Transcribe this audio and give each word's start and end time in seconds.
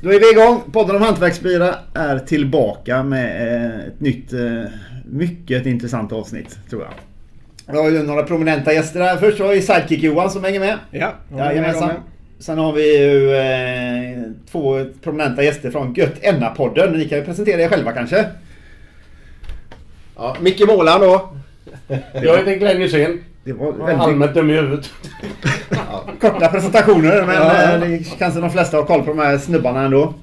Då 0.00 0.12
är 0.12 0.20
vi 0.20 0.30
igång. 0.30 0.60
Podden 0.72 0.96
om 0.96 1.02
hantverksbira 1.02 1.74
är 1.94 2.18
tillbaka 2.18 3.02
med 3.02 3.54
eh, 3.64 3.86
ett 3.86 4.00
nytt, 4.00 4.32
eh, 4.32 4.62
mycket 5.04 5.66
intressant 5.66 6.12
avsnitt 6.12 6.58
tror 6.70 6.82
jag. 6.82 6.92
Vi 7.72 7.78
har 7.78 7.90
ju 7.90 8.02
några 8.02 8.22
prominenta 8.22 8.72
gäster 8.72 9.00
här. 9.00 9.16
Först 9.16 9.40
har 9.40 9.48
vi 9.48 9.60
Sidekick-Johan 9.60 10.28
som 10.30 10.44
hänger 10.44 10.60
med. 10.60 10.78
Ja, 10.90 11.12
Jajamensan. 11.36 11.90
Sen 12.38 12.58
har 12.58 12.72
vi 12.72 12.98
ju 12.98 13.34
eh, 13.36 14.22
två 14.50 14.84
prominenta 15.02 15.42
gäster 15.42 15.70
från 15.70 15.94
Gött 15.94 16.14
Enna-podden. 16.20 16.92
Ni 16.92 17.08
kan 17.08 17.18
ju 17.18 17.24
presentera 17.24 17.60
er 17.60 17.68
själva 17.68 17.92
kanske. 17.92 18.24
Ja, 20.16 20.36
Micke 20.40 20.66
Målan 20.66 21.00
då. 21.00 21.34
Jag 22.14 22.38
heter 22.38 22.56
Glenn 22.56 22.80
Hysén. 22.80 23.24
Det 23.48 23.54
var 23.54 23.72
väldigt 23.72 23.98
Allmänt 23.98 24.34
dum 24.34 24.50
i 24.50 24.52
huvudet. 24.52 24.90
korta 26.20 26.48
presentationer 26.48 27.26
men 27.26 27.34
Ja. 27.34 27.72
eh, 27.74 27.80
det 27.80 28.18
kanske 28.18 28.40
de 28.40 28.50
flesta 28.50 28.76
har 28.76 28.84
koll 28.84 29.02
på 29.02 29.06
de 29.10 29.18
här 29.18 29.38
snubbarna 29.38 29.82
ändå. 29.82 30.14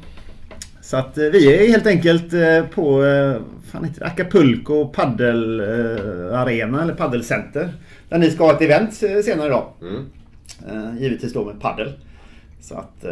Så 0.81 0.97
att 0.97 1.17
eh, 1.17 1.23
vi 1.23 1.53
är 1.55 1.67
helt 1.67 1.87
enkelt 1.87 2.33
eh, 2.33 2.65
på 2.75 3.05
eh, 3.05 3.35
fan 3.71 3.83
heter 3.83 3.99
det, 3.99 4.05
Acapulco 4.05 4.87
paddelarena 4.87 6.81
eller 6.83 6.93
paddelcenter. 6.93 7.73
Där 8.09 8.17
ni 8.17 8.31
ska 8.31 8.43
ha 8.45 8.53
ett 8.53 8.61
event 8.61 8.93
senare 8.93 9.47
idag. 9.47 9.65
Mm. 9.81 10.97
Givetvis 10.97 11.33
då 11.33 11.45
med 11.45 11.61
paddel. 11.61 11.93
Så 12.61 12.75
att 12.75 13.05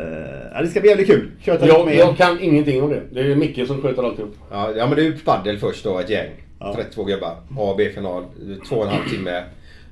ja, 0.54 0.62
det 0.62 0.68
ska 0.68 0.80
bli 0.80 0.90
jävligt 0.90 1.08
kul. 1.08 1.32
Köta 1.40 1.68
Jag, 1.68 1.86
med 1.86 1.96
jag 1.96 2.18
kan 2.18 2.40
ingenting 2.40 2.84
om 2.84 2.90
det. 2.90 3.02
Det 3.12 3.32
är 3.32 3.36
Micke 3.36 3.68
som 3.68 3.82
sköter 3.82 4.04
alltihop. 4.04 4.36
Ja, 4.52 4.72
ja 4.78 4.88
men 4.88 4.96
det 4.96 5.02
är 5.02 5.06
ju 5.06 5.18
paddel 5.18 5.58
först 5.58 5.84
då, 5.84 6.00
ett 6.00 6.10
gäng. 6.10 6.30
Ja. 6.60 6.74
32 6.76 7.04
gubbar. 7.04 7.30
A 7.58 7.62
och 7.72 7.78
B-final. 7.78 8.24
Två 8.70 8.76
och 8.76 8.84
en 8.84 8.90
halv 8.90 9.10
timme. 9.10 9.44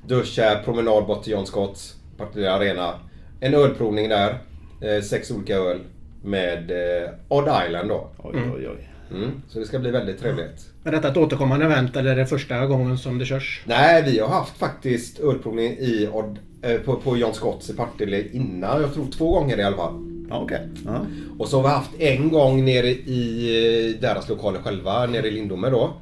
Duscha, 0.06 0.60
promenad 0.64 1.06
bort 1.06 1.22
till 1.22 1.32
John 1.32 1.46
Scotts 1.46 1.96
Partille 2.16 2.50
Arena. 2.50 2.94
En 3.40 3.54
ölprovning 3.54 4.08
där. 4.08 4.38
Eh, 4.80 5.02
sex 5.02 5.30
olika 5.30 5.56
öl. 5.56 5.80
Med 6.24 6.70
eh, 6.70 7.10
Odd 7.28 7.48
Island 7.66 7.88
då. 7.88 8.10
Oj, 8.18 8.34
oj, 8.56 8.68
oj. 8.68 8.88
Mm. 9.10 9.30
Så 9.48 9.58
det 9.58 9.66
ska 9.66 9.78
bli 9.78 9.90
väldigt 9.90 10.20
trevligt. 10.20 10.70
Är 10.84 10.92
detta 10.92 11.08
ett 11.08 11.16
återkommande 11.16 11.64
event 11.64 11.96
eller 11.96 12.10
är 12.10 12.16
det 12.16 12.26
första 12.26 12.66
gången 12.66 12.98
som 12.98 13.18
det 13.18 13.24
körs? 13.24 13.62
Nej, 13.66 14.02
vi 14.02 14.18
har 14.18 14.28
haft 14.28 14.58
faktiskt 14.58 15.20
ölprovning 15.20 15.72
i 15.72 16.08
Odd, 16.12 16.38
eh, 16.62 16.80
på, 16.80 16.96
på 16.96 17.16
John 17.16 17.34
Scotts 17.34 17.70
i 17.70 17.74
Partille 17.74 18.24
innan. 18.32 18.80
Jag 18.80 18.94
tror 18.94 19.06
två 19.06 19.32
gånger 19.32 19.58
i 19.58 19.62
alla 19.62 19.76
fall. 19.76 19.94
Ja, 20.30 20.40
okej. 20.40 20.68
Ja. 20.86 21.06
Och 21.38 21.48
så 21.48 21.56
har 21.56 21.62
vi 21.62 21.68
haft 21.68 22.00
en 22.00 22.28
gång 22.28 22.64
nere 22.64 22.88
i 22.88 23.94
eh, 23.94 24.00
deras 24.00 24.28
lokaler 24.28 24.60
själva, 24.60 25.06
nere 25.06 25.28
i 25.28 25.30
Lindome 25.30 25.70
då. 25.70 25.92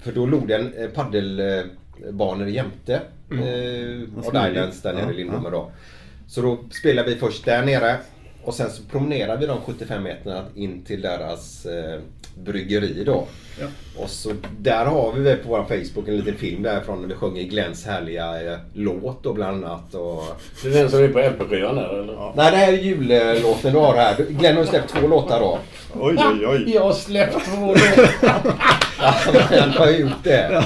För 0.00 0.12
då 0.12 0.26
låg 0.26 0.48
det 0.48 0.54
en 0.54 0.74
eh, 0.74 0.88
paddelbanor 0.88 2.48
jämte 2.48 3.00
Vad 3.28 3.38
eh, 3.38 4.44
Odd. 4.44 4.50
Islands 4.50 4.82
där 4.82 4.92
nere 4.92 5.04
Ja, 5.04 5.10
i 5.10 5.14
Lindome 5.14 5.50
då. 5.50 5.70
Så 6.28 6.42
då 6.42 6.58
spelade 6.70 7.10
vi 7.10 7.16
först 7.16 7.44
där 7.44 7.62
nere 7.62 7.96
och 8.44 8.54
sen 8.54 8.70
så 8.70 8.82
promenerade 8.82 9.40
vi 9.40 9.46
de 9.46 9.60
75 9.60 10.02
meterna 10.02 10.44
in 10.54 10.84
till 10.84 11.02
deras 11.02 11.66
eh, 11.66 12.00
bryggeri 12.44 13.04
då. 13.04 13.26
Ja. 13.60 13.66
Och 13.96 14.10
så 14.10 14.32
där 14.58 14.84
har 14.84 15.12
vi 15.12 15.20
väl 15.20 15.36
på 15.36 15.48
vår 15.48 15.64
Facebook 15.64 16.08
en 16.08 16.16
liten 16.16 16.36
film 16.36 16.62
därifrån 16.62 17.00
när 17.00 17.08
vi 17.08 17.14
sjunger 17.14 17.42
Glens 17.42 17.86
härliga 17.86 18.52
eh, 18.52 18.58
låt 18.74 19.22
då 19.22 19.32
bland 19.32 19.64
annat. 19.64 19.94
Och... 19.94 20.22
Det 20.62 20.68
är 20.68 20.72
den 20.72 20.90
som 20.90 21.04
är 21.04 21.08
på 21.08 21.18
LP-skivan 21.18 21.76
där 21.76 22.02
eller? 22.02 22.32
Nej 22.36 22.50
det 22.50 22.56
här 22.56 22.72
är 22.72 22.76
jullåten 22.76 23.72
du 23.72 23.78
har 23.78 23.96
här. 23.96 24.16
Glenn 24.28 24.56
har 24.56 24.64
släppt 24.64 24.88
två 24.88 25.06
låtar 25.06 25.40
då. 25.40 25.58
Oj, 25.94 26.16
oj, 26.18 26.46
oj. 26.46 26.74
Jag 26.74 26.82
har 26.82 26.92
släppt 26.92 27.44
två 27.44 27.66
låtar. 27.66 28.10
Ja, 28.98 29.14
han 29.60 29.70
har 29.70 29.90
gjort 29.90 30.24
det. 30.24 30.64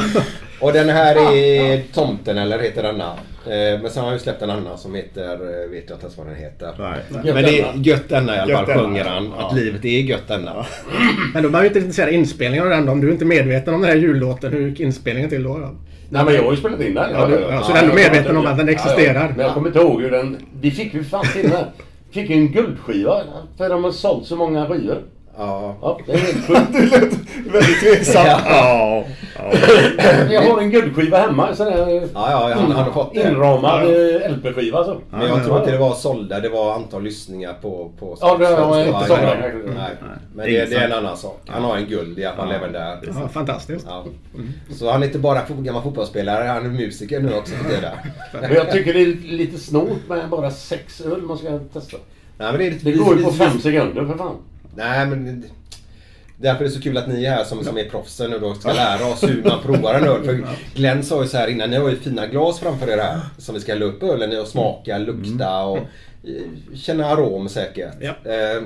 Och 0.60 0.72
den 0.72 0.88
här 0.88 1.34
är 1.36 1.82
Tomten 1.92 2.38
eller 2.38 2.58
heter 2.58 2.82
denna. 2.82 3.12
Eh, 3.46 3.80
Men 3.82 3.90
sen 3.90 4.04
har 4.04 4.12
ju 4.12 4.18
släppt 4.18 4.42
en 4.42 4.50
annan 4.50 4.78
som 4.78 4.94
heter, 4.94 5.32
eh, 5.32 5.70
vet 5.70 5.84
jag 5.88 5.96
inte 5.96 6.06
ens 6.06 6.18
vad 6.18 6.26
den 6.26 6.36
heter. 6.36 6.74
Nej. 6.78 7.32
Men 7.34 7.44
det 7.44 7.60
är 7.60 7.72
gött 7.76 8.08
denna 8.08 8.36
i 8.36 8.38
alla 8.38 8.66
fall 8.66 8.78
sjunger 8.78 9.04
ja. 9.04 9.10
han. 9.10 9.32
Ja. 9.38 9.46
Att 9.46 9.56
livet 9.56 9.84
är 9.84 9.88
gött 9.88 10.28
denna. 10.28 10.66
Men 11.34 11.54
är 11.54 11.60
ju 11.60 11.66
inte 11.66 11.78
intresserade 11.78 12.10
av 12.10 12.14
inspelningen 12.14 12.64
av 12.64 12.70
den 12.70 12.86
då. 12.86 12.92
Om 12.92 13.00
du 13.00 13.08
är 13.08 13.12
inte 13.12 13.24
medveten 13.24 13.74
om 13.74 13.80
den 13.80 13.90
här 13.90 13.96
jullåten, 13.96 14.52
hur 14.52 14.68
gick 14.68 14.80
inspelningen 14.80 15.30
till 15.30 15.42
då? 15.42 15.58
då? 15.58 15.76
Nej 16.08 16.24
men 16.24 16.34
jag 16.34 16.42
har 16.42 16.50
ju 16.50 16.56
spelat 16.56 16.80
in 16.80 16.94
den. 16.94 17.10
Ja, 17.12 17.26
du- 17.26 17.46
ja, 17.50 17.62
så 17.62 17.72
du 17.72 17.78
är 17.78 17.82
ändå 17.82 17.94
medveten 17.94 18.36
om 18.36 18.46
att 18.46 18.58
den 18.58 18.68
existerar? 18.68 19.32
Men 19.36 19.46
jag 19.46 19.54
kommer 19.54 19.66
inte 19.68 19.78
ihåg 19.78 20.02
hur 20.02 20.10
den... 20.10 20.36
Vi 20.60 20.70
fick 20.70 20.94
ju 20.94 21.04
fan 21.04 21.24
till 21.26 21.50
den. 21.50 21.64
Vi 22.12 22.20
fick 22.20 22.30
ju 22.30 22.36
en 22.36 22.52
guldskiva 22.52 23.22
för 23.56 23.68
de 23.68 23.84
har 23.84 23.90
sålt 23.90 24.26
så 24.26 24.36
många 24.36 24.66
skivor. 24.66 24.98
Ja. 25.40 25.74
Ja, 25.82 25.98
det 26.06 26.12
är 26.12 26.18
helt 26.18 26.46
sjukt. 26.46 26.72
Du 26.72 26.86
lät 26.86 27.12
väldigt 27.54 27.80
tveksam. 27.80 28.26
Ja. 28.26 28.40
ja. 28.46 29.04
Jag 30.30 30.42
har 30.42 30.60
en 30.60 30.70
guldskiva 30.70 31.18
hemma. 31.18 31.54
Så 31.54 31.64
där, 31.64 31.88
Ja, 31.88 32.08
ja, 32.14 32.52
han, 32.54 32.72
han 32.72 32.84
har 32.84 32.92
fått 32.92 33.14
det. 33.14 33.28
Inramad 33.28 33.82
LP-skiva 34.30 34.84
så. 34.84 35.00
Men 35.10 35.28
jag 35.28 35.44
tror 35.44 35.58
inte 35.58 35.70
det 35.70 35.78
var 35.78 35.94
sålda, 35.94 36.40
det 36.40 36.48
var 36.48 36.74
antal 36.74 37.02
lyssningar 37.02 37.52
på... 37.62 37.90
på 37.98 38.16
Ja, 38.20 38.36
det 38.38 38.54
var 38.54 38.80
inte 38.80 39.06
sålda. 39.06 39.36
ja. 39.38 39.52
Nej. 39.66 39.90
Men 40.34 40.46
det, 40.46 40.64
det 40.64 40.76
är 40.76 40.84
en 40.86 40.92
annan 40.92 41.16
sak. 41.16 41.40
Han 41.46 41.64
har 41.64 41.76
en 41.76 41.86
guld 41.86 42.18
i 42.18 42.24
alla 42.24 42.36
fall 42.36 42.52
även 42.52 42.72
där. 42.72 42.98
Ja, 43.06 43.28
fantastiskt. 43.28 43.86
Ja. 43.88 44.04
Så 44.70 44.90
han 44.90 45.02
är 45.02 45.06
inte 45.06 45.18
bara 45.18 45.40
gammal 45.48 45.82
fotbollsspelare, 45.82 46.44
han 46.48 46.66
är 46.66 46.70
musiker 46.70 47.20
nu 47.20 47.34
också. 47.34 47.54
för 47.54 47.70
Det 47.70 47.80
där. 47.80 47.94
Men 48.40 48.54
jag 48.54 48.70
tycker 48.70 48.94
det 48.94 49.00
är 49.00 49.32
lite 49.32 49.58
snålt 49.58 50.08
med 50.08 50.28
bara 50.28 50.50
sex 50.50 51.00
öl 51.00 51.22
man 51.22 51.38
ska 51.38 51.58
testa. 51.58 51.96
Nej, 52.38 52.52
men 52.52 52.58
det, 52.58 52.66
är 52.66 52.70
lite, 52.70 52.84
Det 52.84 52.92
går 52.92 53.18
ju 53.18 53.24
på 53.24 53.32
fem 53.32 53.60
sekunder 53.60 54.06
för 54.06 54.14
fan. 54.14 54.36
Nej, 54.74 55.06
men 55.06 55.44
därför 56.36 56.64
är 56.64 56.68
det 56.68 56.74
så 56.74 56.80
kul 56.80 56.96
att 56.98 57.08
ni 57.08 57.24
är 57.24 57.30
här 57.30 57.44
som, 57.44 57.64
som 57.64 57.78
är 57.78 57.84
proffsen 57.84 58.30
nu 58.30 58.38
då 58.38 58.54
ska 58.54 58.72
lära 58.72 59.06
oss 59.06 59.22
hur 59.22 59.42
man 59.42 59.62
provar 59.62 59.94
en 59.94 60.04
öl. 60.04 60.24
För 60.24 60.44
Glenn 60.74 61.02
sa 61.02 61.22
ju 61.22 61.28
så 61.28 61.36
här 61.36 61.48
innan, 61.48 61.70
ni 61.70 61.76
har 61.76 61.88
ju 61.90 61.96
fina 61.96 62.26
glas 62.26 62.60
framför 62.60 62.88
er 62.88 62.98
här 62.98 63.20
som 63.38 63.54
vi 63.54 63.60
ska 63.60 63.72
hälla 63.72 63.84
upp 63.84 64.02
ölen 64.02 64.32
i 64.32 64.38
och 64.38 64.46
smaka, 64.48 64.98
lukta 64.98 65.62
och 65.62 65.78
eh, 65.78 65.84
känna 66.76 67.06
arom 67.06 67.48
säkert. 67.48 67.92
Ja. 68.00 68.14
Eh, 68.32 68.62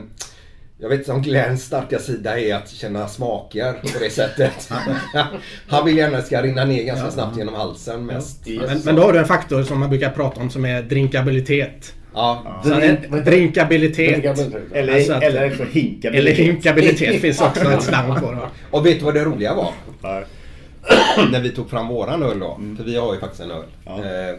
Jag 0.78 0.88
vet 0.88 0.98
inte 0.98 1.12
om 1.12 1.22
Glenns 1.22 1.64
starka 1.64 1.98
sida 1.98 2.40
är 2.40 2.54
att 2.54 2.68
känna 2.70 3.08
smaker 3.08 3.72
på 3.72 3.98
det 4.00 4.10
sättet. 4.10 4.70
Han 5.68 5.84
vill 5.84 5.96
gärna 5.96 6.22
ska 6.22 6.42
rinna 6.42 6.64
ner 6.64 6.84
ganska 6.84 7.10
snabbt 7.10 7.36
genom 7.38 7.54
halsen 7.54 8.06
mest. 8.06 8.46
Men, 8.46 8.80
men 8.84 8.94
då 8.96 9.02
har 9.02 9.12
du 9.12 9.18
en 9.18 9.24
faktor 9.24 9.62
som 9.62 9.80
man 9.80 9.90
brukar 9.90 10.10
prata 10.10 10.40
om 10.40 10.50
som 10.50 10.64
är 10.64 10.82
drinkabilitet. 10.82 11.92
Ja. 12.14 12.62
En 12.82 13.24
drinkabilitet. 13.24 14.24
Eller, 14.72 14.94
Alltså 14.94 15.12
att- 15.12 15.22
eller 15.22 15.50
också 15.50 15.64
hinkabilitet. 15.64 16.14
Eller 16.14 16.32
hinkabilitet 16.32 17.20
finns 17.20 17.40
också 17.40 17.60
ett 17.72 17.82
slang 17.82 18.14
på. 18.20 18.30
Då. 18.32 18.48
Och 18.78 18.86
vet 18.86 18.98
du 18.98 19.04
vad 19.04 19.14
det 19.14 19.24
roliga 19.24 19.54
var? 19.54 19.70
Nej. 20.02 20.24
när 21.32 21.40
vi 21.40 21.50
tog 21.50 21.70
fram 21.70 21.88
våran 21.88 22.22
öl 22.22 22.38
då. 22.38 22.60
För 22.76 22.84
vi 22.84 22.96
har 22.96 23.14
ju 23.14 23.20
faktiskt 23.20 23.42
en 23.42 23.50
öl. 23.50 23.62
Eh, 23.86 24.38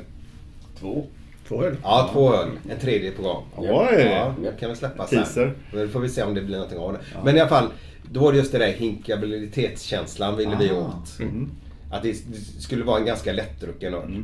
Två. 0.79 1.05
Två 1.47 1.63
öl. 1.63 1.75
ja, 1.83 2.09
två 2.13 2.33
öl. 2.33 2.47
En 2.71 2.79
tredje 2.79 3.11
på 3.11 3.21
gång. 3.23 3.43
Oj! 3.57 3.67
Ja, 4.11 4.35
det 4.43 4.59
kan 4.59 4.69
vi 4.69 4.75
släppa 4.75 5.07
sen. 5.07 5.17
Teaser. 5.17 5.53
Då 5.73 5.87
får 5.87 5.99
vi 5.99 6.09
se 6.09 6.23
om 6.23 6.33
det 6.33 6.41
blir 6.41 6.55
någonting 6.55 6.79
av 6.79 6.93
det. 6.93 6.99
Men 7.23 7.37
i 7.37 7.39
alla 7.39 7.49
fall, 7.49 7.67
då 8.11 8.19
var 8.19 8.31
det 8.31 8.37
just 8.37 8.51
det 8.51 8.57
där 8.57 8.71
hinkabilitetskänslan 8.71 10.37
ville 10.37 10.55
vi 10.59 10.71
åt. 10.71 11.17
Att 11.91 12.03
det 12.03 12.11
det 12.11 12.61
skulle 12.61 12.83
vara 12.83 12.99
en 12.99 13.05
ganska 13.05 13.33
lättdrucken 13.33 13.93
öl. 13.93 14.23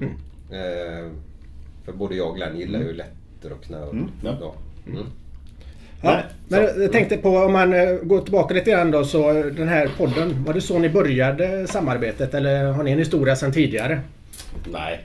Eh, 0.51 1.12
för 1.86 1.92
både 1.94 2.15
jag 2.15 2.27
och 2.30 2.36
Glenn 2.36 2.57
gillar 2.59 2.80
ju 2.80 2.94
lättdruckna 3.41 3.77
öl. 3.77 4.05
Ja. 4.23 4.38
Ja. 4.41 4.53
Mm. 4.88 5.05
Ja, 6.03 6.21
men 6.47 6.63
jag 6.81 6.91
tänkte 6.91 7.17
på 7.17 7.29
om 7.38 7.53
man 7.53 7.73
eh, 7.73 7.95
går 8.03 8.21
tillbaka 8.21 8.53
lite 8.53 8.71
grann 8.71 8.91
då 8.91 9.03
så 9.03 9.33
den 9.33 9.67
här 9.67 9.89
podden. 9.97 10.43
Var 10.43 10.53
det 10.53 10.61
så 10.61 10.79
ni 10.79 10.89
började 10.89 11.67
samarbetet 11.67 12.33
eller 12.33 12.65
har 12.65 12.83
ni 12.83 12.91
en 12.91 12.99
historia 12.99 13.35
sedan 13.35 13.51
tidigare? 13.51 14.01
Nej. 14.71 14.99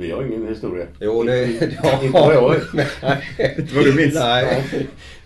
Vi 0.00 0.10
har 0.12 0.22
ingen 0.24 0.48
historia. 0.48 0.86
Jo, 1.00 1.22
det, 1.22 1.36
ja, 1.82 2.00
Inte 2.02 2.18
vad 2.20 2.34
jag 2.34 2.50
vet. 2.50 2.62
Inte 3.58 3.74
vad 3.74 3.84
du 3.84 3.92
minns. 3.92 4.14
Nej. 4.14 4.64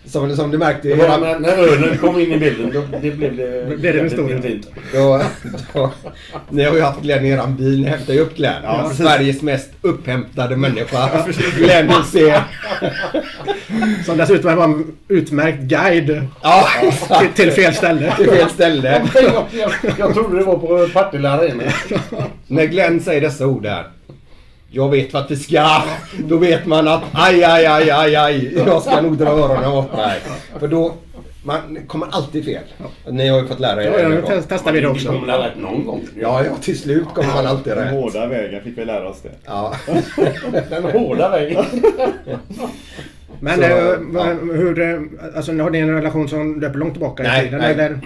Som, 0.05 0.35
som 0.35 0.51
du 0.51 0.57
märkte 0.57 0.87
Det 0.87 0.95
var 0.95 1.17
när, 1.19 1.39
när 1.39 1.57
ölen 1.57 1.97
kom 1.97 2.19
in 2.19 2.31
i 2.31 2.37
bilden 2.37 2.71
då 2.73 2.81
det 3.01 3.11
blev 3.11 3.37
det... 3.37 3.77
Blev 3.77 3.93
det 3.93 3.99
en 3.99 4.05
historia? 4.05 4.35
intimt. 4.35 4.67
då, 4.93 5.21
då, 5.73 5.91
Ni 6.49 6.63
har 6.63 6.75
ju 6.75 6.81
haft 6.81 7.01
Glenn 7.01 7.25
i 7.25 7.29
eran 7.29 7.55
bil. 7.55 7.81
Ni 7.81 7.87
hämtar 7.87 8.13
ju 8.13 8.19
upp 8.19 8.35
Glenn. 8.35 8.63
Ja. 8.63 8.91
Sveriges 8.97 9.41
mest 9.41 9.69
upphämtade 9.81 10.55
människa. 10.57 11.25
Glenn 11.57 11.91
se. 12.11 12.39
Som 14.05 14.17
dessutom 14.17 14.55
var 14.55 14.63
en 14.63 14.85
utmärkt 15.07 15.59
guide 15.59 16.21
Ja, 16.43 16.67
till, 17.19 17.29
till 17.29 17.51
fel 17.51 17.73
ställe. 17.73 18.13
till 18.17 18.29
fel 18.29 18.49
ställe. 18.49 19.01
jag, 19.13 19.45
jag, 19.51 19.71
jag 19.97 20.13
trodde 20.13 20.37
det 20.37 20.43
var 20.45 20.57
på 20.57 20.89
Partille 20.93 21.29
Arena. 21.29 21.63
När 22.47 22.65
Glenn 22.65 22.99
säger 22.99 23.21
dessa 23.21 23.47
ord 23.47 23.63
där. 23.63 23.83
Jag 24.69 24.89
vet 24.89 25.13
vart 25.13 25.31
vi 25.31 25.35
ska. 25.35 25.67
Då 26.19 26.37
vet 26.37 26.65
man 26.65 26.87
att 26.87 27.03
aj, 27.13 27.43
aj, 27.43 27.65
aj, 27.65 27.89
aj, 27.91 28.15
aj. 28.15 28.53
Jag 28.67 28.81
ska 28.81 29.01
nog 29.01 29.17
dra 29.17 29.29
öronen 29.29 29.71
åt 29.71 29.93
mig. 29.93 30.19
För 30.59 30.67
då, 30.67 30.93
man 31.43 31.77
kommer 31.87 32.07
alltid 32.11 32.45
fel. 32.45 32.63
Ni 33.09 33.27
har 33.27 33.41
ju 33.41 33.47
fått 33.47 33.59
lära 33.59 33.83
er 33.83 33.99
Ja, 33.99 34.09
det. 34.09 34.35
ja, 34.35 34.41
testar 34.49 34.71
vi 34.71 34.79
det 34.81 34.87
också. 34.87 35.07
kommer 35.07 35.37
rätt 35.37 35.57
någon 35.57 35.85
gång. 35.85 36.01
Ja, 36.21 36.43
ja, 36.43 36.51
till 36.61 36.79
slut 36.79 37.07
kommer 37.13 37.33
man 37.33 37.45
alltid 37.47 37.73
Den 37.77 37.83
rätt. 37.85 37.93
hårda 37.93 38.27
vägen 38.27 38.63
fick 38.63 38.77
vi 38.77 38.85
lära 38.85 39.09
oss 39.09 39.21
det. 39.21 39.31
Ja. 39.45 39.73
Den 40.69 40.83
hårda 40.83 41.29
vägen. 41.29 41.65
Men 43.39 43.55
Så, 43.57 43.63
eh, 43.63 43.69
ja. 44.13 44.23
hur... 44.53 44.79
eh, 44.81 44.99
Alltså 45.35 45.51
har 45.57 45.69
ni 45.69 45.79
en 45.79 45.93
relation 45.95 46.29
som 46.29 46.59
löper 46.61 46.79
långt 46.79 46.93
tillbaka 46.93 47.23
i 47.23 47.27
Nej, 47.27 47.43
tiden? 47.45 47.59
nej. 47.59 47.71
Eller? 47.71 47.99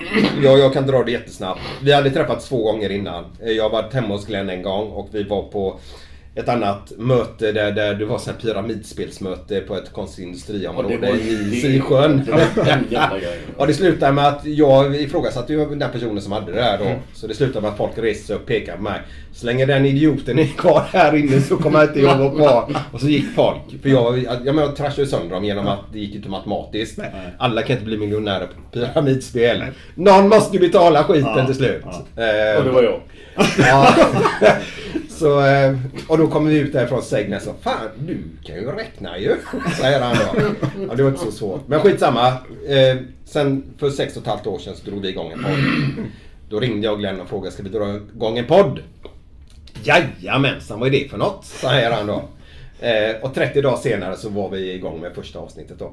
Ja, 0.43 0.57
jag 0.57 0.73
kan 0.73 0.87
dra 0.87 1.03
det 1.03 1.11
jättesnabbt. 1.11 1.59
Vi 1.83 1.93
hade 1.93 2.09
träffats 2.09 2.49
två 2.49 2.63
gånger 2.63 2.89
innan. 2.91 3.25
Jag 3.41 3.69
varit 3.69 3.93
hemma 3.93 4.07
hos 4.07 4.25
Glenn 4.27 4.49
en 4.49 4.61
gång 4.63 4.87
och 4.89 5.09
vi 5.11 5.23
var 5.23 5.43
på 5.43 5.79
ett 6.35 6.49
annat 6.49 6.91
möte 6.97 7.51
där, 7.51 7.71
där 7.71 7.93
det 7.95 8.05
var 8.05 8.17
så 8.17 8.29
här 8.31 8.37
pyramidspelsmöte 8.37 9.59
på 9.59 9.75
ett 9.75 9.93
konstigt 9.93 10.25
industriområde 10.25 10.93
Ja, 10.93 10.99
det 11.01 11.07
var- 11.07 11.15
i 11.17 11.61
Sisjön. 11.61 12.21
Ja, 13.57 13.65
det 13.67 13.73
slutade 13.73 14.11
med 14.11 14.27
att 14.27 14.45
jag 14.45 14.95
ifrågasatte 14.95 15.53
ju 15.53 15.65
den 15.75 15.91
personen 15.91 16.21
som 16.21 16.31
hade 16.31 16.51
det 16.51 16.61
här 16.61 16.77
då. 16.77 16.85
Så 17.13 17.27
det 17.27 17.33
slutade 17.33 17.61
med 17.61 17.71
att 17.71 17.77
folk 17.77 17.91
reste 17.97 18.27
sig 18.27 18.35
och 18.35 18.45
pekade 18.45 18.77
på 18.77 18.83
mig. 18.83 19.01
Så 19.33 19.45
länge 19.45 19.65
den 19.65 19.85
idioten 19.85 20.39
är 20.39 20.45
kvar 20.47 20.83
här 20.93 21.15
inne 21.15 21.41
så 21.41 21.57
kommer 21.57 21.83
inte 21.83 21.99
jag 21.99 22.17
vara 22.17 22.35
kvar. 22.35 22.75
Och 22.93 22.99
så 22.99 23.07
gick 23.07 23.25
folk. 23.35 23.81
För 23.81 23.89
jag, 23.89 24.17
jag, 24.23 24.45
men 24.45 24.57
jag 24.57 24.75
trashade 24.75 25.07
sönder 25.07 25.29
dem 25.35 25.43
genom 25.45 25.67
att 25.67 25.79
det 25.93 25.99
gick 25.99 26.15
inte 26.15 26.29
matematiskt. 26.29 26.99
Alla 27.37 27.61
kan 27.61 27.71
inte 27.75 27.85
bli 27.85 27.97
miljonärer 27.97 28.47
på 28.47 28.79
pyramidspel. 28.79 29.63
Någon 29.95 30.29
måste 30.29 30.57
ju 30.57 30.59
betala 30.67 31.03
skiten 31.03 31.31
Ja, 31.37 31.45
till 31.45 31.55
slut. 31.55 31.81
ja. 32.15 32.23
Eh, 32.23 32.57
Och 32.59 32.63
det 32.65 32.71
var 32.71 32.83
jag. 32.83 33.01
Så, 35.19 35.45
eh, 35.45 35.77
och 36.07 36.17
då 36.17 36.27
kommer 36.27 36.51
vi 36.51 36.59
ut 36.59 36.73
därifrån 36.73 37.01
Sägnes 37.03 37.47
och 37.47 37.55
Fan, 37.61 37.89
du 37.99 38.17
kan 38.43 38.55
ju 38.55 38.71
räkna 38.71 39.17
ju. 39.19 39.35
Säger 39.81 40.01
han 40.01 40.15
då. 40.15 40.41
Ja, 40.89 40.95
det 40.95 41.03
var 41.03 41.09
inte 41.09 41.23
så 41.25 41.31
svårt. 41.31 41.67
Men 41.67 41.79
skitsamma. 41.79 42.27
Eh, 42.67 42.97
sen 43.25 43.63
för 43.77 43.89
sex 43.89 44.15
och 44.15 44.21
ett 44.21 44.27
halvt 44.27 44.47
år 44.47 44.59
sedan 44.59 44.75
så 44.75 44.89
drog 44.89 45.01
vi 45.01 45.09
igång 45.09 45.31
en 45.31 45.43
podd. 45.43 45.53
Då 46.49 46.59
ringde 46.59 46.87
jag 46.87 46.99
Glenn 46.99 47.21
och 47.21 47.29
frågade 47.29 47.51
ska 47.51 47.63
vi 47.63 47.69
dra 47.69 47.95
igång 48.15 48.37
en 48.37 48.45
podd? 48.45 48.79
Jajamensan, 49.83 50.79
vad 50.79 50.87
är 50.87 50.91
det 50.91 51.09
för 51.09 51.17
något? 51.17 51.45
Säger 51.45 51.91
han 51.91 52.07
då. 52.07 52.23
Eh, 52.79 53.15
och 53.21 53.33
30 53.33 53.61
dagar 53.61 53.77
senare 53.77 54.15
så 54.17 54.29
var 54.29 54.49
vi 54.49 54.73
igång 54.73 55.01
med 55.01 55.13
första 55.15 55.39
avsnittet 55.39 55.79
då. 55.79 55.85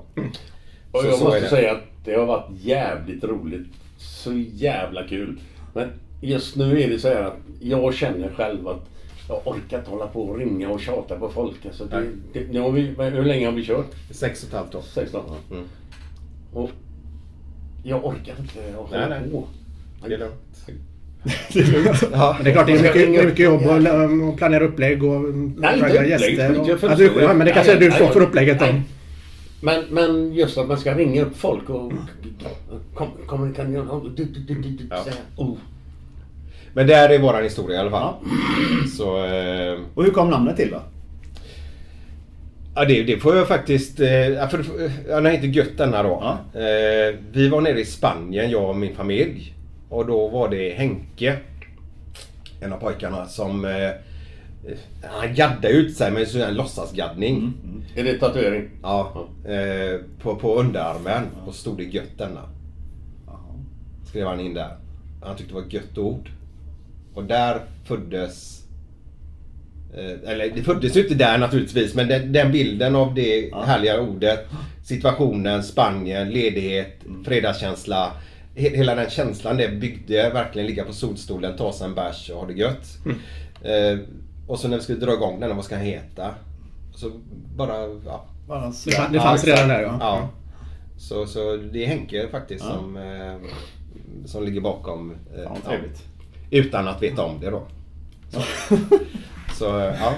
Och 0.92 1.00
Så- 1.00 1.06
jag 1.06 1.14
så 1.18 1.28
är 1.28 1.30
måste 1.30 1.48
säga 1.48 1.72
att 1.72 1.82
det 2.04 2.14
har 2.14 2.26
varit 2.26 2.50
jävligt 2.60 3.24
roligt. 3.24 3.66
Så 3.98 4.32
jävla 4.52 5.06
kul. 5.08 5.40
Men 5.74 5.88
just 6.20 6.56
nu 6.56 6.80
är 6.82 6.88
det 6.88 6.98
så 6.98 7.08
här 7.08 7.22
att 7.22 7.36
jag 7.60 7.94
känner 7.94 8.28
själv 8.36 8.68
att 8.68 8.88
jag 9.28 9.46
orkar 9.46 9.78
inte 9.78 9.90
hålla 9.90 10.06
på 10.06 10.22
och 10.22 10.38
ringa 10.38 10.68
och 10.70 10.80
tjata 10.80 11.18
på 11.18 11.28
folk. 11.28 11.66
Alltså 11.66 11.84
det, 11.84 12.04
det, 12.32 12.52
nu 12.52 12.60
har 12.60 12.70
vi, 12.70 12.80
hur 12.98 13.24
länge 13.24 13.46
har 13.46 13.52
vi 13.52 13.64
kört? 13.64 13.90
Sex 14.10 14.42
och 14.42 14.48
ett 14.48 14.54
halvt 14.54 14.74
år. 14.74 14.82
16 14.94 15.20
år. 15.26 15.36
Mm. 15.50 15.64
Och 16.52 16.70
jag 17.84 18.04
orkar 18.04 18.34
inte 18.40 18.76
hålla 18.76 19.08
Nej, 19.08 19.20
nej. 19.20 19.30
på. 19.30 19.44
Det 20.08 20.14
är 20.14 20.18
lugnt. 20.18 20.66
Ja, 22.12 22.34
men 22.36 22.44
det 22.44 22.50
är 22.50 22.52
klart 22.54 22.66
det 22.66 22.72
är 22.72 22.82
mycket, 22.82 22.94
det 22.94 23.16
är 23.18 23.24
mycket 23.26 23.44
jobb 23.44 23.62
att 23.62 23.82
lä- 23.82 24.28
att 24.28 24.36
planera 24.36 24.64
upplägg 24.64 25.04
och 25.04 25.20
Nej, 25.56 25.80
ragga 25.80 26.06
gäster. 26.06 26.60
Och, 26.60 26.68
jag 26.68 26.78
ja, 26.82 26.94
du, 26.94 27.12
ja, 27.20 27.34
men 27.34 27.46
det 27.46 27.52
kanske 27.52 27.72
Nej, 27.72 27.80
du 27.80 27.88
nej, 27.88 27.96
står 27.98 28.08
för 28.08 28.20
nej. 28.20 28.28
upplägget 28.28 28.58
då. 28.60 28.66
Men, 29.60 29.84
men 29.90 30.32
just 30.34 30.58
att 30.58 30.68
man 30.68 30.78
ska 30.78 30.94
ringa 30.94 31.22
upp 31.22 31.36
folk 31.36 31.70
och... 31.70 31.92
Kom, 32.94 33.08
kom, 33.26 33.54
kan 33.54 33.72
jag... 33.72 34.12
Du, 34.16 34.24
du, 34.24 34.40
du, 34.40 34.54
du, 34.54 34.70
du, 34.70 34.86
Ja. 34.90 34.96
så 35.04 35.10
här. 35.10 35.18
Oh. 35.36 35.56
Men 36.76 36.86
det 36.86 36.94
är 36.94 37.18
våran 37.18 37.42
historia 37.42 37.76
i 37.76 37.80
alla 37.80 37.90
fall. 37.90 38.14
Så... 38.96 39.24
Eh, 39.24 39.78
Och 39.94 40.04
hur 40.04 40.10
kom 40.10 40.30
namnet 40.30 40.56
till 40.56 40.70
då? 40.70 40.82
Ja 42.74 42.84
det, 42.84 43.02
det 43.02 43.16
får 43.18 43.36
jag 43.36 43.48
faktiskt... 43.48 44.00
Eh, 44.00 44.28
ja, 44.28 44.48
för, 44.48 44.64
ja, 45.08 45.20
den 45.20 45.32
heter 45.32 45.46
Gött 45.46 45.78
denna 45.78 46.02
då. 46.02 46.08
Ja. 46.22 46.60
Eh, 46.60 47.14
vi 47.32 47.48
var 47.48 47.60
nere 47.60 47.80
i 47.80 47.84
Spanien, 47.84 48.50
jag 48.50 48.68
och 48.70 48.76
min 48.76 48.94
familj. 48.96 49.54
Och 49.88 50.06
då 50.06 50.28
var 50.28 50.48
det 50.48 50.74
Henke. 50.74 51.36
En 52.60 52.72
av 52.72 52.78
pojkarna 52.78 53.26
som... 53.26 53.64
Eh, 53.64 53.90
han 55.02 55.34
gaddade 55.34 55.68
ut 55.68 55.96
sig 55.96 56.10
med 56.10 56.22
en 56.22 56.28
sån 56.28 56.40
här 56.40 56.52
låtsasgaddning. 56.52 57.52
Är 57.94 58.04
det 58.04 58.18
tatuering? 58.18 58.68
Ja. 58.82 59.26
Eh, 59.44 60.00
på, 60.22 60.36
på 60.36 60.54
underarmen. 60.54 61.22
Och 61.46 61.54
stod 61.54 61.76
det 61.76 61.84
Gött 61.84 62.18
denna. 62.18 62.42
Skrev 64.08 64.26
han 64.26 64.40
in 64.40 64.54
där. 64.54 64.76
Han 65.22 65.36
tyckte 65.36 65.52
det 65.54 65.60
var 65.60 65.66
ett 65.66 65.72
gött 65.72 65.98
ord. 65.98 66.28
Och 67.16 67.24
där 67.24 67.60
föddes... 67.84 68.62
Eh, 69.94 70.30
eller 70.30 70.50
det 70.54 70.62
föddes 70.62 70.96
ju 70.96 71.02
inte 71.02 71.14
där 71.14 71.38
naturligtvis 71.38 71.94
men 71.94 72.08
den, 72.08 72.32
den 72.32 72.52
bilden 72.52 72.96
av 72.96 73.14
det 73.14 73.54
härliga 73.54 74.00
ordet. 74.00 74.46
Situationen, 74.84 75.62
Spanien, 75.62 76.30
ledighet, 76.30 76.96
fredagskänsla. 77.24 78.12
He, 78.56 78.68
hela 78.76 78.94
den 78.94 79.10
känslan 79.10 79.56
det 79.56 79.68
byggde 79.68 80.30
verkligen 80.30 80.66
ligga 80.68 80.84
på 80.84 80.92
solstolen, 80.92 81.56
ta 81.56 81.72
sig 81.72 81.86
en 81.86 81.94
bärs 81.94 82.30
och 82.30 82.40
ha 82.40 82.46
det 82.46 82.52
gött. 82.52 82.98
Eh, 83.62 83.98
och 84.46 84.58
så 84.58 84.68
när 84.68 84.76
vi 84.76 84.82
skulle 84.82 84.98
dra 84.98 85.12
igång 85.14 85.40
den, 85.40 85.56
vad 85.56 85.64
ska 85.64 85.76
han 85.76 85.84
heta? 85.84 86.34
Så 86.94 87.10
bara, 87.56 87.74
ja. 88.06 88.24
Det, 88.84 88.90
fann- 88.90 89.12
det 89.12 89.20
fanns 89.20 89.44
exakt. 89.44 89.46
redan 89.62 89.68
där 89.68 89.82
ja. 89.82 89.96
Ja. 90.00 90.28
Så, 90.98 91.26
så 91.26 91.56
det 91.56 91.84
är 91.84 91.86
Henke 91.88 92.28
faktiskt 92.30 92.64
Ja. 92.68 92.74
som, 92.76 92.96
eh, 92.96 93.36
som 94.26 94.44
ligger 94.44 94.60
bakom. 94.60 95.10
Eh, 95.10 95.42
Ja, 95.42 95.56
trevligt. 95.68 96.02
Utan 96.50 96.88
att 96.88 97.02
veta 97.02 97.22
om 97.22 97.40
det 97.40 97.50
då. 97.50 97.62
Så, 98.30 98.42
så 99.58 99.78
eh, 99.80 99.94
ja. 100.00 100.14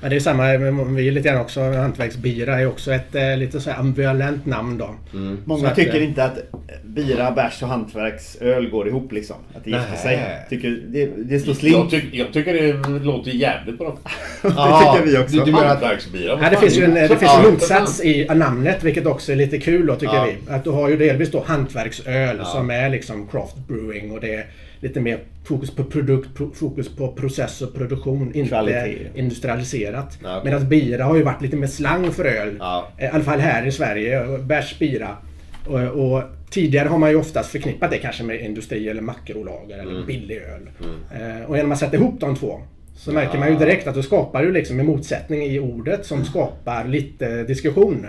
Men 0.00 0.10
det 0.10 0.16
är 0.16 0.20
samma, 0.20 0.56
vi 0.96 1.08
är 1.08 1.12
lite 1.12 1.28
grann 1.28 1.40
också, 1.40 1.60
hantverksbira 1.60 2.60
är 2.60 2.66
också 2.66 2.92
ett 2.92 3.14
eh, 3.14 3.36
lite 3.36 3.60
så 3.60 3.70
här 3.70 3.78
ambivalent 3.78 4.46
namn 4.46 4.78
då. 4.78 4.94
Mm. 5.12 5.38
Många 5.44 5.68
att, 5.68 5.76
tycker 5.76 5.96
eh, 6.00 6.04
inte 6.04 6.24
att 6.24 6.38
bira, 6.84 7.30
bärs 7.30 7.62
och 7.62 7.68
hantverksöl 7.68 8.70
går 8.70 8.88
ihop 8.88 9.12
liksom. 9.12 9.36
Att 9.54 9.64
det 9.64 9.70
gifter 9.70 9.96
sig. 9.96 10.20
Tycker, 10.50 10.70
det, 10.88 11.10
det 11.16 11.38
står 11.38 11.50
Jag, 11.50 11.56
slint. 11.56 11.90
tyck, 11.90 12.04
jag 12.14 12.32
tycker 12.32 12.54
det 12.54 12.98
låter 13.04 13.30
jävligt 13.30 13.78
bra. 13.78 13.98
det 14.42 14.48
tycker 14.48 15.02
vi 15.04 15.18
också. 15.18 15.36
Du, 15.36 15.44
du 15.44 15.52
Hantverksbira. 15.52 16.38
Ja, 16.42 16.50
det 16.50 16.56
finns 16.56 16.78
ju 16.78 16.84
en, 16.84 16.94
det 16.94 17.16
finns 17.18 17.34
en 17.44 17.52
motsats 17.52 18.04
i 18.04 18.28
namnet 18.34 18.84
vilket 18.84 19.06
också 19.06 19.32
är 19.32 19.36
lite 19.36 19.58
kul 19.58 19.86
då 19.86 19.94
tycker 19.94 20.14
Ja. 20.14 20.28
vi. 20.46 20.52
Att 20.52 20.64
du 20.64 20.70
har 20.70 20.88
ju 20.88 20.96
delvis 20.96 21.30
då 21.30 21.44
hantverksöl 21.46 22.36
Ja. 22.38 22.44
som 22.44 22.70
är 22.70 22.88
liksom 22.88 23.28
craft 23.28 23.56
brewing 23.56 24.10
och 24.12 24.20
det 24.20 24.34
är 24.34 24.46
lite 24.88 25.00
mer 25.00 25.18
fokus 25.44 25.70
på 25.70 25.84
produkt, 25.84 26.34
pro, 26.36 26.50
fokus 26.54 26.96
på 26.96 27.12
process 27.12 27.62
och 27.62 27.74
produktion. 27.74 28.34
Inte 28.34 28.48
Kvalitet. 28.48 28.98
industrialiserat. 29.14 30.18
Ja. 30.22 30.40
Medan 30.44 30.68
bira 30.68 31.04
har 31.04 31.16
ju 31.16 31.22
varit 31.22 31.42
lite 31.42 31.56
mer 31.56 31.66
slang 31.66 32.12
för 32.12 32.24
öl. 32.24 32.56
Ja. 32.58 32.88
I 33.00 33.04
alla 33.06 33.24
fall 33.24 33.38
här 33.40 33.66
i 33.66 33.72
Sverige. 33.72 34.38
Bärs, 34.38 34.78
bira. 34.78 35.16
Och, 35.66 35.80
och 35.80 36.22
tidigare 36.50 36.88
har 36.88 36.98
man 36.98 37.10
ju 37.10 37.16
oftast 37.16 37.50
förknippat 37.50 37.90
det 37.90 37.98
kanske 37.98 38.22
med 38.22 38.40
industri 38.40 38.88
eller 38.88 39.02
makrolager 39.02 39.78
eller 39.78 39.92
Mm. 39.92 40.06
billig 40.06 40.36
öl. 40.36 40.68
Eh, 41.14 41.44
och 41.50 41.56
genom 41.56 41.72
att 41.72 41.78
sätta 41.78 41.96
ihop 41.96 42.20
de 42.20 42.36
två 42.36 42.60
Så 42.96 43.12
märker 43.12 43.38
man 43.38 43.48
ju 43.48 43.56
direkt 43.56 43.86
att 43.86 43.94
du 43.94 44.02
skapar 44.02 44.42
ju 44.42 44.52
liksom 44.52 44.80
en 44.80 44.86
motsättning 44.86 45.42
i 45.42 45.58
ordet 45.60 46.06
som 46.06 46.24
skapar 46.24 46.84
lite 46.84 47.42
diskussion. 47.42 48.06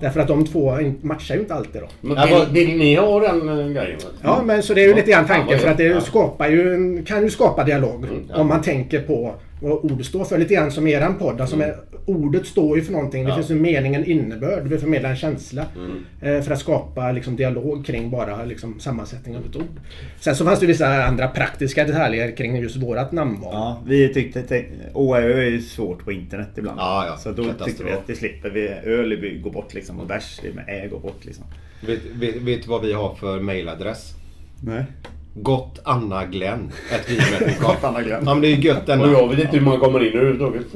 Därför 0.00 0.20
att 0.20 0.28
de 0.28 0.46
två 0.46 0.78
matchar 1.00 1.34
ju 1.34 1.40
inte 1.40 1.54
alltid 1.54 1.82
då. 1.82 1.88
Men 2.00 2.28
vill, 2.28 2.66
vill 2.66 2.78
ni 2.78 2.94
ha 2.94 3.20
den 3.20 3.48
eh, 3.48 3.68
grejen? 3.68 4.00
Ja, 4.22 4.42
men 4.44 4.62
så 4.62 4.74
det 4.74 4.82
är 4.82 4.88
ju 4.88 4.94
lite 4.94 5.10
grann 5.10 5.26
tanken 5.26 5.58
för 5.58 5.68
att 5.68 5.76
det 5.76 5.84
ja. 5.84 6.00
skapar 6.00 6.48
ju 6.48 7.04
kan 7.06 7.22
ju 7.22 7.30
skapa 7.30 7.64
dialog. 7.64 8.06
ja. 8.28 8.36
Om 8.36 8.46
man 8.46 8.62
tänker 8.62 9.00
på 9.00 9.34
vad 9.60 9.72
ordet 9.92 10.06
står 10.06 10.24
för. 10.24 10.38
Lite 10.38 10.54
grann 10.54 10.70
som 10.70 10.86
eran 10.86 11.18
podd. 11.18 11.40
Alltså 11.40 11.56
med, 11.56 11.74
ordet 12.06 12.46
står 12.46 12.78
ju 12.78 12.84
för 12.84 12.92
någonting. 12.92 13.24
Det 13.24 13.28
Ja. 13.30 13.36
finns 13.36 13.50
ju 13.50 13.54
mening, 13.54 13.94
en 13.94 14.04
innebörd. 14.04 14.62
Du 14.62 14.68
vill 14.68 14.78
förmedla 14.78 15.08
en 15.08 15.16
känsla. 15.16 15.64
Mm. 15.76 16.04
Eh, 16.36 16.42
för 16.42 16.52
att 16.52 16.58
skapa 16.60 17.12
liksom, 17.12 17.36
dialog 17.36 17.86
kring 17.86 18.10
bara 18.10 18.44
liksom, 18.44 18.80
sammansättning 18.80 19.36
av 19.36 19.46
ett 19.46 19.56
ord. 19.56 19.80
Sen 20.20 20.36
så 20.36 20.44
fanns 20.44 20.60
det 20.60 20.66
vissa 20.66 21.04
andra 21.04 21.28
praktiska 21.28 21.84
detaljer 21.84 22.36
kring 22.36 22.56
just 22.56 22.76
vårat 22.76 23.12
namnval. 23.12 23.52
Ja, 23.52 23.82
vi 23.86 24.14
tyckte 24.14 24.40
att 24.40 24.52
Å 24.94 25.08
och 25.08 25.18
Ö 25.18 25.38
är 25.42 25.50
ju 25.50 25.60
svårt 25.60 26.04
på 26.04 26.12
internet 26.12 26.48
ibland. 26.56 26.78
Ja, 26.80 27.06
ja. 27.06 27.16
Så 27.16 27.30
då 27.32 27.42
Katastrof. 27.44 27.66
tyckte 27.68 27.84
vi 27.84 27.92
att 27.92 28.06
det 28.06 28.14
slipper 28.14 28.50
vi. 28.50 28.68
Öl 28.68 29.40
går 29.42 29.50
bort 29.50 29.74
liksom 29.74 30.00
och 30.00 30.06
bärs 30.06 30.40
med 30.54 30.64
Ä 30.68 30.88
går 30.88 31.00
bort 31.00 31.24
liksom. 31.24 31.44
Vet, 31.86 32.00
vet, 32.14 32.36
vet 32.36 32.62
du 32.62 32.68
vad 32.68 32.82
vi 32.82 32.92
har 32.92 33.14
för 33.14 33.40
mailadress? 33.40 34.14
Nej. 34.62 34.84
Gott 35.34 35.80
Anna 35.84 36.26
Glenn. 36.26 36.72
Ett 36.90 37.08
gmail.com. 37.08 37.54
Gott 37.68 37.84
Anna 37.84 38.02
Glenn. 38.02 38.22
Ja 38.26 38.34
men 38.34 38.40
det 38.40 38.48
är 38.48 38.56
ju 38.56 38.68
gött 38.68 38.86
denna. 38.86 39.04
Och 39.04 39.10
jag 39.10 39.28
vet 39.28 39.38
inte 39.38 39.56
hur 39.56 39.64
man 39.64 39.80
kommer 39.80 40.06
in 40.06 40.18
överhuvudtaget. 40.18 40.66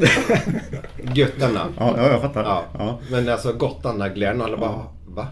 Gött 1.17 1.41
denna. 1.41 1.67
Ja, 1.79 1.95
ja 1.97 2.11
jag 2.11 2.21
fattar. 2.21 2.43
Ja. 2.43 2.65
Ja. 2.79 2.99
Men 3.11 3.29
alltså 3.29 3.53
gott 3.53 3.87
Anna 3.87 4.09
Glenn 4.09 4.41
och 4.41 4.47
alla 4.47 4.57
bara 4.57 4.83
va? 5.07 5.27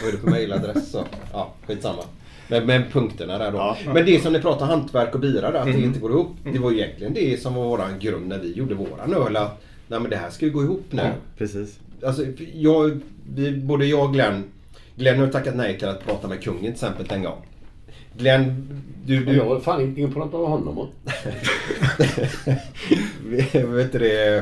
Vad 0.00 0.08
är 0.08 0.12
det 0.12 0.18
för 0.18 0.30
mailadress? 0.30 0.90
Så, 0.90 1.04
ja, 1.32 1.52
skitsamma. 1.66 2.02
Men, 2.48 2.66
men 2.66 2.82
punkterna 2.92 3.38
där 3.38 3.52
då. 3.52 3.58
Ja. 3.58 3.76
Men 3.94 4.06
det 4.06 4.22
som 4.22 4.32
ni 4.32 4.40
pratar 4.40 4.66
hantverk 4.66 5.14
och 5.14 5.20
bira 5.20 5.50
där, 5.50 5.58
att 5.58 5.66
det 5.66 5.80
inte 5.80 6.00
går 6.00 6.10
ihop. 6.10 6.36
Det 6.44 6.58
var 6.58 6.70
ju 6.70 6.78
egentligen 6.80 7.14
det 7.14 7.42
som 7.42 7.54
var 7.54 7.64
våran 7.64 7.98
grund 7.98 8.28
när 8.28 8.38
vi 8.38 8.52
gjorde 8.52 8.74
våran 8.74 9.14
öl. 9.14 9.36
Att, 9.36 9.62
nej 9.88 10.00
men 10.00 10.10
det 10.10 10.16
här 10.16 10.30
ska 10.30 10.46
ju 10.46 10.52
gå 10.52 10.62
ihop 10.62 10.84
nu. 10.90 11.02
Ja, 11.02 11.10
precis. 11.38 11.78
Alltså, 12.06 12.22
jag, 12.54 13.00
vi, 13.34 13.52
både 13.52 13.86
jag 13.86 14.04
och 14.04 14.12
Glenn. 14.12 14.44
Glenn 14.96 15.20
har 15.20 15.26
tackat 15.26 15.56
nej 15.56 15.78
till 15.78 15.88
att 15.88 16.04
prata 16.06 16.28
med 16.28 16.42
kungen 16.42 16.60
till 16.60 16.70
exempel 16.70 17.06
en 17.10 17.22
gång. 17.22 17.46
Glenn, 18.20 18.66
du... 19.06 19.24
du 19.24 19.36
Jag 19.36 19.44
har 19.44 19.60
fan 19.60 19.80
inte 19.80 20.14
pratat 20.14 20.40
med 20.40 20.48
honom 20.50 20.78
om. 20.78 20.88
vet 23.74 23.92
du 23.92 23.98
det? 23.98 24.36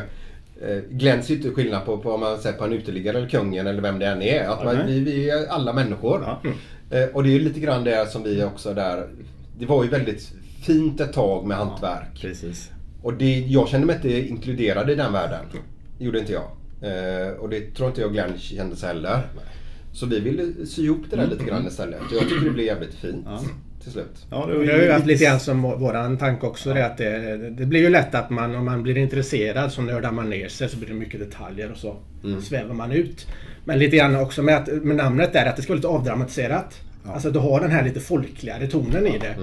eh, 0.63 0.79
Glenn 0.91 1.23
ser 1.23 1.35
inte 1.35 1.51
skillnad 1.51 1.85
på, 1.85 1.99
på 1.99 2.13
om 2.13 2.21
man 2.21 2.39
säger 2.39 2.59
på 2.59 2.65
en 2.65 2.73
uteliggare 2.73 3.19
eller 3.19 3.29
kungen 3.29 3.67
eller 3.67 3.83
vem 3.83 3.99
det 3.99 4.07
än 4.07 4.23
är. 4.23 4.49
Att 4.49 4.65
man, 4.65 4.87
vi, 4.87 5.01
vi 5.01 5.31
är 5.31 5.47
alla 5.47 5.73
människor. 5.73 6.23
Ja. 6.27 6.51
Eh, 6.99 7.09
Och 7.15 7.23
det 7.23 7.29
är 7.29 7.33
ju 7.33 7.39
lite 7.39 7.61
grann 7.61 7.85
det 7.85 8.11
som 8.11 8.23
vi 8.23 8.45
också 8.45 8.75
där. 8.75 9.09
Det 9.59 9.67
var 9.67 9.85
ju 9.85 9.91
väldigt 9.91 10.33
fint 10.63 11.01
ett 11.01 11.13
tag 11.13 11.47
med 11.47 11.57
hantverk. 11.57 12.21
Precis. 12.21 12.71
Och 13.03 13.15
det, 13.15 13.39
jag 13.39 13.69
kände 13.69 13.87
mig 13.87 13.97
inte 13.97 14.29
inkluderad 14.29 14.91
i 14.91 14.95
den 14.95 15.13
världen. 15.13 15.41
Det 15.99 16.05
gjorde 16.05 16.19
inte 16.19 16.33
jag. 16.33 16.45
Eh, 16.83 17.33
och 17.33 17.49
det 17.49 17.75
tror 17.75 17.89
inte 17.89 18.01
jag 18.01 18.13
Glenn 18.13 18.39
kände 18.39 18.77
sig 18.77 18.89
heller. 18.89 19.21
Så 19.93 20.07
vi 20.07 20.21
ville 20.21 20.67
sy 20.67 20.85
ihop 20.85 21.01
det 21.11 21.17
där 21.17 21.27
lite 21.27 21.45
grann 21.45 21.67
istället. 21.67 22.01
Och 22.01 22.13
jag 22.13 22.23
tycker 22.29 22.45
det 22.45 22.51
blev 22.51 22.67
jävligt 22.67 22.95
fint 22.95 23.25
Ja. 23.27 23.41
Till 23.83 23.93
slut. 23.93 24.27
Ja, 24.31 24.47
Det 24.47 24.73
har 24.73 24.79
ju 24.83 24.91
haft 24.93 25.07
lite 25.07 25.25
grann 25.25 25.41
som 25.41 25.63
vår- 25.63 25.77
våran 25.77 26.17
tanke 26.19 26.47
också. 26.47 26.75
Det, 26.75 26.87
att 26.87 26.97
det, 26.99 27.37
det 27.51 27.67
blir 27.67 27.81
ju 27.81 27.89
lätt 27.91 28.15
att 28.15 28.31
man 28.31 28.55
om 28.55 28.65
man 28.65 28.83
blir 28.83 28.99
intresserad 28.99 29.73
så 29.73 29.83
nördar 29.83 30.13
man 30.13 30.31
ner 30.31 30.49
sig 30.49 30.69
så 30.69 30.77
blir 30.77 30.89
det 30.89 30.95
mycket 30.95 31.21
detaljer 31.21 31.71
och 31.73 31.77
så 31.79 31.97
svävar 32.43 32.75
man 32.75 32.93
ut. 32.93 33.27
Men 33.65 33.79
lite 33.79 33.97
grann 33.97 34.17
också 34.17 34.43
med, 34.43 34.57
att, 34.57 34.69
med 34.85 34.97
namnet 34.97 35.33
där 35.33 35.47
att 35.47 35.57
det 35.57 35.63
ska 35.63 35.73
vara 35.73 35.77
lite 35.77 35.89
avdramatiserat. 35.89 36.81
Alltså 37.05 37.31
du 37.31 37.39
har 37.39 37.61
den 37.61 37.71
här 37.71 37.85
lite 37.85 38.01
folkligare 38.01 38.67
tonen 38.67 39.07
i 39.07 39.19
det. 39.19 39.35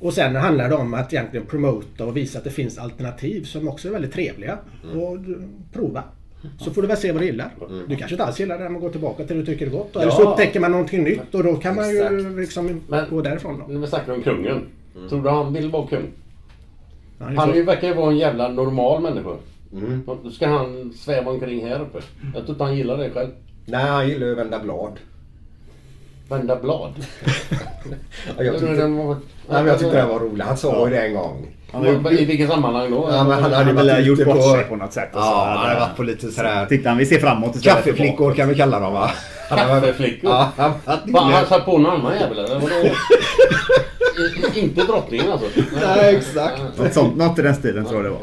Och 0.00 0.14
sen 0.14 0.36
handlar 0.36 0.68
det 0.68 0.74
om 0.74 0.94
att 0.94 1.12
egentligen 1.12 1.46
promota 1.46 2.04
och 2.04 2.16
visa 2.16 2.38
att 2.38 2.44
det 2.44 2.50
finns 2.50 2.78
alternativ 2.78 3.44
som 3.44 3.68
också 3.68 3.88
är 3.88 3.92
väldigt 3.92 4.12
trevliga. 4.12 4.58
Och 4.94 5.20
du- 5.20 5.42
prova. 5.72 6.02
Så 6.58 6.70
får 6.70 6.82
du 6.82 6.88
väl 6.88 6.96
se 6.96 7.12
vad 7.12 7.22
du 7.22 7.26
gillar. 7.26 7.50
Du 7.88 7.96
kanske 7.96 8.14
inte 8.14 8.24
alls 8.24 8.40
gillar 8.40 8.58
det 8.58 8.68
men 8.68 8.80
gå 8.80 8.88
tillbaka 8.90 9.24
till 9.24 9.36
det 9.36 9.42
du 9.42 9.46
tycker 9.46 9.66
är 9.66 9.70
gott. 9.70 9.96
Eller 9.96 10.10
så 10.10 10.22
Ja. 10.22 10.30
upptäcker 10.30 10.60
man 10.60 10.70
någonting 10.70 11.04
nytt 11.04 11.34
och 11.34 11.44
då 11.44 11.56
kan 11.56 11.76
man 11.76 11.90
ju 11.90 12.36
liksom 12.40 12.80
Men- 12.88 13.10
gå 13.10 13.22
därifrån. 13.22 13.58
Då. 13.66 13.72
När 13.72 13.80
vi 13.80 13.86
snackar 13.86 14.12
om 14.12 14.22
kungen. 14.22 14.62
Tror 15.08 15.22
du 15.22 15.28
han 15.30 15.52
vill 15.52 15.70
vara 15.70 15.86
kung? 15.86 16.06
Ja, 17.18 17.24
Han 17.36 17.50
är 17.50 17.54
ju- 17.54 17.62
verkar 17.62 17.88
ju 17.88 17.94
vara 17.94 18.10
en 18.10 18.18
jävla 18.18 18.48
normal 18.48 19.02
människa. 19.02 19.30
Mm. 19.72 20.02
Då 20.22 20.30
ska 20.30 20.48
han 20.48 20.92
sväva 20.92 21.30
omkring 21.30 21.66
här 21.68 21.80
uppe. 21.80 21.98
Jag 22.34 22.42
tror 22.44 22.50
inte 22.50 22.64
han 22.64 22.76
gillar 22.76 22.96
det 22.98 23.10
själv. 23.10 23.28
Nej, 23.66 23.84
han 23.84 24.08
gillar 24.08 24.26
ju 24.26 24.32
att 24.32 24.38
vända 24.38 24.58
blad. 24.58 24.92
Vända 26.28 26.56
blad. 26.56 26.92
Ja, 28.38 28.44
jag 28.44 28.58
tyckte, 28.58 28.86
nej, 28.88 29.16
jag 29.66 29.78
tyckte 29.78 29.96
det 30.00 30.06
var 30.06 30.20
roligt. 30.20 30.42
Han 30.42 30.56
sa 30.56 30.88
ju 30.88 30.94
det 30.94 31.00
en 31.06 31.14
gång. 31.14 31.46
Han 31.72 31.86
har 31.86 31.92
Vad- 31.92 32.12
I 32.12 32.24
vilket 32.24 32.50
sammanhang 32.50 32.90
då? 32.90 33.08
Ja, 33.12 33.24
men 33.24 33.42
han 33.42 33.52
hade 33.52 33.72
hade 33.92 34.00
gjort 34.00 34.24
bort 34.24 34.42
sig 34.54 34.64
på 34.64 34.76
något 34.76 34.92
sätt. 34.92 35.08
och 35.14 35.20
Ja, 35.20 35.44
han 35.48 35.68
hade 35.68 35.80
varit 35.80 35.96
på 35.96 36.02
lite 36.02 36.30
sådär... 36.30 36.66
Titta 36.66 36.88
han, 36.88 36.98
vi 36.98 37.06
ser 37.06 37.18
framåt 37.18 37.56
istället 37.56 37.84
Kaffeflickor 37.84 38.34
kan 38.34 38.48
vi 38.48 38.54
kalla 38.54 38.80
dem 38.80 38.92
va? 38.92 39.10
Kaffeflickor? 39.48 40.30
Ja, 40.30 40.52
han 40.56 41.46
satt 41.46 41.64
på 41.64 41.78
någon 41.78 42.00
annan 42.00 42.14
jävel 42.20 42.38
eller? 42.38 42.60
Inte 44.58 44.82
drottningen 44.84 45.32
alltså? 45.32 45.46
Nej, 45.96 46.16
exakt. 46.16 46.62
Något 46.78 46.92
sånt, 46.92 47.16
något 47.16 47.38
i 47.38 47.42
den 47.42 47.54
stilen 47.54 47.84
tror 47.84 47.96
jag 47.96 48.04
det 48.04 48.10
var. 48.10 48.20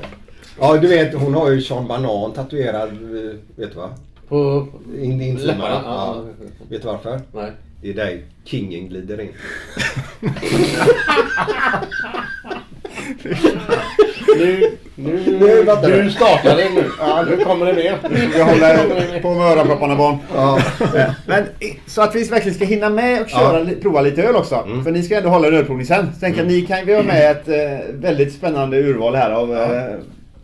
Ja, 0.59 0.77
du 0.77 0.87
vet 0.87 1.13
hon 1.13 1.33
har 1.33 1.49
ju 1.51 1.61
Sean 1.61 1.87
Banan 1.87 2.33
tatuerad, 2.33 2.89
eh, 2.89 3.35
vet 3.55 3.71
du 3.71 3.77
va? 3.77 3.89
På 4.29 4.67
In, 5.01 5.35
läpparna? 5.35 5.81
Ja. 5.85 6.23
Vet 6.69 6.81
du 6.81 6.87
varför? 6.87 7.21
Nej. 7.33 7.51
Det 7.81 7.89
är 7.89 7.93
dig 7.93 8.25
kingen 8.43 8.87
glider 8.89 9.21
in. 9.21 9.29
Nu, 14.37 14.77
nu, 14.95 15.19
Nu 15.83 16.03
du 16.03 16.11
startar 16.11 16.55
det 16.57 16.69
nu. 16.75 16.83
Ja, 16.99 17.25
nu 17.29 17.37
kommer 17.37 17.65
det 17.65 17.73
mer. 17.73 17.97
Vi 18.09 18.41
håller 18.41 19.19
på 19.21 19.33
med 19.33 19.51
öronpropparna 19.51 19.95
barn. 19.95 20.17
Ja. 20.35 20.59
Men 21.25 21.43
så 21.87 22.01
att 22.01 22.15
vi 22.15 22.23
verkligen 22.23 22.55
ska 22.55 22.65
hinna 22.65 22.89
med 22.89 23.21
och 23.21 23.29
köra, 23.29 23.59
Ja. 23.59 23.65
prova 23.81 24.01
lite 24.01 24.23
öl 24.23 24.35
också. 24.35 24.67
För 24.83 24.91
ni 24.91 25.03
ska 25.03 25.17
ändå 25.17 25.29
hålla 25.29 25.47
en 25.47 25.53
ölprovning 25.53 25.85
sen. 25.85 26.09
Så 26.13 26.19
tänker 26.19 26.39
jag 26.39 26.47
ni 26.47 26.61
kan 26.61 26.85
vi 26.85 26.95
ha 26.95 27.03
med 27.03 27.31
ett 27.31 27.47
eh, 27.47 27.85
väldigt 27.93 28.33
spännande 28.33 28.77
urval 28.77 29.15
här 29.15 29.31
av... 29.31 29.53
eh, 29.57 29.83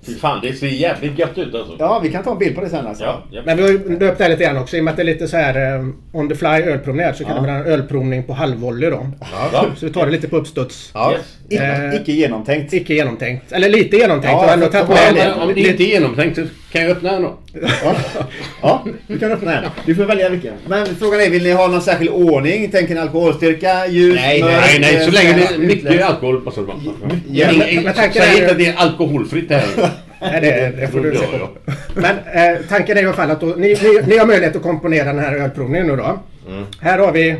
Fy 0.06 0.16
fan, 0.16 0.40
det 0.42 0.54
ser 0.54 0.68
jävligt 0.68 1.20
gött 1.20 1.38
ut 1.38 1.56
alltså. 1.56 1.76
ja, 1.80 2.00
vi 2.04 2.10
kan 2.12 2.24
ta 2.24 2.32
en 2.32 2.38
bild 2.38 2.56
på 2.56 2.62
det 2.62 2.70
sen 2.70 2.88
alltså. 2.88 3.04
Ja. 3.04 3.42
Men 3.46 3.58
vi 3.58 3.64
har 3.64 4.00
döpt 4.00 4.18
det 4.18 4.24
här 4.24 4.32
lite 4.32 4.44
grann 4.44 4.58
också 4.58 4.78
i 4.78 4.80
och 4.80 4.84
med 4.84 4.92
att 4.92 4.98
det 4.98 5.04
är 5.04 5.06
lite 5.06 5.28
så 5.28 5.38
här 5.38 5.76
eh, 5.76 5.86
on 6.12 6.30
the 6.30 6.36
fly 6.36 6.48
ölprovning 6.48 7.14
så 7.14 7.24
kan 7.24 7.36
Ja. 7.36 7.42
det 7.42 7.48
vara 7.48 7.60
en 7.60 7.66
ölprovning 7.66 8.24
på 8.24 8.34
halvvolley 8.34 8.90
då. 8.90 9.08
Ja. 9.54 9.66
Så 9.78 9.86
vi 9.86 9.92
tar 9.94 10.06
det 10.06 10.12
lite 10.12 10.28
på 10.28 10.38
uppstuds. 10.38 10.92
Ja. 10.94 11.12
Yes. 11.12 11.22
Icke, 11.50 11.64
Eh, 11.64 12.02
icke 12.02 12.12
genomtänkt. 12.12 12.74
Icke 12.74 12.94
genomtänkt. 12.94 13.52
Eller 13.52 13.70
lite 13.70 13.98
genomtänkt. 13.98 14.42
Ja, 14.42 14.48
för- 14.48 14.68
tagit 14.68 14.88
för- 15.00 15.14
lite- 15.14 15.30
men 15.30 15.42
om 15.42 15.54
det 15.54 15.60
inte 15.62 15.84
är 15.84 15.88
genomtänkt 15.88 16.36
så 16.36 16.42
kan 16.74 16.82
jag 16.82 16.92
öppna 16.92 17.12
den 17.12 17.22
då. 17.22 17.38
Ja. 17.84 17.96
ja, 18.62 18.86
du 19.08 19.20
kan 19.20 19.32
öppna 19.32 19.58
en. 19.58 19.70
Du 19.86 19.96
får 19.96 20.04
välja 20.04 20.30
vilken. 20.30 20.54
Men 20.68 20.96
frågan 20.96 21.22
är, 21.22 21.30
vill 21.30 21.44
ni 21.44 21.52
ha 21.52 21.68
någon 21.68 21.82
särskild 21.82 22.10
ordning? 22.12 22.72
Tänker 22.72 22.96
ni 22.96 23.02
alkoholstyrka, 23.02 23.88
ljus, 23.88 24.16
Nej, 24.16 24.42
mörkt, 24.42 24.58
Nej, 24.62 24.80
nej, 24.80 25.06
så 25.06 25.12
länge 25.12 25.34
det 25.34 25.56
är 25.56 25.58
mycket 25.58 26.04
alkohol. 26.04 26.44
Måste 26.44 26.62
det 26.62 26.68
vara. 26.68 26.78
Ja, 27.32 27.50
Säg 28.14 28.38
inte 28.38 28.52
att 28.52 28.58
det 28.58 28.66
är 28.66 28.76
alkoholfritt 28.76 29.50
här. 29.50 29.64
Nej, 30.22 30.42
det, 30.42 30.74
det 30.80 30.88
får 30.88 31.00
du 31.00 31.16
se 31.16 31.26
på. 31.26 31.50
Men 31.96 32.16
eh, 32.16 32.62
tanken 32.70 32.98
är 32.98 33.02
i 33.02 33.06
alla 33.06 33.16
fall 33.16 33.32
att 33.32 33.42
då, 33.42 33.46
ni, 33.48 33.68
ni, 33.84 34.02
ni 34.08 34.18
har 34.18 34.26
möjlighet 34.26 34.56
att 34.56 34.62
komponera 34.62 35.06
den 35.06 35.20
här 35.20 35.36
ölprovningen 35.36 35.88
nu 35.88 35.96
då. 35.96 36.20
Här 36.82 37.00
har 37.00 37.12
vi 37.12 37.36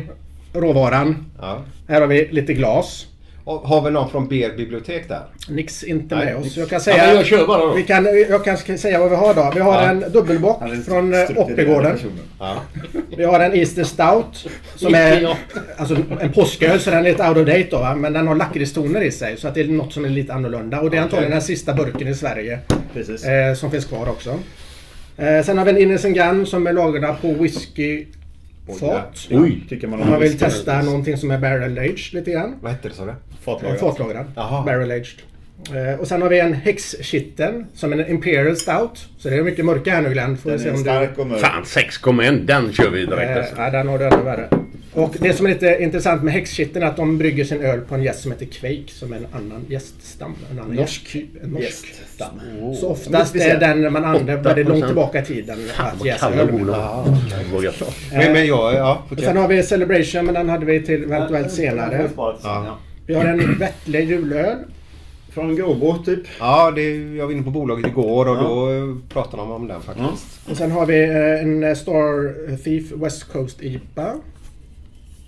råvaran. 0.52 1.26
Ja. 1.40 1.62
Här 1.88 2.00
har 2.00 2.08
vi 2.08 2.28
lite 2.30 2.52
glas. 2.52 3.06
Har 3.46 3.82
vi 3.84 3.90
någon 3.90 4.10
från 4.10 4.28
BR 4.28 4.56
bibliotek 4.56 5.08
där? 5.08 5.22
Nix 5.48 5.84
inte 5.84 6.14
Nej, 6.16 6.24
med 6.24 6.36
oss. 6.36 6.44
nix. 6.44 6.56
Jag 6.56 6.68
kan 6.68 6.76
Ja, 6.76 6.80
säga... 6.80 7.06
men 7.06 7.16
jag 7.16 7.26
kör 7.26 7.46
bara 7.46 7.66
då. 7.66 7.72
Vi 7.72 7.82
kan, 7.82 8.04
jag 8.30 8.44
kan 8.44 8.78
säga 8.78 8.98
vad 8.98 9.10
vi 9.10 9.16
har 9.16 9.34
då. 9.34 9.52
Vi 9.54 9.60
har 9.60 9.74
Ja. 9.82 9.88
en 9.90 10.04
dubbelbock 10.12 10.62
från 10.86 11.14
eh, 11.14 11.20
Oppigården. 11.36 11.98
Ja. 12.38 12.56
Vi 13.16 13.24
har 13.24 13.40
en 13.40 13.52
Easter 13.54 13.84
Stout. 13.84 14.48
Som 14.76 14.94
är 14.94 15.36
alltså, 15.76 15.96
en 16.20 16.32
påsköl 16.32 16.80
så 16.80 16.90
den 16.90 16.98
är 16.98 17.02
lite 17.02 17.28
out 17.28 17.36
of 17.36 17.46
date 17.46 17.66
då 17.70 17.78
va? 17.78 17.94
Men 17.94 18.12
den 18.12 18.26
har 18.26 18.34
lakritstoner 18.34 19.00
i 19.00 19.10
sig. 19.10 19.36
Så 19.36 19.48
att 19.48 19.54
det 19.54 19.60
är 19.60 19.68
något 19.68 19.92
som 19.92 20.04
är 20.04 20.08
lite 20.08 20.34
annorlunda. 20.34 20.80
Och 20.80 20.90
det 20.90 20.96
är 20.96 21.02
antagligen 21.02 21.30
den 21.32 21.42
sista 21.42 21.74
burken 21.74 22.08
i 22.08 22.14
Sverige. 22.14 22.58
Precis. 22.94 23.24
Eh, 23.24 23.54
som 23.54 23.70
finns 23.70 23.84
kvar 23.84 24.08
också. 24.08 24.38
Eh, 25.16 25.42
sen 25.44 25.58
har 25.58 25.64
vi 25.64 25.70
en 25.70 25.78
Innocent 25.78 26.16
Gun 26.16 26.46
som 26.46 26.66
är 26.66 26.72
lagrad 26.72 27.20
på 27.20 27.32
whisky 27.32 28.06
fat. 28.80 29.26
Oj, 29.30 29.64
tycker 29.68 29.86
man 29.88 30.02
Om 30.02 30.10
man 30.10 30.20
vill 30.20 30.38
testa 30.38 30.82
någonting 30.82 31.16
som 31.16 31.30
är 31.30 31.38
barrel 31.38 31.78
aged 31.78 32.12
lite 32.12 32.30
grann. 32.30 32.54
Vad 32.60 32.72
hette 32.72 32.88
det 32.88 32.94
sa 32.94 33.04
du? 33.04 33.12
Fatlagrad. 33.44 34.26
Jaha. 34.34 34.64
Barrel 34.64 34.90
aged. 34.90 35.18
Eh, 35.74 36.00
och 36.00 36.06
sen 36.08 36.22
har 36.22 36.28
vi 36.28 36.40
en 36.40 36.52
häxkitten 36.52 37.66
som 37.74 37.92
är 37.92 37.98
en 37.98 38.10
Imperial 38.10 38.56
Stout. 38.56 39.08
Så 39.18 39.28
det 39.28 39.36
är 39.36 39.42
mycket 39.42 39.64
mörka 39.64 39.90
här 39.90 40.02
nu 40.02 40.10
Glenn. 40.10 40.36
Får 40.36 40.50
vi 40.50 40.58
se 40.58 40.64
Den 40.64 40.74
är 40.74 40.76
om 40.78 40.84
du... 40.84 40.90
stark 40.90 41.18
och 41.18 41.26
mörk. 41.26 41.40
Fan, 41.40 41.62
6,1. 41.64 42.46
Den 42.46 42.72
kör 42.72 42.90
vi 42.90 43.06
direkt 43.06 43.30
Eh, 43.30 43.36
alltså. 43.36 43.54
ja, 43.58 43.70
den 43.70 43.88
har 43.88 43.98
du 43.98 44.04
ännu 44.04 44.22
värre. 44.22 44.48
Och 44.92 45.14
det 45.20 45.32
som 45.32 45.46
är 45.46 45.50
lite 45.50 45.78
intressant 45.80 46.22
med 46.22 46.32
häxkitten 46.32 46.82
är 46.82 46.86
att 46.86 46.96
de 46.96 47.18
brygger 47.18 47.44
sin 47.44 47.60
öl 47.62 47.80
på 47.80 47.94
en 47.94 48.02
gäst 48.02 48.22
som 48.22 48.32
heter 48.32 48.46
Quake 48.46 48.82
som 48.88 49.12
är 49.12 49.16
en 49.16 49.26
annan 49.32 49.64
gäststam. 49.68 50.34
En 50.50 50.58
annan 50.58 50.74
Norsk 50.76 51.14
gäst- 51.14 51.26
en 51.42 51.50
norsk 51.50 51.64
gäststam. 51.64 52.40
Så 52.80 52.88
oftast 52.88 53.36
är 53.36 53.60
den 53.60 53.92
man 53.92 54.04
använder 54.04 54.36
väldigt 54.36 54.68
långt 54.68 54.86
tillbaka 54.86 55.20
i 55.22 55.24
tiden 55.24 55.58
att 55.76 56.06
jäsa 56.06 56.18
Kalla 56.30 56.42
gött. 57.62 57.82
Men, 58.12 58.32
men 58.32 58.46
jag, 58.46 58.74
ja. 58.74 59.02
Och 59.10 59.18
sen 59.18 59.36
har 59.36 59.48
vi 59.48 59.62
Celebration 59.62 60.24
men 60.24 60.34
den 60.34 60.48
hade 60.48 60.66
vi 60.66 60.82
till 60.82 61.04
eventuellt 61.04 61.52
senare. 61.52 62.08
Ja. 62.42 62.78
Vi 63.06 63.14
har 63.14 63.24
en 63.24 63.58
Vettle 63.58 64.00
julöl 64.00 64.58
Från 65.32 65.56
Gråbo 65.56 65.98
typ. 66.04 66.20
Ja, 66.38 66.70
det, 66.70 66.96
jag 67.16 67.26
var 67.26 67.32
inne 67.32 67.42
på 67.42 67.50
bolaget 67.50 67.86
igår 67.86 68.28
och 68.28 68.36
då 68.36 68.72
eh, 68.72 68.96
pratade 69.12 69.42
de 69.42 69.50
om 69.50 69.68
den 69.68 69.80
faktiskt. 69.82 70.48
Och 70.50 70.56
sen 70.56 70.70
har 70.70 70.86
vi 70.86 71.04
eh, 71.04 71.42
en 71.42 71.64
eh, 71.64 71.74
Star 71.74 72.56
Thief 72.56 72.92
West 72.92 73.32
Coast 73.32 73.62
IPA. 73.62 74.14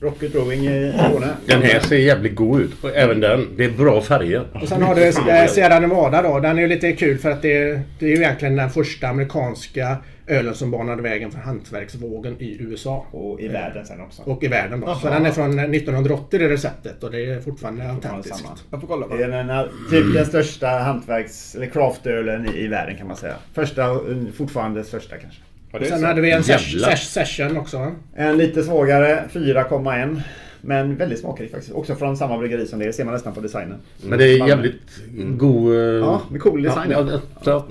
Rocket 0.00 0.32
Brewing 0.32 0.66
i 0.66 0.92
Skåne. 0.98 1.28
Den 1.46 1.62
här 1.62 1.80
ser 1.80 1.96
jävligt 1.96 2.34
god 2.36 2.60
ut. 2.60 2.84
Och 2.84 2.96
Även 2.96 3.20
den. 3.20 3.48
Det 3.56 3.64
är 3.64 3.70
bra 3.70 4.00
färger. 4.00 4.46
Och 4.62 4.68
sen 4.68 4.82
har 4.82 4.94
du 4.94 5.06
eh, 5.06 5.46
Sierra 5.46 5.80
Nevada 5.80 6.22
då. 6.22 6.40
Den 6.40 6.58
är 6.58 6.62
ju 6.62 6.68
lite 6.68 6.92
kul 6.92 7.18
för 7.18 7.30
att 7.30 7.42
det, 7.42 7.80
det 7.98 8.06
är 8.06 8.10
ju 8.10 8.16
egentligen 8.16 8.56
den 8.56 8.70
första 8.70 9.08
amerikanska 9.08 9.96
ölen 10.26 10.54
som 10.54 10.70
banade 10.70 11.02
vägen 11.02 11.30
för 11.30 11.38
hantverksvågen 11.38 12.36
i 12.40 12.56
USA. 12.62 13.06
Och 13.10 13.40
i 13.40 13.48
världen 13.48 13.86
sen 13.86 14.00
också. 14.00 14.22
Och 14.22 14.44
i 14.44 14.48
världen 14.48 14.80
då. 14.80 14.94
Så 14.94 15.08
den 15.08 15.26
är 15.26 15.30
från 15.30 15.58
1980 15.58 16.38
det 16.38 16.48
receptet 16.48 17.02
och 17.04 17.10
det 17.10 17.18
är 17.30 17.40
fortfarande 17.40 17.82
Fortfarande 17.82 18.08
autentiskt. 18.18 18.36
samma. 18.46 18.56
Jag 18.70 18.80
får 18.80 18.88
kolla 18.88 19.06
Det 19.16 19.24
är 19.24 19.28
den, 19.28 19.68
typ 19.90 20.14
den 20.14 20.26
största 20.26 20.66
hantverks 20.68 21.54
eller 21.54 21.66
craftölen 21.66 22.46
i, 22.54 22.58
i 22.58 22.68
världen 22.68 22.96
kan 22.96 23.06
man 23.06 23.16
säga. 23.16 23.34
Första, 23.54 23.90
och 23.90 24.02
fortfarande 24.36 24.84
största 24.84 25.16
kanske. 25.16 25.40
Ja, 25.70 25.78
Och 25.78 25.80
det 25.80 25.86
sen 25.90 26.00
så. 26.00 26.06
hade 26.06 26.20
vi 26.20 26.30
en 26.32 26.40
ses- 26.42 26.74
ses- 26.76 26.96
session 27.12 27.56
också. 27.56 27.92
En 28.16 28.36
lite 28.36 28.62
svagare, 28.62 29.24
4,1. 29.32 30.20
Men 30.66 30.96
väldigt 30.96 31.18
smakrik 31.18 31.50
faktiskt. 31.50 31.72
Också 31.74 31.94
från 31.94 32.16
samma 32.16 32.38
bryggeri 32.38 32.66
som 32.66 32.78
det. 32.78 32.92
ser 32.92 33.04
man 33.04 33.14
nästan 33.14 33.34
på 33.34 33.40
designen. 33.40 33.78
Men 34.08 34.18
det 34.18 34.24
är 34.24 34.48
jävligt 34.48 35.00
god... 35.36 35.72
eh, 35.74 35.80
Ja, 35.80 36.22
med 36.30 36.40
cool 36.40 36.62
design. 36.62 36.90
Ja, 36.90 37.08
ja, 37.12 37.20
så, 37.44 37.64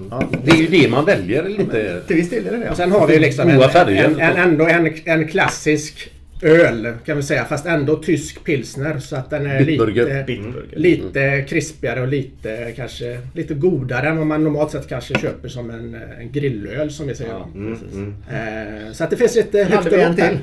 Det 0.44 0.52
är 0.52 0.56
ju 0.56 0.68
det 0.68 0.90
man 0.90 1.06
väljer 1.06 1.50
lite. 1.50 2.02
Till 2.08 2.16
viss 2.16 2.30
del 2.30 2.48
är 2.48 2.52
det 2.52 2.58
det. 2.58 2.70
Och 2.70 2.78
sen 2.78 2.92
har 2.92 3.08
vi 3.08 3.20
liksom 3.20 3.50
en, 3.50 3.56
Goda 3.56 3.70
färger. 3.70 4.06
en, 4.06 4.20
en, 4.20 4.36
ändå 4.38 4.66
en, 4.68 4.90
en 5.06 5.28
klassisk 5.28 6.12
öl 6.42 6.94
kan 7.06 7.18
vi 7.18 7.24
säga. 7.24 7.46
Fast 7.46 7.66
ändå 7.66 7.96
tysk 7.96 8.44
pilsner. 8.44 9.00
Så 9.00 9.16
att 9.16 9.30
den 9.30 9.46
är 9.46 9.66
Bitburger. 9.66 10.04
lite, 10.06 10.24
Bitburger. 10.28 10.68
lite 10.80 11.46
krispigare 11.50 12.02
och 12.02 12.08
lite 12.08 12.74
kanske 12.76 13.20
lite 13.34 13.54
godare 13.54 14.08
än 14.10 14.18
vad 14.18 14.28
man 14.28 14.44
normalt 14.44 14.72
sett 14.72 14.88
kanske 14.90 15.20
köper 15.20 15.50
som 15.50 15.70
en, 15.70 15.98
en 16.20 16.32
grillöl 16.32 16.92
som 16.92 17.08
vi 17.08 17.16
säger. 17.16 17.32
Ja, 17.32 17.48
precis. 17.54 17.98
Eh, 18.34 18.92
så 18.94 19.04
att 19.04 19.10
det 19.10 19.16
finns 19.18 19.36
lite 19.36 19.64
högt 19.64 19.86
och 19.92 19.98
lågt 19.98 20.16
till? 20.16 20.38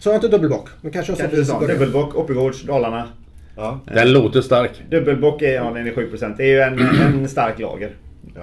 Så 0.00 0.08
har 0.08 0.14
jag 0.14 0.18
inte 0.24 0.28
dubbelbock. 0.28 0.68
Men 0.80 0.92
kanske 0.92 1.12
i 1.12 1.44
så. 1.44 1.58
början. 1.58 1.78
Dubbelbock, 1.78 2.14
Oppigårds, 2.14 2.62
Dalarna. 2.62 3.08
Ja. 3.56 3.80
Den 3.94 4.12
låter 4.12 4.40
stark. 4.40 4.70
Dubbelbock 4.90 5.42
är, 5.42 5.54
ja, 5.54 5.70
den 5.74 5.86
är 5.86 5.92
7%. 5.92 6.34
Det 6.36 6.42
är 6.44 6.46
ju 6.46 6.60
en, 6.60 6.78
en 7.02 7.28
stark 7.28 7.58
lager. 7.58 7.90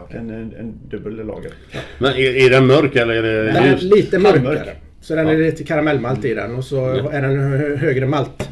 En, 0.09 0.29
en, 0.29 0.53
en 0.59 0.73
dubbel 0.89 1.25
lager. 1.25 1.51
Men 1.97 2.11
är, 2.13 2.45
är 2.45 2.49
den 2.49 2.65
mörk 2.65 2.95
eller 2.95 3.13
är 3.13 3.21
det 3.23 3.43
Den 3.43 3.55
är 3.55 3.71
ljus? 3.71 3.81
lite 3.81 4.19
mörkare. 4.19 4.69
Så 5.01 5.15
den 5.15 5.27
är 5.27 5.37
lite 5.37 5.63
karamellmalt 5.63 6.25
i 6.25 6.33
den 6.33 6.55
och 6.55 6.63
så 6.63 6.85
är 7.09 7.21
den 7.21 7.39
hö- 7.39 7.75
högre 7.75 8.05
malt, 8.05 8.49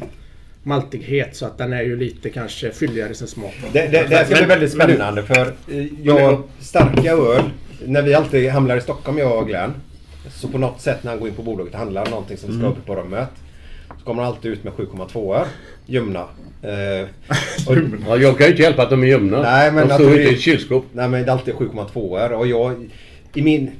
maltighet 0.62 1.36
så 1.36 1.46
att 1.46 1.58
den 1.58 1.72
är 1.72 1.82
ju 1.82 1.96
lite 1.96 2.30
kanske 2.30 2.70
fylligare 2.70 3.10
i 3.10 3.14
sin 3.14 3.26
smak. 3.26 3.54
Det, 3.72 3.78
det, 3.80 4.06
det 4.08 4.16
här 4.16 4.24
ska 4.24 4.34
bli 4.36 4.44
väldigt 4.46 4.72
spännande 4.72 5.22
för 5.22 5.46
eh, 5.70 5.86
jag, 6.02 6.42
starka 6.60 7.12
öl, 7.12 7.42
när 7.86 8.02
vi 8.02 8.14
alltid 8.14 8.50
hamnar 8.50 8.76
i 8.76 8.80
Stockholm 8.80 9.18
jag 9.18 9.38
och 9.38 9.48
Glenn. 9.48 9.74
Så 10.30 10.48
på 10.48 10.58
något 10.58 10.80
sätt 10.80 11.02
när 11.02 11.10
han 11.10 11.20
går 11.20 11.28
in 11.28 11.34
på 11.34 11.42
bolaget 11.42 11.72
och 11.74 11.78
handlar 11.78 12.10
någonting 12.10 12.36
som 12.36 12.58
ska 12.58 12.66
upp 12.66 12.86
på 12.86 12.94
rummet. 12.94 13.28
Så 13.98 14.04
kommer 14.04 14.22
han 14.22 14.32
alltid 14.32 14.52
ut 14.52 14.64
med 14.64 14.72
7,2 14.72 15.44
ljumna. 15.86 16.24
Eh, 16.62 17.08
och, 17.68 17.76
Ja, 18.08 18.16
jag 18.16 18.38
kan 18.38 18.46
ju 18.46 18.50
inte 18.50 18.62
hjälpa 18.62 18.82
att 18.82 18.90
de 18.90 19.02
är 19.02 19.06
gömda. 19.06 19.42
Nej, 19.42 19.72
men 19.72 19.88
de 19.88 19.94
står 19.94 20.08
inte 20.08 20.22
i 20.22 20.34
ett 20.34 20.40
kylskåp. 20.40 20.84
nej 20.92 21.08
men 21.08 21.22
det 21.22 21.28
är 21.28 21.32
alltid 21.32 21.54
7,2 21.54 22.32
och 22.32 22.46
jag 22.46 22.90
i 23.34 23.42
min 23.42 23.70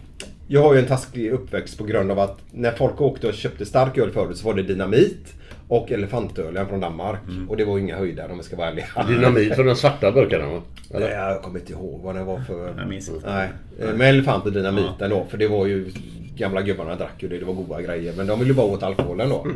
jag 0.48 0.62
har 0.62 0.74
ju 0.74 0.80
en 0.80 0.86
taskig 0.86 1.30
uppväxt 1.30 1.78
på 1.78 1.84
grund 1.84 2.10
av 2.10 2.18
att 2.18 2.38
när 2.52 2.72
folk 2.72 3.00
åkte 3.00 3.28
och 3.28 3.34
köpte 3.34 3.66
stark 3.66 3.98
öl 3.98 4.10
förut 4.10 4.36
så 4.36 4.46
var 4.46 4.54
det 4.54 4.62
dynamit 4.62 5.34
och 5.68 5.92
elefantölen 5.92 6.68
från 6.68 6.80
Danmark. 6.80 7.20
Och 7.48 7.56
det 7.56 7.64
var 7.64 7.78
inga 7.78 7.96
höjder 7.96 8.30
om 8.30 8.38
vi 8.38 8.44
ska 8.44 8.56
vara 8.56 8.68
ärliga. 8.68 8.86
Dynamit 9.08 9.54
för 9.54 9.64
den 9.64 9.76
svarta 9.76 10.12
burkarna 10.12 10.46
va? 10.46 10.62
Nej, 10.90 11.02
Eller? 11.02 11.28
jag 11.28 11.42
kommer 11.42 11.60
inte 11.60 11.72
ihåg 11.72 12.00
vad 12.02 12.14
det 12.14 12.24
var 12.24 12.40
för... 12.40 12.74
Jag 12.78 12.88
minns 12.88 13.08
inte. 13.08 13.34
Nej, 13.34 13.48
eh, 13.80 13.96
med 13.96 14.08
elefant 14.08 14.46
och 14.46 14.52
dynamiten 14.52 15.10
då. 15.10 15.26
För 15.30 15.38
det 15.38 15.48
var 15.48 15.66
ju... 15.66 15.90
Gamla 16.36 16.62
gubbarna 16.62 16.96
drack 16.96 17.22
ju 17.22 17.28
det, 17.28 17.38
det 17.38 17.44
var 17.44 17.54
goda 17.54 17.82
grejer. 17.82 18.14
Men 18.16 18.26
de 18.26 18.38
ville 18.38 18.54
bara 18.54 18.66
åt 18.66 18.82
alkoholen 18.82 19.28
då. 19.28 19.46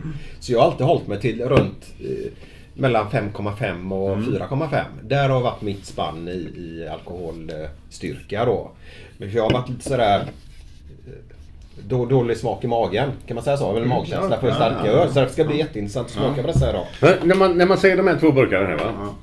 Så 0.40 0.52
jag 0.52 0.58
har 0.58 0.66
alltid 0.66 0.86
hållit 0.86 1.06
mig 1.06 1.20
till 1.20 1.42
runt 1.44 1.94
eh, 2.00 2.32
mellan 2.74 3.06
5,5 3.08 3.92
och 3.92 4.18
4,5. 4.18 4.84
Där 5.02 5.28
har 5.28 5.40
varit 5.40 5.62
mitt 5.62 5.86
spann 5.86 6.28
i, 6.28 6.52
i 6.56 6.88
alkoholstyrka 6.88 8.44
då. 8.44 8.70
Men 9.18 9.32
jag 9.32 9.42
har 9.42 9.50
varit 9.50 9.68
lite 9.68 9.88
sådär... 9.88 10.24
Då, 11.88 12.06
dålig 12.06 12.36
smak 12.36 12.64
i 12.64 12.66
magen, 12.66 13.10
kan 13.26 13.34
man 13.34 13.44
säga 13.44 13.56
så? 13.56 13.76
Eller 13.76 13.86
magkänsla 13.86 14.40
för 14.40 14.52
starka 14.52 14.88
öl. 14.88 15.08
Så 15.12 15.20
det 15.20 15.28
ska 15.28 15.44
bli 15.44 15.58
jätteintressant 15.58 16.06
att 16.06 16.12
smaka 16.12 16.40
på 16.42 16.46
dessa 16.46 16.70
idag. 16.70 16.86
Men 17.00 17.14
när, 17.22 17.34
man, 17.34 17.58
när 17.58 17.66
man 17.66 17.78
säger 17.78 17.96
de 17.96 18.06
här 18.06 18.16
två 18.20 18.32
burkarna 18.32 18.66
här 18.66 18.76
va? 18.76 19.14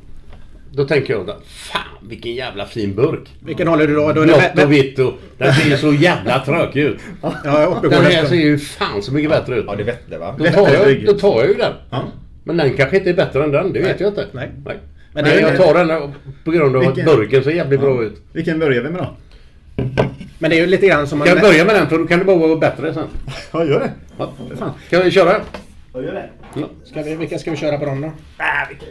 Då 0.71 0.85
tänker 0.85 1.13
jag, 1.13 1.31
fan 1.45 1.81
vilken 2.01 2.35
jävla 2.35 2.65
fin 2.65 2.95
burk. 2.95 3.29
Vilken 3.45 3.67
håller 3.67 3.87
du 3.87 3.95
då? 3.95 4.01
då 4.01 4.21
är 4.21 4.25
det 4.25 4.33
Blått 4.33 4.55
med, 4.55 4.65
och 4.65 4.71
vitt 4.71 4.99
och 4.99 5.13
den 5.37 5.53
ser 5.53 5.69
ju 5.69 5.77
så 5.77 5.93
jävla 5.93 6.39
trökig 6.39 6.81
ut. 6.81 6.97
ja, 7.21 7.79
Den 7.81 7.93
här 7.93 8.25
ser 8.25 8.35
ju 8.35 8.57
fan 8.57 9.01
så 9.01 9.13
mycket 9.13 9.31
bättre 9.31 9.55
ut. 9.55 9.65
Ja, 9.67 9.75
det 9.75 9.83
vette 9.83 10.17
va? 10.17 10.35
Då 10.37 10.45
tar, 10.45 10.73
jag, 10.73 11.05
då 11.05 11.13
tar 11.13 11.39
jag 11.39 11.47
ju 11.47 11.53
den. 11.53 11.73
Men 12.43 12.57
den 12.57 12.73
kanske 12.73 12.97
inte 12.97 13.09
är 13.09 13.13
bättre 13.13 13.43
än 13.43 13.51
den, 13.51 13.73
det 13.73 13.79
vet 13.79 13.99
jag 13.99 14.09
inte. 14.09 14.27
Nej. 14.31 14.51
Men, 14.65 14.77
Men 15.13 15.39
jag 15.39 15.57
tar 15.57 15.73
den 15.73 16.13
på 16.43 16.51
grund 16.51 16.75
av 16.75 16.81
att 16.87 16.95
burken 16.95 17.43
ser 17.43 17.51
jävligt 17.51 17.79
bra 17.79 18.03
ut. 18.03 18.21
Vilken 18.31 18.59
börjar 18.59 18.83
vi 18.83 18.89
med 18.89 19.01
då? 19.03 19.15
Men 20.39 20.49
det 20.49 20.55
är 20.57 20.61
ju 20.61 20.67
lite 20.67 20.87
grann 20.87 21.07
som 21.07 21.19
man... 21.19 21.27
Kan 21.27 21.37
jag 21.37 21.43
börja 21.45 21.65
med 21.65 21.75
den 21.75 21.87
för 21.89 21.97
då 21.99 22.07
kan 22.07 22.19
det 22.19 22.25
bara 22.25 22.37
vara 22.37 22.55
bättre 22.55 22.93
sen. 22.93 23.07
Ja, 23.51 23.65
gör 23.65 23.79
det. 23.79 23.91
Ja, 24.17 24.31
fan. 24.59 24.71
Kan 24.89 25.03
vi 25.03 25.11
köra? 25.11 25.35
Ja, 25.93 26.01
gör 26.01 26.13
det. 26.13 26.29
Ska 26.85 27.01
vi, 27.01 27.15
vilka 27.15 27.39
ska 27.39 27.51
vi 27.51 27.57
köra 27.57 27.77
på 27.77 27.85
dem 27.85 28.01
då? 28.01 28.11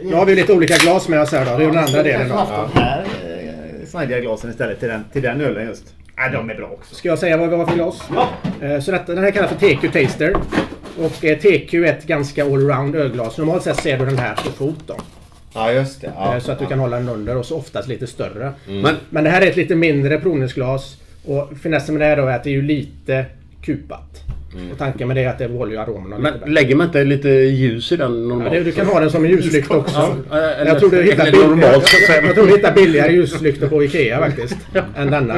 Nu 0.03 0.15
har 0.15 0.25
vi 0.25 0.35
lite 0.35 0.53
olika 0.53 0.75
glas 0.77 1.07
med 1.07 1.21
oss 1.21 1.31
här 1.31 1.45
då. 1.45 1.57
Det 1.57 1.63
är 1.63 1.67
den 1.67 1.77
andra 1.77 2.03
delen 2.03 2.19
Jag 2.21 2.29
då. 2.29 2.33
har 2.35 2.45
haft 2.45 2.73
de 2.73 2.79
här 2.81 2.99
eh, 3.01 3.87
snajdiga 3.87 4.19
glasen 4.19 4.49
istället 4.49 4.79
till 4.79 4.89
den, 4.89 5.03
till 5.13 5.21
den 5.21 5.41
ölen 5.41 5.67
just. 5.67 5.93
Nej, 6.17 6.31
de 6.31 6.49
är 6.49 6.55
bra 6.55 6.67
också. 6.67 6.95
Ska 6.95 7.07
jag 7.09 7.19
säga 7.19 7.37
vad 7.37 7.49
vi 7.49 7.55
har 7.55 7.65
för 7.65 7.75
glas? 7.75 8.01
Ja. 8.15 8.29
Eh, 8.67 8.79
Så 8.79 8.91
detta, 8.91 9.13
den 9.15 9.23
här 9.23 9.31
kallas 9.31 9.51
för 9.51 9.57
TQ 9.75 9.93
Taster. 9.93 10.35
Och 10.99 11.25
eh, 11.25 11.37
TQ 11.37 11.73
är 11.73 11.83
ett 11.83 12.03
ganska 12.07 12.43
allround 12.43 12.95
ölglas. 12.95 13.37
Normalt 13.37 13.63
sett 13.63 13.77
ser 13.81 13.97
du 13.99 14.05
den 14.05 14.17
här 14.17 14.35
på 14.35 14.51
fot 14.51 14.79
då. 14.87 14.95
Ja, 15.53 15.71
just 15.71 16.01
det. 16.01 16.11
Ja, 16.15 16.39
Så 16.39 16.51
att 16.51 16.59
du 16.59 16.65
kan 16.65 16.79
hålla 16.79 16.97
den 16.97 17.09
under 17.09 17.37
och 17.37 17.45
så 17.45 17.57
oftast 17.57 17.87
lite 17.87 18.07
större. 18.07 18.51
Men 18.67 18.95
Men 19.09 19.23
det 19.23 19.29
här 19.29 19.41
är 19.41 19.47
ett 19.47 19.55
lite 19.55 19.75
mindre 19.75 20.19
provningsglas. 20.19 20.97
Och 21.27 21.49
finessen 21.61 21.95
med 21.95 22.01
det 22.01 22.05
här 22.05 22.17
då 22.17 22.25
är 22.27 22.35
att 22.35 22.43
det 22.43 22.49
är 22.49 22.53
ju 22.53 22.61
lite 22.61 23.25
kupat. 23.61 24.23
Och 24.71 24.77
tanken 24.77 25.07
med 25.07 25.17
det 25.17 25.23
är 25.23 25.29
att 25.29 25.37
det 25.37 25.45
aromerna 25.45 26.17
lite 26.17 26.21
Men 26.31 26.33
bättre. 26.33 26.49
lägger 26.51 26.75
man 26.75 26.85
inte 26.87 27.03
lite 27.03 27.29
ljus 27.29 27.91
i 27.91 27.95
den 27.97 28.27
normalt? 28.27 28.53
Ja, 28.53 28.59
det, 28.59 28.65
du 28.65 28.71
kan 28.71 28.85
ha 28.87 28.99
den 28.99 29.11
som 29.11 29.25
en 29.25 29.31
ljuslykta 29.31 29.77
också. 29.77 30.15
Ja, 30.29 30.37
eller- 30.37 30.65
jag 30.71 30.79
tror 30.79 30.89
du 30.91 31.03
hittar, 31.03 31.21
eller 31.27 31.31
bill- 31.31 31.47
normalt, 31.47 31.73
så 31.73 31.97
att 31.97 32.03
säga. 32.03 32.17
jag, 32.21 32.25
jag 32.25 32.35
tror 32.35 32.47
du 32.47 32.51
hittar 32.55 32.73
billigare 32.73 33.11
ljuslyktor 33.13 33.67
på 33.67 33.83
Ikea 33.83 34.19
faktiskt. 34.19 34.57
än 34.97 35.11
denna. 35.11 35.35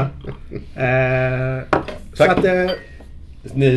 Eh, 0.75 1.63
så 2.13 2.23
att 2.23 2.45
eh, 2.45 2.65
Ni 3.53 3.67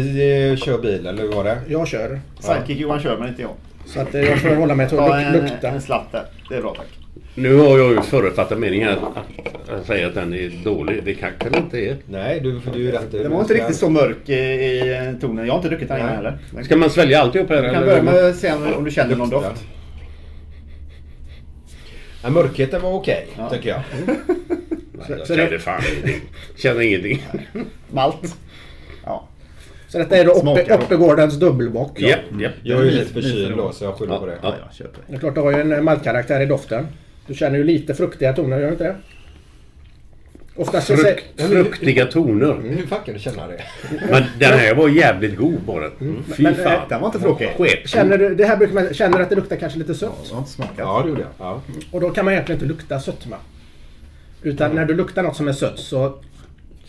eh, 0.53 0.57
kör 0.57 0.79
bil 0.83 1.07
eller 1.07 1.23
hur 1.23 1.33
var 1.33 1.45
det? 1.45 1.59
jag 1.69 1.89
kör. 1.89 2.21
Sidekick 2.41 2.79
Johan 2.81 3.01
kör, 3.01 3.19
men 3.19 3.29
inte 3.29 3.43
jag. 3.43 3.51
Så 3.87 4.01
att 4.01 4.15
eh, 4.15 4.21
jag 4.21 4.39
får 4.39 4.55
hålla 4.55 4.75
mig 4.75 4.89
till 4.89 4.99
att 4.99 5.15
en, 5.23 5.33
luk- 5.35 5.43
lukta. 5.51 5.69
en 5.69 5.81
slatt 5.81 6.13
där. 6.13 6.23
Det 6.49 6.55
är 6.57 6.61
bra 6.61 6.75
tack. 6.77 6.87
Nu 7.35 7.57
har 7.57 7.79
jag 7.79 7.91
ju 7.93 8.01
förutfattat 8.03 8.59
meningen 8.59 8.89
att, 8.89 8.99
att, 8.99 9.71
att 9.71 9.87
säga 9.87 10.07
att 10.09 10.15
den 10.15 10.35
är 10.35 10.65
dålig. 10.65 11.05
Det 11.05 11.15
kanske 11.15 11.49
den 11.51 11.63
inte 11.63 11.79
är. 11.79 11.97
Nej, 12.07 12.41
du, 12.41 12.61
för 12.61 12.71
du 12.71 12.89
är 12.89 12.93
rätt. 12.93 13.13
Den 13.13 13.31
var 13.33 13.41
inte 13.41 13.55
riktigt 13.55 13.77
så 13.77 13.91
mörk 13.91 14.29
i, 14.29 14.33
i 14.35 15.15
tonen. 15.21 15.47
Jag 15.47 15.53
har 15.53 15.59
inte 15.59 15.69
druckit 15.69 15.89
den 15.89 15.97
innan 15.99 16.09
Nej. 16.09 16.17
heller. 16.17 16.65
Ska 16.65 16.77
man 16.77 16.91
svälja 16.91 17.21
alltihop 17.21 17.49
här? 17.49 17.63
Du 17.63 17.71
kan 17.71 17.85
börja 17.85 18.03
med 18.03 18.15
att 18.25 18.37
se 18.37 18.53
om 18.77 18.85
du 18.85 18.91
känner 18.91 19.17
någon 19.17 19.31
doft. 19.31 19.65
Ja, 22.23 22.31
mörkheten 22.31 22.83
var 22.83 22.93
okej, 22.93 23.27
tycker 23.53 23.69
jag. 23.69 23.81
Nej, 24.07 24.17
Så- 25.07 25.13
jag 25.13 25.27
känner 25.27 25.51
det- 25.51 25.59
fan 25.59 25.83
ingenting. 25.93 26.21
Känner 26.57 26.81
ingenting. 26.81 27.27
Malt. 27.91 28.37
Ja. 29.05 29.29
Så 29.89 29.99
detta 29.99 30.17
är 30.17 30.25
då. 30.25 30.33
Oppegårdens 30.75 31.35
dubbelbock. 31.35 32.01
Ja, 32.01 32.17
ja. 32.41 32.49
Jag 32.63 32.81
är 32.81 32.85
ju 32.85 32.91
lite 32.91 33.13
förkyld 33.13 33.57
då, 33.57 33.73
så 33.73 33.85
jag 33.85 33.95
skyller 33.95 34.19
på 34.19 34.27
det. 34.27 34.39
Ja, 34.43 34.55
ja, 34.79 34.85
det. 34.85 35.01
Det 35.09 35.15
är 35.15 35.19
klart, 35.19 35.35
du 35.35 35.41
har 35.41 35.53
ju 35.53 35.61
en 35.75 35.85
maltkaraktär 35.85 36.41
i 36.41 36.47
doften. 36.47 36.87
Du 37.27 37.35
känner 37.35 37.59
ju 37.59 37.65
lite 37.65 37.95
fruktiga 37.95 38.33
toner, 38.33 38.59
gör 38.59 38.67
du 38.67 38.73
inte 38.73 38.85
det? 38.85 38.97
Oftast 40.57 40.87
så 40.87 40.97
säger... 40.97 41.21
Frukt, 41.37 41.77
fruktiga 41.77 42.07
toner. 42.07 42.61
Hur 42.63 42.87
fan 42.87 42.99
kan 43.05 43.15
du 43.15 43.21
känna 43.21 43.47
det? 43.47 43.63
Men 44.11 44.23
den 44.39 44.59
här 44.59 44.75
var 44.75 44.89
jävligt 44.89 45.37
god 45.37 45.61
bara. 45.61 45.91
Fy 46.37 46.43
Men, 46.43 46.55
eh, 46.55 46.65
fan. 46.65 46.89
Den 46.89 47.01
var 47.01 47.09
inte 47.09 47.21
tråkig. 47.21 47.49
Skep. 47.59 47.89
Känner 47.89 48.19
du, 48.19 48.35
det 48.35 48.45
här 48.45 48.57
brukar 48.57 48.75
man, 48.75 48.95
känner 48.95 49.19
du 49.19 49.23
att 49.23 49.31
det 49.31 49.37
luktar 49.37 49.57
kanske 49.57 49.79
lite 49.79 49.95
sött? 49.95 50.13
Jag 50.25 50.35
har 50.35 50.39
inte 50.39 50.51
smakat. 50.51 50.75
Ja, 50.79 51.03
det 51.03 51.09
gjorde 51.09 51.21
jag. 51.21 51.31
Ja. 51.39 51.63
Och 51.91 52.01
då 52.01 52.11
kan 52.11 52.25
man 52.25 52.35
egentligen 52.35 52.57
inte 52.57 52.69
lukta 52.69 53.01
sötma. 53.01 53.37
Utan 54.43 54.75
när 54.75 54.85
du 54.85 54.95
luktar 54.95 55.23
något 55.23 55.37
som 55.37 55.49
är 55.49 55.53
sött 55.53 55.79
så 55.79 56.15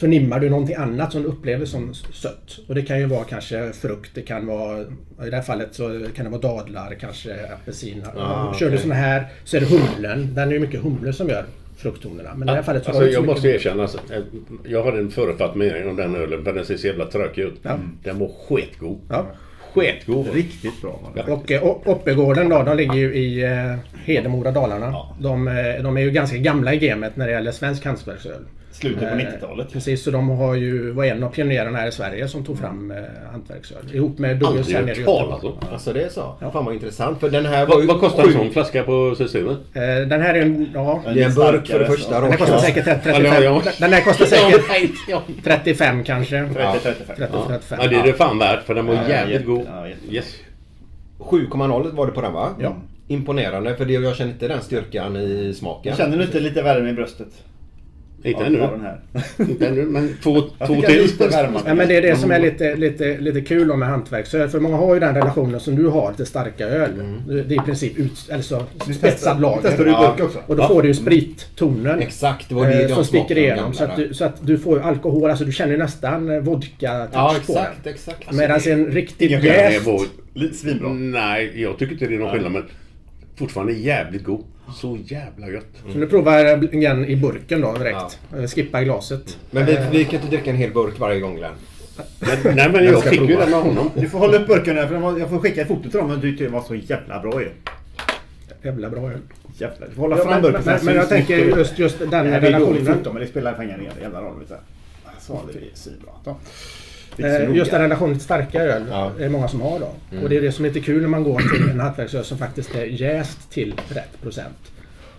förnimmar 0.03 0.39
du 0.39 0.49
någonting 0.49 0.75
annat 0.75 1.11
som 1.11 1.21
du 1.21 1.27
upplever 1.27 1.65
som 1.65 1.93
sött. 1.93 2.59
Och 2.67 2.75
det 2.75 2.81
kan 2.81 2.99
ju 2.99 3.05
vara 3.05 3.23
kanske 3.23 3.71
frukt, 3.73 4.11
det 4.15 4.21
kan 4.21 4.47
vara... 4.47 4.79
I 5.25 5.29
det 5.29 5.35
här 5.35 5.41
fallet 5.43 5.69
så 5.75 6.05
kan 6.15 6.25
det 6.25 6.31
vara 6.31 6.41
dadlar, 6.41 6.95
kanske 6.99 7.29
apelsiner. 7.53 8.07
Ah, 8.17 8.53
Kör 8.53 8.69
du 8.69 8.77
såna 8.77 8.95
här 8.95 9.25
så 9.43 9.57
är 9.57 9.61
det 9.61 9.67
humlen. 9.67 10.33
Den 10.35 10.49
är 10.49 10.53
ju 10.53 10.59
mycket 10.59 10.81
humle 10.81 11.13
som 11.13 11.29
gör 11.29 11.45
frukttonerna. 11.77 12.29
Men 12.35 12.47
i 12.49 12.51
det 12.51 12.55
här 12.55 12.63
fallet 12.63 12.83
så 12.83 12.89
Alltså, 12.89 13.07
jag 13.09 13.25
måste 13.25 13.47
mycket- 13.47 13.65
erkänna, 13.65 13.81
alltså, 13.83 13.97
eh, 14.13 14.21
jag 14.65 14.83
har 14.83 14.93
en 14.93 15.11
förutfattad 15.11 15.55
mening 15.57 15.89
om 15.89 15.95
den 15.95 16.15
ölen 16.15 16.43
för 16.43 16.53
den 16.53 16.65
ser 16.65 16.77
så 16.77 16.87
jävla 16.87 17.05
tråkig 17.05 17.41
ut. 17.41 17.59
Ja. 17.61 17.77
Den 18.03 18.19
var 18.19 18.31
skitgod. 18.47 18.99
Ja. 19.09 19.25
Sketgod. 19.73 20.27
Riktigt 20.33 20.81
bra 20.81 20.99
det. 21.15 21.21
Och 21.33 21.51
eh, 21.51 21.63
Oppegården 21.63 22.49
då, 22.49 22.63
de 22.63 22.77
ligger 22.77 22.95
ju 22.95 23.15
i 23.15 23.43
eh, 23.43 23.75
Hedemora, 24.05 24.51
Dalarna. 24.51 24.95
De, 25.19 25.47
eh, 25.47 25.83
de 25.83 25.97
är 25.97 26.01
ju 26.01 26.11
ganska 26.11 26.37
gamla 26.37 26.73
i 26.73 26.77
gamet 26.77 27.15
när 27.15 27.25
det 27.27 27.31
gäller 27.33 27.51
svensk 27.51 27.85
hantverksöl. 27.85 28.41
Slutet 28.73 28.99
på 28.99 29.05
Eh, 29.05 29.11
90-talet. 29.17 29.73
Precis, 29.73 30.03
så 30.03 30.11
de 30.11 30.29
har 30.29 30.55
ju, 30.55 30.91
var 30.91 31.03
en 31.05 31.23
av 31.23 31.29
pionjärerna 31.29 31.77
här 31.77 31.87
i 31.87 31.91
Sverige 31.91 32.27
som 32.27 32.45
tog 32.45 32.59
fram 32.59 32.91
eh, 32.91 32.97
hantverksöl. 33.31 33.77
Ihop 33.93 34.17
med 34.19 34.43
Aldrig 34.43 34.75
här 34.75 34.83
nere 34.83 34.95
i 35.01 35.05
om. 35.05 35.53
Alltså 35.71 35.93
det 35.93 36.01
är 36.03 36.09
så? 36.09 36.35
Fan 36.53 36.65
vad 36.65 36.73
intressant. 36.73 37.19
För 37.19 37.29
den 37.29 37.45
här 37.45 37.65
var 37.65 37.75
Vad, 37.75 37.81
ju 37.83 37.87
vad 37.87 37.99
kostar 37.99 38.23
en 38.23 38.33
sån 38.33 38.51
flaska 38.51 38.83
på 38.83 39.15
systemet? 39.17 39.57
Eh, 39.73 39.81
Den 40.07 40.21
här 40.21 40.33
är 40.33 40.41
en... 40.41 40.69
Ja, 40.73 41.01
Det 41.13 41.21
är 41.21 41.25
en 41.25 41.35
burk 41.35 41.67
för 41.67 41.79
det 41.79 41.85
första. 41.85 42.21
den 42.21 42.29
här 42.31 42.37
kostar 42.37 42.57
säkert 42.57 42.85
30, 42.85 42.99
Ja, 43.09 43.13
35. 43.13 43.43
ja. 43.43 43.61
Den 43.79 43.93
här 43.93 44.01
kostar 44.01 44.25
säkert 44.25 45.43
35 45.43 46.03
kanske. 46.03 46.35
30-35. 46.35 46.49
30-35. 47.17 47.59
Ja, 47.69 47.87
det 47.87 47.95
är 47.95 48.03
det 48.03 48.13
fan 48.13 48.39
värt 48.39 48.63
för 48.63 48.75
den 48.75 48.85
var 48.85 48.93
Ja, 48.95 49.09
jävligt 49.09 49.45
god. 49.45 49.61
ja, 49.67 49.87
Yes. 50.11 50.35
7,0 51.19 51.91
var 51.95 52.05
det 52.05 52.11
på 52.11 52.21
den 52.21 52.33
va? 52.33 52.49
Ja. 52.59 52.75
Imponerande 53.07 53.75
för 53.75 53.85
det, 53.85 53.93
jag 53.93 54.15
känner 54.15 54.31
inte 54.31 54.47
den 54.47 54.61
styrkan 54.61 55.15
i 55.15 55.53
smaken. 55.53 55.95
Känner 55.95 56.17
du 56.17 56.23
inte 56.23 56.39
lite 56.39 56.61
värme 56.61 56.89
i 56.89 56.93
bröstet? 56.93 57.27
Inte 58.23 58.45
ännu. 58.45 58.61
av 58.61 58.71
den 58.71 58.81
här. 58.81 58.99
Inte 59.49 59.67
ännu, 59.67 59.85
men 59.85 60.17
två, 60.23 60.41
två 60.41 60.81
till. 60.81 61.09
Ja, 61.65 61.73
men 61.73 61.87
det 61.87 61.97
är 61.97 62.01
det 62.01 62.15
som 62.15 62.31
är 62.31 62.39
lite, 62.39 62.75
lite, 62.75 63.17
lite 63.17 63.41
kul 63.41 63.71
om 63.71 63.79
med 63.79 63.89
hantverksöl. 63.89 64.49
För 64.49 64.59
många 64.59 64.77
har 64.77 64.93
ju 64.93 64.99
den 64.99 65.15
relationen 65.15 65.59
som 65.59 65.75
du 65.75 65.87
har 65.87 66.13
till 66.13 66.25
starka 66.25 66.67
öl. 66.67 66.91
Det 67.27 67.43
det 67.43 67.55
är 67.55 67.61
i 67.61 67.65
princip 67.65 67.97
ut, 67.97 68.29
alltså, 68.33 68.65
spetsad 68.95 69.37
Mm. 69.37 69.59
Testar 69.61 69.85
du 69.85 69.91
lager. 69.91 70.07
burk 70.07 70.25
också? 70.25 70.39
Och 70.47 70.55
då 70.55 70.67
får 70.67 70.81
du 70.81 70.87
ju 70.87 70.93
sprittonen. 70.93 71.99
Exakt, 71.99 72.49
det 72.49 72.55
var 72.55 72.67
det 72.67 72.83
eh, 72.83 72.95
som 72.95 73.05
sticker 73.05 73.37
igenom. 73.37 73.73
Så 73.73 73.83
att, 73.83 73.95
du, 73.95 74.13
så 74.13 74.25
att 74.25 74.47
du 74.47 74.57
får 74.57 74.79
alkohol, 74.79 75.29
alltså 75.29 75.45
du 75.45 75.51
känner 75.51 75.71
ju 75.71 75.77
nästan 75.77 76.29
eh, 76.29 76.41
vodka-touch 76.41 77.09
Ja 77.13 77.35
på 77.47 77.53
den. 77.53 77.63
exakt, 77.63 77.87
exakt. 77.87 78.31
Medan 78.31 78.59
en 78.65 78.85
riktigt 78.85 79.31
jäst... 79.43 79.89
Svinbra. 80.53 80.89
Nej, 80.93 81.61
jag 81.61 81.77
tycker 81.79 81.93
inte 81.93 82.07
det 82.07 82.15
är 82.15 82.19
någon 82.19 82.31
skillnad 82.31 82.51
men 82.51 82.63
fortfarande 83.35 83.73
jävligt 83.73 84.23
god. 84.23 84.43
Så 84.75 84.97
jävla 85.05 85.49
gött. 85.49 85.65
Så 85.91 85.97
nu 85.97 86.07
provar 86.07 86.37
jag 86.39 86.73
igen 86.73 87.05
i 87.05 87.15
burken 87.15 87.61
då 87.61 87.73
direkt. 87.73 88.19
Eh, 88.37 88.47
Skippa 88.47 88.83
glaset. 88.83 89.37
Men 89.51 89.65
vi, 89.65 89.77
vi 89.91 90.05
kan 90.05 90.13
inte 90.15 90.27
dricka 90.27 90.49
en 90.49 90.55
hel 90.55 90.71
burk 90.71 90.99
varje 90.99 91.19
gång 91.19 91.35
Glenn. 91.35 91.53
Men, 92.43 92.55
nej 92.55 92.69
men 92.71 92.83
jag 92.85 92.99
ska 92.99 93.09
fick 93.09 93.21
ju 93.21 93.27
prova. 93.27 93.41
den 93.41 93.49
med 93.51 93.61
honom. 93.61 93.89
Du 93.95 94.09
får 94.09 94.19
hålla 94.19 94.37
upp 94.37 94.47
burken 94.47 94.77
här 94.77 94.87
för 94.87 95.19
jag 95.19 95.29
får 95.29 95.39
skicka 95.39 95.61
ett 95.61 95.67
foto 95.67 95.81
till 95.81 95.91
dem 95.99 96.07
men 96.07 96.19
du 96.19 96.29
tyckte 96.29 96.43
den 96.43 96.53
var 96.53 96.61
så 96.61 96.75
jävla 96.75 97.19
bra 97.19 97.41
ju. 97.41 97.49
Jävla 98.63 98.89
bra 98.89 99.11
öl. 99.11 99.19
Jävlar. 99.57 99.87
Du 99.87 99.93
får 99.95 100.01
hålla 100.01 100.17
Ja, 100.17 100.23
fram 100.23 100.31
men, 100.33 100.41
burken. 100.41 100.61
men, 100.65 100.85
men 100.85 100.95
jag 100.95 101.09
tänker 101.09 101.37
just, 101.57 101.79
just 101.79 101.99
den 101.99 102.09
Det 102.09 102.17
här 102.17 102.39
blir 102.39 102.51
dåligt 102.51 102.67
relationen. 102.67 102.97
foto 102.97 103.13
men 103.13 103.21
det 103.21 103.27
spelar 103.27 103.53
fan 103.53 103.65
ingen 103.65 103.81
jävla 104.01 104.21
roll. 104.21 104.43
Så 105.19 105.39
det 105.53 105.59
är 105.59 105.63
svinbra. 105.73 106.11
Eh. 107.19 107.55
Just 107.55 107.71
den 107.71 107.81
relationen 107.81 108.15
till 108.15 108.23
starka 108.23 108.59
öl 108.61 108.83
Ja. 108.89 109.11
är 109.19 109.29
många 109.29 109.47
som 109.47 109.61
har 109.61 109.79
då. 109.79 110.19
Och 110.23 110.29
det 110.29 110.37
är 110.37 110.41
det 110.41 110.51
som 110.51 110.65
är 110.65 110.69
lite 110.69 110.79
kul 110.85 111.01
när 111.01 111.07
man 111.09 111.23
går 111.23 111.39
till 111.39 111.69
en 111.69 111.79
hantverksöl 111.79 112.23
som 112.23 112.37
faktiskt 112.37 112.75
är 112.75 112.85
jäst 112.85 113.51
till 113.51 113.73
rätt 113.89 114.21
procent. 114.21 114.71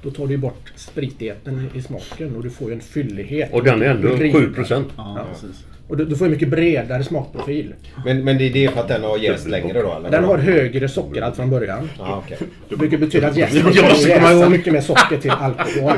Då 0.03 0.11
tar 0.11 0.27
du 0.27 0.37
bort 0.37 0.73
spritigheten 0.77 1.71
i 1.75 1.83
smaken 1.83 2.37
och 2.37 2.43
du 2.43 2.51
får 2.51 2.69
ju 2.69 2.75
en 2.75 2.81
fyllighet. 2.81 3.53
Och 3.53 3.65
den 3.65 3.83
är 3.83 3.87
ändå 3.87 4.09
Rin. 4.09 4.33
7%. 4.55 4.85
Ja, 4.97 5.27
precis. 5.33 5.65
Och 5.89 5.97
du, 5.97 6.05
du 6.05 6.17
får 6.17 6.27
ju 6.27 6.31
mycket 6.31 6.49
bredare 6.49 7.05
smakprofil. 7.05 7.75
Men, 8.05 8.25
men 8.25 8.39
det 8.39 8.45
är 8.45 8.53
det 8.53 8.69
för 8.69 8.81
att 8.81 8.89
den 8.89 9.03
har 9.03 9.19
jäst 9.19 9.49
längre 9.49 9.83
då 9.83 9.95
eller? 9.95 10.11
Den 10.11 10.25
har 10.25 10.39
högre 10.39 10.89
sockerhalt 10.89 11.37
från 11.37 11.51
början. 11.51 11.91
Ja, 11.99 12.23
okej. 12.25 12.39
Vilket 12.69 13.01
betyder 13.01 13.29
att 13.29 13.37
jästen 13.37 13.73
ihåg. 13.73 14.51
mycket 14.51 14.73
mer 14.73 14.81
socker 14.81 15.17
till 15.17 15.31
alkohol. 15.31 15.93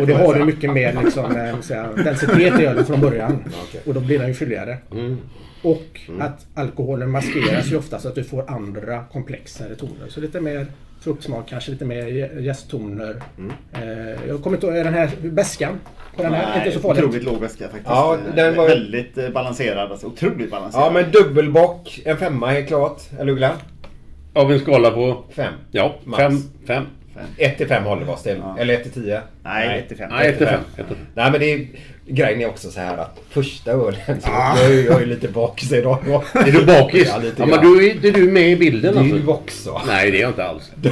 Och 0.00 0.06
till 0.06 0.12
har 0.12 0.34
du 0.34 0.44
mycket 0.44 0.72
mer 0.72 0.98
liksom, 1.04 1.36
eh, 1.36 1.60
säga, 1.60 1.88
densitet 2.04 2.60
i 2.60 2.66
ölen 2.66 2.84
från 2.84 3.00
början. 3.00 3.44
Och 3.84 3.94
då 3.94 4.00
blir 4.00 4.18
den 4.18 4.28
ju 4.28 4.34
fylligare. 4.34 4.78
Och 5.64 6.00
att 6.20 6.46
alkoholen 6.54 7.10
maskeras 7.10 7.72
ju 7.72 7.76
ofta 7.76 7.98
så 7.98 8.08
att 8.08 8.14
du 8.14 8.24
får 8.24 8.50
andra 8.50 9.04
komplexare 9.12 9.74
toner. 9.74 10.08
Så 10.08 10.20
lite 10.20 10.40
mer 10.40 10.66
fruktsmak, 11.00 11.48
kanske 11.48 11.70
lite 11.70 11.84
mer 11.84 12.02
jä- 12.06 12.40
jästtoner. 12.40 13.22
Eh, 13.72 14.28
jag 14.28 14.42
kommer 14.42 14.56
inte 14.56 14.66
ihåg, 14.66 14.76
är 14.76 14.84
den 14.84 14.94
här 14.94 15.10
beskan 15.22 15.80
på 16.16 16.22
den 16.22 16.32
här? 16.32 16.46
Nej, 16.48 16.58
inte 16.66 16.80
så 16.80 16.80
farligt. 16.88 17.04
otroligt 17.04 17.24
låg 17.24 17.40
väska 17.40 17.64
faktiskt. 17.64 17.86
Ja, 17.86 18.18
den 18.36 18.56
var- 18.56 18.68
Väldigt 18.68 19.18
eh, 19.18 19.28
balanserad. 19.30 19.90
Alltså, 19.92 20.06
otroligt 20.06 20.50
balanserad. 20.50 20.84
Ja 20.86 20.90
men 20.90 21.10
dubbelbock, 21.10 22.02
en 22.04 22.16
femma 22.16 22.46
helt 22.50 22.66
klart. 22.68 23.00
Eller 23.18 23.34
Glenn? 23.34 23.56
Av 24.34 24.52
en 24.52 24.60
skala 24.60 24.90
på... 24.90 25.24
Fem. 25.30 25.52
Ja, 25.70 25.94
Max. 26.04 26.18
fem. 26.22 26.38
Fem. 26.66 26.84
1 27.38 27.56
till 27.58 27.68
5 27.68 27.84
håller 27.84 28.04
vi 28.04 28.12
oss 28.12 28.22
till. 28.22 28.36
Ja. 28.42 28.56
Eller 28.58 28.74
1 28.74 28.82
till 28.82 28.92
10. 28.92 29.20
Nej, 29.44 29.78
1 29.78 29.88
till 29.88 29.96
5. 29.96 30.10
Nej, 30.10 30.28
ett 30.28 30.38
till 30.38 30.46
fem. 30.46 30.60
Ett 30.76 30.86
till 30.86 30.96
fem. 30.96 31.06
Nej 31.14 31.30
men 31.30 31.40
det 31.40 31.52
är, 31.52 31.66
grejen 32.06 32.40
är 32.40 32.46
också 32.48 32.70
så 32.70 32.80
här 32.80 32.96
att 32.96 33.20
första 33.30 33.70
ölen 33.70 33.94
så 34.06 34.28
jag, 34.30 34.70
är, 34.70 34.84
jag 34.84 35.02
är 35.02 35.06
lite 35.06 35.28
bakis 35.28 35.72
idag. 35.72 35.98
Är 36.34 36.52
du 36.52 36.64
bakis? 36.64 37.08
Ja, 37.08 37.18
lite 37.18 37.42
Ja, 37.42 37.46
men 37.46 37.64
då 37.64 37.82
är, 37.82 38.06
är 38.06 38.12
du 38.12 38.30
med 38.30 38.50
i 38.50 38.56
bilden 38.56 38.98
alltså? 38.98 39.16
du 39.16 39.26
också. 39.26 39.80
Nej, 39.86 40.10
det 40.10 40.18
är 40.18 40.20
jag 40.20 40.30
inte 40.30 40.44
alls. 40.44 40.72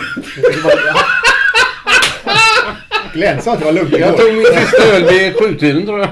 Glenn 3.13 3.43
sa 3.43 3.53
att 3.53 3.59
det 3.59 3.65
var 3.65 3.73
lugnt 3.73 3.99
Jag 3.99 4.17
tog 4.17 4.35
min 4.35 4.45
sista 4.47 4.85
öl 4.97 5.05
vid 5.05 5.35
sjutiden 5.37 5.87
tror 5.87 5.99
jag. 6.01 6.09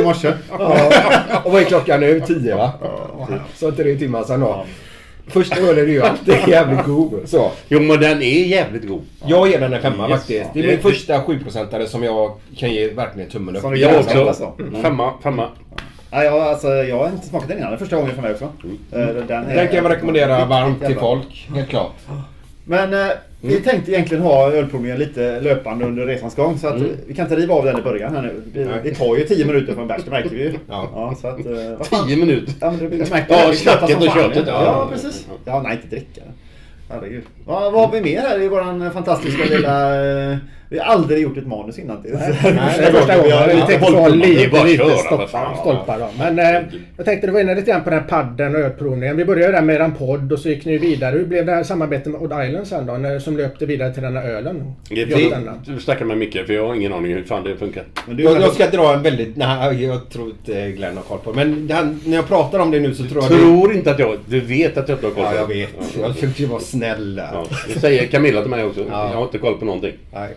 I 0.00 0.02
morse. 0.04 0.32
Och 1.44 1.52
vad 1.52 1.62
är 1.62 1.64
klockan 1.64 2.00
nu? 2.00 2.20
10 2.20 2.54
va? 2.56 2.72
Så 3.54 3.72
tre 3.72 3.96
timmar 3.96 4.24
sedan 4.24 4.40
då. 4.40 4.66
Första 5.26 5.56
ölen 5.60 5.84
är 5.84 5.88
ju 5.92 6.02
alltid 6.02 6.34
jävligt 6.48 6.84
god. 6.86 7.20
Så. 7.28 7.50
Jo, 7.68 7.80
men 7.80 8.00
den 8.00 8.22
är 8.22 8.44
jävligt 8.46 8.88
god. 8.88 9.02
Jag 9.26 9.48
ger 9.48 9.60
den 9.60 9.72
en 9.72 9.82
femma 9.82 10.08
Yes. 10.08 10.18
faktiskt. 10.18 10.50
Det 10.54 10.60
är 10.60 10.66
min 10.66 10.78
första 10.80 11.18
7-procentare 11.22 11.86
som 11.86 12.02
jag 12.02 12.32
kan 12.56 12.70
ge 12.72 12.88
verkligen 12.88 13.30
tummen 13.30 13.56
upp. 13.56 13.62
Som 13.62 13.70
du 13.70 13.78
Jag 13.80 13.96
också. 13.98 14.08
sätta 14.10 14.34
så. 14.34 14.52
Femma, 14.82 15.12
femma. 15.22 15.48
Ja, 16.10 16.24
jag, 16.24 16.38
alltså, 16.40 16.68
jag 16.68 16.98
har 16.98 17.08
inte 17.08 17.26
smakat 17.26 17.48
den 17.48 17.58
innan. 17.58 17.70
Det 17.70 17.76
är 17.76 17.78
första 17.78 17.96
gången 17.96 18.14
för 18.14 18.22
mig 18.22 18.32
också. 18.32 18.44
Eh, 18.44 18.50
Den, 18.92 19.44
är- 19.44 19.54
Den 19.56 19.68
kan 19.68 19.76
jag 19.76 19.90
rekommendera 19.90 20.44
varmt 20.44 20.86
till 20.86 20.96
folk. 20.96 21.48
Helt 21.54 21.68
klart. 21.68 21.92
Men 22.64 22.94
eh, 22.94 23.06
vi 23.44 23.60
tänkte 23.60 23.92
egentligen 23.92 24.22
ha 24.22 24.52
ölprovningen 24.52 24.98
lite 24.98 25.40
löpande 25.40 25.84
under 25.84 26.06
resans 26.06 26.34
gång. 26.34 26.58
Så 26.58 26.66
att 26.68 26.80
eh, 26.80 26.86
vi 27.06 27.14
kan 27.14 27.24
inte 27.24 27.36
riva 27.36 27.54
av 27.54 27.64
den 27.64 27.78
i 27.78 27.82
början 27.82 28.14
här 28.14 28.22
nu. 28.22 28.42
Det 28.82 28.94
tar 28.94 29.16
ju 29.16 29.24
10 29.24 29.44
minuter 29.44 29.74
för 29.74 29.82
en 29.82 29.88
bärs, 29.88 30.04
det 30.04 30.10
märker 30.10 30.30
vi 30.30 30.42
ju. 30.42 30.52
Ja. 30.68 31.14
så 31.20 31.28
att, 31.28 31.46
eh, 31.46 31.52
vad 31.78 31.86
fan. 31.86 32.06
Tio 32.06 32.16
minuter. 32.16 32.54
Ja, 32.60 32.70
men 32.70 32.90
det, 32.90 32.96
det 32.96 33.10
märker 33.10 33.34
Ja, 33.34 33.52
snacket 33.52 33.96
och 33.96 34.12
köttet, 34.14 34.44
Ja, 34.46 34.64
ja. 34.64 34.88
precis. 34.92 35.26
Ja, 35.44 35.62
nej, 35.62 35.72
inte 35.76 35.96
dricka. 35.96 36.20
Herregud. 36.90 37.22
Vad, 37.46 37.72
vad 37.72 37.86
har 37.86 37.92
vi 37.92 38.00
mer 38.00 38.20
här 38.20 38.42
i 38.42 38.48
våran 38.48 38.92
fantastiska 38.92 39.44
lilla... 39.44 39.94
Vi 40.68 40.78
har 40.78 40.86
aldrig 40.86 41.22
gjort 41.22 41.36
ett 41.36 41.46
manus 41.46 41.78
innan. 41.78 42.02
Det 42.02 42.08
Nej, 42.12 42.20
det 42.78 42.84
är 42.84 42.92
första 42.92 43.16
gången. 43.16 43.38
Vi 43.48 43.62
tänkte 43.66 43.90
Det 43.90 43.96
är 43.98 44.10
lite, 44.10 44.64
lite 44.64 44.96
stolpar, 44.98 45.26
fan. 45.26 45.56
stolpar 45.60 45.98
då. 45.98 46.08
Men 46.18 46.38
eh, 46.38 46.62
jag 46.96 47.06
tänkte 47.06 47.26
du 47.26 47.32
var 47.32 47.40
inne 47.40 47.54
lite 47.54 47.70
grann 47.70 47.84
på 47.84 47.90
den 47.90 47.98
här 47.98 48.06
padden 48.08 48.54
och 48.54 48.60
ölprovningen. 48.60 49.16
Vi 49.16 49.24
började 49.24 49.52
där 49.52 49.62
med 49.62 49.80
en 49.80 49.92
podd 49.94 50.32
och 50.32 50.38
så 50.38 50.48
gick 50.48 50.64
ni 50.64 50.72
ju 50.72 50.78
vidare. 50.78 51.16
Hur 51.16 51.24
blev 51.26 51.46
det 51.46 51.52
här 51.52 51.62
samarbetet 51.62 52.06
med 52.12 52.20
Odd 52.22 52.44
Island 52.48 52.66
sen 52.66 52.86
då? 52.86 52.92
När, 52.92 53.18
som 53.18 53.36
löpte 53.36 53.66
vidare 53.66 53.94
till 53.94 54.02
den 54.02 54.16
här 54.16 54.24
ölen? 54.28 54.72
Det, 54.88 55.04
du 55.66 55.80
snackar 55.80 56.04
med 56.04 56.18
Micke, 56.18 56.46
för 56.46 56.52
jag 56.52 56.66
har 56.68 56.74
ingen 56.74 56.92
aning 56.92 57.12
hur 57.12 57.22
fan 57.24 57.44
det 57.44 57.56
funkar. 57.56 57.84
Men 58.06 58.16
du, 58.16 58.22
Jag, 58.22 58.40
jag 58.40 58.52
ska 58.52 58.66
dra 58.66 58.94
en 58.94 59.02
väldigt... 59.02 59.36
Nej, 59.36 59.84
jag 59.84 60.08
tror 60.10 60.28
inte 60.28 60.70
Glenn 60.70 60.96
har 60.96 61.04
koll 61.04 61.18
på 61.18 61.32
det. 61.32 61.36
Men 61.36 61.66
det 61.66 61.74
här, 61.74 61.96
när 62.04 62.16
jag 62.16 62.28
pratar 62.28 62.58
om 62.58 62.70
det 62.70 62.80
nu 62.80 62.94
så 62.94 63.04
tror 63.04 63.22
jag... 63.22 63.32
det- 63.32 63.36
Tror 63.38 63.72
inte 63.74 63.90
att 63.90 63.98
jag... 63.98 64.18
Du 64.26 64.40
vet 64.40 64.76
att 64.78 64.88
jag 64.88 64.96
inte 64.96 65.06
har 65.06 65.14
koll 65.14 65.24
på 65.24 65.30
Ja, 65.34 65.38
jag 65.40 65.48
det. 65.48 65.54
vet. 65.54 65.70
Jag 66.00 66.14
försöker 66.14 66.46
vara 66.46 66.60
snäll 66.60 67.14
där. 67.14 67.28
Ja, 67.32 67.44
det 67.74 67.80
säger 67.80 68.06
Camilla 68.06 68.40
till 68.40 68.50
mig 68.50 68.64
också. 68.64 68.80
Ja. 68.90 69.08
Jag 69.10 69.16
har 69.16 69.22
inte 69.22 69.38
koll 69.38 69.58
på 69.58 69.64
någonting. 69.64 69.92
Nej. 70.14 70.28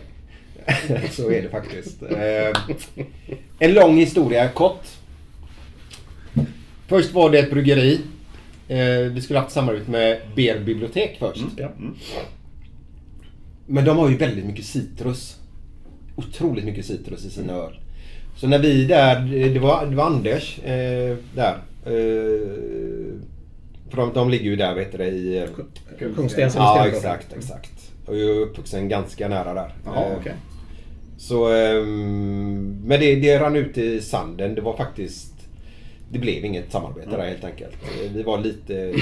Så 1.10 1.30
är 1.30 1.42
det 1.42 1.48
faktiskt. 1.48 2.02
Eh, 2.02 2.78
en 3.58 3.74
lång 3.74 3.96
historia 3.96 4.48
kort. 4.48 4.86
Först 6.86 7.12
var 7.12 7.30
det 7.30 7.38
ett 7.38 7.50
bryggeri. 7.50 8.00
Eh, 8.68 9.12
vi 9.12 9.20
skulle 9.20 9.38
haft 9.38 9.52
samarbete 9.52 9.90
med 9.90 10.20
BR 10.34 10.64
bibliotek 10.64 11.16
först. 11.18 11.44
Ja. 11.56 11.68
Men 13.66 13.84
de 13.84 13.96
har 13.98 14.08
ju 14.08 14.16
väldigt 14.16 14.44
mycket 14.44 14.64
citrus. 14.64 15.36
Otroligt 16.16 16.64
mycket 16.64 16.86
citrus 16.86 17.24
i 17.24 17.30
sina 17.30 17.52
öl. 17.52 17.80
Så 18.36 18.46
när 18.46 18.58
vi 18.58 18.84
där, 18.84 19.20
det 19.54 19.58
var, 19.60 19.86
det 19.86 19.96
var 19.96 20.04
Anders 20.04 20.58
eh, 20.58 21.16
där. 21.34 21.58
Eh, 21.86 23.18
för 23.90 23.96
de, 23.96 24.12
de 24.14 24.30
ligger 24.30 24.44
ju 24.44 24.56
där 24.56 24.74
vet 24.74 24.92
du 24.98 25.04
i... 25.04 25.38
eh, 25.38 25.44
Kungstens 26.14 26.54
eller 26.56 26.64
Ja 26.64 26.86
exakt, 26.88 27.32
exakt. 27.36 27.92
Och 28.06 28.16
jag 28.16 28.36
är 28.36 28.40
uppvuxen 28.40 28.88
ganska 28.88 29.28
nära 29.28 29.54
där. 29.54 29.74
Jaha, 29.84 30.04
Eh, 30.06 30.16
okej. 30.20 30.32
Så, 31.18 31.48
ehm, 31.52 32.82
men 32.84 33.00
det, 33.00 33.14
det 33.14 33.38
rann 33.38 33.56
ut 33.56 33.78
i 33.78 34.00
sanden. 34.00 34.54
Det 34.54 34.60
var 34.60 34.76
faktiskt... 34.76 35.34
Det 36.10 36.18
blev 36.18 36.44
inget 36.44 36.72
samarbete 36.72 37.10
där 37.10 37.26
helt 37.26 37.44
enkelt. 37.44 37.74
Vi 38.14 38.22
var 38.22 38.38
lite... 38.38 38.74
eh, 38.84 38.94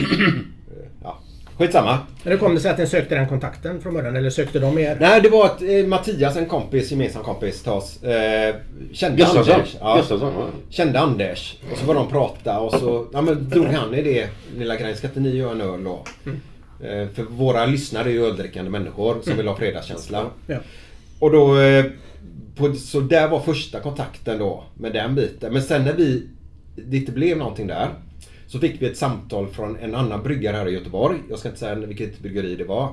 ja, 1.03 1.19
skitsamma. 1.59 1.99
Men 2.23 2.33
hur 2.33 2.39
kom 2.39 2.55
det 2.55 2.61
sig 2.61 2.71
att 2.71 2.79
ni 2.79 2.87
sökte 2.87 3.15
den 3.15 3.29
kontakten 3.29 3.81
från 3.81 3.95
början? 3.95 4.17
Eller 4.17 4.31
sökte 4.31 4.59
de 4.59 4.79
er? 4.79 4.97
Nej, 5.01 5.21
det 5.21 5.29
var 5.29 5.45
att 5.47 5.63
eh, 5.63 5.87
Mattias, 5.87 6.37
en 6.37 6.47
kompis, 6.47 6.91
gemensam 6.91 7.23
kompis 7.23 7.63
till 7.63 7.73
oss, 7.73 8.03
eh, 8.03 8.55
kände 8.93 9.17
Gustafsson. 9.17 9.55
Anders. 9.55 9.77
Ja, 9.81 9.97
Gustafsson, 9.97 10.33
ja. 10.39 10.47
Kände 10.71 11.01
Anders. 11.01 11.57
Och 11.73 11.79
så 11.79 11.87
var 11.87 11.95
de 11.95 12.09
prata 12.09 12.61
och 12.61 12.73
så 12.73 13.07
ja, 13.13 13.21
men 13.21 13.49
drog 13.49 13.67
han 13.67 13.95
i 13.95 14.03
det 14.03 14.29
lilla 14.59 14.77
grejen. 14.77 14.97
Ska 14.97 15.07
inte 15.07 15.21
ni 15.21 15.37
göra 15.37 15.53
en 15.53 15.61
öl 15.61 15.85
då? 15.85 16.05
Eh, 16.87 17.09
för 17.15 17.23
våra 17.23 17.67
lyssnare 17.67 18.09
är 18.09 18.13
ju 18.13 18.27
öldrickande 18.27 18.71
människor 18.71 19.17
som 19.25 19.37
vill 19.37 19.49
ha 19.49 19.57
fredagskänsla. 19.57 20.25
Ja. 20.47 20.57
Och 21.19 21.33
då... 21.33 21.57
På, 22.57 22.73
så 22.75 23.01
där 23.01 23.29
var 23.29 23.41
första 23.41 23.81
kontakten 23.81 24.39
då 24.39 24.65
med 24.75 24.93
den 24.93 25.15
biten. 25.15 25.53
Men 25.53 25.63
sen 25.63 25.85
när 25.85 25.93
vi... 25.95 26.27
Det 26.89 26.97
inte 26.97 27.13
blev 27.13 27.37
någonting 27.39 27.67
där. 27.67 27.89
Så 28.47 28.59
fick 28.59 28.83
vi 28.83 28.87
ett 28.87 28.97
samtal 28.97 29.49
från 29.49 29.77
en 29.79 29.95
annan 29.95 30.23
bryggare 30.23 30.57
här 30.57 30.69
i 30.69 30.73
Göteborg. 30.73 31.19
Jag 31.31 31.39
ska 31.39 31.49
inte 31.49 31.61
säga 31.61 31.75
vilket 31.75 32.19
bryggeri 32.19 32.57
det 32.57 32.65
var. 32.65 32.91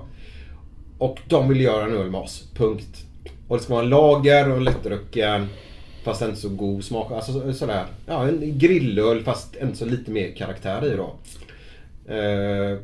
Och 0.97 1.19
de 1.27 1.49
ville 1.49 1.63
göra 1.63 1.85
en 1.85 1.93
öl 1.97 2.11
med 2.11 2.21
oss. 2.21 2.47
Punkt. 2.55 3.05
Och 3.47 3.57
det 3.57 3.63
ska 3.63 3.73
vara 3.73 3.83
en 3.83 3.89
lager 3.89 4.49
och 4.51 4.61
lättdrucken. 4.61 5.47
Fast 6.03 6.21
inte 6.21 6.35
så 6.35 6.49
god 6.49 6.83
smak. 6.83 7.11
Alltså 7.11 7.31
så- 7.33 7.53
sådär. 7.53 7.85
Ja, 8.05 8.27
en 8.27 8.59
grillöl 8.59 9.23
fast 9.23 9.55
inte 9.61 9.77
så 9.77 9.85
lite 9.85 10.11
mer 10.11 10.31
karaktär 10.31 10.93
i 10.93 10.97
då. 10.97 11.15
Eh, 12.13 12.77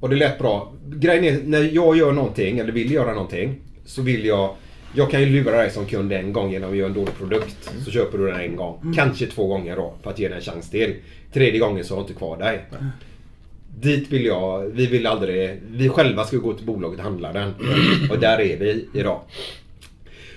och 0.00 0.08
det 0.08 0.16
lät 0.16 0.38
bra. 0.38 0.72
Grejen 0.86 1.24
är, 1.24 1.42
när 1.44 1.62
jag 1.74 1.96
gör 1.96 2.12
någonting, 2.12 2.58
eller 2.58 2.72
vill 2.72 2.90
göra 2.90 3.12
någonting, 3.14 3.60
så 3.84 4.02
vill 4.02 4.24
jag... 4.24 4.54
Jag 4.96 5.10
kan 5.10 5.20
ju 5.20 5.26
lura 5.26 5.56
dig 5.56 5.70
som 5.70 5.86
kund 5.86 6.12
en 6.12 6.32
gång 6.32 6.52
genom 6.52 6.70
att 6.70 6.76
göra 6.76 6.88
en 6.88 6.94
dålig 6.94 7.14
produkt. 7.18 7.70
Så 7.84 7.90
köper 7.90 8.18
du 8.18 8.26
den 8.26 8.40
en 8.40 8.56
gång. 8.56 8.92
Kanske 8.96 9.26
två 9.26 9.46
gånger 9.46 9.76
då, 9.76 9.94
för 10.02 10.10
att 10.10 10.18
ge 10.18 10.28
den 10.28 10.36
en 10.36 10.42
chans 10.44 10.70
till. 10.70 10.94
Tredje 11.32 11.60
gången 11.60 11.84
så 11.84 11.94
har 11.94 12.00
jag 12.00 12.04
inte 12.04 12.14
kvar 12.18 12.36
dig. 12.36 12.64
Dit 13.80 14.12
vill 14.12 14.24
jag, 14.24 14.60
vi 14.72 14.86
vill 14.86 15.06
aldrig, 15.06 15.60
vi 15.70 15.88
själva 15.88 16.24
ska 16.24 16.36
gå 16.36 16.52
till 16.52 16.66
bolaget 16.66 16.98
och 16.98 17.04
handla 17.04 17.32
den. 17.32 17.52
Och 18.10 18.18
där 18.18 18.40
är 18.40 18.56
vi 18.56 18.88
idag. 18.94 19.20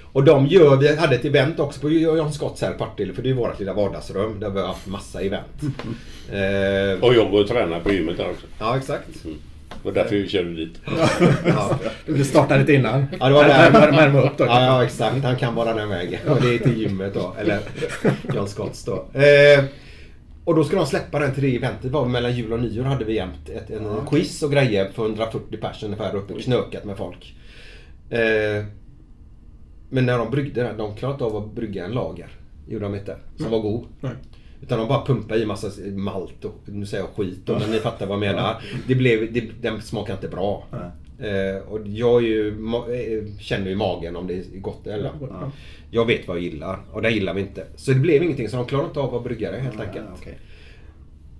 Och 0.01 0.23
de 0.23 0.47
gör, 0.47 0.75
vi 0.77 0.95
hade 0.95 1.15
ett 1.15 1.25
event 1.25 1.59
också 1.59 1.79
på 1.81 1.89
John 1.89 2.33
Scotts 2.33 2.61
här 2.61 2.71
i 2.75 2.77
Partille, 2.77 3.13
för 3.13 3.21
det 3.21 3.29
är 3.29 3.33
vårt 3.33 3.59
lilla 3.59 3.73
vardagsrum 3.73 4.39
där 4.39 4.49
vi 4.49 4.59
har 4.59 4.67
haft 4.67 4.87
massa 4.87 5.21
event. 5.21 5.61
Eh, 6.31 7.03
Och 7.03 7.13
jag 7.13 7.31
går 7.31 7.41
och 7.41 7.47
tränar 7.47 7.79
på 7.79 7.93
gymmet 7.93 8.17
där 8.17 8.29
också. 8.29 8.45
ja, 8.59 8.77
exakt. 8.77 9.07
Och 9.83 9.93
därför 9.93 10.15
vi 10.15 10.27
körde 10.27 10.53
dit. 10.55 10.81
Ja. 11.45 11.79
Du 12.05 12.23
startade 12.23 12.59
lite 12.59 12.73
innan. 12.73 13.05
Ja, 13.19 13.27
det 13.27 13.33
var 13.33 13.43
där. 13.43 13.71
Värma- 13.71 14.21
upp 14.31 14.37
då. 14.37 14.45
Ja, 14.45 14.65
ja, 14.65 14.83
exakt. 14.83 15.23
Han 15.23 15.35
kan 15.35 15.55
bara 15.55 15.73
den 15.73 15.89
vägen. 15.89 16.19
Och 16.29 16.41
det 16.41 16.53
är 16.55 16.57
till 16.59 16.77
gymmet 16.81 17.13
då. 17.13 17.35
Eller 17.39 17.59
John 18.35 18.47
Scotts 18.47 18.83
då. 18.85 18.93
Eh, 18.93 19.63
och 20.45 20.55
då 20.55 20.63
ska 20.63 20.75
de 20.75 20.85
släppa 20.85 21.19
den 21.19 21.33
till 21.33 21.43
det 21.43 21.55
eventet. 21.55 21.81
Det 21.81 21.89
var 21.89 22.05
mellan 22.05 22.35
jul 22.35 22.53
och 22.53 22.59
nyår 22.59 22.83
hade 22.83 23.05
vi 23.05 23.15
jämt 23.15 23.49
ett, 23.49 23.69
en 23.69 23.87
quiz 24.09 24.43
och 24.43 24.51
grejer 24.51 24.91
för 24.95 25.05
140 25.05 25.57
pers 25.61 25.83
ungefär 25.83 26.15
uppe. 26.15 26.33
Knökat 26.41 26.85
med 26.85 26.97
folk. 26.97 27.35
Eh, 28.09 28.65
men 29.89 30.05
när 30.05 30.17
de 30.17 30.31
bryggde 30.31 30.63
den, 30.63 30.77
de 30.77 30.95
klarade 30.95 31.13
inte 31.15 31.23
av 31.25 31.35
att 31.35 31.51
brygga 31.55 31.85
en 31.85 31.91
lager. 31.91 32.27
Gjorde 32.67 32.85
de 32.85 32.95
inte. 32.95 33.15
Som 33.37 33.51
var 33.51 33.59
god. 33.59 33.85
Nej. 33.99 34.11
Utan 34.61 34.79
de 34.79 34.87
bara 34.87 35.05
pumpade 35.05 35.41
i 35.41 35.45
massa 35.45 35.67
malt 35.95 36.45
och 36.45 36.61
nu 36.65 36.85
säger 36.85 37.03
jag 37.03 37.15
skit 37.15 37.39
då, 37.45 37.59
men 37.59 37.71
ni 37.71 37.79
fattar 37.79 38.05
vad 38.05 38.13
jag 38.13 38.19
menar. 38.19 38.61
Det 38.87 38.95
blev, 38.95 39.33
det, 39.33 39.41
den 39.61 39.81
smakar 39.81 40.13
inte 40.13 40.27
bra. 40.27 40.63
Eh, 41.19 41.61
och 41.67 41.87
jag 41.87 42.23
är 42.23 42.27
ju, 42.27 42.47
eh, 42.47 43.39
känner 43.39 43.69
ju 43.69 43.75
magen 43.75 44.15
om 44.15 44.27
det 44.27 44.33
är 44.33 44.43
gott 44.59 44.87
eller 44.87 45.11
Ja. 45.21 45.51
Jag 45.91 46.05
vet 46.05 46.27
vad 46.27 46.37
jag 46.37 46.43
gillar 46.43 46.79
och 46.91 47.01
det 47.01 47.09
gillar 47.09 47.33
vi 47.33 47.41
inte. 47.41 47.65
Så 47.75 47.91
det 47.91 47.99
blev 47.99 48.23
ingenting 48.23 48.49
så 48.49 48.57
de 48.57 48.65
klarade 48.65 48.87
inte 48.87 48.99
av 48.99 49.15
att 49.15 49.23
brygga 49.23 49.51
det 49.51 49.57
helt 49.59 49.79
enkelt. 49.79 50.05
okej. 50.19 50.37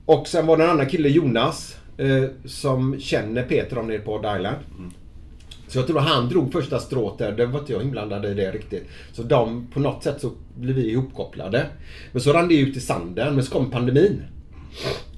Och 0.05 0.27
sen 0.27 0.45
var 0.45 0.57
det 0.57 0.63
en 0.63 0.69
annan 0.69 0.85
kille, 0.85 1.09
Jonas, 1.09 1.77
eh, 1.97 2.23
som 2.45 2.99
känner 2.99 3.43
Peter 3.43 3.77
om 3.77 3.87
nere 3.87 3.99
på 3.99 4.13
Odd 4.13 4.37
Island. 4.37 4.57
Så 5.67 5.79
jag 5.79 5.87
tror 5.87 5.99
han 5.99 6.29
drog 6.29 6.51
första 6.51 6.79
strået 6.79 7.17
där. 7.17 7.31
Det 7.31 7.45
var 7.45 7.59
inte 7.59 7.73
jag 7.73 7.81
inblandad 7.81 8.25
i 8.25 8.33
det 8.33 8.51
riktigt. 8.51 8.83
Så 9.13 9.23
de, 9.23 9.67
på 9.73 9.79
något 9.79 10.03
sätt 10.03 10.21
så 10.21 10.31
blev 10.55 10.75
vi 10.75 10.91
ihopkopplade. 10.91 11.65
Men 12.11 12.21
så 12.21 12.33
rann 12.33 12.47
det 12.47 12.59
ut 12.59 12.77
i 12.77 12.79
sanden. 12.79 13.35
Men 13.35 13.43
så 13.43 13.51
kom 13.51 13.71
pandemin. 13.71 14.21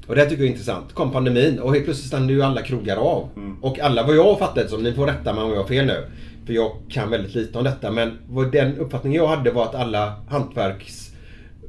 Och 0.08 0.16
det 0.16 0.26
tycker 0.26 0.44
jag 0.44 0.48
är 0.48 0.52
intressant. 0.52 0.94
Kom 0.94 1.12
pandemin 1.12 1.60
och 1.60 1.74
helt 1.74 1.86
plötsligt 1.86 2.08
stängde 2.08 2.34
ju 2.34 2.42
alla 2.42 2.62
krogar 2.62 2.98
av. 2.98 3.30
Och 3.62 3.80
alla, 3.80 4.04
vad 4.04 4.16
jag 4.16 4.40
fattat 4.40 4.70
som, 4.70 4.84
ni 4.84 4.94
får 4.94 5.08
rätta 5.08 5.34
mig 5.34 5.44
om 5.44 5.50
jag 5.50 5.58
har 5.58 5.68
fel 5.68 5.86
nu. 5.86 6.06
För 6.46 6.54
jag 6.54 6.72
kan 6.90 7.10
väldigt 7.10 7.36
lite 7.36 7.58
om 7.58 7.64
detta. 7.64 7.92
Men 7.92 8.18
vad 8.30 8.52
den 8.52 8.78
uppfattningen 8.78 9.22
jag 9.22 9.28
hade 9.28 9.52
var 9.52 9.64
att 9.64 9.76
alla 9.76 10.14
hantverks... 10.30 11.12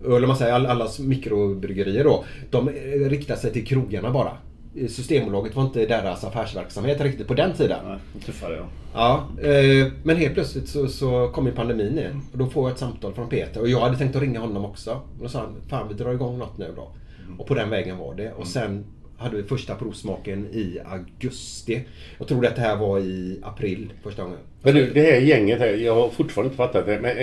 Eller 0.04 0.26
man 0.26 0.36
säger, 0.36 0.52
alla, 0.52 0.68
alla 0.68 0.88
mikrobryggerier 1.00 2.04
då. 2.04 2.24
De 2.50 2.68
eh, 2.68 3.08
riktar 3.08 3.36
sig 3.36 3.52
till 3.52 3.66
krogarna 3.66 4.10
bara. 4.10 4.32
Systembolaget 4.74 5.56
var 5.56 5.62
inte 5.62 5.86
deras 5.86 6.24
affärsverksamhet 6.24 7.00
riktigt 7.00 7.26
på 7.26 7.34
den 7.34 7.52
tiden. 7.52 7.78
Nej, 7.86 7.98
tuffare 8.26 8.56
ja. 8.56 8.64
Ja, 8.94 9.28
eh, 9.48 9.86
men 10.02 10.16
helt 10.16 10.34
plötsligt 10.34 10.68
så, 10.68 10.88
så 10.88 11.28
kom 11.28 11.46
ju 11.46 11.52
pandemin 11.52 11.98
in. 11.98 12.22
Och 12.32 12.38
då 12.38 12.46
får 12.46 12.64
jag 12.64 12.72
ett 12.72 12.78
samtal 12.78 13.12
från 13.12 13.28
Peter. 13.28 13.60
Och 13.60 13.68
jag 13.68 13.80
hade 13.80 13.96
tänkt 13.96 14.16
att 14.16 14.22
ringa 14.22 14.40
honom 14.40 14.64
också. 14.64 14.90
Och 14.90 15.22
då 15.22 15.28
sa 15.28 15.38
han, 15.38 15.56
fan 15.68 15.88
vi 15.88 15.94
drar 15.94 16.12
igång 16.12 16.38
något 16.38 16.58
nu 16.58 16.72
då. 16.76 16.90
Och 17.38 17.46
på 17.46 17.54
den 17.54 17.70
vägen 17.70 17.98
var 17.98 18.14
det. 18.14 18.32
Och 18.32 18.46
sen 18.46 18.84
hade 19.18 19.36
vi 19.36 19.42
första 19.42 19.74
provsmaken 19.74 20.46
i 20.52 20.78
augusti. 20.84 21.82
Jag 22.18 22.28
tror 22.28 22.46
att 22.46 22.56
det 22.56 22.62
här 22.62 22.76
var 22.76 22.98
i 22.98 23.40
april 23.42 23.92
första 24.02 24.22
gången. 24.22 24.38
Men 24.62 24.74
du, 24.74 24.90
det 24.90 25.00
här 25.00 25.20
gänget 25.20 25.58
här, 25.58 25.68
jag 25.68 25.94
har 25.94 26.08
fortfarande 26.08 26.46
inte 26.46 26.56
fattat 26.56 26.86
det. 26.86 27.00
Men 27.00 27.16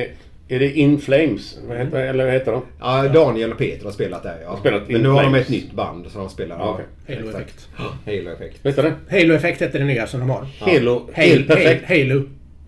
är, 0.48 0.60
det 0.60 0.72
In 0.78 1.00
Flames? 1.00 1.58
Vad 1.68 1.78
heter, 1.78 1.98
eller 2.00 2.26
vad 2.26 2.34
heter 2.34 2.52
de? 2.52 2.62
Ja, 2.80 3.08
Daniel 3.08 3.52
och 3.52 3.58
Peter 3.58 3.86
har 3.86 3.92
spelat 3.92 4.24
där 4.24 4.38
ja. 4.44 4.58
Spelat 4.60 4.82
men 4.88 4.96
In 4.96 5.04
nu 5.04 5.10
har 5.10 5.16
de 5.16 5.30
Flames. 5.30 5.42
ett 5.44 5.50
nytt 5.50 5.72
band 5.72 6.06
som 6.12 6.22
de 6.22 6.30
spelar. 6.30 6.58
Ja, 6.60 6.80
okej. 7.06 7.18
Halo. 7.18 7.30
Effect. 7.30 7.68
Halo 8.06 8.32
Effect. 8.32 8.66
Vet 8.66 8.76
du 8.76 8.82
det? 8.82 8.94
Halo 9.12 9.34
Effect 9.34 9.62
heter 9.62 9.80
det 9.80 9.86
nya 9.86 10.08
som 10.08 10.20
de 10.20 10.30
har. 10.30 10.46
Halo, 10.60 10.72
Halo, 10.92 11.10
helt 11.14 11.48
perfekt. 11.48 11.88
Halo 11.90 12.22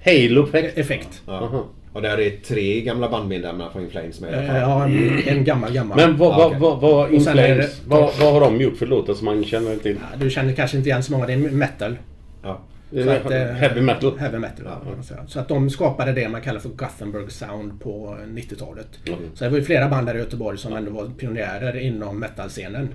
Halo 0.05 0.47
Effect. 0.53 1.21
Ja. 1.27 1.65
Och 1.93 2.01
där 2.01 2.19
är 2.19 2.29
tre 2.29 2.81
gamla 2.81 3.09
bandmedlemmar 3.09 3.69
från 3.69 3.83
Inflames 3.83 4.21
med 4.21 4.31
i 4.31 4.35
alla 4.35 4.43
Eh, 4.43 4.49
fall. 4.49 4.91
Ja, 4.93 4.99
en, 5.27 5.37
en 5.37 5.43
gammal 5.43 5.73
gammal. 5.73 5.97
Men 5.97 6.17
vad, 6.17 6.31
Ja, 6.31 6.49
vad, 6.59 6.59
vad, 6.59 6.81
vad, 6.81 7.13
In 7.13 7.21
Flames, 7.21 7.57
det- 7.79 7.89
vad, 7.89 8.09
vad 8.19 8.33
har 8.33 8.41
de 8.41 8.61
gjort 8.61 8.77
för 8.77 8.85
låtar 8.85 9.13
som 9.13 9.25
man 9.25 9.43
känner 9.43 9.75
till? 9.75 9.95
Ja, 10.11 10.17
Du 10.17 10.29
känner 10.29 10.53
kanske 10.53 10.77
inte 10.77 10.89
igen 10.89 11.03
så 11.03 11.11
många, 11.11 11.25
det 11.27 11.33
är 11.33 11.37
metal. 11.37 11.97
Ja. 12.43 12.61
Så 13.03 13.09
att, 13.09 13.31
eh, 13.31 13.37
Heavy 13.55 13.81
metal? 13.81 14.17
Heavy 14.19 14.37
metal, 14.37 14.65
ja. 14.65 14.81
Så 15.27 15.39
att 15.39 15.47
de 15.47 15.69
skapade 15.69 16.11
det 16.13 16.29
man 16.29 16.41
kallar 16.41 16.59
för 16.59 16.69
Gothenburg 16.69 17.31
Sound 17.31 17.81
på 17.81 18.17
90-talet. 18.27 18.87
Så 19.33 19.43
det 19.43 19.49
var 19.49 19.57
ju 19.57 19.63
flera 19.63 19.89
band 19.89 20.07
där 20.07 20.15
i 20.15 20.17
Göteborg 20.17 20.57
som 20.57 20.73
ändå 20.73 20.91
var 20.91 21.09
pionjärer 21.17 21.77
inom 21.79 22.19
metalscenen. 22.19 22.89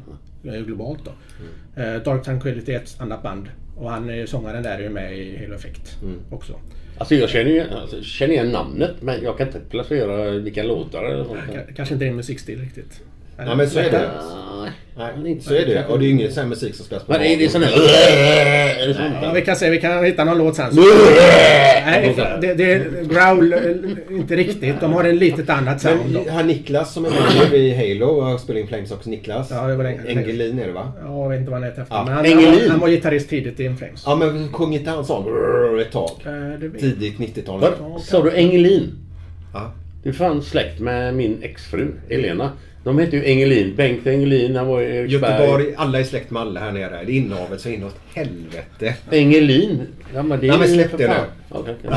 eh, 0.44 0.54
Globalt 0.54 1.00
då. 1.04 1.10
Eh, 1.82 1.94
Dark 2.02 2.22
Tranquility 2.24 2.72
är 2.72 2.76
ett 2.76 2.96
annat 2.98 3.22
band. 3.22 3.48
Och 3.76 3.90
han, 3.90 4.10
är- 4.10 4.26
sångaren 4.26 4.62
där 4.62 4.78
är 4.78 4.82
ju 4.82 4.88
med 4.88 5.18
i 5.18 5.36
Halo 5.36 5.54
Effect 5.54 5.96
också. 6.30 6.52
Alltså 6.98 7.14
jag 7.14 7.28
känner 7.30 7.50
ju 7.50 7.60
alltså, 7.60 8.02
känner 8.02 8.32
igen 8.34 8.50
namnet 8.50 8.90
men 9.00 9.22
jag 9.22 9.38
kan 9.38 9.46
inte 9.46 9.60
placera 9.60 10.30
vilka 10.30 10.62
låtar 10.62 11.02
där. 11.02 11.24
K- 11.24 11.72
Kanske 11.76 11.94
inte 11.94 12.04
din 12.04 12.16
musikstil 12.16 12.60
riktigt. 12.60 13.00
Ja 13.38 13.54
men 13.54 13.70
så 13.70 13.78
är 13.78 13.90
det. 13.90 14.10
Nej. 14.96 15.10
Nej, 15.22 15.40
så 15.40 15.54
är 15.54 15.66
det. 15.66 15.86
Och 15.86 15.98
det 15.98 16.04
är 16.04 16.06
ju 16.06 16.12
ingen 16.14 16.32
sån 16.32 16.42
här 16.42 16.48
musik 16.48 16.74
som 16.74 16.86
spelas 16.86 17.04
på 17.04 17.12
Men 17.12 17.22
är 17.22 17.36
det 17.36 17.48
sån 17.48 17.62
här... 17.62 17.72
Är 18.82 18.88
det 18.88 18.94
sånt 18.94 19.14
Ja, 19.22 19.32
vi 19.32 19.42
kan 19.42 19.56
se, 19.56 19.70
vi 19.70 19.80
kan 19.80 20.04
hitta 20.04 20.24
någon 20.24 20.38
låt 20.38 20.56
sen. 20.56 20.70
Nej, 21.86 22.14
det, 22.40 22.54
det 22.54 22.72
är 22.72 23.04
growl, 23.04 23.52
eh, 23.52 24.16
inte 24.16 24.36
riktigt. 24.36 24.80
De 24.80 24.92
har 24.92 25.04
en 25.04 25.16
litet 25.18 25.50
annat 25.50 25.80
sound. 25.80 26.00
Men 26.12 26.28
han 26.34 26.46
Niklas 26.46 26.94
som 26.94 27.04
är 27.04 27.10
med 27.50 27.58
i 27.60 27.74
Halo 27.74 28.06
och 28.06 28.40
spelar 28.40 28.60
in 28.60 28.66
Flames 28.66 28.90
också. 28.92 29.10
Niklas. 29.10 29.48
Ja, 29.50 29.66
det 29.66 29.76
var 29.76 29.84
den- 29.84 30.06
Engelin 30.06 30.58
är 30.58 30.66
det 30.66 30.72
va? 30.72 30.92
Ja, 31.04 31.22
jag 31.22 31.28
vet 31.28 31.38
inte 31.38 31.50
vad 31.50 31.60
han 31.60 31.70
heter 31.70 31.82
efter. 31.82 31.94
Ja, 31.96 32.04
Men 32.04 32.14
han, 32.14 32.26
Engelin. 32.26 32.60
han, 32.60 32.70
han 32.70 32.80
var 32.80 32.88
gitarrist 32.88 33.28
tidigt 33.28 33.60
i 33.60 33.64
Inflames. 33.64 34.02
Ja 34.06 34.16
men 34.16 34.52
sjöng 34.52 34.74
inte 34.74 34.90
han 34.90 35.04
sån 35.04 35.24
ett 35.80 35.92
tag? 35.92 36.10
Eh, 36.26 36.80
Tidigt 36.80 37.18
90-tal. 37.18 37.60
Vad 37.60 38.00
Sa 38.02 38.22
du 38.22 38.30
Engelin? 38.34 38.92
Ja. 39.52 39.72
Du 40.02 40.08
är 40.10 40.14
fan 40.14 40.42
släkt 40.42 40.80
med 40.80 41.14
min 41.14 41.42
exfru 41.42 41.86
Elena. 42.08 42.50
De 42.84 42.98
heter 42.98 43.16
ju 43.16 43.24
Engelin. 43.24 43.76
Bengt 43.76 44.06
Engelin, 44.06 44.56
han 44.56 44.66
var 44.66 44.80
i 44.82 44.96
Eriksberg. 44.96 45.32
Göteborg, 45.32 45.74
alla 45.76 46.00
är 46.00 46.04
släkt 46.04 46.30
med 46.30 46.42
alla 46.42 46.60
här 46.60 46.72
nere. 46.72 47.04
Det 47.06 47.12
är 47.12 47.16
inavel 47.16 47.58
så 47.58 47.68
inåt 47.68 47.96
helvete. 48.14 48.94
Engelin? 49.10 49.86
Ja 50.14 50.22
men 50.22 50.40
det 50.40 50.46
är 50.46 50.48
Ja, 50.52 50.58
men 50.58 50.68
släpp 50.68 50.98
det 50.98 51.08
nu. 51.08 51.14
Okej, 51.50 51.74
okej. 51.78 51.90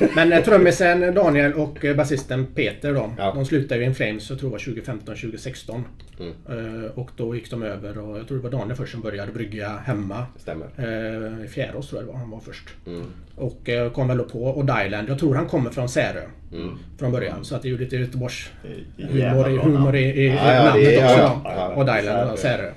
Ja. 0.00 0.06
Men 0.26 0.42
trummisen 0.42 1.14
Daniel 1.14 1.52
och 1.54 1.84
eh, 1.84 1.96
basisten 1.96 2.46
Peter 2.54 2.92
då, 2.94 3.12
Ja. 3.18 3.32
de 3.34 3.44
slutade 3.44 3.80
ju 3.80 3.82
i 3.84 3.86
Inflames, 3.88 4.30
jag 4.30 4.38
tror 4.38 4.48
det 4.50 4.52
var 4.52 5.14
2015-2016. 5.14 5.82
Mm. 6.20 6.84
Eh, 6.84 6.90
och 6.90 7.10
då 7.16 7.34
gick 7.34 7.50
de 7.50 7.62
över 7.62 7.98
och 7.98 8.18
jag 8.18 8.28
tror 8.28 8.36
det 8.38 8.42
var 8.44 8.50
Daniel 8.58 8.76
först 8.76 8.92
som 8.92 9.00
började 9.00 9.32
brygga 9.32 9.68
hemma. 9.68 10.26
Stämmer. 10.36 10.66
Eh, 10.76 11.44
I 11.44 11.48
Fjärås 11.48 11.88
tror 11.88 12.00
jag 12.02 12.08
det 12.08 12.12
var 12.12 12.18
han 12.18 12.30
var 12.30 12.40
först. 12.40 12.68
Mm. 12.86 13.02
Och 13.36 13.68
kom 13.94 14.08
väl 14.08 14.18
på 14.18 14.58
Odd 14.58 14.70
Island. 14.86 15.08
Jag 15.08 15.18
tror 15.18 15.34
han 15.34 15.46
kommer 15.46 15.70
från 15.70 15.88
Särö. 15.88 16.22
Mm. 16.52 16.78
Från 16.98 17.12
början. 17.12 17.44
Så 17.44 17.56
att 17.56 17.62
det 17.62 17.68
är 17.68 17.70
ju 17.70 17.78
lite 17.78 17.96
Göteborgs 17.96 18.50
humor, 18.96 19.50
i- 19.50 19.56
humor 19.58 19.96
i, 19.96 20.00
i 20.00 20.28
ja, 20.28 20.64
namnet 20.64 20.98
också. 21.04 21.40
ja, 21.44 21.72
Odd 21.76 21.98
Island 22.00 22.30
och 22.30 22.38
Särö. 22.38 22.70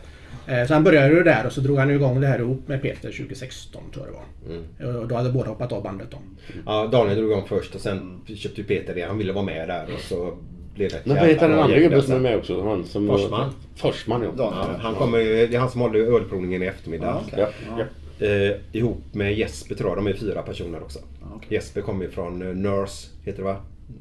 Eh, 0.52 0.68
Så 0.68 0.74
han 0.74 0.84
började 0.84 1.14
ju 1.14 1.24
där 1.24 1.46
och 1.46 1.52
så 1.52 1.62
drog 1.62 1.78
han 1.78 1.92
igång 1.92 2.22
det 2.22 2.28
här 2.28 2.40
ihop 2.40 2.68
med 2.68 2.82
Peter 2.82 3.12
2016 3.12 3.82
tror 3.94 4.06
jag 4.06 4.14
det 4.14 4.18
var. 4.18 4.90
Mm. 4.90 5.02
Och 5.02 5.08
då 5.08 5.16
hade 5.16 5.32
båda 5.32 5.50
hoppat 5.50 5.72
av 5.72 5.84
bandet 5.84 6.08
då. 6.12 6.18
Ja, 6.66 6.88
Daniel 6.92 7.18
drog 7.18 7.32
igång 7.32 7.46
först 7.48 7.76
och 7.76 7.82
sen 7.82 8.22
köpte 8.36 8.62
ju 8.62 8.68
Peter 8.68 8.96
det. 8.96 9.02
Han 9.02 9.18
ville 9.18 9.34
vara 9.34 9.46
med 9.46 9.68
där 9.68 9.86
och 9.94 10.00
så 10.00 10.34
blev 10.76 10.90
det 10.90 10.96
ett 10.98 11.06
Men 11.06 11.18
vad 11.18 11.28
heter 11.28 11.50
den 11.50 11.60
andra 11.60 11.80
gubben 11.80 12.02
som 12.02 12.14
är 12.16 12.20
med 12.20 12.38
också? 12.38 12.64
Han 12.64 12.84
som 12.86 13.08
Forsman. 13.08 13.50
Forsman 13.76 14.22
ja. 14.24 14.32
Ja, 14.38 14.68
han 14.80 14.96
kommer, 14.96 15.18
det 15.20 15.56
är 15.56 15.60
han 15.60 15.70
som 15.70 15.82
håller 15.82 16.00
ölprovningen 16.00 16.64
i 16.64 16.66
eftermiddag. 16.66 17.06
Ja, 17.06 17.22
okej. 17.28 17.46
Ja, 17.78 17.78
ja. 17.78 17.86
Eh, 18.28 18.56
ihop 18.72 19.02
med 19.12 19.34
Jesper 19.34 19.76
tror 19.76 19.90
jag. 19.90 19.98
De 19.98 20.08
är 20.08 20.14
fyra 20.14 20.42
personer 20.42 20.84
också. 20.84 21.00
okej. 21.36 21.48
Jesper 21.50 21.82
kommer 21.82 22.06
ju 22.06 22.12
från 22.12 22.42
eh, 22.42 22.48
Nurse, 22.56 23.08
heter 23.24 23.38
det 23.38 23.44
va? 23.44 23.56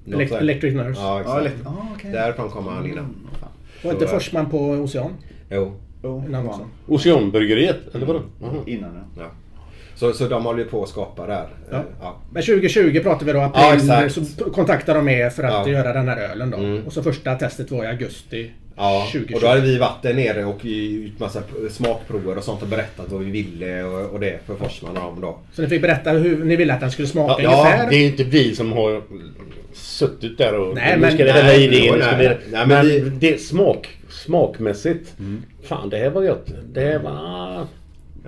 Elect-. 0.07 0.39
Electric 0.41 0.75
Nurse. 0.75 1.01
Ja, 1.01 1.21
exakt. 1.21 1.67
Ah, 1.67 1.87
okej. 1.97 2.13
Därifrån 2.13 2.51
kommer 2.51 2.71
han 2.71 2.87
innan. 2.87 2.99
Mm. 2.99 3.15
Var 3.85 3.93
inte 3.93 4.07
Forsman 4.07 4.51
på 4.51 4.59
Ocean? 4.71 5.15
Jo. 5.51 5.73
Också. 6.03 6.67
Oceanbryggeriet, 6.87 7.95
eller 7.95 8.07
vadå? 8.07 8.23
Jaha. 8.43 8.51
Innan 8.67 8.91
ja. 9.17 9.23
Ja. 9.23 9.31
Så, 9.97 10.13
så 10.13 10.29
de 10.29 10.45
håller 10.45 10.59
ju 10.59 10.65
på 10.69 10.83
att 10.83 10.89
skapa 10.89 11.27
där. 11.27 11.47
Ja. 11.71 11.77
Eh, 11.77 11.83
Ja. 12.01 12.17
Men 12.33 12.43
2020 12.43 13.01
pratar 13.03 13.27
vi 13.27 13.33
då 13.33 13.39
Ja, 13.39 13.45
april. 13.73 13.91
exakt. 13.91 14.29
så 14.39 14.45
kontaktade 14.51 14.99
de 14.99 15.09
er 15.09 15.31
för 15.31 15.43
att 15.43 15.53
Ja. 15.53 15.61
Mm. 15.63 15.73
göra 15.73 15.93
den 15.93 16.09
här 16.09 16.17
ölen 16.31 16.51
då. 16.51 16.81
Och 16.87 16.93
så 16.93 17.03
första 17.03 17.35
testet 17.35 17.71
var 17.71 17.85
i 17.85 17.87
augusti 17.87 18.51
Ja, 18.77 19.07
2020. 19.13 19.35
och 19.35 19.41
då 19.41 19.47
hade 19.47 19.61
vi 19.61 19.79
varit 19.79 20.03
där 20.03 20.15
nere 20.15 20.45
och 20.45 20.65
gjort 20.65 21.19
massa 21.19 21.43
smakprover 21.71 22.39
och 22.39 22.45
sånt 22.45 22.63
och 22.63 22.69
berättat 22.69 23.07
vad 23.13 23.21
vi 23.21 23.31
ville 23.31 23.83
och, 23.85 24.11
och 24.11 24.21
det 24.21 24.39
för 24.47 24.55
Forsman 24.55 24.97
och 24.97 25.03
dem 25.03 25.21
då. 25.21 25.39
Så 25.53 25.63
ni 25.63 25.69
fick 25.69 25.83
berätta 25.83 26.11
hur 26.11 26.45
ni 26.45 26.57
ville 26.57 26.75
att 26.75 26.81
den 26.81 26.91
skulle 26.91 27.09
smaka 27.09 27.43
Ja, 27.43 27.51
ungefär? 27.61 27.91
det 27.91 27.97
är 27.97 28.01
ju 28.01 28.07
inte 28.07 28.25
vi 28.25 28.55
som 28.55 28.73
har 28.73 29.03
suttit 29.73 30.39
där 30.39 30.55
och 30.55 30.75
Nej, 30.75 30.93
nu 30.95 31.01
men- 31.01 31.15
ska 31.15 31.25
det 31.25 31.33
nej, 31.33 31.43
hälla 31.43 31.55
i 31.55 31.67
det. 31.67 31.97
nej, 32.19 32.39
Nu 32.51 32.67
men 32.67 32.91
Mm. 32.91 33.19
det 33.19 33.41
smak, 33.41 33.89
smakmässigt. 34.13 35.17
Fan 35.63 35.91
det 35.91 35.97
här 35.97 36.11
var 36.11 36.23
gött. 36.23 36.47
Det 36.73 36.81
här 36.81 36.99
var... 36.99 37.67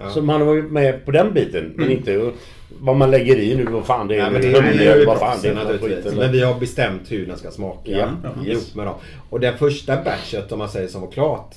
Ja. 0.00 0.10
Så 0.10 0.22
man 0.22 0.46
var 0.46 0.54
ju 0.54 0.62
med 0.62 1.04
på 1.04 1.10
den 1.10 1.34
biten. 1.34 1.72
Men 1.76 1.90
inte 1.90 2.30
vad 2.80 2.96
man 2.96 3.10
lägger 3.10 3.36
i 3.36 3.56
nu. 3.56 3.64
Vad 3.64 3.86
fan 3.86 4.08
det 4.08 4.14
är. 4.18 4.22
Nej, 4.22 4.32
men 4.32 4.40
det 4.42 4.86
är 4.86 4.94
eller 4.94 5.06
vad 5.06 5.18
fan 5.18 5.38
det 5.42 5.48
är 5.48 5.78
skit. 5.78 6.14
Men 6.16 6.32
vi 6.32 6.42
har 6.42 6.60
bestämt 6.60 7.12
hur 7.12 7.26
den 7.26 7.36
ska 7.36 7.50
smaka. 7.50 7.90
Ja, 7.90 8.08
ihop 8.34 8.46
yes. 8.46 8.74
med 8.74 8.86
dem. 8.86 8.94
Och 9.30 9.40
den 9.40 9.58
första 9.58 9.96
batchet 10.04 10.52
om 10.52 10.58
man 10.58 10.68
säger 10.68 10.88
som 10.88 11.00
var 11.00 11.10
klart. 11.10 11.54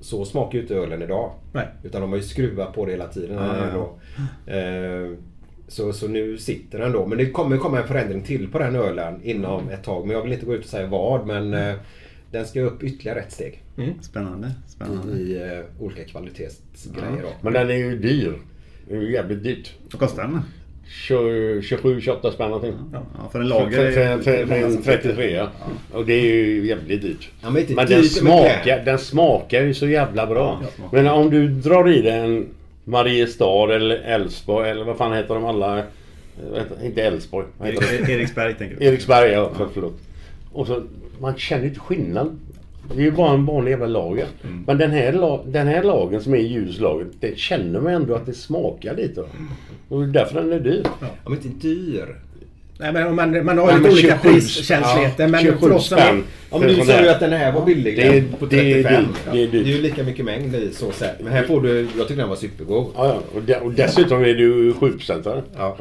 Så 0.00 0.24
smakar 0.24 0.54
ju 0.54 0.60
inte 0.60 0.74
ölen 0.74 1.02
idag. 1.02 1.30
Nej. 1.52 1.66
Utan 1.82 2.00
de 2.00 2.10
har 2.10 2.16
ju 2.16 2.22
skruvat 2.22 2.74
på 2.74 2.84
det 2.86 2.92
hela 2.92 3.06
tiden. 3.08 3.36
Ja, 3.36 3.56
ja, 3.56 3.64
Då. 3.74 4.52
Eh, 4.52 5.16
Så, 5.68 5.92
så 5.92 6.08
nu 6.08 6.38
sitter 6.38 6.78
den 6.78 6.92
då. 6.92 7.06
Men 7.06 7.18
det 7.18 7.26
kommer 7.30 7.56
komma 7.56 7.80
en 7.80 7.88
förändring 7.88 8.22
till 8.22 8.50
på 8.52 8.58
den 8.58 8.76
ölen 8.76 9.20
inom 9.22 9.68
ett 9.68 9.84
tag. 9.84 10.06
Men 10.06 10.16
jag 10.16 10.22
vill 10.22 10.32
inte 10.32 10.46
gå 10.46 10.54
ut 10.54 10.64
och 10.64 10.70
säga 10.70 10.86
vad. 10.86 11.26
Men 11.26 11.54
eh, 11.54 11.74
den 12.34 12.46
ska 12.46 12.60
upp 12.60 12.82
ytterligare 12.82 13.18
ett 13.20 13.32
steg. 13.32 13.62
Spännande. 14.02 14.50
Spännande. 14.68 15.12
I 15.18 15.36
eh, 15.42 15.82
olika 15.84 16.04
kvalitetsgrejer 16.04 17.22
då. 17.22 17.28
Men 17.40 17.52
den 17.52 17.70
är 17.70 17.74
ju 17.74 17.98
dyr. 17.98 18.32
Det 18.88 18.94
är 18.96 19.00
ju 19.00 19.12
jävligt 19.12 19.42
dyrt. 19.42 19.72
Vad 19.92 20.00
kostar 20.00 20.22
den? 20.22 20.40
27-28 21.08 22.30
spänn 22.32 22.46
någonting. 22.50 22.74
Ja, 22.92 23.02
för 23.32 23.40
en 23.40 23.48
För, 23.48 23.54
lager. 23.58 23.92
för, 23.92 24.18
för, 24.22 24.46
för 24.46 24.54
en 24.54 24.72
som 24.72 24.82
33 24.82 25.30
ja. 25.34 25.48
Och 25.92 26.06
det 26.06 26.12
är 26.14 26.22
ju 26.34 26.66
jävligt 26.66 27.02
dyrt. 27.02 27.30
Ja, 27.42 27.50
men 27.50 27.64
Men 27.68 27.86
den 27.86 28.04
smakar, 28.04 28.84
den 28.84 28.98
smakar 28.98 29.62
ju 29.62 29.74
så 29.74 29.86
jävla 29.86 30.26
bra. 30.26 30.62
Ja. 30.78 30.84
Men 30.92 31.06
om 31.06 31.30
du 31.30 31.48
drar 31.48 31.88
i 31.88 32.02
dig 32.02 32.18
en 32.18 32.46
Mariestad 32.84 33.74
eller 33.74 33.96
Älvsborg 33.96 34.70
eller 34.70 34.84
vad 34.84 34.96
fan 34.96 35.12
heter 35.12 35.34
de 35.34 35.44
alla? 35.44 35.82
Inte 36.84 37.02
Älvsborg. 37.02 37.46
de? 37.58 37.68
Erik- 37.68 38.08
Eriksberg 38.08 38.54
tänker 38.54 38.76
du? 38.76 38.84
Eriksberg, 38.86 39.30
ja. 39.30 39.50
För, 39.54 39.68
förlåt. 39.74 40.00
Och 40.54 40.66
så, 40.66 40.82
man 41.20 41.36
känner 41.36 41.62
ju 41.62 41.68
inte 41.68 41.80
skillnad. 41.80 42.38
Det 42.94 43.00
är 43.00 43.04
ju 43.04 43.10
bara 43.10 43.32
en 43.34 43.46
vanlig 43.46 43.70
jävla 43.70 43.86
lager. 43.86 44.26
Mm. 44.44 44.64
Men 44.66 44.78
den 44.78 44.90
här, 44.90 45.40
den 45.46 45.66
här 45.66 45.82
lagen 45.82 46.20
som 46.22 46.34
är 46.34 46.38
ljuslagen, 46.38 47.10
det 47.20 47.38
känner 47.38 47.80
man 47.80 47.92
ändå 47.94 48.14
att 48.14 48.26
det 48.26 48.34
smakar 48.34 48.96
lite. 48.96 49.20
va. 49.20 49.26
Och 49.88 50.00
det 50.00 50.06
är 50.06 50.12
därför 50.12 50.40
den 50.40 50.52
är 50.52 50.60
dyr. 50.60 50.82
Ja, 51.00 51.06
men 51.24 51.32
inte 51.32 51.48
dyr. 51.68 52.16
Nej, 52.78 52.92
men 52.92 53.14
man, 53.14 53.44
man 53.44 53.58
har 53.58 53.64
Ja, 53.70 53.76
lite 53.76 53.80
men 53.82 53.92
olika 53.92 54.18
27 54.22 54.32
priskänsligheter. 54.34 55.28
men 55.28 55.40
27 55.44 55.58
för 55.58 55.72
oss 55.72 55.88
som 55.88 55.98
spänn. 55.98 56.22
Ja, 56.50 56.58
men 56.58 56.68
du 56.68 56.74
sa 56.84 57.00
ju 57.02 57.08
att 57.08 57.20
den 57.20 57.32
här 57.32 57.52
var 57.52 57.66
billig. 57.66 57.96
Det 57.96 58.02
är- 58.02 58.24
på 58.38 58.46
det 58.46 58.56
är 58.72 58.82
35. 58.82 59.02
dyrt, 59.04 59.16
det 59.32 59.42
är 59.42 59.46
dyrt. 59.48 59.64
Det 59.64 59.72
är 59.72 59.76
ju 59.76 59.82
lika 59.82 60.02
mycket 60.04 60.24
mängd 60.24 60.54
i 60.54 60.70
så 60.72 60.90
sätt. 60.92 61.16
Men 61.22 61.32
här 61.32 61.42
får 61.42 61.60
du... 61.60 61.88
Jag 61.98 62.08
tycker 62.08 62.20
den 62.20 62.28
var 62.28 62.36
supergod. 62.36 62.86
Ja, 62.96 63.06
ja. 63.06 63.18
Och, 63.34 63.42
de, 63.42 63.54
och 63.54 63.72
dessutom 63.72 64.20
är 64.20 64.24
det 64.24 64.30
ju 64.42 64.72
7% 64.72 65.42
Ja. 65.56 65.76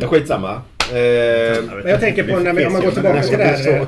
Men 0.00 0.08
skitsamma. 0.08 0.62
Eh, 0.90 1.62
Men 1.82 1.90
jag 1.90 2.00
tänker 2.00 2.24
på 2.24 2.38
när 2.38 2.52
vi, 2.52 2.66
om 2.66 2.72
man 2.72 2.82
går 2.82 2.90
tillbaka 2.90 3.22
till 3.22 3.38
det 3.38 3.44
här. 3.44 3.80
eh, 3.80 3.86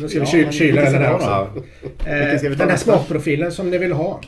Nu 0.00 0.08
ska 0.08 0.20
vi 0.36 0.52
kyla, 0.52 0.82
den 0.82 0.94
här 1.02 1.14
också. 1.14 1.48
Eh, 2.06 2.50
Den 2.50 2.70
här 2.70 2.76
smakprofilen 2.76 3.52
som 3.52 3.70
ni 3.70 3.78
vill 3.78 3.92
ha. 3.92 4.20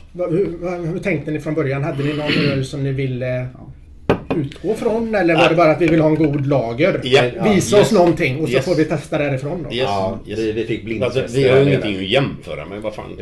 Hur 0.93 0.99
tänkte 1.03 1.31
ni 1.31 1.39
från 1.39 1.53
början? 1.53 1.83
Hade 1.83 2.03
ni 2.03 2.13
någon 2.13 2.51
öl 2.51 2.65
som 2.65 2.83
ni 2.83 2.91
ville 2.91 3.47
utgå 4.37 4.73
från? 4.73 5.15
Eller 5.15 5.35
var 5.35 5.49
det 5.49 5.55
bara 5.55 5.71
att 5.71 5.81
vi 5.81 5.87
vill 5.87 5.99
ha 6.01 6.09
en 6.09 6.15
god 6.15 6.47
lager? 6.47 6.99
Ja, 7.03 7.21
Visa 7.43 7.77
yes. 7.77 7.85
oss 7.85 7.91
någonting 7.91 8.41
och 8.41 8.47
så 8.49 8.53
Yes. 8.53 8.65
får 8.65 8.75
vi 8.75 8.85
testa 8.85 9.17
därifrån 9.17 9.63
då. 9.63 9.69
Yes. 9.75 9.83
ja, 9.83 10.19
yes. 10.27 10.39
vi, 10.39 10.51
vi 10.51 10.65
fick 10.65 10.85
blindtester. 10.85 11.21
Alltså, 11.21 11.37
vi 11.37 11.49
har 11.49 11.57
ju 11.57 11.63
ingenting 11.67 11.95
att 11.97 12.03
jämföra 12.03 12.65
med. 12.65 12.81
Vad 12.81 12.95
fan. 12.95 13.17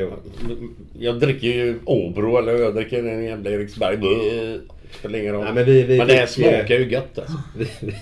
Jag 1.00 1.20
dricker 1.20 1.48
ju 1.48 1.80
Åbro 1.86 2.38
eller 2.38 2.54
jag 2.54 2.76
dricker 2.76 3.04
en 3.04 3.24
jävla 3.24 3.50
Eriksberg. 3.50 3.98
Bleh. 3.98 4.56
Spelar 5.00 5.20
ingen 5.20 5.34
roll. 5.34 5.46
Ja, 5.48 5.54
men 5.54 5.66
vi- 5.66 5.84
vi 5.84 5.98
men 5.98 6.08
det 6.08 6.14
här 6.14 6.26
smakar 6.26 6.76
ju 6.76 6.92
gött 6.92 7.20
alltså. 7.20 7.34
Vi, 7.58 7.94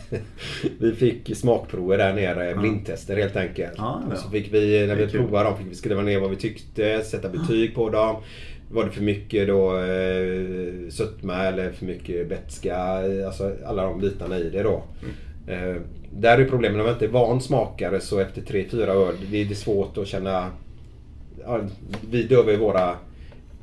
vi, 0.79 0.91
fick 0.95 1.37
smakprover 1.37 1.97
där 1.97 2.13
nere, 2.13 2.55
blindtester 2.55 3.17
helt 3.17 3.35
enkelt. 3.35 3.73
Ja, 3.77 4.01
ja. 4.07 4.13
Och 4.13 4.19
så 4.19 4.29
fick 4.29 4.53
vi, 4.53 4.87
när 4.87 4.95
vi 4.95 5.05
Det 5.05 5.11
provade 5.11 5.49
dem, 5.49 5.57
fick 5.57 5.67
vi 5.71 5.75
skriva 5.75 6.01
ner 6.01 6.19
vad 6.19 6.29
vi 6.29 6.35
tyckte, 6.35 7.01
sätta 7.03 7.29
betyg 7.29 7.75
på 7.75 7.89
dem. 7.89 8.15
Var 8.69 8.85
det 8.85 8.91
för 8.91 9.03
mycket 9.03 9.47
då 9.47 9.77
eh, 9.77 10.89
sötma 10.89 11.33
eller 11.33 11.71
för 11.71 11.85
mycket 11.85 12.31
eh, 12.65 13.25
Alltså 13.25 13.51
alla 13.65 13.83
de 13.83 13.99
bitarna 13.99 14.39
i 14.39 14.49
det 14.49 14.63
då. 14.63 14.83
Mm. 15.01 15.75
Eh, 15.75 15.81
där 16.11 16.37
är 16.37 16.45
problemet, 16.45 16.79
om 16.79 16.85
man 16.85 16.93
inte 16.93 17.05
är 17.05 17.09
van 17.09 17.41
smakare 17.41 17.99
så 17.99 18.19
efter 18.19 18.41
3-4 18.41 18.87
öl, 18.87 19.15
det 19.31 19.41
är 19.41 19.55
svårt 19.55 19.97
att 19.97 20.07
känna... 20.07 20.51
Ja, 21.43 21.61
vi 22.09 22.23
dövar 22.23 22.51
ju 22.51 22.57
våra... 22.57 22.95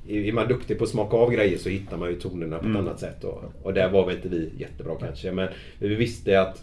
Är 0.08 0.32
man 0.32 0.48
duktig 0.48 0.78
på 0.78 0.84
att 0.84 0.90
smaka 0.90 1.16
av 1.16 1.30
grejer 1.30 1.58
så 1.58 1.68
hittar 1.68 1.96
man 1.96 2.08
ju 2.08 2.14
tonerna 2.14 2.58
på 2.58 2.68
ett 2.68 2.76
annat 2.76 3.00
sätt. 3.00 3.24
Och, 3.24 3.42
och 3.62 3.74
där 3.74 3.90
var 3.90 4.06
väl 4.06 4.16
inte 4.16 4.28
vi 4.28 4.50
jättebra 4.58 4.94
kanske. 5.00 5.32
Men 5.32 5.48
vi 5.78 5.94
visste 5.94 6.40
att 6.40 6.62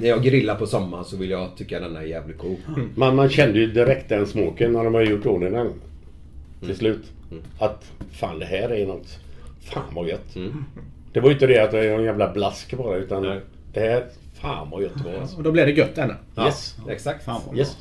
när 0.00 0.08
jag 0.08 0.22
grillar 0.22 0.54
på 0.54 0.66
sommaren 0.66 1.04
så 1.04 1.16
vill 1.16 1.30
jag 1.30 1.56
tycka 1.56 1.80
den 1.80 1.96
är 1.96 2.02
jävligt 2.02 2.38
god. 2.38 2.56
Man, 2.94 3.16
man 3.16 3.28
kände 3.28 3.58
ju 3.58 3.66
direkt 3.66 4.08
den 4.08 4.26
smaken 4.26 4.72
när 4.72 4.84
de 4.84 4.94
har 4.94 5.02
gjort 5.02 5.26
ordning 5.26 5.52
den. 5.52 5.60
Mm. 5.60 5.72
Till 6.60 6.76
slut. 6.76 7.12
Att 7.58 7.84
fan 8.12 8.38
det 8.38 8.46
här 8.46 8.72
är 8.72 8.86
något... 8.86 9.18
Fan 9.64 9.82
vad 9.94 10.08
gött. 10.08 10.36
Mm. 10.36 10.64
Det 11.12 11.20
var 11.20 11.28
ju 11.28 11.34
inte 11.34 11.46
det 11.46 11.58
att 11.58 11.70
det 11.70 11.78
är 11.78 11.98
en 11.98 12.04
jävla 12.04 12.32
blask 12.32 12.74
bara 12.76 12.96
utan 12.96 13.22
Nej. 13.22 13.40
det 13.74 13.80
här... 13.80 14.04
Fan 14.40 14.70
vad 14.70 14.82
gött 14.82 14.92
det 15.04 15.12
var 15.12 15.20
alltså. 15.20 15.36
Och 15.36 15.42
då 15.42 15.52
blev 15.52 15.66
det 15.66 15.72
gött 15.72 15.94
denna. 15.94 16.14
Yes. 16.46 16.76
Ja, 16.86 16.92
exakt. 16.92 17.24
Fan 17.24 17.40
vad 17.46 17.58
Yes. 17.58 17.76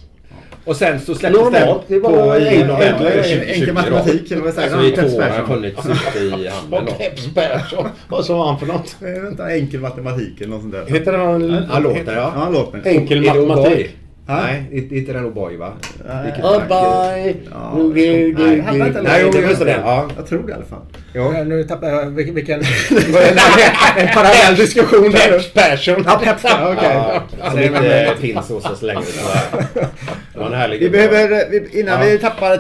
Och 0.66 0.76
sen 0.76 1.00
så 1.00 1.16
släpptes 1.16 1.42
Normalt, 1.42 1.82
det 1.88 1.94
den 1.94 2.02
var 2.04 2.10
på 2.12 2.18
enkel- 2.46 2.68
november 2.68 3.06
enkel- 3.12 3.24
2020 3.24 3.52
enkel 3.52 3.68
då. 3.68 3.74
matematik, 3.74 4.32
eller 4.32 4.42
vad 4.44 4.54
säger 4.54 4.78
år 4.78 4.96
Peps 4.96 5.14
har 5.14 5.20
Persson. 5.22 5.48
funnits 5.48 5.86
ute 6.16 6.20
i 6.20 6.50
då. 6.86 6.92
Peps 6.92 7.34
Persson. 7.34 7.88
Vad 8.10 8.26
sa 8.26 8.48
han 8.50 8.60
för 8.60 8.66
något? 8.66 8.96
Eh, 9.02 9.22
Vänta, 9.24 9.52
enkel 9.56 9.80
matematik 9.80 10.42
eller 10.42 10.50
något 10.52 10.62
sånt 10.62 10.74
där. 10.74 10.86
Heter 10.86 11.14
han... 11.18 11.54
Han 11.54 11.84
låter 11.84 12.16
Ja. 12.16 12.32
Enkel 12.86 13.22
matematik. 13.26 13.90
Nej, 14.36 14.66
inte 14.72 14.96
inte 14.96 15.14
den 15.14 15.26
O'boy 15.34 15.58
va? 15.58 15.74
Nu- 17.76 18.34
Nej, 18.38 18.62
han 18.66 18.80
var 18.80 18.88
inte- 18.88 19.02
Nej, 19.02 19.22
jo, 19.24 19.30
det 19.32 19.42
det 19.42 19.48
var 19.48 19.54
var 19.56 19.66
den. 19.66 19.80
Ja. 19.86 20.08
Jag 20.16 20.28
tror 20.28 20.44
det 20.44 20.52
i 20.52 20.54
alla 20.54 20.66
fall. 20.66 20.80
Jo. 21.14 21.34
Ja, 21.38 21.44
Nu 21.44 21.64
tappar 21.64 21.88
jag 21.88 22.06
vilken... 22.06 22.60
en 23.98 24.08
parallell 24.14 24.56
diskussion 24.56 25.12
där. 25.12 25.52
Persson. 25.54 26.04
Ja, 26.08 26.22
Peps, 26.24 26.44
ja, 26.44 26.74
okej. 26.78 27.20
Som 27.50 27.56
det 27.60 27.66
är 27.66 28.08
inte 28.10 28.22
finns 28.22 28.50
hos 28.50 28.66
oss 28.66 28.82
längre. 28.82 29.02
En 30.48 30.54
härlig 30.54 30.80
Vi 30.80 30.90
behöver, 30.90 31.32
eh, 31.32 31.38
vi, 31.52 31.80
innan 31.80 32.00
Ja. 32.02 32.06
vi 32.12 32.18
tappar 32.18 32.58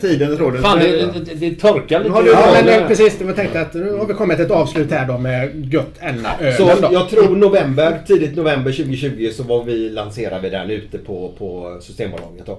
tiden 0.00 0.32
och 0.32 0.38
tråden. 0.38 0.62
Fan 0.62 0.78
det, 0.78 1.06
det, 1.24 1.34
det 1.34 1.54
torkar 1.54 1.98
lite. 2.00 2.12
Har 2.12 2.22
du- 2.22 2.30
Ja, 2.30 2.42
Ja, 2.46 2.52
men 2.52 2.66
det- 2.66 2.74
eh, 2.80 2.86
precis. 2.88 3.20
Jag 3.20 3.36
tänkte 3.36 3.60
att 3.60 3.74
nu 3.74 3.92
har 3.96 4.06
vi 4.06 4.14
kommit 4.14 4.36
till 4.36 4.46
ett 4.46 4.52
avslut 4.52 4.90
här 4.90 5.06
då 5.06 5.18
med 5.18 5.72
gött 5.72 5.94
enna 6.00 6.28
ölen 6.40 6.56
Så 6.56 6.64
då. 6.80 6.88
jag 6.92 7.08
tror 7.08 7.36
november, 7.36 8.00
tidigt 8.06 8.36
november 8.36 8.72
2020 8.72 9.30
så 9.32 9.42
var 9.42 9.64
vi, 9.64 9.90
lanserade 9.90 10.40
vi 10.42 10.50
den 10.50 10.70
ute 10.70 10.98
på, 10.98 11.32
på 11.38 11.76
Systembolaget 11.80 12.46
då. 12.46 12.58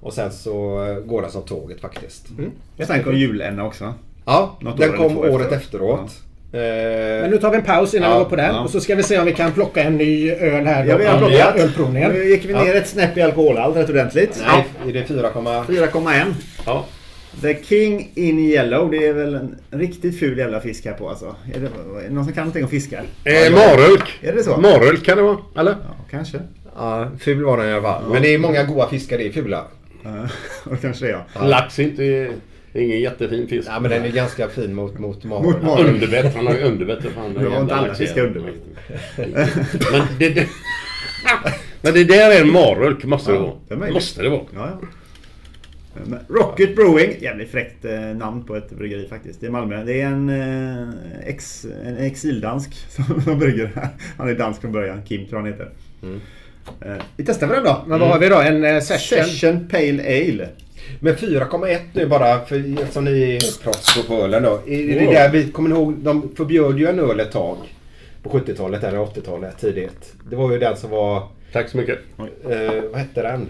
Och 0.00 0.12
sen 0.12 0.30
så 0.32 0.84
eh, 0.86 0.94
går 0.94 1.22
den 1.22 1.30
som 1.30 1.42
tåget 1.42 1.80
faktiskt. 1.80 2.26
Sen 2.86 3.02
kom 3.04 3.16
julenna 3.16 3.64
också. 3.66 3.94
Ja, 4.24 4.58
Något 4.60 4.76
den 4.78 4.92
kom 4.92 5.18
året 5.18 5.52
efteråt. 5.52 5.52
efteråt. 5.52 6.00
Eh, 6.00 6.25
Men 6.52 7.30
nu 7.30 7.38
tar 7.38 7.50
vi 7.50 7.56
en 7.56 7.62
paus 7.62 7.94
innan 7.94 8.10
Ja, 8.10 8.16
vi 8.18 8.22
går 8.24 8.30
på 8.30 8.36
den. 8.36 8.54
ja. 8.54 8.60
Och 8.60 8.70
så 8.70 8.80
ska 8.80 8.94
vi 8.94 9.02
se 9.02 9.18
om 9.18 9.26
vi 9.26 9.32
kan 9.32 9.52
plocka 9.52 9.82
en 9.82 9.96
ny 9.96 10.30
öl 10.30 10.66
här. 10.66 10.84
Ja, 10.84 10.96
vi 10.96 11.04
har 11.04 11.18
plockat. 11.18 11.56
Ölprovningen. 11.56 12.12
Nu 12.12 12.24
gick 12.24 12.44
vi 12.44 12.52
ner 12.52 12.74
ett 12.74 12.88
snäpp 12.88 13.16
i 13.16 13.22
alkoholhalt 13.22 13.76
rätt 13.76 13.90
ordentligt. 13.90 14.42
Nej, 14.46 14.66
är 14.88 14.92
det 14.92 15.04
4, 15.04 15.30
4,1. 15.34 16.24
Ja. 16.66 16.84
The 17.42 17.62
King 17.64 18.10
in 18.14 18.38
Yellow, 18.38 18.90
det 18.90 19.06
är 19.06 19.12
väl 19.12 19.34
en 19.34 19.56
riktigt 19.70 20.20
ful 20.20 20.38
jävla 20.38 20.60
fisk 20.60 20.84
här 20.84 20.92
på 20.92 21.08
alltså. 21.08 21.34
Är 21.54 21.60
det, 21.60 21.66
är 21.66 22.08
det 22.08 22.14
någon 22.14 22.24
som 22.24 22.32
kan 22.32 22.40
någonting 22.42 22.64
om 22.64 22.70
fiskar? 22.70 23.02
Eh, 23.24 23.52
Marulk. 23.52 24.18
Är 24.22 24.32
det 24.32 24.42
så? 24.42 24.56
Marulk 24.56 25.04
kan 25.04 25.16
det 25.16 25.22
vara, 25.22 25.38
eller? 25.58 25.70
Ja, 25.72 26.04
kanske. 26.10 26.38
Ja, 26.76 27.08
ful 27.20 27.44
var 27.44 27.56
den 27.58 27.68
i 27.68 27.72
alla 27.72 27.82
fall. 27.82 28.02
Men 28.12 28.22
det 28.22 28.34
är 28.34 28.38
många 28.38 28.64
goda 28.64 28.88
fiskar, 28.88 29.18
det 29.18 29.26
är 29.26 29.32
fula. 29.32 29.64
Ja, 30.02 30.76
kanske 30.82 31.06
det 31.06 31.10
ja. 31.34 31.44
Lax 31.46 31.78
är 31.78 31.82
inte... 31.82 32.28
Det 32.76 32.82
är 32.82 32.84
ingen 32.84 33.00
jättefin 33.00 33.48
fisk. 33.48 33.68
Ja, 33.70 33.80
men 33.80 33.90
den 33.90 34.04
är 34.04 34.08
ganska 34.08 34.48
fin 34.48 34.74
mot, 34.74 34.98
mot 34.98 35.24
maren. 35.24 35.86
Underbett. 35.86 36.34
Han 36.34 36.46
har 36.46 36.54
ju 36.54 36.60
underbett. 36.62 37.02
för 37.02 37.10
Fan, 37.10 37.34
Du 37.34 37.48
har 37.48 37.60
inte 37.60 37.74
alla 37.74 37.94
fiskar 37.94 38.26
underbett. 38.26 38.54
Men 39.92 40.02
det, 40.18 40.28
det, 40.28 40.46
men 41.82 41.94
det 41.94 42.04
där 42.04 42.30
är 42.30 42.40
en 42.40 42.52
marulk, 42.52 43.04
måste 43.04 43.32
det 43.32 43.36
Ja, 43.38 43.56
vara. 43.68 43.86
det 43.86 43.92
måste 43.92 44.22
det 44.22 44.28
vara. 44.28 44.40
Ja, 44.54 44.78
ja. 46.10 46.18
Rocket 46.28 46.76
Brewing, 46.76 47.16
jävligt 47.20 47.50
fräckt 47.50 47.84
eh, 47.84 48.00
namn 48.00 48.44
på 48.44 48.56
ett 48.56 48.70
bryggeri 48.70 49.08
faktiskt. 49.08 49.40
Det 49.40 49.46
är 49.46 49.50
Malmö. 49.50 49.84
Det 49.84 50.00
är 50.00 50.06
en, 50.06 50.28
eh, 50.30 50.88
ex, 51.26 51.66
en 51.84 51.96
exildansk 51.96 52.74
som, 52.90 53.22
som 53.22 53.38
brygger 53.38 53.72
här. 53.74 53.88
Han 54.18 54.28
är 54.28 54.34
dansk 54.34 54.60
från 54.60 54.72
början. 54.72 55.02
Kim 55.02 55.26
tror 55.26 55.38
han 55.38 55.48
heter. 55.48 55.70
Eh, 56.80 56.92
Vi 57.16 57.24
testar 57.24 57.46
väl 57.46 57.56
den 57.56 57.64
då. 57.64 57.84
Men 57.86 58.00
vad 58.00 58.08
har 58.08 58.18
vi 58.18 58.28
då? 58.28 58.40
En 58.40 58.82
session. 58.82 59.24
Session 59.24 59.68
Pale 59.68 60.02
Ale. 60.02 60.48
Men 61.00 61.14
4,1 61.16 61.78
nu 61.92 62.06
bara, 62.06 62.40
för 62.44 62.82
eftersom 62.82 63.04
ni 63.04 63.36
är 63.36 63.62
proffs 63.62 64.06
på 64.06 64.14
ölen 64.14 64.42
då. 64.42 64.60
Är 64.66 64.94
det 65.00 65.04
Wow. 65.04 65.14
där 65.14 65.30
vi 65.30 65.50
kommer 65.50 65.70
ihåg, 65.70 65.94
de 65.98 66.34
förbjöd 66.36 66.78
ju 66.78 66.86
en 66.86 66.98
öl 67.00 67.20
ett 67.20 67.32
tag. 67.32 67.56
På 68.22 68.30
70-talet 68.30 68.84
eller 68.84 68.98
80-talet 68.98 69.58
tidigt. 69.60 70.12
Det 70.30 70.36
var 70.36 70.52
ju 70.52 70.58
den 70.58 70.76
som 70.76 70.90
var, 70.90 71.22
Tack 71.52 71.68
så 71.68 71.76
mycket. 71.76 71.98
eh, 72.18 72.82
vad 72.92 73.00
hette 73.00 73.22
den? 73.22 73.46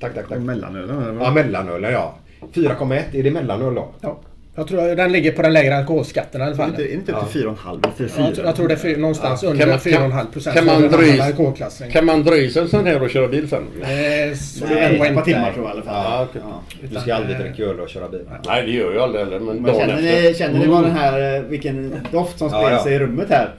Tack, 0.00 0.14
tack, 0.14 0.28
tack. 0.28 0.38
Mellanölen? 0.38 1.18
Ja, 1.20 1.30
mellanölen 1.30 1.92
ja. 1.92 2.14
4,1, 2.52 3.02
är 3.16 3.22
det 3.22 3.30
mellanöl 3.30 3.74
då? 3.74 3.88
Ja. 4.00 4.18
Jag 4.58 4.68
tror 4.68 4.94
den 4.96 5.12
ligger 5.12 5.32
på 5.32 5.42
den 5.42 5.52
lägre 5.52 5.76
alkoholskatten 5.76 6.40
i 6.40 6.44
alla 6.44 6.52
Är 6.52 6.56
fall. 6.56 6.68
inte, 6.70 6.82
är 6.82 6.92
inte 6.94 7.12
upp 7.12 7.30
till 7.32 7.42
4,5 7.42 7.78
eller 7.84 8.08
4? 8.08 8.08
Ja, 8.18 8.24
jag 8.26 8.34
tror- 8.34 8.46
jag 8.46 8.56
tror 8.56 8.68
det 8.68 8.74
är 8.74 8.78
fyr- 8.78 8.96
någonstans 8.96 9.42
under 9.42 9.60
Kan 9.60 9.68
man- 9.68 9.78
4,5 9.78 10.32
procent. 10.32 10.56
kan 10.56 10.64
man 10.66 11.20
alkoholklassen. 11.20 11.90
Kan 11.90 12.04
man 12.06 12.22
dra 12.24 12.36
i 12.36 12.50
sig 12.50 12.62
en 12.62 12.68
sån 12.68 12.86
här 12.86 13.02
och 13.02 13.10
köra 13.10 13.28
bil 13.28 13.48
sen? 13.48 13.62
Eh, 13.82 14.36
så 14.36 14.64
det 14.66 14.74
Nej, 14.74 14.82
är 15.00 15.04
ett 15.06 15.14
par 15.14 15.22
timmar 15.22 15.52
tror 15.52 15.64
jag 15.66 15.70
i 15.70 15.72
alla 15.72 15.82
fall. 15.82 16.04
Ja, 16.04 16.26
okej. 16.30 16.42
Ja. 16.44 16.88
Du 16.92 17.00
ska 17.00 17.14
aldrig 17.14 17.38
dricka 17.38 17.62
öl 17.62 17.80
och 17.80 17.88
köra 17.88 18.08
bil. 18.08 18.20
Nej, 18.46 18.66
det 18.66 18.72
gör 18.72 18.92
jag 18.94 19.02
aldrig 19.02 19.24
heller. 19.24 19.38
Men, 19.40 19.56
Men 19.62 19.74
känner 19.74 20.02
ni, 20.02 20.34
känner 20.38 20.58
ni 20.58 20.66
vad 20.66 20.82
den 20.84 20.92
här, 20.96 21.36
eh, 21.36 21.42
vilken 21.42 21.94
doft 22.12 22.38
som 22.38 22.48
Ja, 22.52 22.70
ja. 22.70 22.82
sig 22.82 22.94
i 22.94 22.98
rummet 22.98 23.26
här? 23.30 23.54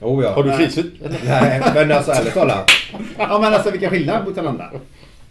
Oh, 0.00 0.24
ja. 0.24 0.30
Har 0.32 0.42
du 0.42 0.52
fisit? 0.52 0.86
Nej, 1.24 1.62
men 1.74 1.92
alltså 1.92 2.12
ärligt 2.12 2.34
talat. 2.34 2.70
Ja 3.18 3.38
men 3.38 3.54
alltså 3.54 3.70
vilken 3.70 3.90
skillnad 3.90 4.24
mot 4.24 4.34
den 4.34 4.46
andra. 4.46 4.70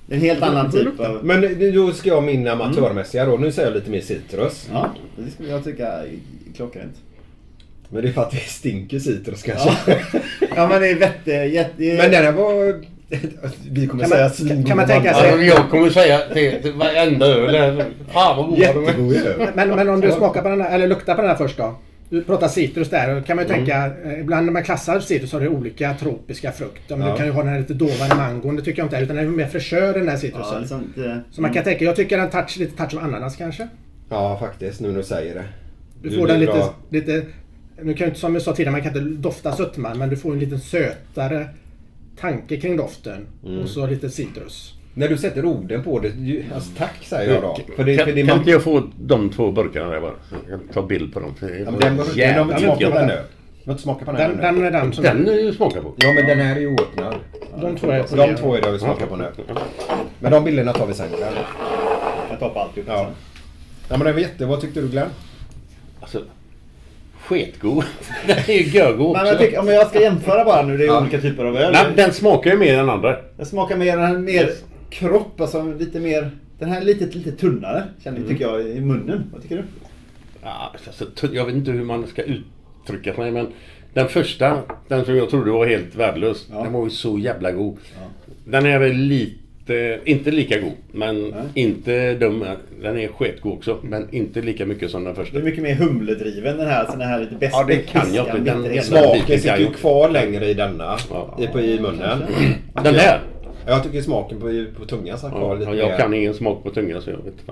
En 0.10 0.20
helt 0.22 0.42
annan 0.44 0.72
typ 0.72 1.00
av... 1.00 1.20
Men 1.24 1.42
nu- 1.42 1.72
då 1.72 1.92
ska 1.92 2.10
jag 2.10 2.24
min 2.24 2.48
amatörmässiga 2.48 3.26
då. 3.26 3.38
Nu 3.38 3.52
säger 3.52 3.68
jag 3.70 3.76
lite 3.76 3.90
mer 3.92 4.02
citrus. 4.02 4.70
Ja, 4.74 4.90
det 5.18 5.32
skulle 5.32 5.50
jag 5.50 5.64
tycka 5.64 5.88
är 5.88 6.08
klockrent. 6.56 6.96
Men 7.90 8.02
det 8.04 8.10
är 8.10 8.14
för 8.14 8.22
att 8.22 8.32
det 8.32 8.38
stinker 8.38 9.00
citrus 9.00 9.44
kanske. 9.44 9.98
Ja 10.56 10.68
men 10.68 10.82
det 10.82 10.88
är 10.90 10.96
vette, 10.96 11.32
jätte... 11.32 11.74
Men 11.84 12.12
den 12.12 12.26
här 12.26 12.32
var... 12.32 12.82
Vi 13.72 13.88
kommer 13.88 14.04
Kan 14.04 14.10
säga 14.10 14.24
man- 14.24 14.32
svingod 14.34 14.68
kan 14.68 14.78
man 14.78 14.88
tänka 14.88 15.14
sig- 15.14 15.30
Alltså, 15.32 15.46
jag 15.46 15.70
kommer 15.70 15.90
säga 15.90 16.20
till, 16.34 16.62
till 16.62 16.74
varenda 16.74 17.26
öl. 17.26 17.84
Fan 18.14 18.38
vad 18.38 18.46
goda 18.50 18.74
de 18.74 18.88
är. 18.88 19.52
Men, 19.56 19.70
men 19.70 19.90
om 19.90 20.02
du 20.02 20.12
smakar 20.12 20.42
på 20.42 20.50
den 20.50 20.62
här, 20.62 20.76
eller 20.76 20.88
luktar 20.88 21.16
på 21.16 21.22
den 21.22 21.30
här 21.30 21.38
först 21.38 21.58
då. 21.58 21.76
Du 22.16 22.24
pratar 22.24 22.48
citrus 22.48 22.90
där. 22.90 23.16
Då 23.16 23.22
kan 23.22 23.36
man 23.36 23.46
ju 23.46 23.54
Mm. 23.54 23.66
tänka, 23.66 23.92
eh, 24.12 24.20
ibland 24.20 24.46
när 24.46 24.54
man 24.54 24.64
klassar 24.64 25.00
citrus 25.00 25.34
har 25.34 25.40
det 25.40 25.48
olika 25.50 25.94
tropiska 25.94 26.52
frukter. 26.52 26.96
Men 26.96 27.08
Ja. 27.08 27.14
du 27.14 27.18
kan 27.18 27.26
ju 27.26 27.32
ha 27.32 27.42
den 27.44 27.52
här 27.52 27.60
lite 27.60 27.74
dovande 27.74 28.16
mangon. 28.16 28.56
Det 28.56 28.62
tycker 28.62 28.80
jag 28.80 28.86
inte 28.86 28.98
är. 28.98 29.02
Utan 29.02 29.16
den 29.16 29.26
är 29.26 29.30
mer 29.30 29.48
fräschör 29.48 29.94
den 29.94 30.08
här 30.08 30.14
Ja, 30.16 30.18
citrusen. 30.20 30.60
liksom 30.62 30.82
inte... 30.82 31.22
Så 31.32 31.42
man 31.42 31.54
kan 31.54 31.64
tänka, 31.64 31.86
jag 31.86 31.96
tycker 31.96 32.18
den 32.18 32.30
touch, 32.30 32.58
lite 32.58 32.78
touch 32.78 32.94
av 32.94 33.04
ananas 33.04 33.36
kanske. 33.36 33.68
Ja, 34.10 34.38
faktiskt. 34.40 34.82
Nu 34.82 34.88
när 34.88 34.98
du 34.98 35.04
säger 35.04 35.36
det. 35.36 35.44
Du 36.02 36.10
Du 36.10 36.16
får 36.18 36.28
den 36.28 36.40
lite, 36.40 36.52
bra. 36.52 36.74
lite... 36.90 37.24
Nu 37.82 37.94
kan 37.94 38.08
inte, 38.08 38.20
som 38.20 38.34
jag 38.34 38.42
sa 38.42 38.54
tidigare, 38.54 38.72
man 38.72 38.82
kan 38.82 38.98
inte 38.98 39.22
dofta 39.22 39.52
sötman. 39.56 39.98
Men 39.98 40.10
du 40.10 40.18
får 40.18 40.34
en 40.34 40.40
lite 40.40 40.60
sötare 40.60 41.48
tanke 42.20 42.58
kring 42.58 42.78
doften. 42.78 43.26
Mm. 43.46 43.60
Och 43.60 43.70
så 43.70 43.88
lite 43.88 44.10
citrus. 44.10 44.75
När 44.98 45.08
du 45.10 45.18
sätter 45.18 45.46
orden 45.46 45.84
på 45.84 46.00
det. 46.00 46.08
ju- 46.08 46.44
Alltså, 46.56 46.70
tack 46.78 46.94
säger 47.04 47.34
jag 47.34 47.42
då. 47.42 47.58
För 47.76 47.84
det, 47.84 47.98
Kan, 47.98 48.06
för 48.06 48.14
det, 48.14 48.22
kan 48.22 48.28
man, 48.28 48.38
inte 48.38 48.52
jag 48.52 48.64
få 48.64 48.84
de 49.00 49.30
två 49.30 49.52
burkarna 49.52 49.90
där 49.90 50.02
bara? 50.02 50.12
Jag 50.50 50.60
kan 50.60 50.68
ta 50.74 50.82
bild 50.82 51.14
på 51.14 51.20
dem. 51.20 51.36
ja, 51.42 51.48
men 51.48 51.66
den, 51.66 51.80
den, 51.80 51.98
den, 51.98 52.06
jävligt 52.16 52.50
den, 52.58 52.60
smaka 52.60 52.92
på 52.92 52.98
den 52.98 53.08
nu. 53.08 53.14
Du 53.64 53.70
har 53.70 53.74
inte 53.74 53.84
smakat 53.84 54.06
på 54.06 54.12
den, 54.12 54.38
Den, 54.38 54.56
den 54.56 54.66
är 54.66 54.72
den 54.72 54.94
som... 54.94 55.04
Den 55.04 55.28
är 55.28 55.34
ju 55.34 55.54
smaka 55.54 55.82
på. 55.82 55.94
Ja, 55.98 56.12
men 56.16 56.26
den 56.28 56.40
här 56.40 56.56
är 56.56 56.60
ju 56.60 56.68
oöppnad. 56.68 57.16
de 57.62 57.76
två 57.78 57.88
är 57.92 58.04
på 58.04 58.16
De 58.16 58.36
två 58.36 58.56
är 58.56 58.62
det 58.62 58.72
vi 58.72 58.80
smakar 58.80 59.06
på 59.06 59.16
nu. 59.16 59.26
Men 60.20 60.32
de 60.32 60.44
bilderna 60.44 60.74
tar 60.74 60.86
vi 60.88 60.94
sen. 60.94 61.08
Glenn. 61.18 61.34
Jag 62.30 62.40
tar 62.40 62.50
på 62.50 62.60
alltihop. 62.60 62.90
Ja. 62.90 63.08
Ja, 63.90 63.98
men 63.98 64.06
den 64.06 64.14
var 64.14 64.22
jätte... 64.22 64.46
Vad 64.46 64.62
tyckte 64.62 64.82
du 64.82 64.88
Glenn? 64.88 65.08
Alltså, 66.00 66.22
sketgod. 67.26 67.84
Den 68.28 68.38
är 68.48 68.54
ju 68.54 68.64
görgod 68.64 69.12
Men 69.14 69.22
också. 69.22 69.28
jag 69.34 69.40
tycker, 69.40 69.60
om 69.60 69.68
jag 69.68 69.88
ska 69.88 70.02
jämföra 70.02 70.46
bara 70.46 70.62
nu, 70.62 70.78
det 70.78 70.84
är 70.84 70.88
Ja. 70.88 71.02
olika 71.02 71.22
typer 71.22 71.46
av 71.46 71.58
öl. 71.58 71.72
Nej, 71.74 71.86
den 71.96 72.14
smakar 72.14 72.52
ju 72.52 72.58
mer 72.58 72.80
än 72.80 72.90
andra. 72.90 73.16
Den 73.38 73.46
smakar 73.46 73.78
mer, 73.78 73.98
den 73.98 74.06
här 74.06 74.18
mer 74.18 74.50
kropp, 75.00 75.42
alltså 75.42 75.74
lite 75.80 76.00
mer... 76.00 76.30
Den 76.60 76.70
här 76.70 76.82
är 76.82 76.86
lite, 76.86 77.06
lite 77.18 77.32
tunnare, 77.32 77.84
känner, 78.04 78.18
Mm. 78.18 78.30
tycker 78.30 78.46
jag, 78.46 78.62
i 78.68 78.82
munnen. 78.82 79.24
Vad 79.34 79.42
tycker 79.42 79.56
du? 79.58 79.64
Ja, 80.44 80.74
alltså, 80.88 81.28
jag 81.34 81.46
vet 81.46 81.56
inte 81.56 81.72
hur 81.72 81.84
man 81.84 82.08
ska 82.08 82.24
uttrycka 82.24 83.14
sig 83.16 83.32
men 83.32 83.48
den 83.94 84.08
första, 84.08 84.62
den 84.88 85.06
som 85.06 85.16
jag 85.16 85.30
trodde 85.30 85.52
var 85.52 85.66
helt 85.68 85.96
värdelös, 85.96 86.48
Ja. 86.52 86.64
den 86.64 86.74
var 86.74 86.84
ju 86.84 86.90
så 86.90 87.20
jävla 87.20 87.52
god. 87.52 87.78
Den 88.46 88.66
är 88.66 88.80
väl 88.80 88.96
lite, 88.96 90.00
inte 90.06 90.32
lika 90.32 90.60
god, 90.60 90.72
men 90.92 91.34
inte 91.54 92.14
dum. 92.14 92.46
Den 92.82 92.98
är 93.00 93.08
sketgod 93.08 93.54
också, 93.54 93.78
men 93.84 94.08
inte 94.16 94.42
lika 94.42 94.66
mycket 94.66 94.92
som 94.92 95.04
den 95.04 95.16
första. 95.16 95.34
Det 95.34 95.42
är 95.42 95.44
mycket 95.46 95.64
mer 95.64 95.76
humledriven 95.76 96.58
den 96.58 96.68
här, 96.68 96.86
så 96.86 96.92
den 96.92 97.08
här 97.08 97.20
lite 97.20 97.36
bäst 97.36 97.54
Ja, 97.54 97.64
det 97.68 97.78
kan 97.78 98.14
jag 98.14 98.26
inte. 98.28 98.38
Den- 98.52 98.62
Den, 98.64 98.84
Smaken 98.84 99.40
sitter 99.40 99.58
ju 99.58 99.68
kvar 99.68 100.10
längre 100.10 100.46
i 100.50 100.54
denna. 100.54 100.98
Ja. 101.10 101.38
I, 101.42 101.48
på, 101.48 101.60
I 101.60 101.80
munnen. 101.80 102.20
Den 102.84 102.96
här! 102.96 103.20
Jag 103.68 103.84
tycker 103.84 104.02
smaken 104.02 104.40
på, 104.40 104.66
på 104.80 104.86
tungan 104.86 105.18
satt 105.20 105.32
kvar 105.32 105.42
Ja, 105.42 105.54
lite 105.56 105.72
jag 105.72 105.90
mer. 105.90 105.98
kan 105.98 106.14
ingen 106.14 106.34
smak 106.34 106.64
på 106.64 106.70
tungan 106.70 107.02
så 107.02 107.10
jag 107.10 107.18
vet 107.18 107.26
inte 107.28 107.52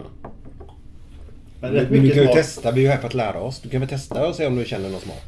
men 1.61 1.73
du 1.73 1.79
mycket 1.79 2.13
kan 2.13 2.23
ju 2.23 2.27
smak. 2.27 2.35
testa, 2.35 2.71
vi 2.71 2.79
är 2.79 2.83
ju 2.83 2.89
här 2.89 2.97
för 2.97 3.07
att 3.07 3.13
lära 3.13 3.39
oss. 3.39 3.61
Du 3.61 3.69
kan 3.69 3.79
väl 3.79 3.89
testa 3.89 4.27
och 4.27 4.35
se 4.35 4.47
om 4.47 4.55
du 4.55 4.65
känner 4.65 4.89
någon 4.89 4.99
smak. 5.01 5.23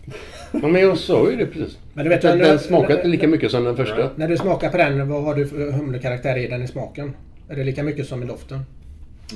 Ja, 0.51 0.67
men 0.67 0.81
jag 0.81 0.97
sa 0.97 1.29
ju 1.31 1.35
det 1.37 1.45
precis. 1.45 1.77
Men 1.93 2.03
du 2.03 2.09
vet, 2.09 2.21
den, 2.21 2.37
när- 2.37 2.45
den 2.45 2.59
smakar 2.59 2.95
inte 2.95 3.07
lika 3.07 3.27
mycket 3.27 3.51
som 3.51 3.63
den 3.63 3.75
första. 3.75 4.09
När 4.15 4.27
du 4.27 4.37
smakar 4.37 4.69
på 4.69 4.77
den, 4.77 5.09
vad 5.09 5.23
har 5.23 5.35
du 5.35 5.47
för 5.47 5.71
humlekaraktär 5.71 6.37
i 6.37 6.47
den 6.47 6.63
i 6.63 6.67
smaken? 6.67 7.13
Är 7.49 7.55
det 7.55 7.63
lika 7.63 7.83
mycket 7.83 8.07
som 8.07 8.23
i 8.23 8.25
doften? 8.25 8.59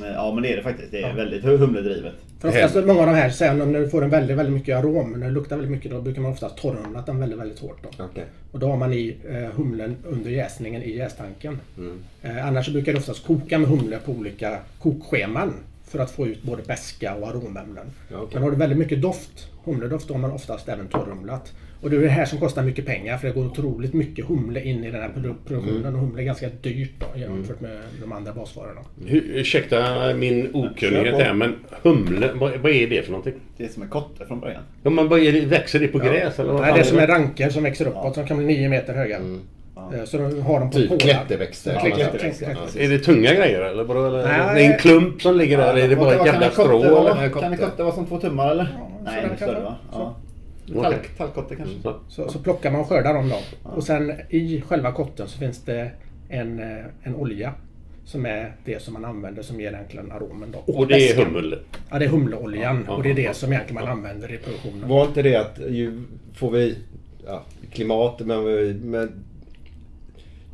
Ja 0.02 0.34
men 0.34 0.44
det 0.44 0.54
är 0.54 0.58
det 0.58 0.64
faktiskt. 0.64 0.92
Det 0.92 1.02
är 1.02 1.14
väldigt 1.14 1.44
humledrivet. 1.44 2.14
För 2.40 2.50
oftast 2.50 2.76
många 2.76 3.00
av 3.00 3.06
de 3.06 3.16
här, 3.16 3.30
sen 3.30 3.58
när 3.58 3.80
du 3.80 3.90
får 3.90 4.04
en 4.04 4.10
väldigt, 4.10 4.38
väldigt 4.38 4.54
mycket 4.54 4.78
arom, 4.78 5.12
när 5.12 5.28
det 5.28 5.34
luktar 5.34 5.56
väldigt 5.56 5.72
mycket, 5.72 5.92
då 5.92 6.02
brukar 6.02 6.22
man 6.22 6.32
oftast 6.32 6.58
torrhumla 6.58 7.02
den 7.02 7.20
väldigt, 7.20 7.40
väldigt 7.40 7.60
hårt. 7.60 7.78
Då. 7.84 8.04
Okej. 8.04 8.26
Och 8.52 8.60
då 8.60 8.68
har 8.68 8.78
man 8.78 8.94
i 8.94 9.18
eh, 9.30 9.56
humlen 9.56 9.96
under 10.06 10.30
jäsningen 10.30 10.84
i 10.84 10.96
jästanken. 10.96 11.60
Mm. 11.78 12.00
Eh, 12.22 12.48
annars 12.48 12.66
så 12.66 12.72
brukar 12.72 12.92
det 12.92 13.00
oftast 13.00 13.26
koka 13.26 13.58
med 13.58 13.70
humle 13.70 14.00
på 14.06 14.12
olika 14.12 14.58
kokscheman. 14.80 15.54
För 15.88 16.00
att 16.00 16.12
få 16.12 16.28
ut 16.28 16.44
både 16.44 16.64
beska 16.64 17.16
och 17.16 17.28
aromämnen. 17.28 17.86
Ja, 18.12 18.18
okej. 18.18 18.30
Men 18.34 18.44
har 18.44 18.52
du 18.52 18.58
väldigt 18.58 18.78
mycket 18.78 19.02
doft, 19.02 19.48
humledoft, 19.64 20.08
då 20.08 20.14
har 20.14 20.22
man 20.22 20.32
oftast 20.32 20.70
även 20.70 20.88
torrhumlat. 20.88 21.54
Och 21.82 21.89
det 21.89 21.97
är 21.97 22.01
det 22.01 22.07
här 22.09 22.25
som 22.25 22.39
kostar 22.39 22.63
mycket 22.63 22.86
pengar 22.86 23.17
för 23.17 23.27
det 23.27 23.34
går 23.34 23.45
otroligt 23.45 23.93
mycket 23.93 24.25
humle 24.25 24.61
in 24.63 24.84
i 24.84 24.91
den 24.91 25.01
här 25.01 25.09
produ- 25.09 25.36
produktionen. 25.47 25.80
Mm. 25.86 25.95
Och 25.95 25.99
humle 26.01 26.21
är 26.21 26.25
ganska 26.25 26.49
dyrt 26.61 26.91
då, 26.99 27.19
jämfört 27.19 27.61
med 27.61 27.77
de 28.01 28.11
andra 28.11 28.34
basvarorna. 28.34 28.82
Hu- 29.05 29.23
Ursäkta 29.34 30.13
min 30.15 30.49
okunnighet 30.53 31.15
här 31.21 31.34
men 31.34 31.55
humle, 31.84 32.30
vad, 32.34 32.51
vad 32.57 32.71
är 32.71 32.88
det 32.88 33.01
för 33.03 33.11
någonting? 33.11 33.34
Det 33.57 33.63
är 33.63 33.67
som 33.67 33.84
en 33.84 33.89
kotte 33.89 34.25
från 34.25 34.39
början. 34.39 34.61
Ja, 34.84 34.89
men 34.89 35.07
vad 35.07 35.19
är 35.19 35.32
det, 35.34 35.41
växer 35.41 35.80
det 35.80 35.88
på 35.88 35.97
gräs 35.97 36.39
eller 36.39 36.53
vad 36.53 36.61
Nej, 36.61 36.73
det 36.73 36.80
är 36.80 36.84
som 36.84 36.97
det? 36.97 37.03
är 37.03 37.07
ranker 37.07 37.49
som 37.49 37.63
växer 37.63 37.88
uppåt 37.88 38.15
som 38.15 38.25
kan 38.27 38.38
bli 38.38 38.45
nio 38.45 38.69
meter 38.69 38.93
höga. 38.93 39.17
Eh, 39.17 40.03
Så 40.05 40.17
de 40.17 40.41
har 40.41 40.59
dem 40.59 40.69
på 40.69 40.75
Typ 40.77 40.89
pålar. 40.89 40.99
klätterväxter. 40.99 41.73
Ja, 41.84 41.95
klätterväxter. 41.95 42.57
Ja. 42.75 42.82
Är 42.82 42.89
det 42.89 42.99
tunga 42.99 43.34
grejer 43.34 43.61
eller? 43.61 43.84
Vadå, 43.84 44.05
eller 44.07 44.23
Nej. 44.27 44.55
Det 44.55 44.61
är 44.65 44.71
en 44.73 44.80
klump 44.80 45.21
som 45.21 45.38
ligger 45.38 45.57
där, 45.57 45.77
är 45.77 45.88
det 45.89 45.95
bara 45.95 46.05
Vad- 46.17 46.27
ett 46.27 46.34
jävla 46.34 46.49
strå. 46.51 47.39
Kan 47.41 47.51
en 47.53 47.57
kotte 47.57 47.84
vara 47.84 47.95
som 47.95 48.05
två 48.05 48.17
tummar 48.19 48.51
eller? 48.51 48.63
Nej, 49.03 49.13
sådär 49.15 49.27
det 49.27 49.34
är 49.34 49.47
större 49.47 49.59
det 49.59 49.63
va? 49.91 50.15
Ja. 50.76 50.84
Talk, 50.84 51.17
talkkotte 51.17 51.55
kanske? 51.55 51.82
Så. 51.82 51.95
Så, 52.09 52.30
så 52.30 52.39
plockar 52.39 52.72
man 52.72 52.82
och 52.82 52.88
skördar 52.89 53.13
dem 53.13 53.30
då. 53.30 53.70
Och 53.70 53.84
sen 53.84 54.13
i 54.30 54.61
själva 54.61 54.91
kotten 54.91 55.28
så 55.28 55.38
finns 55.39 55.63
det 55.63 55.91
en, 56.30 56.59
eh, 56.59 56.86
en 57.03 57.15
olja. 57.15 57.53
Som 58.05 58.26
är 58.26 58.55
det 58.65 58.82
som 58.82 58.93
man 58.93 59.05
använder 59.05 59.43
som 59.43 59.61
ger 59.61 59.74
egentligen 59.74 60.11
aromen 60.11 60.51
då. 60.51 60.74
Och 60.74 60.88
det 60.88 61.09
är 61.09 61.26
humle. 61.26 61.57
Ja, 61.89 61.99
det 61.99 62.05
är 62.05 62.09
humleoljan. 62.09 62.84
Ja, 62.88 62.93
och 62.95 63.03
det 63.03 63.09
är 63.09 63.11
ja, 63.11 63.15
det 63.15 63.22
ja. 63.22 63.34
som 63.34 63.53
egentligen 63.53 63.84
man 63.84 63.91
använder 63.91 64.34
i 64.34 64.38
produktionen. 64.38 64.89
Var 64.89 65.05
inte 65.05 65.22
det 65.22 65.36
att 65.36 65.59
ju 65.70 66.01
får 66.34 66.51
vi 66.51 66.78
ja, 67.26 67.43
klimat 67.72 68.20
men, 68.20 68.45
vi- 68.45 68.80
men 68.84 69.11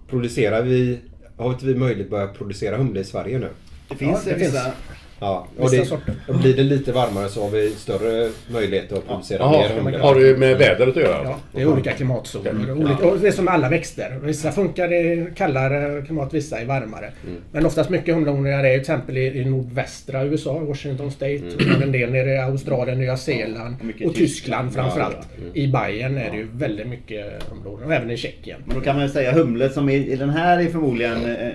producerar 0.09 0.61
vi 0.61 0.99
har 1.37 1.49
inte 1.49 1.65
vi 1.65 1.75
möjlighet 1.75 2.05
att 2.05 2.11
börja 2.11 2.27
producera 2.27 2.77
humle 2.77 2.99
i 2.99 3.03
Sverige 3.03 3.39
nu? 3.39 3.49
Det 3.89 3.95
finns 3.95 4.25
Ja, 4.25 4.33
det 4.33 4.39
vissa... 4.39 4.61
finns. 4.63 4.75
Ja, 5.19 5.47
och 5.57 5.71
det, 5.71 5.91
och 6.27 6.35
blir 6.35 6.55
det 6.55 6.63
lite 6.63 6.91
varmare 6.91 7.29
så 7.29 7.43
har 7.43 7.49
vi 7.49 7.69
större 7.69 8.29
möjlighet 8.47 8.91
att 8.91 9.07
producera 9.07 9.37
Jaha, 9.39 9.51
mer 9.51 9.69
humle. 9.69 9.97
har 9.97 10.15
det 10.15 10.37
med 10.37 10.57
vädret 10.57 10.97
att 10.97 11.03
göra? 11.03 11.23
Ja, 11.23 11.39
det 11.51 11.61
är 11.61 11.67
olika 11.67 11.91
klimatzoner. 11.91 12.71
Olika, 12.71 13.05
och 13.07 13.19
det 13.19 13.27
är 13.27 13.31
som 13.31 13.47
alla 13.47 13.69
växter. 13.69 14.19
Vissa 14.23 14.51
funkar 14.51 14.93
i 14.93 15.27
kallare 15.35 16.01
klimat, 16.01 16.33
vissa 16.33 16.61
i 16.61 16.65
varmare. 16.65 17.11
Mm. 17.27 17.41
Men 17.51 17.65
oftast 17.65 17.89
mycket 17.89 18.15
humleodlingar 18.15 18.63
är 18.63 18.71
till 18.71 18.81
exempel 18.81 19.17
i, 19.17 19.25
i 19.25 19.45
nordvästra 19.45 20.23
USA, 20.23 20.59
Washington 20.59 21.11
State. 21.11 21.35
Mm. 21.35 21.75
Och 21.75 21.81
en 21.81 21.91
del 21.91 22.11
nere 22.11 22.33
i 22.33 22.37
Australien, 22.37 22.99
Nya 22.99 23.17
Zeeland 23.17 23.75
och 24.05 24.15
Tyskland. 24.15 24.35
Tyskland 24.35 24.73
framförallt. 24.73 25.27
Mm. 25.37 25.51
I 25.53 25.67
Bayern 25.67 26.17
är 26.17 26.31
det 26.31 26.37
ju 26.37 26.47
väldigt 26.51 26.87
mycket 26.87 27.43
humleodlingar. 27.49 27.85
Och 27.85 27.93
även 27.93 28.11
i 28.11 28.17
Tjeckien. 28.17 28.59
Men 28.65 28.75
då 28.75 28.81
kan 28.81 28.95
man 28.95 29.05
ju 29.05 29.11
säga 29.11 29.31
humlet 29.31 29.73
som 29.73 29.89
i, 29.89 29.95
i 29.95 30.15
den 30.15 30.29
här 30.29 30.59
är 30.59 30.65
förmodligen 30.65 31.25
eh, 31.25 31.51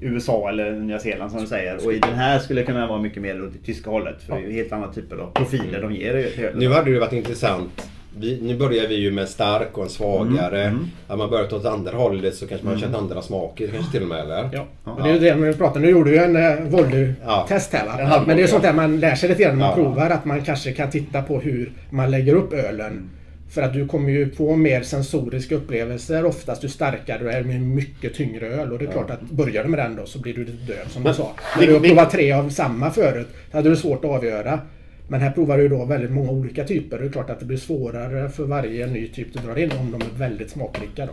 USA 0.00 0.48
eller 0.48 0.72
Nya 0.72 0.98
Zeeland 0.98 1.30
som 1.30 1.40
du 1.40 1.46
säger. 1.46 1.86
Och 1.86 1.92
i 1.92 1.98
den 1.98 2.14
här 2.14 2.38
skulle 2.38 2.62
kunna 2.62 2.86
vara 2.86 2.97
mycket 2.98 3.22
mer 3.22 3.44
åt 3.44 3.52
det 3.52 3.66
tyska 3.66 3.90
hållet. 3.90 4.22
För 4.22 4.32
det 4.34 4.38
är 4.40 4.46
ju 4.46 4.52
helt 4.52 4.72
andra 4.72 4.92
typer 4.92 5.16
av 5.16 5.30
profiler 5.34 5.82
de 5.82 5.92
ger 5.94 6.14
ölet. 6.14 6.56
Nu 6.56 6.68
hade 6.68 6.92
det 6.92 6.98
varit 7.00 7.12
intressant. 7.12 7.88
Vi, 8.20 8.38
nu 8.42 8.56
börjar 8.56 8.88
vi 8.88 8.94
ju 8.94 9.10
med 9.12 9.22
en 9.22 9.28
stark 9.28 9.78
och 9.78 9.84
en 9.84 9.90
svagare. 9.90 10.62
Mm, 10.64 10.86
Hade 11.08 11.18
man 11.18 11.30
börjat 11.30 11.52
åt 11.52 11.64
andra 11.64 11.96
hållet 11.96 12.34
så 12.34 12.46
kanske 12.46 12.64
man 12.66 12.74
har 12.74 12.80
känt 12.80 12.96
andra 12.96 13.22
smaker 13.22 13.68
kanske 13.68 13.92
till 13.92 14.02
och 14.02 14.08
med 14.08 14.20
eller? 14.20 14.48
Ja. 14.52 14.66
Och 14.84 15.02
det 15.02 15.08
är 15.10 15.12
ju 15.14 15.18
det 15.20 15.34
vi 15.34 15.52
pratar 15.54 15.80
Nu 15.80 15.90
gjorde 15.90 16.10
ju 16.10 16.16
en 16.16 16.36
eh, 16.36 16.60
volley-test 16.70 17.72
här 17.72 17.86
va? 17.86 18.24
Men 18.26 18.36
det 18.36 18.42
är 18.42 18.46
sånt 18.46 18.64
ja. 18.64 18.68
där 18.70 18.76
man 18.76 19.00
lär 19.00 19.14
sig 19.14 19.28
lite 19.28 19.42
grann 19.42 19.58
när 19.58 19.60
man 19.60 19.68
Ja. 19.68 19.74
provar. 19.84 20.10
Att 20.10 20.24
man 20.24 20.44
kanske 20.44 20.72
kan 20.72 20.90
titta 20.90 21.22
på 21.22 21.40
hur 21.40 21.72
man 21.90 22.10
lägger 22.10 22.34
upp 22.34 22.52
ölen. 22.52 23.10
För 23.50 23.62
att 23.62 23.72
du 23.72 23.86
kommer 23.86 24.10
ju 24.10 24.30
få 24.30 24.56
mer 24.56 24.82
sensoriska 24.82 25.54
upplevelser 25.54 26.24
oftast 26.24 26.64
ju 26.64 26.68
starkare 26.68 27.18
du 27.18 27.30
är 27.30 27.42
med 27.42 27.60
mycket 27.60 28.14
tyngre 28.14 28.46
öl. 28.46 28.72
Och 28.72 28.78
det 28.78 28.84
är 28.84 28.92
klart 28.92 29.10
att 29.10 29.20
börjar 29.20 29.62
du 29.62 29.68
med 29.68 29.78
den 29.78 29.96
då 29.96 30.06
så 30.06 30.18
blir 30.18 30.34
du 30.34 30.44
lite 30.44 30.72
död 30.72 30.86
som 30.88 31.04
du 31.04 31.14
sa. 31.14 31.32
När 31.58 31.66
du 31.66 31.72
har 31.72 31.80
provat 31.80 32.10
tre 32.10 32.32
av 32.32 32.50
samma 32.50 32.90
förut 32.90 33.28
så 33.50 33.56
hade 33.56 33.70
du 33.70 33.76
svårt 33.76 34.04
att 34.04 34.10
avgöra. 34.10 34.60
Men 35.08 35.20
här 35.20 35.30
provar 35.30 35.58
du 35.58 35.68
då 35.68 35.84
väldigt 35.84 36.10
många 36.10 36.30
olika 36.30 36.64
typer. 36.64 36.98
Det 36.98 37.04
är 37.04 37.10
klart 37.10 37.30
att 37.30 37.40
det 37.40 37.46
blir 37.46 37.56
svårare 37.56 38.28
för 38.28 38.44
varje 38.44 38.86
ny 38.86 39.08
typ 39.08 39.32
du 39.32 39.38
drar 39.38 39.58
in 39.58 39.72
om 39.80 39.90
de 39.90 40.06
är 40.06 40.18
väldigt 40.18 40.50
smaklika. 40.50 41.06
Då. 41.06 41.12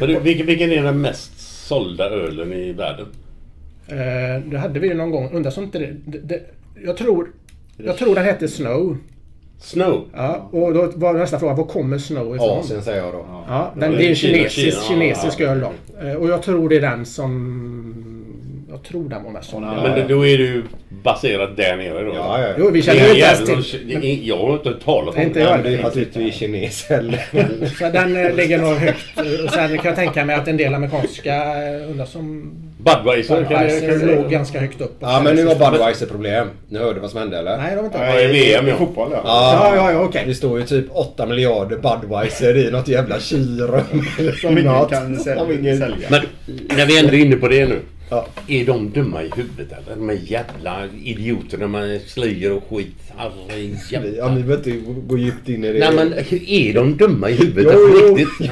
Men 0.00 0.08
du, 0.08 0.20
vilken, 0.20 0.46
vilken 0.46 0.72
är 0.72 0.82
den 0.82 1.00
mest 1.00 1.40
sålda 1.66 2.10
ölen 2.10 2.52
i 2.52 2.72
världen? 2.72 3.06
Eh, 3.88 4.50
det 4.50 4.58
hade 4.58 4.80
vi 4.80 4.88
ju 4.88 4.94
någon 4.94 5.10
gång. 5.10 5.30
Undrar 5.32 5.50
så 5.50 5.62
inte 5.62 5.78
det, 5.78 5.94
det, 6.06 6.18
det... 6.18 6.40
Jag 6.84 6.96
tror... 6.96 7.28
Jag 7.76 7.96
tror 7.96 8.14
den 8.14 8.24
hette 8.24 8.48
Snow. 8.48 8.98
Snow? 9.62 10.04
Ja, 10.14 10.48
och 10.52 10.74
då 10.74 10.90
var 10.94 11.12
nästa 11.14 11.38
fråga, 11.38 11.54
var 11.54 11.64
kommer 11.64 11.98
Snow 11.98 12.34
ifrån? 12.36 12.58
Asien 12.58 12.82
säger 12.82 13.02
jag 13.02 13.12
då. 13.12 13.26
Ja, 13.48 13.72
den, 13.76 13.92
det 13.92 14.04
är 14.04 14.08
en 14.08 14.14
kinesisk, 14.14 14.82
kinesisk 14.88 15.40
öl 15.40 15.60
då. 15.60 15.72
Eh, 16.06 16.14
Och 16.14 16.28
jag 16.28 16.42
tror 16.42 16.68
det 16.68 16.76
är 16.76 16.80
den 16.80 17.06
som... 17.06 17.98
Jag 18.70 18.82
tror 18.82 19.08
den 19.08 19.24
var 19.24 19.30
mest 19.30 19.50
såld. 19.50 19.66
Ja, 19.66 19.82
men 19.96 20.08
då 20.08 20.26
är 20.26 20.38
det 20.38 20.44
ju 20.44 20.62
baserat 21.04 21.56
där 21.56 21.76
nere 21.76 22.04
då. 22.04 22.12
Ja, 22.14 22.40
ja. 22.42 22.54
Jo, 22.58 22.70
vi 22.70 22.80
Det 22.80 22.86
känner 22.86 23.00
är 23.00 23.04
ju 23.04 23.14
inte 23.14 23.52
ens 23.52 23.70
till. 23.70 24.28
Jag 24.28 24.36
har 24.38 24.52
inte 24.52 24.68
hört 24.68 24.84
talas 24.84 25.14
om 25.14 25.20
Inte 25.22 25.38
det. 25.38 25.44
jag 25.44 25.56
heller. 25.56 25.84
att 25.84 25.94
du 26.14 26.26
är 26.26 26.30
kines 26.30 26.90
eller? 26.90 27.18
Så 27.78 27.84
den 27.90 28.16
eh, 28.26 28.34
ligger 28.34 28.58
nog 28.58 28.74
högt. 28.74 29.18
Och 29.44 29.50
sen 29.52 29.68
kan 29.78 29.86
jag 29.86 29.96
tänka 29.96 30.24
mig 30.24 30.36
att 30.36 30.48
en 30.48 30.56
del 30.56 30.74
amerikanska 30.74 31.34
eh, 31.34 31.90
undrar 31.90 32.06
som... 32.06 32.52
Budweiser 32.84 33.34
kan 33.34 33.42
det... 33.42 33.48
Budweiser 33.48 33.98
Kan 33.98 34.08
låg 34.08 34.24
det 34.24 34.30
ganska 34.30 34.60
högt 34.60 34.80
upp. 34.80 34.96
Ja 35.00 35.20
men 35.24 35.36
nu 35.36 35.46
har 35.46 35.54
Budweiser 35.54 36.06
problem. 36.06 36.48
Ni 36.68 36.78
hörde 36.78 37.00
vad 37.00 37.10
som 37.10 37.20
hände 37.20 37.38
eller? 37.38 37.56
Nej, 37.56 37.70
de 37.70 37.76
har 37.76 37.84
inte. 37.84 37.98
Ja, 37.98 38.20
i 38.20 38.26
VM 38.26 38.68
ja. 38.68 38.76
Fotboll 38.76 39.10
ja. 39.12 39.20
Ja, 39.24 39.76
ja, 39.76 39.92
ja, 39.92 40.00
okej. 40.00 40.24
Det 40.26 40.34
står 40.34 40.58
ju 40.58 40.66
typ 40.66 40.86
8 40.90 41.26
miljarder 41.26 41.76
Budweiser 41.76 42.56
i 42.56 42.70
något 42.70 42.88
jävla 42.88 43.20
kylrum. 43.20 43.82
Som 44.40 44.58
ingen 44.58 44.88
kan 44.88 45.16
sälja. 45.16 46.08
Men 46.08 46.20
när 46.76 46.86
vi 46.86 46.98
ändå 46.98 47.12
är 47.12 47.18
inne 47.18 47.36
på 47.36 47.48
det 47.48 47.66
nu. 47.66 47.78
Ja. 48.12 48.26
Är 48.48 48.64
de 48.64 48.90
dumma 48.90 49.22
i 49.22 49.30
huvudet 49.36 49.72
eller? 49.72 49.96
De 49.96 50.10
är 50.10 50.18
jävla 50.24 50.88
idioterna 51.04 51.66
med 51.66 52.00
slöjor 52.06 52.56
och 52.56 52.76
skit. 52.76 53.12
Herrejävlar. 53.16 54.12
Ja, 54.16 54.34
ni 54.34 54.42
behöver 54.42 54.70
inte 54.70 54.90
gå 55.06 55.18
djupt 55.18 55.48
in 55.48 55.64
i 55.64 55.72
det. 55.72 55.78
Nej 55.78 55.92
men 55.94 56.12
är 56.46 56.74
de 56.74 56.96
dumma 56.96 57.30
i 57.30 57.34
huvudet 57.34 57.74
Jo, 57.76 58.16
riktigt? 58.16 58.50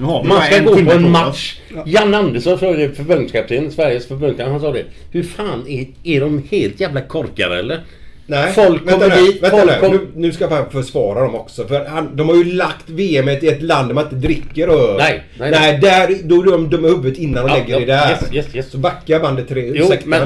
Ja. 0.00 0.22
Man 0.24 0.42
ska 0.42 0.58
gå 0.58 0.74
på 0.74 0.92
en 0.92 1.10
match. 1.10 1.60
Jan 1.86 2.14
Andersson 2.14 2.58
sa 2.58 2.72
det, 2.72 2.90
förbundskapten, 2.90 3.70
Sveriges 3.70 4.06
förbundskapten, 4.06 4.52
han 4.52 4.60
sa 4.60 4.72
det. 4.72 4.84
Hur 5.10 5.22
fan 5.22 5.68
är, 5.68 5.86
är 6.04 6.20
de 6.20 6.42
helt 6.50 6.80
jävla 6.80 7.00
korkade 7.00 7.58
eller? 7.58 7.80
Nej, 8.26 8.52
Folk 8.52 8.82
vänta 8.88 8.92
kommer 9.08 9.16
nu, 9.16 9.26
dit, 9.26 9.42
Vänta 9.42 9.56
folk 9.58 9.70
nu. 9.72 9.80
kom- 9.80 9.92
nu. 9.96 10.06
Nu 10.14 10.32
ska 10.32 10.44
jag 10.50 10.72
försvara 10.72 11.20
dem 11.20 11.34
också. 11.34 11.66
För 11.66 11.84
han, 11.84 12.16
de 12.16 12.28
har 12.28 12.36
ju 12.36 12.44
lagt 12.44 12.84
VM 12.90 13.28
i 13.28 13.32
ett 13.48 13.62
land 13.62 13.88
där 13.88 13.94
man 13.94 14.04
inte 14.04 14.16
dricker 14.16 14.68
öl. 14.68 14.96
Nej, 14.98 15.22
nej, 15.38 15.50
nej. 15.50 15.60
nej. 15.60 15.78
där, 15.80 16.16
då 16.28 16.42
är 16.42 16.44
de 16.52 16.70
dumma 16.70 16.88
i 16.88 16.90
huvudet 16.90 17.18
innan 17.18 17.46
de 17.46 17.50
Ja, 17.50 17.56
lägger 17.56 17.86
det 17.86 17.92
ja, 17.92 18.00
där. 18.04 18.10
yes, 18.10 18.32
yes, 18.32 18.54
yes. 18.54 18.70
Så 18.70 18.78
backar 18.78 19.20
bandet 19.20 19.48
tre... 19.48 19.72
Jo, 19.74 19.84
ursäkta, 19.84 20.08
men 20.08 20.20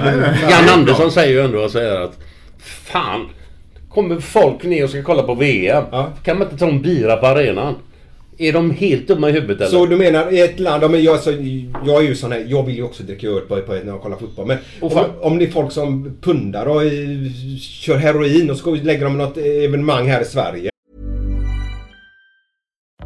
Jan 0.51 0.69
Andersson 0.79 1.11
säger 1.13 1.33
ju 1.33 1.41
ändå 1.41 1.59
och 1.59 1.71
säger 1.71 2.01
att 2.01 2.19
Fan, 2.63 3.29
kommer 3.91 4.21
folk 4.21 4.63
ner 4.63 4.85
och 4.85 4.91
ska 4.91 5.03
kolla 5.03 5.23
på 5.23 5.35
VM? 5.35 5.85
Ja. 5.91 6.13
Kan 6.25 6.39
man 6.39 6.47
inte 6.47 6.59
ta 6.59 6.67
en 6.69 6.83
bira 6.83 7.17
på 7.17 7.27
arenan? 7.27 7.75
Är 8.39 8.53
de 8.53 8.71
helt 8.71 9.09
dumma 9.09 9.29
i 9.29 9.33
huvudet 9.33 9.57
eller? 9.57 9.71
Så 9.71 9.87
du 9.87 9.97
menar 9.97 10.33
i 10.33 10.41
ett 10.41 10.61
land, 10.61 10.83
ja, 10.83 10.89
men 10.89 11.03
jag, 11.03 11.21
så, 11.21 11.31
jag 11.87 12.05
är 12.05 12.09
ju 12.09 12.15
sån 12.15 12.33
här, 12.33 12.47
jag 12.49 12.67
vill 12.67 12.77
ju 12.77 12.83
också 12.83 13.03
dricka 13.03 13.27
öl 13.27 13.41
på, 13.41 13.57
på, 13.57 13.73
när 13.73 13.87
jag 13.87 14.01
kollar 14.01 14.17
fotboll. 14.17 14.47
Men 14.47 14.59
om, 14.81 15.05
om 15.21 15.39
det 15.39 15.45
är 15.45 15.51
folk 15.51 15.73
som 15.73 16.17
pundar 16.21 16.67
och 16.67 16.85
eh, 16.85 16.91
kör 17.61 17.97
heroin 17.97 18.51
och 18.51 18.57
så 18.57 18.75
lägger 18.75 19.05
de 19.05 19.19
något 19.19 19.37
evenemang 19.37 20.09
här 20.09 20.23
i 20.23 20.25
Sverige. 20.25 20.71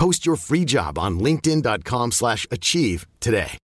Post 0.00 0.26
your 0.26 0.36
free 0.36 0.64
job 0.64 0.98
on 0.98 1.18
linkedin.com/achieve 1.24 2.10
slash 2.12 2.46
achieve 2.50 3.06
today. 3.18 3.56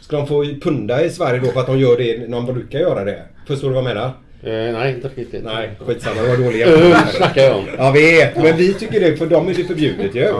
Ska 0.00 0.16
de 0.16 0.26
få 0.26 0.44
punda 0.62 1.04
i 1.04 1.10
Sverige 1.10 1.40
då 1.40 1.52
för 1.52 1.60
att 1.60 1.66
de 1.66 1.78
gör 1.78 1.96
det 1.96 2.18
när 2.28 2.36
de 2.36 2.46
brukar 2.46 2.78
göra 2.78 3.04
det? 3.04 3.22
Förstår 3.46 3.68
du 3.68 3.74
vad 3.74 3.84
jag 3.84 3.94
menar? 3.94 4.06
Eh, 4.42 4.72
nej, 4.78 4.94
inte 4.94 5.08
riktigt. 5.16 5.44
Nej, 5.44 5.70
skitsamma. 5.86 6.22
Det 6.22 6.28
var 6.28 6.36
dåliga 6.36 6.66
Öl 6.66 6.96
snackar 7.16 7.42
jag 7.42 7.56
om. 7.56 7.64
Jag 7.78 7.92
vet, 7.92 8.36
men 8.36 8.56
vi 8.56 8.74
tycker 8.74 9.00
det 9.00 9.16
för 9.16 9.26
dem 9.26 9.48
är 9.48 9.54
det 9.54 9.64
förbjudet 9.64 10.14
ju. 10.14 10.34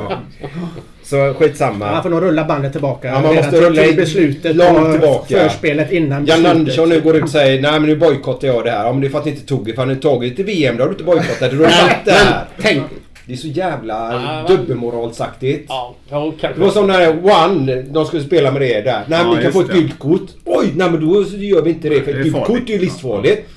Så 1.02 1.34
skitsamma. 1.34 1.90
Man 1.92 2.02
får 2.02 2.10
nog 2.10 2.22
rulla 2.22 2.44
bandet 2.44 2.72
tillbaka. 2.72 3.08
Ja, 3.08 3.20
man 3.20 3.34
måste 3.34 3.50
till- 3.50 3.60
rulla 3.60 3.82
till 3.82 3.90
in 3.90 3.96
beslutet 3.96 4.56
långt 4.56 4.92
tillbaka. 4.92 5.48
förspelet 5.48 5.92
innan 5.92 6.26
Jan 6.26 6.26
beslutet. 6.26 6.50
Andersson 6.56 6.88
nu 6.88 7.00
går 7.00 7.16
ut 7.16 7.22
och 7.22 7.30
säger 7.30 7.62
nej 7.62 7.72
men 7.72 7.82
nu 7.82 7.96
bojkottar 7.96 8.48
jag 8.48 8.64
det 8.64 8.70
här. 8.70 8.84
Ja, 8.84 8.92
men 8.92 9.00
det 9.00 9.06
är 9.06 9.10
för 9.10 9.18
att 9.18 9.24
ni 9.24 9.30
inte 9.30 9.46
tog 9.46 9.66
det. 9.66 9.72
För 9.72 9.82
att 9.82 9.88
ni 9.88 9.96
tagit 9.96 10.36
det 10.36 10.44
till 10.44 10.54
VM, 10.54 10.76
då 10.76 10.82
har 10.82 10.88
du 10.88 10.92
inte 10.92 11.04
bojkottat 11.04 11.50
det. 11.50 11.56
Du 11.56 11.64
har 11.64 11.70
sagt 11.70 12.04
det 12.04 12.12
här. 12.12 12.44
Tänk... 12.60 12.82
Det 13.26 13.32
är 13.32 13.36
så 13.36 13.46
jävla 13.46 13.94
va? 13.94 14.44
dubbelmoralsaktigt. 14.48 15.64
Ja, 15.68 15.94
ja. 16.10 16.32
Det 16.40 16.58
var 16.60 16.70
som 16.70 16.86
när 16.86 17.24
One, 17.24 17.82
de 17.82 18.06
skulle 18.06 18.22
spela 18.22 18.50
med 18.50 18.62
det 18.62 18.80
där. 18.80 19.04
Nej 19.08 19.24
men 19.24 19.32
Ja, 19.32 19.36
ni 19.36 19.42
kan 19.42 19.52
få 19.52 19.60
ett 19.60 19.72
gult 19.72 19.98
kort. 19.98 20.30
Oj, 20.44 20.72
nej 20.76 20.90
men 20.90 21.00
då 21.00 21.24
gör 21.24 21.62
vi 21.62 21.70
inte 21.70 21.88
det. 21.88 22.02
För 22.02 22.10
ett 22.10 22.18
är 22.18 22.22
gult 22.22 22.44
kort 22.44 22.68
är 22.68 22.72
ju 22.72 22.78
livsfarligt. 22.78 23.48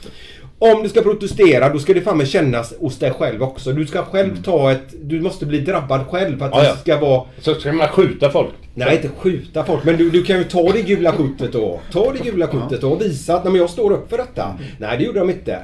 Om 0.59 0.84
du 0.84 0.89
ska 0.89 1.01
protestera 1.01 1.70
då 1.70 1.80
ska 1.80 1.93
det 1.93 2.01
fan 2.01 2.17
med 2.17 2.28
kännas 2.28 2.74
hos 2.80 2.99
dig 2.99 3.11
själv 3.11 3.43
också. 3.43 3.72
Du 3.72 3.86
ska 3.86 4.03
själv 4.03 4.43
ta 4.43 4.72
ett... 4.72 4.88
Du 5.01 5.22
måste 5.22 5.45
bli 5.45 5.59
drabbad 5.59 6.07
själv 6.07 6.38
för 6.38 6.45
att 6.45 6.51
Ja, 6.55 6.63
ja. 6.63 6.72
det 6.72 6.80
ska 6.80 6.99
vara... 6.99 7.24
Så 7.39 7.53
ska 7.53 7.74
man 7.74 7.88
skjuta 7.88 8.30
folk? 8.30 8.49
Nej, 8.74 8.95
inte 8.95 9.09
skjuta 9.17 9.65
folk. 9.65 9.84
Men 9.84 9.97
du, 9.97 10.09
du 10.09 10.24
kan 10.24 10.38
ju 10.38 10.43
ta 10.43 10.72
det 10.72 10.82
gula 10.82 11.11
kortet 11.11 11.53
då. 11.53 11.80
Ta 11.91 12.13
det 12.13 12.32
gula 12.32 12.47
kortet 12.47 12.82
då 12.82 12.91
och 12.91 13.01
visa 13.01 13.36
att 13.36 13.43
nej, 13.43 13.51
men 13.51 13.61
jag 13.61 13.70
står 13.70 13.91
upp 13.91 14.09
för 14.09 14.17
detta. 14.17 14.57
Nej, 14.78 14.97
det 14.97 15.03
gjorde 15.03 15.20
de 15.20 15.30
inte. 15.30 15.59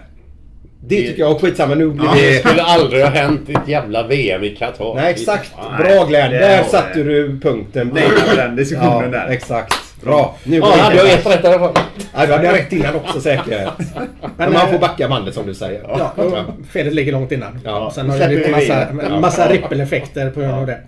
Det 0.87 1.07
tycker 1.07 1.19
jag. 1.19 1.31
Och 1.31 1.41
skitsamma, 1.41 1.75
nu 1.75 1.87
blir 1.87 2.09
Det 2.09 2.29
det... 2.29 2.39
skulle 2.39 2.63
aldrig 2.63 3.03
ha 3.03 3.09
hänt 3.09 3.49
ett 3.49 3.67
jävla 3.67 4.07
VM 4.07 4.43
i 4.43 4.55
Qatar. 4.55 4.95
Nej, 4.95 5.11
exakt. 5.11 5.51
Nej. 5.57 5.83
Bra 5.83 6.05
Glenn. 6.05 6.31
det 6.31 6.37
Där 6.37 6.63
satte 6.63 7.03
du 7.03 7.39
punkten. 7.39 7.91
Nej, 7.93 8.09
på 8.29 8.35
den 8.35 8.55
diskussionen 8.55 9.13
ja, 9.13 9.19
där. 9.19 9.27
Exakt. 9.29 9.73
Bra. 10.03 10.35
Nu 10.43 10.57
Ja, 10.57 10.75
hade 10.79 10.95
jag 10.95 11.13
ett 11.13 11.25
rätt 11.25 11.43
i 11.43 11.47
alla 11.47 11.59
fall. 11.59 11.73
Ja, 12.15 12.25
du 12.25 12.33
hade 12.33 12.53
rätt 12.53 12.73
innan 12.73 12.95
också 12.95 13.21
säkert. 13.21 13.69
Men 14.37 14.53
man 14.53 14.69
får 14.71 14.79
backa 14.79 15.07
bandet 15.09 15.33
som 15.33 15.45
du 15.45 15.53
säger. 15.53 15.81
Ja, 15.87 16.13
felet 16.71 16.93
ligger 16.93 17.11
långt 17.11 17.31
innan. 17.31 17.59
Ja. 17.63 17.91
Sen 17.95 18.09
har 18.09 18.19
det 18.19 18.27
blivit 18.27 18.47
vi 18.47 18.51
massa, 18.51 18.87
massa 19.19 19.49
rippeleffekter 19.49 20.29
på 20.29 20.39
grund 20.39 20.53
av 20.53 20.65
det. 20.65 20.79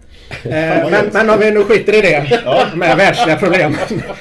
Eh, 0.43 0.89
men, 0.91 1.05
men 1.13 1.29
om 1.29 1.39
vi 1.39 1.51
nu 1.51 1.63
skiter 1.63 1.93
i 1.95 2.01
det 2.01 2.41
med 2.75 2.97
världsliga 2.97 3.35
problem 3.37 3.75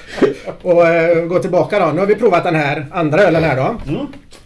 och 0.63 0.87
eh, 0.89 1.25
går 1.25 1.39
tillbaka 1.39 1.79
då. 1.79 1.87
Nu 1.93 2.01
har 2.01 2.07
vi 2.07 2.15
provat 2.15 2.45
den 2.45 2.55
här 2.55 2.87
andra 2.93 3.23
ölen 3.23 3.45
här 3.45 3.57
då. 3.57 3.77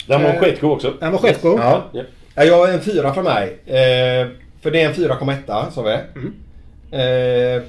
Den 0.06 0.22
var 0.22 0.30
Eh, 0.30 0.40
skitgod 0.40 0.72
också. 0.72 0.94
Den 1.00 1.12
var 1.12 1.18
skitgod. 1.18 1.58
Ja. 1.61 1.84
Ja. 1.92 2.02
Ja, 2.34 2.44
jag 2.44 2.68
är 2.68 2.72
en 2.74 2.80
fyra 2.80 3.14
för 3.14 3.22
mig. 3.22 3.48
Eh, 3.66 4.28
för 4.62 4.70
det 4.70 4.80
är 4.82 4.86
en 4.88 4.94
4,1 4.94 5.70
sa 5.70 5.82
vi. 5.82 5.92
Eh, 6.92 7.62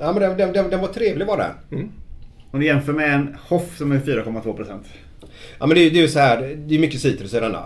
ja 0.00 0.12
men 0.12 0.14
den, 0.22 0.36
den, 0.36 0.52
den, 0.52 0.70
den 0.70 0.80
var 0.80 0.88
trevlig 0.88 1.26
var 1.26 1.36
den. 1.36 1.80
Om 2.52 2.60
du 2.60 2.66
jämför 2.66 2.92
med 2.92 3.14
en 3.14 3.36
Hoff 3.48 3.76
som 3.78 3.92
är 3.92 3.96
4,2%. 3.96 4.66
Ja 5.58 5.66
men 5.66 5.74
det, 5.74 5.80
är- 5.80 5.90
det 5.90 5.98
är 5.98 6.02
ju 6.02 6.08
så 6.08 6.18
här. 6.18 6.56
Det 6.56 6.74
är 6.74 6.78
mycket 6.78 7.00
citrus 7.00 7.34
i 7.34 7.40
denna. 7.40 7.62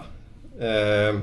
Eh, 0.61 1.21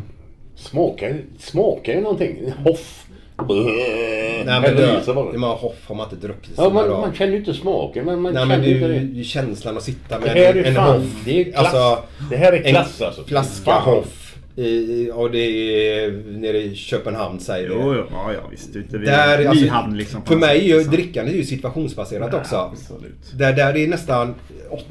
Smakar, 0.55 1.15
smakar 1.39 1.93
ju 1.93 2.01
någonting. 2.01 2.53
Hoff. 2.63 3.05
Nej 3.47 4.61
men 4.61 4.75
det, 4.75 5.03
det 5.31 5.37
man 5.37 5.49
hoff 5.57 5.75
har 5.87 5.95
man 5.95 6.09
inte 6.11 6.27
druckit 6.27 6.53
Ja, 6.57 6.69
man, 6.69 6.89
man 6.89 7.13
känner 7.13 7.31
ju 7.31 7.37
inte 7.39 7.53
smaken 7.53 8.05
men 8.05 8.21
man 8.21 8.33
Nej 8.33 8.41
känner 8.41 8.57
men 8.57 8.65
det 8.65 8.71
inte 8.71 8.85
är 8.85 8.89
det. 8.89 8.95
ju 8.95 9.05
det 9.13 9.23
känslan 9.23 9.77
att 9.77 9.83
sitta 9.83 10.19
Det 10.19 10.25
med 10.25 10.29
här 10.35 10.55
är 10.55 10.63
en 10.63 10.75
fan, 10.75 11.01
hoff. 11.01 11.21
det 11.25 11.41
är 11.41 11.51
klass. 11.51 11.99
det 12.29 12.35
här 12.35 12.53
är 12.53 12.61
klass 12.71 13.01
en 13.01 13.07
alltså. 13.07 13.23
flaska 13.23 13.65
Fan. 13.71 13.81
hoff. 13.83 14.17
I, 14.55 15.11
och 15.13 15.31
det 15.31 15.37
är 15.39 16.11
nere 16.37 16.57
i 16.57 16.75
Köpenhamn 16.75 17.39
säger 17.39 17.69
det. 17.69 17.75
Jo, 17.75 17.93
jo, 17.95 18.03
ja, 18.11 18.33
ja 18.33 18.39
visst. 18.51 18.75
Vid 18.75 19.01
Där, 19.01 19.45
alltså, 19.47 19.63
Nyhamn 19.63 19.97
liksom. 19.97 20.25
för 20.25 20.35
mig 20.35 20.59
är 20.59 20.63
ju 20.67 20.75
liksom. 20.75 20.93
drickandet 20.93 21.33
är 21.33 21.37
ju 21.37 21.43
situationsbaserat 21.45 22.29
Ja, 22.31 22.39
också. 22.39 22.55
absolut. 22.55 23.31
Där, 23.33 23.53
där 23.53 23.73
det 23.73 23.83
är 23.83 23.87
nästan 23.87 24.35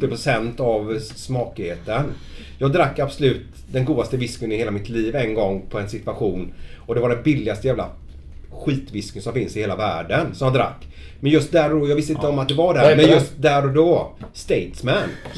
80% 0.01 0.61
av 0.61 0.99
smakigheten. 0.99 2.03
Jag 2.59 2.73
drack 2.73 2.99
absolut 2.99 3.47
den 3.73 3.85
godaste 3.85 4.17
whiskyn 4.17 4.53
i 4.53 4.57
hela 4.57 4.71
mitt 4.71 4.89
liv 4.89 5.17
en 5.17 5.35
gång 5.35 5.63
på 5.71 5.79
en 5.79 5.89
situation. 5.89 6.53
Och 6.87 6.95
det 6.95 7.01
var 7.01 7.09
den 7.09 7.23
billigaste 7.23 7.67
jävla 7.67 7.89
skitwhiskyn 8.53 9.23
som 9.23 9.33
finns 9.33 9.57
i 9.57 9.61
hela 9.61 9.77
världen 9.77 10.27
som 10.35 10.45
jag 10.47 10.55
drack. 10.55 10.87
Men 11.21 11.33
just 11.33 11.53
där 11.53 11.75
och 11.75 11.81
då, 11.81 11.89
jag 11.89 11.97
visste 11.97 12.13
inte 12.13 12.27
om 12.27 12.39
att 12.39 12.49
det 12.49 12.55
var 12.55 12.75
där. 12.75 12.81
heter 12.83 12.97
Men 12.97 13.07
just 13.11 13.33
där 13.37 13.65
och 13.65 13.73
då, 13.73 14.13
Statesman. 14.33 14.95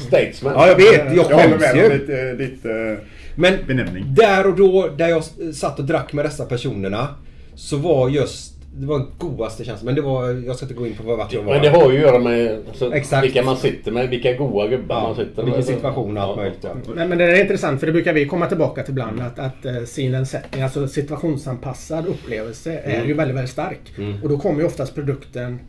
Statesman. 0.07 0.53
Ja, 0.53 0.67
jag 0.67 0.75
vet. 0.75 1.15
Jag 1.15 1.15
Jag 1.15 1.25
skäms 1.25 1.61
med 1.61 1.75
ju. 1.75 1.85
om 2.31 2.37
ditt, 2.37 2.65
eh, 2.65 2.71
eh, 2.71 2.97
Men 3.35 3.53
benämning. 3.67 4.05
där 4.07 4.47
och 4.47 4.55
då, 4.55 4.87
där 4.97 5.07
jag 5.07 5.23
satt 5.55 5.79
och 5.79 5.85
drack 5.85 6.13
med 6.13 6.25
dessa 6.25 6.45
personerna. 6.45 7.07
Så 7.55 7.77
var 7.77 8.09
just, 8.09 8.53
det 8.75 8.85
var 8.85 8.99
den 8.99 9.07
godaste 9.17 9.63
känslan. 9.63 9.85
Men 9.85 9.95
det 9.95 10.01
var, 10.01 10.29
jag 10.47 10.55
ska 10.55 10.65
inte 10.65 10.75
gå 10.75 10.87
in 10.87 10.95
på 10.95 11.03
vart 11.03 11.33
jag 11.33 11.43
var. 11.43 11.53
Men 11.53 11.61
det 11.63 11.69
har 11.69 11.91
ju 11.91 11.97
att 11.97 12.03
göra 12.03 12.19
med 12.19 12.57
alltså, 12.67 12.93
Exakt. 12.95 13.25
vilka 13.25 13.43
man 13.43 13.57
sitter 13.57 13.91
med, 13.91 14.09
vilka 14.09 14.33
goa 14.33 14.67
gubbar 14.67 15.01
man 15.01 15.15
sitter 15.15 15.35
med. 15.35 15.45
vilken 15.45 15.63
situation 15.63 16.17
och 16.17 16.23
allt 16.23 16.37
möjligt. 16.37 16.59
Ja. 16.61 16.69
Men, 16.95 17.09
men 17.09 17.17
det 17.17 17.23
är 17.23 17.41
intressant 17.41 17.79
för 17.79 17.87
det 17.87 17.93
brukar 17.93 18.13
vi 18.13 18.25
komma 18.25 18.45
tillbaka 18.45 18.83
till 18.83 18.91
ibland 18.91 19.21
att, 19.21 19.39
att 19.39 19.65
uh, 19.65 20.63
alltså 20.63 20.87
situationsanpassad 20.87 22.07
upplevelse 22.07 22.81
är 22.83 22.93
Mm. 22.95 23.07
ju 23.07 23.13
väldigt, 23.13 23.35
väldigt 23.35 23.51
stark. 23.51 23.79
Och 24.23 24.29
då 24.29 24.37
kommer 24.37 24.59
ju 24.59 24.65
oftast 24.65 24.95
produkten 24.95 25.59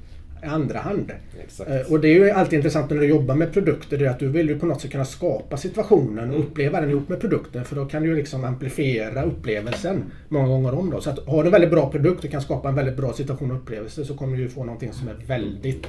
andra 0.45 0.78
hand. 0.78 1.12
Exakt. 1.45 1.70
Eh, 1.70 1.92
Och 1.92 2.01
det 2.01 2.09
är 2.09 2.12
ju 2.14 2.30
alltid 2.30 2.57
intressant 2.57 2.90
när 2.90 2.97
du 2.99 3.07
jobbar 3.07 3.34
med 3.34 3.53
produkter, 3.53 3.99
det 3.99 4.07
är 4.07 4.11
att 4.11 4.18
du 4.18 4.28
vill 4.28 4.49
ju 4.49 4.59
på 4.59 4.66
något 4.66 4.80
sätt 4.80 4.90
kunna 4.90 5.05
skapa 5.05 5.57
situationen 5.57 6.24
Mm. 6.24 6.30
och 6.36 6.40
uppleva 6.40 6.80
den 6.80 6.90
ihop 6.90 7.09
med 7.09 7.20
produkten. 7.20 7.64
För 7.64 7.76
då 7.76 7.84
kan 7.84 8.03
du 8.03 8.09
ju 8.09 8.16
liksom 8.16 8.45
amplifiera 8.45 9.22
upplevelsen 9.22 10.05
många 10.28 10.49
gånger 10.49 10.74
om. 10.74 10.90
Då. 10.90 11.01
Så 11.01 11.11
att 11.11 11.26
har 11.26 11.42
du 11.42 11.49
en 11.49 11.53
väldigt 11.53 11.70
bra 11.70 11.90
produkt 11.90 12.24
och 12.24 12.30
kan 12.30 12.40
skapa 12.42 12.68
en 12.68 12.74
väldigt 12.74 12.97
bra 12.97 13.12
situation 13.12 13.51
och 13.51 13.57
upplevelse 13.57 14.05
så 14.05 14.14
kommer 14.14 14.36
du 14.36 14.42
ju 14.42 14.49
få 14.49 14.64
någonting 14.64 14.92
som 14.92 15.09
är 15.09 15.14
väldigt 15.26 15.86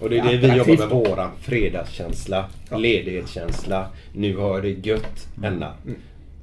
Och 0.00 0.10
det 0.10 0.18
är 0.18 0.24
det 0.24 0.36
vi 0.36 0.56
jobbar 0.56 0.76
med. 0.78 0.88
Våran 0.88 1.30
fredagskänsla, 1.40 2.44
ledighetskänsla. 2.76 3.86
Nu 4.14 4.36
har 4.36 4.54
jag 4.54 4.62
det 4.62 4.86
gött. 4.88 5.28
Enna. 5.44 5.72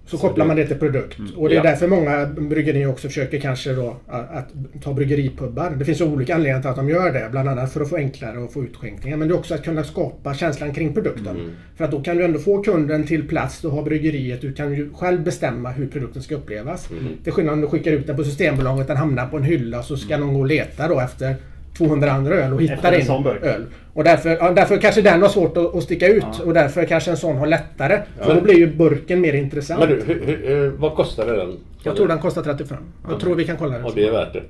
Så 0.09 0.17
kopplar 0.17 0.45
man 0.45 0.55
det 0.55 0.67
till 0.67 0.75
produkt. 0.77 1.17
Och 1.35 1.49
det 1.49 1.55
är 1.55 1.57
Ja. 1.57 1.63
därför 1.63 1.87
många 1.87 2.25
bryggerier 2.25 2.89
också 2.89 3.07
försöker 3.07 3.39
kanske 3.39 3.73
då 3.73 3.95
att, 4.07 4.31
att 4.35 4.47
ta 4.83 4.93
bryggeripubbar. 4.93 5.69
Det 5.79 5.85
finns 5.85 6.01
olika 6.01 6.35
anledningar 6.35 6.61
till 6.61 6.69
att 6.69 6.75
de 6.75 6.89
gör 6.89 7.11
det. 7.13 7.27
Bland 7.31 7.49
annat 7.49 7.73
för 7.73 7.81
att 7.81 7.89
få 7.89 7.95
enklare 7.95 8.43
att 8.43 8.53
få 8.53 8.63
utskänkningar. 8.63 9.17
Men 9.17 9.27
det 9.27 9.33
är 9.33 9.37
också 9.37 9.53
att 9.53 9.63
kunna 9.63 9.83
skapa 9.83 10.33
känslan 10.33 10.73
kring 10.73 10.93
produkten. 10.93 11.37
För 11.77 11.85
att 11.85 11.91
då 11.91 12.01
kan 12.01 12.17
du 12.17 12.23
ändå 12.25 12.39
få 12.39 12.63
kunden 12.63 13.03
till 13.07 13.27
plats. 13.27 13.61
Du 13.61 13.67
har 13.67 13.83
bryggeriet. 13.83 14.41
Du 14.41 14.53
kan 14.53 14.73
ju 14.73 14.93
själv 14.93 15.23
bestämma 15.23 15.69
hur 15.71 15.87
produkten 15.87 16.21
ska 16.21 16.35
upplevas. 16.35 16.89
Till 17.23 17.33
skillnad 17.33 17.53
om 17.53 17.61
du 17.61 17.67
skickar 17.67 17.91
ut 17.91 18.07
den 18.07 18.15
på 18.15 18.23
Systembolaget. 18.23 18.87
Den 18.87 18.97
hamnar 18.97 19.27
på 19.27 19.37
en 19.37 19.43
hylla 19.43 19.83
så 19.83 19.97
ska 19.97 20.17
någon 20.17 20.33
gå 20.33 20.39
och 20.39 20.45
leta 20.47 20.87
då 20.87 20.99
efter 20.99 21.35
200 21.77 22.11
andra 22.11 22.35
öl 22.35 22.53
och 22.53 22.61
hitta 22.61 22.73
Efter 22.73 23.13
en 23.15 23.25
öl. 23.43 23.65
Och 23.99 24.05
därför, 24.05 24.29
ja, 24.29 24.51
därför 24.51 24.77
kanske 24.77 25.01
den 25.01 25.21
har 25.21 25.29
svårt 25.29 25.57
att, 25.57 25.75
att 25.75 25.83
sticka 25.83 26.07
ut. 26.07 26.39
Och 26.45 26.53
därför 26.53 26.85
kanske 26.85 27.11
en 27.11 27.17
sån 27.17 27.37
har 27.37 27.47
lättare. 27.47 28.01
För 28.21 28.35
då 28.35 28.41
blir 28.41 28.55
ju 28.57 28.67
burken 28.67 29.21
mer 29.21 29.33
intressant. 29.33 29.79
Men 29.79 29.89
du, 29.89 30.03
hur, 30.03 30.25
hur, 30.25 30.65
eh, 30.65 30.71
vad 30.71 30.95
kostade 30.95 31.35
den? 31.35 31.57
Jag 31.83 31.95
tror 31.95 32.07
den 32.07 32.19
kostar 32.19 32.43
35. 32.43 32.77
Jag 33.09 33.19
tror 33.19 33.35
vi 33.35 33.45
kan 33.45 33.57
kolla 33.57 33.77
det. 33.77 33.83
Och 33.83 33.91
det 33.95 34.07
är 34.07 34.11
värt 34.11 34.33
det. 34.33 34.43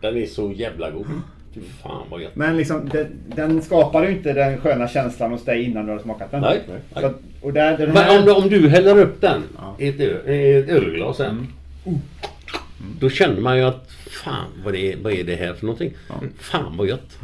Den 0.00 0.16
är 0.16 0.26
så 0.26 0.52
jävla 0.52 0.90
god. 0.90 1.06
Fy 1.54 1.60
fan 1.82 2.02
vad 2.10 2.20
gött. 2.22 2.36
Men 2.36 2.56
liksom, 2.56 2.88
den, 2.92 3.06
den 3.36 3.62
skapar 3.62 4.02
ju 4.04 4.10
inte 4.10 4.32
den 4.32 4.58
sköna 4.60 4.88
känslan 4.88 5.30
hos 5.32 5.44
dig 5.44 5.62
innan 5.64 5.86
du 5.86 5.92
har 5.92 5.98
smakat 5.98 6.30
den. 6.30 6.40
Nej, 6.40 6.60
nej. 6.68 7.02
Så 7.02 7.12
och 7.46 7.52
där, 7.52 7.78
den 7.78 7.90
här, 7.90 8.06
Men 8.08 8.18
om, 8.20 8.24
du- 8.26 8.32
om 8.32 8.48
du 8.48 8.68
häller 8.68 8.98
upp 8.98 9.20
den 9.20 9.42
i 9.78 9.88
ett, 9.88 10.00
ett 10.00 10.68
ölglas 10.68 11.16
sen. 11.16 11.46
Då 13.00 13.10
känner 13.10 13.40
man 13.40 13.56
ju 13.58 13.64
att 13.64 13.90
fan 14.24 14.46
vad, 14.64 14.74
det 14.74 14.92
är, 14.92 14.96
vad 15.02 15.12
är 15.12 15.24
det 15.24 15.34
här 15.36 15.52
för 15.54 15.66
någonting? 15.66 15.94
Fan 16.38 16.76
vad 16.76 16.86
gött. 16.88 17.18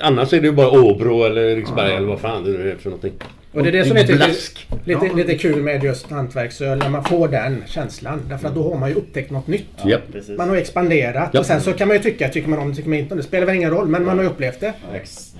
Annars 0.00 0.32
är 0.32 0.40
det 0.40 0.46
ju 0.46 0.52
bara 0.52 0.70
Åbro 0.70 1.24
eller 1.24 1.42
Eriksberg 1.42 1.94
eller 1.94 2.08
vad 2.08 2.20
fan 2.20 2.44
det 2.44 2.50
nu 2.50 2.70
är 2.70 2.76
för 2.76 2.90
någonting. 2.90 3.12
Och 3.56 3.62
det 3.62 3.68
är 3.68 3.72
det 3.72 3.84
som 3.84 3.96
är 3.96 4.06
Blask. 4.16 4.68
lite, 4.84 5.04
lite, 5.04 5.16
lite 5.16 5.34
kul 5.34 5.62
med 5.62 5.84
just 5.84 6.10
hantverksöl. 6.10 6.78
När 6.78 6.88
man 6.88 7.04
får 7.04 7.28
den 7.28 7.64
känslan. 7.66 8.22
Därför 8.28 8.48
att 8.48 8.54
då 8.54 8.70
har 8.70 8.78
man 8.78 8.88
ju 8.88 8.94
upptäckt 8.94 9.30
något 9.30 9.46
nytt. 9.46 9.66
Precis. 10.12 10.38
Man 10.38 10.48
har 10.48 10.56
expanderat. 10.56 11.30
Ja. 11.32 11.40
Och 11.40 11.46
sen 11.46 11.60
så 11.60 11.72
kan 11.72 11.88
man 11.88 11.96
ju 11.96 12.02
tycka, 12.02 12.28
tycker 12.28 12.48
man 12.48 12.58
om 12.58 12.70
det, 12.70 12.76
tycker 12.76 12.88
man 12.88 12.98
inte 12.98 13.14
om 13.14 13.18
det. 13.18 13.24
spelar 13.24 13.46
väl 13.46 13.56
ingen 13.56 13.70
roll. 13.70 13.88
Men 13.88 14.04
man 14.04 14.16
har 14.16 14.24
ju 14.24 14.30
upplevt 14.30 14.60
det. 14.60 14.72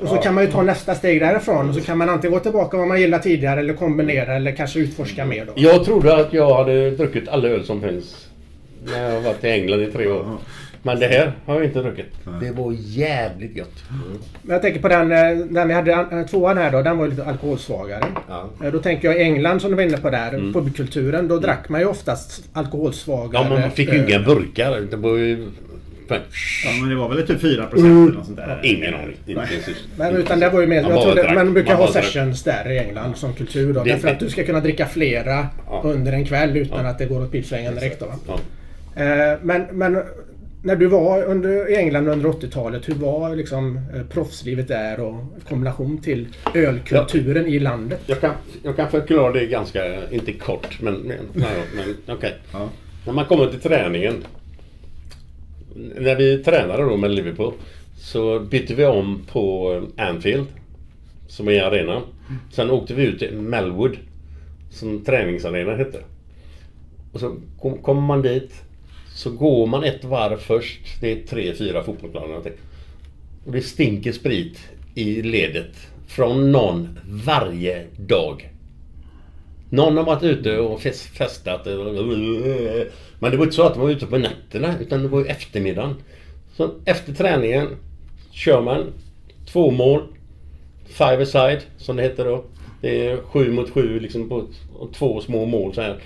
Och 0.00 0.08
så 0.08 0.16
kan 0.16 0.34
man 0.34 0.44
ju 0.44 0.50
ta 0.50 0.62
nästa 0.62 0.94
steg 0.94 1.20
därifrån. 1.20 1.68
Och 1.68 1.74
så 1.74 1.80
kan 1.80 1.98
man 1.98 2.08
antingen 2.08 2.32
gå 2.32 2.40
tillbaka 2.40 2.76
vad 2.76 2.88
man 2.88 3.00
gillar 3.00 3.18
tidigare 3.18 3.60
eller 3.60 3.74
kombinera 3.74 4.36
eller 4.36 4.52
kanske 4.52 4.78
utforska 4.78 5.24
mer 5.24 5.44
då. 5.46 5.52
Jag 5.56 5.84
trodde 5.84 6.16
att 6.16 6.32
jag 6.32 6.54
hade 6.54 6.90
druckit 6.90 7.28
alla 7.28 7.48
öl 7.48 7.64
som 7.64 7.80
finns. 7.80 8.26
När 8.84 9.02
jag 9.02 9.10
har 9.10 9.20
varit 9.20 9.44
i 9.44 9.48
England 9.48 9.82
i 9.82 9.86
tre 9.86 10.06
år. 10.06 10.26
Men 10.86 11.00
det 11.00 11.06
här 11.06 11.32
har 11.46 11.54
jag 11.54 11.64
inte 11.64 11.82
druckit. 11.82 12.06
Det 12.40 12.50
var 12.50 12.74
jävligt 12.78 13.56
gött. 13.56 13.74
Men 14.42 14.52
jag 14.52 14.62
tänker 14.62 14.80
på 14.80 14.88
den, 14.88 15.12
eh, 15.12 15.46
den 15.46 15.68
vi 15.68 15.74
hade, 15.74 15.92
eh, 15.92 16.26
tvåan 16.30 16.58
här 16.58 16.72
då. 16.72 16.82
Den 16.82 16.98
var 16.98 17.04
ju 17.04 17.10
lite 17.10 17.24
alkoholsvagare. 17.24 18.04
Ja. 18.28 18.50
Eh, 18.64 18.72
Då 18.72 18.78
tänker 18.78 19.08
jag 19.08 19.16
i 19.16 19.22
England 19.22 19.60
som 19.60 19.70
du 19.70 19.76
var 19.76 19.82
inne 19.82 19.96
på 19.96 20.10
där, 20.10 20.52
pubkulturen. 20.52 21.28
Då 21.28 21.38
drack 21.38 21.68
man 21.68 21.80
ju 21.80 21.86
oftast 21.86 22.44
alkoholsvagare 22.52 23.42
Ja 23.44 23.48
men 23.50 23.60
man 23.60 23.70
fick 23.70 23.92
ju 23.92 23.98
inga 24.08 24.18
burkar. 24.18 24.80
Det 24.90 24.96
var 24.96 25.16
ju... 25.16 25.48
ja, 26.08 26.16
men 26.80 26.90
det 26.90 26.96
var 26.96 27.08
väl 27.08 27.26
typ 27.26 27.42
4% 27.42 27.72
eller 27.78 27.88
något 27.88 28.26
sånt 28.26 28.36
där. 28.36 28.60
Ingen 28.62 28.94
aning. 28.94 29.16
Men 29.96 30.16
utan 30.16 30.40
det 30.40 30.48
var 30.48 30.60
ju 30.60 30.66
mer, 30.66 30.82
Man 30.82 30.92
jag 30.92 31.16
drack. 31.16 31.34
man 31.34 31.52
brukar 31.52 31.70
Man 31.70 31.76
ha 31.80 31.86
bara 31.86 31.92
drack. 31.92 32.04
sessions 32.04 32.42
där 32.42 32.70
i 32.70 32.78
England 32.78 33.16
som 33.16 33.32
kultur 33.34 33.72
då. 33.74 33.84
Det- 33.84 33.90
därför 33.90 34.08
att 34.08 34.18
det- 34.18 34.24
du 34.24 34.30
ska 34.30 34.44
kunna 34.44 34.60
dricka 34.60 34.86
flera 34.86 35.46
Ja. 35.66 35.80
under 35.84 36.12
en 36.12 36.24
kväll 36.26 36.56
utan 36.56 36.84
Ja. 36.84 36.90
att 36.90 36.98
det 36.98 37.06
går 37.06 37.22
åt 37.22 37.32
pipsvängen 37.32 37.74
direkt 37.74 38.00
då. 38.00 38.06
Ja. 38.28 38.38
Men, 39.42 39.66
men 39.72 40.02
när 40.66 40.76
du 40.76 40.86
var 40.86 41.22
under, 41.24 41.70
i 41.70 41.76
England 41.76 42.08
under 42.08 42.28
80-talet, 42.28 42.88
hur 42.88 42.94
var 42.94 43.36
liksom 43.36 43.76
eh, 43.94 44.02
proffslivet 44.06 44.68
där 44.68 45.00
och 45.00 45.24
kombination 45.48 45.98
till 45.98 46.26
ölkulturen 46.54 47.46
i 47.46 47.58
landet? 47.58 48.00
Jag 48.06 48.20
kan, 48.20 48.30
jag 48.62 48.76
kan 48.76 48.90
förklara 48.90 49.32
det 49.32 49.46
ganska, 49.46 50.10
inte 50.10 50.32
kort, 50.32 50.78
men, 50.80 50.94
men, 50.94 51.16
ja, 51.34 51.46
men 51.76 52.16
okej. 52.16 52.34
Ja. 52.52 52.68
När 53.06 53.12
man 53.12 53.24
kommer 53.24 53.46
till 53.46 53.60
träningen. 53.60 54.14
När 55.98 56.14
vi 56.14 56.38
tränade 56.44 56.82
då 56.82 56.96
med 56.96 57.10
Liverpool 57.10 57.52
så 57.98 58.40
bytte 58.40 58.74
vi 58.74 58.84
om 58.84 59.22
på 59.32 59.82
Anfield. 59.96 60.46
Som 61.28 61.48
är 61.48 61.62
arenan. 61.62 62.02
Sen 62.52 62.70
åkte 62.70 62.94
vi 62.94 63.02
ut 63.06 63.18
till 63.18 63.32
Melwood. 63.36 63.96
Som 64.70 65.04
träningsarena 65.04 65.76
hette. 65.76 65.98
Och 67.12 67.20
så 67.20 67.36
kom- 67.60 67.78
kommer 67.78 68.00
man 68.00 68.22
dit. 68.22 68.62
Så 69.16 69.30
går 69.30 69.66
man 69.66 69.84
ett 69.84 70.04
varv 70.04 70.36
först. 70.36 70.80
Det 71.00 71.12
är 71.12 71.26
tre, 71.26 71.54
fyra 71.54 71.82
fotbollsplaner. 71.82 72.28
någonting. 72.28 72.52
Och 73.46 73.52
det 73.52 73.62
stinker 73.62 74.12
sprit 74.12 74.58
i 74.94 75.22
ledet. 75.22 75.76
Från 76.06 76.52
någon 76.52 76.98
varje 77.04 77.86
dag. 77.96 78.50
Någon 79.70 79.96
har 79.96 80.04
varit 80.04 80.22
ute 80.22 80.58
och 80.58 80.80
festat. 80.80 81.66
Men 83.18 83.30
det 83.30 83.36
var 83.36 83.44
inte 83.44 83.56
så 83.56 83.62
att 83.62 83.74
de 83.74 83.80
var 83.80 83.90
ute 83.90 84.06
på 84.06 84.18
nätterna. 84.18 84.74
Utan 84.80 85.02
det 85.02 85.08
var 85.08 85.20
ju 85.20 85.26
eftermiddagen. 85.26 85.94
Så 86.56 86.70
efter 86.84 87.12
träningen 87.12 87.68
kör 88.30 88.62
man 88.62 88.92
två 89.46 89.70
mål. 89.70 90.02
Five 90.86 91.22
aside 91.22 91.60
som 91.76 91.96
det 91.96 92.02
heter 92.02 92.24
då. 92.24 92.44
Det 92.80 93.06
är 93.06 93.16
sju 93.16 93.52
mot 93.52 93.70
sju 93.70 94.00
liksom 94.00 94.28
på 94.28 94.46
två 94.92 95.20
små 95.20 95.46
mål 95.46 95.74
så 95.74 95.80
här. 95.80 95.96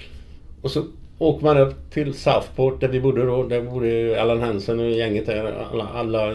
Och 0.63 0.71
så 0.71 0.85
åker 1.21 1.45
man 1.45 1.59
upp 1.59 1.91
till 1.91 2.15
Southport 2.15 2.81
där 2.81 2.89
vi 2.89 3.01
bodde 3.01 3.27
då. 3.27 3.43
Där 3.43 3.63
bodde 3.63 4.23
Allan 4.23 4.41
Hansen 4.41 4.81
och 4.81 4.91
gänget 4.91 5.27
där. 5.27 5.67
Alla, 5.73 5.89
alla 5.89 6.35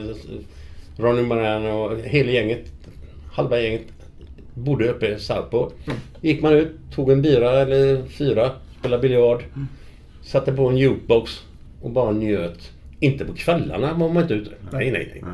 Ronny 0.98 1.22
Moran 1.22 1.66
och 1.66 2.00
hela 2.00 2.32
gänget. 2.32 2.72
Halva 3.32 3.60
gänget 3.60 3.86
bodde 4.54 4.88
uppe 4.90 5.08
i 5.08 5.20
Southport. 5.20 5.74
Gick 6.22 6.42
man 6.42 6.54
ut, 6.54 6.72
tog 6.96 7.12
en 7.12 7.22
bira 7.22 7.52
eller 7.52 8.02
fyra, 8.06 8.52
spelade 8.80 9.02
biljard. 9.02 9.44
Satte 10.22 10.52
på 10.52 10.70
en 10.70 10.78
jukebox 10.78 11.44
och 11.82 11.92
bara 11.92 12.12
njöt. 12.12 12.72
Inte 13.00 13.26
på 13.26 13.34
kvällarna 13.34 13.94
var 13.94 14.10
man 14.10 14.24
inte 14.24 14.34
ute. 14.34 14.52
Nej, 14.72 14.92
nej, 14.92 15.22
nej. 15.22 15.34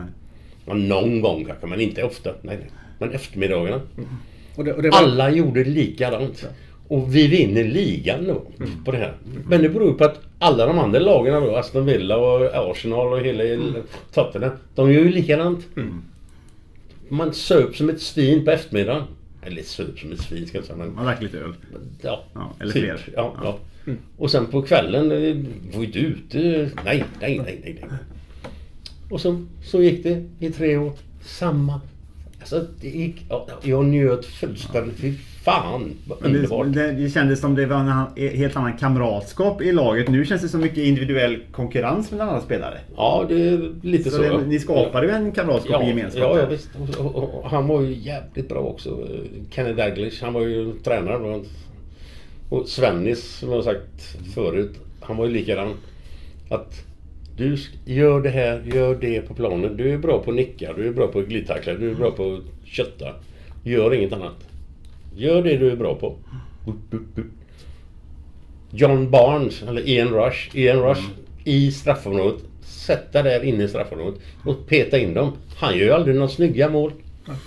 Ja, 0.65 0.73
någon 0.73 1.21
gång 1.21 1.45
kanske, 1.45 1.67
men 1.67 1.81
inte 1.81 2.03
ofta. 2.03 2.29
Nej, 2.41 2.57
nej. 2.57 2.71
Men 2.99 3.11
eftermiddagarna. 3.11 3.81
Och 4.55 4.63
det, 4.63 4.73
och 4.73 4.81
det 4.81 4.89
var, 4.89 4.97
Alla 4.97 5.29
gjorde 5.29 5.63
likadant. 5.63 6.47
Och 6.91 7.15
vi 7.15 7.27
vinner 7.27 7.63
ligan 7.63 8.27
då 8.27 8.43
på 8.85 8.91
det 8.91 8.97
här. 8.97 9.13
Men 9.47 9.61
det 9.61 9.69
beror 9.69 9.93
på 9.93 10.03
att 10.03 10.19
alla 10.39 10.65
de 10.65 10.79
andra 10.79 10.99
lagen 10.99 11.55
Aston 11.55 11.85
Villa 11.85 12.17
och 12.17 12.71
Arsenal 12.71 13.13
och 13.13 13.19
hela 13.19 13.43
Tottenham, 14.13 14.51
de 14.75 14.91
gör 14.91 15.01
ju 15.01 15.11
likadant. 15.11 15.67
Man 17.09 17.33
söp 17.33 17.75
som 17.75 17.89
ett 17.89 18.01
svin 18.01 18.45
på 18.45 18.51
eftermiddagen. 18.51 19.03
Eller 19.41 19.63
söp 19.63 19.99
som 19.99 20.11
ett 20.11 20.19
svin 20.19 20.47
ska 20.47 20.57
jag 20.57 20.65
säga. 20.65 20.77
Man 20.77 21.05
drack 21.05 21.21
lite 21.21 21.37
öl. 21.37 21.53
ja, 22.01 22.23
Ja, 22.33 22.53
eller 22.59 22.73
typ. 22.73 22.83
fler. 22.83 22.99
Ja, 23.15 23.33
ja. 23.43 23.57
Och 24.17 24.31
sen 24.31 24.45
på 24.45 24.61
kvällen, 24.61 25.11
eh, 25.11 25.75
var 25.77 25.83
inte 25.83 25.99
ute. 25.99 26.69
Nej, 26.85 27.03
nej, 27.21 27.41
nej. 27.45 27.61
nej. 27.63 27.99
Och 29.09 29.21
så, 29.21 29.45
så 29.63 29.83
gick 29.83 30.03
det 30.03 30.25
i 30.39 30.51
tre 30.51 30.77
år. 30.77 30.91
Samma. 31.21 31.81
Alltså, 32.41 32.65
det 32.81 32.87
gick, 32.89 33.25
ja, 33.29 33.47
jag 33.63 33.85
njöt 33.85 34.25
fullständigt. 34.25 34.99
Fy 34.99 35.13
fan 35.43 35.93
vad 36.07 36.21
Men 36.21 36.35
underbart. 36.35 36.67
det, 36.69 36.91
det, 36.91 37.09
kändes 37.09 37.39
som 37.39 37.55
det 37.55 37.65
var 37.65 37.75
en 37.77 37.87
annan- 37.89 38.11
helt 38.15 38.55
annan 38.55 38.77
kamratskap 38.77 39.61
i 39.61 39.71
laget. 39.71 40.07
Nu 40.09 40.25
känns 40.25 40.41
det 40.41 40.49
som 40.49 40.61
mycket 40.61 40.77
individuell 40.77 41.39
konkurrens 41.51 42.11
mellan 42.11 42.29
alla 42.29 42.41
spelare. 42.41 42.77
Ja, 42.95 43.25
det 43.29 43.47
är 43.49 43.71
lite 43.81 44.09
så. 44.09 44.17
Så 44.17 44.23
ja. 44.23 44.37
det, 44.37 44.45
ni 44.45 44.59
skapade 44.59 45.07
ju 45.07 45.13
en 45.13 45.31
kamratskap 45.31 45.75
och 45.75 45.83
Ja, 45.83 45.87
gemenskap. 45.87 46.21
ja, 46.23 46.39
ja 46.39 46.45
visst. 46.45 46.69
Och, 46.99 47.05
och, 47.05 47.33
och, 47.43 47.49
han 47.49 47.67
var 47.67 47.81
ju 47.81 47.93
jävligt 47.93 48.49
bra 48.49 48.59
också. 48.59 49.07
Kenny 49.51 49.73
Daglish, 49.73 50.23
han 50.23 50.33
var 50.33 50.41
ju 50.41 50.73
tränare. 50.83 51.41
Och 52.49 52.67
Svennis, 52.67 53.37
som 53.39 53.49
jag 53.49 53.55
har 53.55 53.63
sagt 53.63 54.17
förut, 54.35 54.71
han 55.01 55.17
var 55.17 55.25
ju 55.25 55.31
likadan. 55.31 55.73
Att 56.49 56.83
du 57.37 57.57
gör 57.85 58.21
det 58.21 58.29
här, 58.29 58.61
gör 58.73 58.95
det 58.95 59.21
på 59.21 59.33
planen. 59.33 59.77
Du 59.77 59.93
är 59.93 59.97
bra 59.97 60.23
på 60.23 60.31
att 60.31 60.35
nicka, 60.35 60.73
du 60.73 60.87
är 60.87 60.91
bra 60.91 61.07
på 61.07 61.19
att 61.19 61.27
glidtackla, 61.27 61.73
du 61.73 61.91
är 61.91 61.95
bra 61.95 62.11
på 62.11 62.33
att 62.33 62.67
kötta. 62.69 63.05
Gör 63.63 63.93
inget 63.93 64.13
annat. 64.13 64.47
Gör 65.15 65.43
det 65.43 65.57
du 65.57 65.71
är 65.71 65.75
bra 65.75 65.95
på. 65.95 66.15
John 68.71 69.11
Barnes, 69.11 69.63
eller 69.63 69.87
Ian 69.89 70.07
Rush. 70.07 70.57
Ian 70.57 70.79
Rush 70.79 71.01
i 71.43 71.71
straffområdet. 71.71 72.43
Sätta 72.61 73.23
där 73.23 73.43
inne 73.43 73.63
i 73.63 73.67
straffområdet 73.67 74.19
och 74.45 74.67
peta 74.67 74.97
in 74.97 75.13
dem. 75.13 75.33
Han 75.57 75.77
gör 75.77 75.85
ju 75.85 75.91
aldrig 75.91 76.15
några 76.15 76.27
snygga 76.29 76.69
mål. 76.69 76.93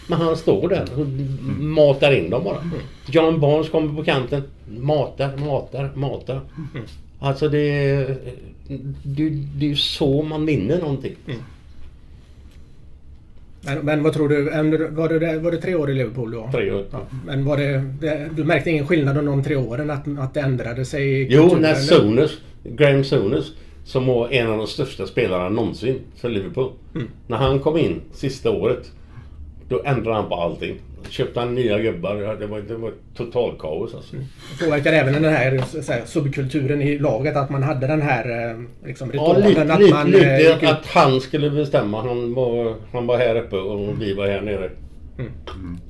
Men 0.09 0.21
han 0.21 0.37
står 0.37 0.69
där 0.69 0.85
och 1.01 1.07
matar 1.63 2.13
in 2.13 2.31
dem 2.31 2.45
bara. 2.45 2.71
John 3.07 3.41
Barnes 3.41 3.69
kommer 3.69 3.97
på 3.97 4.05
kanten. 4.05 4.43
Matar, 4.67 5.37
matar, 5.37 5.91
matar. 5.95 6.41
Alltså 7.19 7.49
det 7.49 7.59
är... 7.59 8.17
Det, 9.03 9.29
det 9.59 9.71
är 9.71 9.75
så 9.75 10.23
man 10.23 10.47
vinner 10.47 10.79
någonting. 10.79 11.17
Men, 13.61 13.79
men 13.79 14.03
vad 14.03 14.13
tror 14.13 14.29
du? 14.29 14.43
Var 14.91 15.09
det, 15.09 15.39
var 15.39 15.51
det 15.51 15.57
tre 15.57 15.75
år 15.75 15.91
i 15.91 15.95
Liverpool 15.95 16.31
då? 16.31 16.49
Tre 16.53 16.73
år. 16.73 16.85
Ja. 16.91 17.07
Men 17.27 17.45
var 17.45 17.57
det, 17.57 17.85
du 18.37 18.45
märkte 18.45 18.71
ingen 18.71 18.87
skillnad 18.87 19.17
under 19.17 19.33
de 19.33 19.43
tre 19.45 19.57
åren? 19.57 19.91
Att, 19.91 20.19
att 20.19 20.35
det 20.35 20.41
ändrade 20.41 20.85
sig 20.85 21.27
Jo, 21.31 21.57
när? 21.61 21.75
Souness, 21.75 22.31
Graham 22.65 23.05
Souness, 23.05 23.53
som 23.85 24.07
var 24.07 24.29
en 24.29 24.51
av 24.51 24.59
de 24.59 24.67
största 24.67 25.07
spelarna 25.07 25.49
någonsin 25.49 25.99
för 26.17 26.29
Liverpool. 26.29 26.73
Mm. 26.95 27.09
När 27.27 27.37
han 27.37 27.59
kom 27.59 27.77
in 27.77 28.01
sista 28.13 28.51
året, 28.51 28.93
då 29.69 29.83
ändrade 29.85 30.17
han 30.17 30.29
på 30.29 30.35
allting. 30.35 30.77
Köpte 31.09 31.41
han 31.41 31.55
nya 31.55 31.79
gubbar. 31.79 32.17
Ja, 32.17 32.35
Det 32.35 32.47
var, 32.47 32.61
det 32.61 32.77
var 32.77 32.93
total 33.17 33.55
kaos 33.59 33.95
alltså. 33.95 34.17
Påverkar 34.65 34.93
även 34.93 35.23
den 35.23 35.25
här, 35.35 35.63
så 35.83 35.93
här 35.93 36.03
subkulturen 36.07 36.83
i 36.83 36.99
laget 36.99 37.37
att 37.37 37.51
man 37.51 37.63
hade 37.63 37.87
den 37.87 38.03
här 38.03 38.51
eh, 38.51 38.61
liksom, 38.87 39.09
Ja, 39.09 39.21
ritualen 39.21 39.49
lite, 39.49 39.63
att 39.73 39.81
lite, 39.81 39.95
man 39.95 40.11
lite 40.11 40.27
eh, 40.31 40.39
gick 40.53 40.63
ut- 40.63 40.69
att 40.69 40.87
han 40.87 41.21
skulle 41.21 41.51
bestämma. 41.51 42.03
Han 42.03 42.35
var, 42.35 42.75
han 42.93 43.07
var 43.07 43.19
här 43.19 43.37
uppe 43.37 43.57
och 43.57 44.03
vi 44.03 44.15
var 44.15 44.27
här 44.27 44.41
nere. 44.41 44.71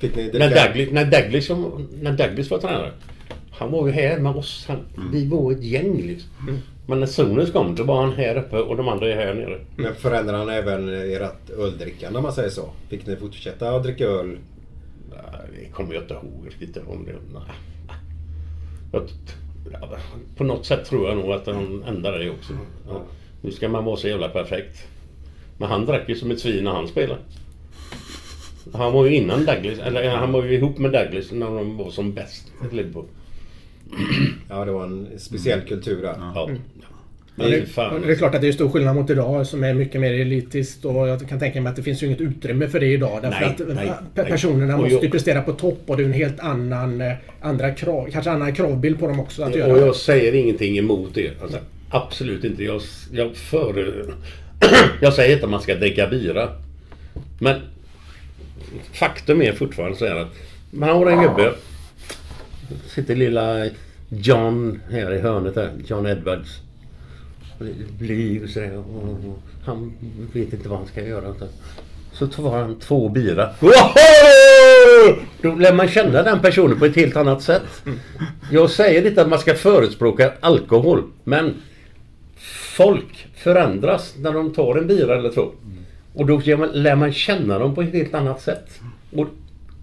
Fick 0.01 0.17
ni 0.17 0.31
När? 0.35 0.49
Douglas, 0.51 0.93
när, 0.93 1.05
Douglas, 1.05 1.47
som- 1.47 1.89
när 2.03 2.13
Douglas 2.13 2.51
var 2.51 2.59
tränare. 2.59 2.91
Han 3.51 3.71
var 3.71 3.87
ju 3.87 3.93
här 3.93 4.19
med 4.19 4.37
oss. 4.37 4.65
Han, 4.69 4.79
Vi 5.13 5.27
var 5.27 5.53
ett 5.53 5.63
gäng 5.65 5.97
liksom. 5.97 6.31
Men 6.87 7.01
när 7.01 7.07
Souness 7.07 7.51
kom, 7.53 7.75
då 7.75 7.85
var 7.85 8.03
han 8.03 8.13
här 8.13 8.37
uppe 8.37 8.57
och 8.57 8.77
de 8.77 8.89
andra 8.89 9.09
är 9.13 9.17
här 9.17 9.35
nere. 9.35 9.59
Men 9.77 9.95
förändrade 9.95 10.39
han 10.39 10.49
även 10.49 10.89
ert 11.13 11.51
öldrickande 11.59 12.17
om 12.17 12.23
man 12.23 12.33
säger 12.33 12.49
så? 12.51 12.69
Fick 12.91 13.07
ni 13.07 13.17
fortsätta 13.17 13.71
att 13.71 13.83
dricka 13.83 14.05
öl? 14.05 14.37
Det 15.57 15.71
kommer 15.73 15.95
jag 15.95 16.03
inte 16.03 16.15
ihåg 16.15 16.47
riktigt 16.47 16.77
om 16.87 17.05
det. 17.05 17.15
Nej. 17.33 17.43
På 20.37 20.45
något 20.45 20.67
sätt 20.67 20.85
tror 20.85 21.09
jag 21.09 21.17
nog 21.17 21.33
att 21.33 21.47
han 21.47 21.83
ändrade 21.83 22.25
det 22.25 22.31
också. 22.31 22.53
Ja. 22.89 23.03
Nu 23.43 23.51
ska 23.51 23.69
man 23.69 23.85
vara 23.85 23.97
så 23.97 24.09
jävla 24.09 24.29
perfekt. 24.29 24.87
Men 25.59 25.69
han 25.69 25.87
drack 25.87 26.09
ju 26.09 26.15
som 26.15 26.31
ett 26.31 26.41
svin 26.41 26.65
när 26.65 26.71
han 26.71 26.89
spelade. 26.89 27.21
Han 28.73 28.93
var 28.93 29.07
ju 29.07 29.15
innan 29.15 29.45
Douglas, 29.45 29.79
eller 29.79 30.17
han 30.17 30.33
var 30.33 30.45
ju 30.45 30.55
ihop 30.55 30.79
med 30.79 30.93
Douglas 30.93 31.33
när 31.33 31.47
de 31.47 31.77
var 31.77 31.91
som 31.91 32.13
bäst 32.15 32.53
i 32.73 32.75
Liverpool. 32.75 33.05
Ja, 34.49 34.65
det 34.65 34.73
var 34.73 34.85
en 34.85 35.09
speciell 35.19 35.61
kultur 35.61 36.03
där. 36.03 36.17
Ja. 36.19 36.51
Ja, 36.81 36.87
det, 37.37 37.79
och 37.79 38.01
det 38.01 38.13
är 38.13 38.17
klart 38.17 38.35
att 38.35 38.41
det 38.41 38.49
är 38.49 38.53
stor 38.53 38.69
skillnad 38.69 38.95
mot 38.97 39.11
idag 39.11 39.47
som 39.47 39.65
är 39.65 39.75
mycket 39.75 40.01
mer 40.01 40.13
elitiskt 40.13 40.85
och 40.85 41.09
jag 41.09 41.29
kan 41.29 41.39
tänka 41.39 41.61
mig 41.61 41.71
att 41.71 41.77
det 41.77 41.83
finns 41.83 42.03
ju 42.03 42.07
inget 42.07 42.21
utrymme 42.21 42.69
för 42.69 42.81
det 42.81 42.87
idag. 42.87 43.19
Därför 43.23 43.41
Nej, 43.41 43.49
att 43.49 43.77
nej, 43.77 43.93
nej. 44.15 44.27
personerna 44.27 44.75
Och 44.77 44.81
måste 44.81 45.07
ju 45.07 45.11
prestera 45.11 45.43
på 45.43 45.53
topp 45.53 45.81
och 45.87 45.97
det 45.97 46.03
är 46.03 46.05
en 46.05 46.13
helt 46.13 46.41
annan, 46.41 47.01
eh, 47.01 47.13
andra 47.41 47.71
krav, 47.71 48.09
kanske 48.13 48.31
annan 48.31 48.55
kravbild 48.55 48.99
på 48.99 49.07
dem 49.07 49.21
också 49.21 49.43
att 49.43 49.53
Och 49.53 49.59
göra. 49.59 49.79
jag 49.79 49.97
säger 49.97 50.35
ingenting 50.35 50.79
emot 50.79 51.15
det. 51.15 51.43
Alltså, 51.43 51.59
absolut 51.91 52.45
inte. 52.45 52.65
Jag, 52.65 52.81
jag, 53.13 53.37
för, 53.37 54.05
jag 55.01 55.13
säger 55.13 55.33
inte 55.35 55.45
att 55.45 55.51
man 55.51 55.63
ska 55.63 55.75
dricka 55.75 56.07
bira. 56.07 56.49
Men 57.39 57.61
faktum 58.93 59.43
är 59.43 59.53
fortfarande 59.53 59.97
så 59.97 60.07
här 60.07 60.17
att 60.17 60.35
man 60.71 60.89
har 60.89 61.07
en 61.07 61.23
gubbe. 61.23 61.53
Sitter 62.87 63.17
lilla 63.17 63.67
John 64.09 64.81
här 64.91 65.15
i 65.15 65.21
hörnet 65.21 65.55
där. 65.55 65.71
John 65.87 66.07
Edwards. 66.07 66.61
Och 67.59 67.67
Blyg 67.99 68.43
och 68.43 68.49
sådär. 68.49 68.79
Och, 68.79 69.03
och, 69.03 69.43
han 69.65 69.93
vet 70.33 70.53
inte 70.53 70.69
vad 70.69 70.79
han 70.79 70.87
ska 70.87 71.07
göra. 71.07 71.35
Så, 71.35 71.47
så 72.13 72.27
tar 72.27 72.59
han 72.59 72.79
två 72.79 73.09
bira. 73.09 73.51
Woho! 73.61 75.17
Då 75.43 75.55
lär 75.55 75.75
man 75.75 75.89
känna 75.89 76.23
den 76.23 76.41
personen 76.41 76.79
på 76.79 76.85
ett 76.85 76.97
helt 76.97 77.17
annat 77.17 77.43
sätt. 77.43 77.83
Jag 78.53 78.71
säger 78.71 79.07
inte 79.07 79.23
att 79.23 79.29
man 79.29 79.39
ska 79.39 79.55
förespråka 79.55 80.33
alkohol. 80.41 81.03
Men 81.25 81.55
folk 82.77 83.27
förändras 83.35 84.15
när 84.19 84.33
de 84.33 84.53
tar 84.53 84.79
en 84.79 84.87
bira 84.87 85.19
eller 85.19 85.31
två. 85.31 85.51
Och 86.15 86.27
då 86.27 86.41
lär 86.73 86.97
man 86.97 87.13
känna 87.13 87.59
dem 87.59 87.75
på 87.75 87.83
ett 87.83 87.93
helt 87.93 88.15
annat 88.15 88.43
sätt. 88.43 88.81
Och 89.13 89.27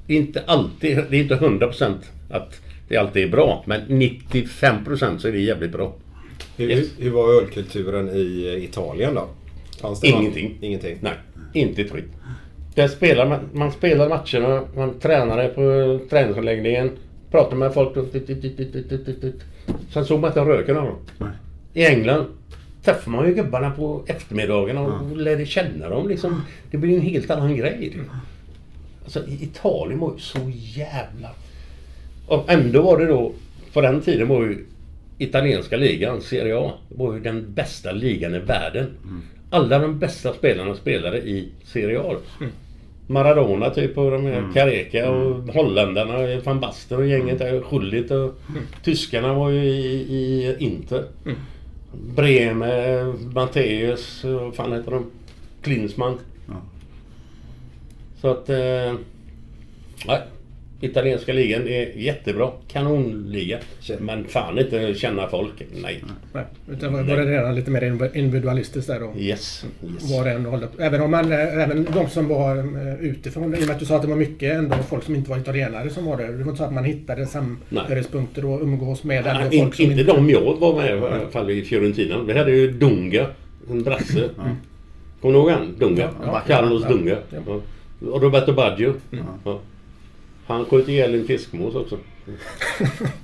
inte 0.07 0.43
alltid, 0.45 0.97
det 1.09 1.17
är 1.17 1.22
inte 1.22 1.36
100% 1.36 1.93
att 2.30 2.61
det 2.88 2.97
alltid 2.97 3.24
är 3.24 3.30
bra. 3.30 3.63
Men 3.65 3.82
95% 3.82 5.17
så 5.17 5.28
är 5.28 5.32
det 5.32 5.39
jävligt 5.39 5.72
bra. 5.72 5.93
Hur, 6.58 6.70
Yes. 6.70 6.88
hur 6.99 7.12
var 7.12 7.34
ölkulturen 7.41 8.10
i 8.10 8.60
Italien 8.64 9.16
då? 9.16 9.28
Fanns 9.82 9.99
det 10.02 10.08
Ingenting. 10.08 10.49
någon- 10.49 10.64
Ingenting? 10.64 10.97
Nej, 11.02 11.14
inte 11.54 11.82
ett 11.82 11.91
skit. 11.91 12.06
Där 12.76 12.88
spelar 12.88 13.26
man, 13.30 13.39
man 13.54 13.72
spelar 13.72 14.10
matcherna, 14.10 14.64
man 14.76 14.99
tränar 14.99 15.47
på 15.47 15.99
träningsanläggningen, 16.10 16.91
pratar 17.32 17.56
med 17.56 17.74
folk. 17.74 17.97
och 17.97 18.06
dit, 18.14 18.28
dit, 18.28 18.58
dit. 19.22 19.34
Sen 19.93 20.06
såg 20.06 20.20
man 20.20 20.30
inte 20.30 20.39
röken 20.41 20.78
av 20.78 20.86
dem. 20.86 21.30
I 21.74 21.86
England 21.86 22.26
träffar 22.84 23.12
man 23.12 23.28
ju 23.28 23.34
gubbarna 23.34 23.72
på 23.72 24.04
eftermiddagarna 24.08 24.82
och 24.82 25.18
lärde 25.18 25.45
känna 25.45 25.89
dem. 25.89 26.08
Liksom. 26.10 26.41
Det 26.72 26.78
blir 26.78 26.95
en 26.95 27.02
helt 27.02 27.32
annan 27.32 27.56
grej. 27.58 27.97
Alltså, 29.04 29.20
Italien 29.28 29.99
var 29.99 30.14
ju 30.14 30.20
så 30.20 30.39
jävla... 30.56 31.30
Och 32.28 32.49
ändå 32.52 32.82
var 32.82 32.97
det 32.97 33.06
då, 33.06 33.32
på 33.74 33.82
den 33.82 34.02
tiden 34.02 34.28
var 34.28 34.41
ju 34.41 34.66
italienska 35.24 35.78
ligan, 35.78 36.22
Serie 36.22 36.57
A, 36.57 36.72
var 36.89 37.13
ju 37.13 37.19
den 37.19 37.53
bästa 37.53 37.91
ligan 37.91 38.36
i 38.36 38.39
världen. 38.39 38.88
Alla 39.49 39.80
de 39.80 39.99
bästa 39.99 40.34
spelarna 40.34 40.76
spelade 40.76 41.17
i 41.17 41.51
Serie 41.63 41.99
A. 41.99 42.15
Maradona 43.07 43.69
typ 43.69 43.97
och 43.97 44.11
de 44.11 44.26
här 44.26 44.51
Careca 44.53 45.09
och 45.09 45.53
holländarna, 45.53 46.41
van 46.43 46.59
Basten 46.59 46.97
och 46.97 47.07
gänget 47.07 47.39
där, 47.39 47.61
Schullit 47.61 48.11
och 48.11 48.39
tyskarna 48.84 49.34
var 49.34 49.49
ju 49.49 49.63
i, 49.63 50.15
i 50.15 50.55
Inter. 50.59 51.03
Bremer, 52.15 53.13
Matteus, 53.34 54.24
och 54.24 54.32
vad 54.32 54.55
fan 54.55 54.74
heter 54.74 54.91
de? 54.91 55.05
Klinsmann. 55.61 56.17
Så 58.22 58.28
att... 58.28 58.49
Eh, 58.49 58.93
nej. 60.05 60.22
Italienska 60.82 61.34
ligan 61.34 61.67
är 61.67 61.97
jättebra. 61.97 62.51
Kanonliga. 62.67 63.57
Men 63.99 64.23
fan 64.27 64.59
inte 64.59 64.93
känna 64.93 65.27
folk. 65.27 65.53
Nej. 65.82 66.03
Nej, 66.34 66.43
utan 66.71 66.93
var 66.93 67.03
det 67.03 67.25
redan 67.25 67.55
lite 67.55 67.71
mer 67.71 68.11
individualistiskt 68.17 68.88
där 68.88 68.99
då? 68.99 69.13
Yes. 69.19 69.65
yes. 69.93 70.11
Var 70.17 70.25
det 70.25 70.32
ändå 70.32 70.49
hållet. 70.49 70.69
Även 70.79 71.01
om 71.01 71.11
man, 71.11 71.32
eh, 71.32 71.63
även 71.63 71.88
de 71.93 72.09
som 72.09 72.27
var 72.27 72.57
eh, 72.57 72.93
utifrån, 73.01 73.55
i 73.55 73.57
och 73.57 73.61
med 73.61 73.69
att 73.69 73.79
du 73.79 73.86
sa 73.86 73.95
att 73.95 74.01
det 74.01 74.07
var 74.07 74.15
mycket 74.15 74.53
ändå 74.53 74.75
folk 74.75 75.03
som 75.03 75.15
inte 75.15 75.29
var 75.29 75.38
italienare 75.38 75.89
som 75.89 76.05
var 76.05 76.17
där. 76.17 76.27
Det 76.27 76.32
var 76.43 76.51
inte 76.51 76.57
så 76.57 76.63
att 76.63 76.73
man 76.73 76.84
hittade 76.86 77.25
samhörighetspunkter 77.25 78.45
och 78.45 78.61
umgås 78.61 79.03
med 79.03 79.23
Nej, 79.25 79.59
folk 79.59 79.75
som 79.75 79.86
inte 79.86 80.03
de 80.03 80.29
jag 80.29 80.41
var 80.59 80.75
med 80.75 80.89
i 80.89 80.91
alla 80.91 81.29
fall 81.32 81.49
i 81.49 81.61
Fiorentina. 81.61 82.23
Vi 82.23 82.38
hade 82.38 82.51
ju 82.51 82.71
Dunga. 82.71 83.25
En 83.69 83.84
brasse. 83.84 84.29
Kommer 85.21 85.34
du 85.34 85.39
ihåg 85.39 85.49
han? 85.49 85.75
Dunga? 85.79 86.09
Ja. 86.25 86.41
Carlos 86.47 86.84
Ja. 86.84 86.89
Dunga. 86.89 87.17
Ja. 87.29 87.38
Ja. 87.47 87.61
Och 88.11 88.21
Roberto 88.21 88.53
Baggio. 88.53 88.93
Ja. 89.45 89.59
Han 90.48 90.66
sköt 90.66 90.88
ihjäl 90.89 91.14
en 91.16 91.28
fiskmås 91.28 91.76
också. 91.76 91.98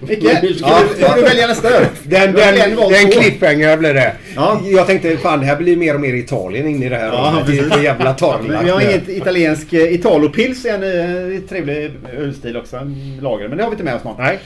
Micke, 0.00 0.22
ja, 0.60 0.76
får 0.98 1.16
du 1.16 1.22
välja 1.22 1.46
nästa 1.46 1.68
öl? 1.70 1.86
Den, 2.02 2.32
den, 2.32 2.54
en 2.60 2.76
den 2.76 3.10
cliffhanger 3.10 3.76
blir 3.76 3.94
det. 3.94 4.12
Ja. 4.36 4.60
Jag 4.64 4.86
tänkte 4.86 5.16
fan 5.16 5.40
det 5.40 5.46
här 5.46 5.56
blir 5.56 5.76
mer 5.76 5.94
och 5.94 6.00
mer 6.00 6.14
Italien 6.14 6.66
in 6.66 6.82
i 6.82 6.88
det 6.88 6.96
här. 6.96 7.06
Ja, 7.06 7.42
det 7.46 7.58
är 7.58 7.70
så 7.70 7.80
jävla 7.82 8.14
torrlagt 8.14 8.64
Vi 8.66 8.70
har 8.70 8.80
inget 8.80 9.08
italiensk 9.08 9.72
eh, 9.72 9.92
Italopils 9.94 10.64
är 10.64 10.74
en 10.82 11.32
eh, 11.34 11.40
trevlig 11.48 11.90
ölstil 12.18 12.56
också. 12.56 12.76
en 12.76 13.18
Lager. 13.22 13.48
Men 13.48 13.56
det 13.58 13.64
har 13.64 13.70
vi 13.70 13.74
inte 13.74 13.84
med 13.84 13.94
oss 13.94 14.02
snart. 14.02 14.18
Nej. 14.18 14.38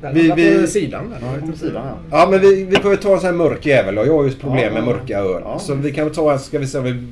Den 0.00 0.14
Vi- 0.14 0.32
vi- 0.36 0.60
på 0.60 0.66
sidan. 0.66 1.10
där. 1.10 1.18
Ja, 1.50 1.56
sidan 1.56 1.82
ja. 1.86 1.98
Ja 2.18 2.28
men 2.30 2.40
vi, 2.40 2.64
vi 2.64 2.76
får 2.76 2.90
ju 2.90 2.96
ta 2.96 3.12
en 3.14 3.20
sån 3.20 3.26
här 3.26 3.32
mörk 3.34 3.66
jävel 3.66 3.98
och 3.98 4.06
jag 4.06 4.12
har 4.16 4.24
ju 4.24 4.30
problem 4.32 4.64
Ja, 4.64 4.70
med 4.72 4.84
mörka 4.84 5.18
öl. 5.18 5.42
Ja. 5.44 5.58
Så 5.58 5.74
vi 5.74 5.92
kan 5.92 6.04
väl 6.04 6.14
ta 6.14 6.32
en, 6.32 6.38
ska 6.38 6.58
vi 6.58 6.66
se 6.66 6.78
om 6.78 6.84
vi 6.84 7.02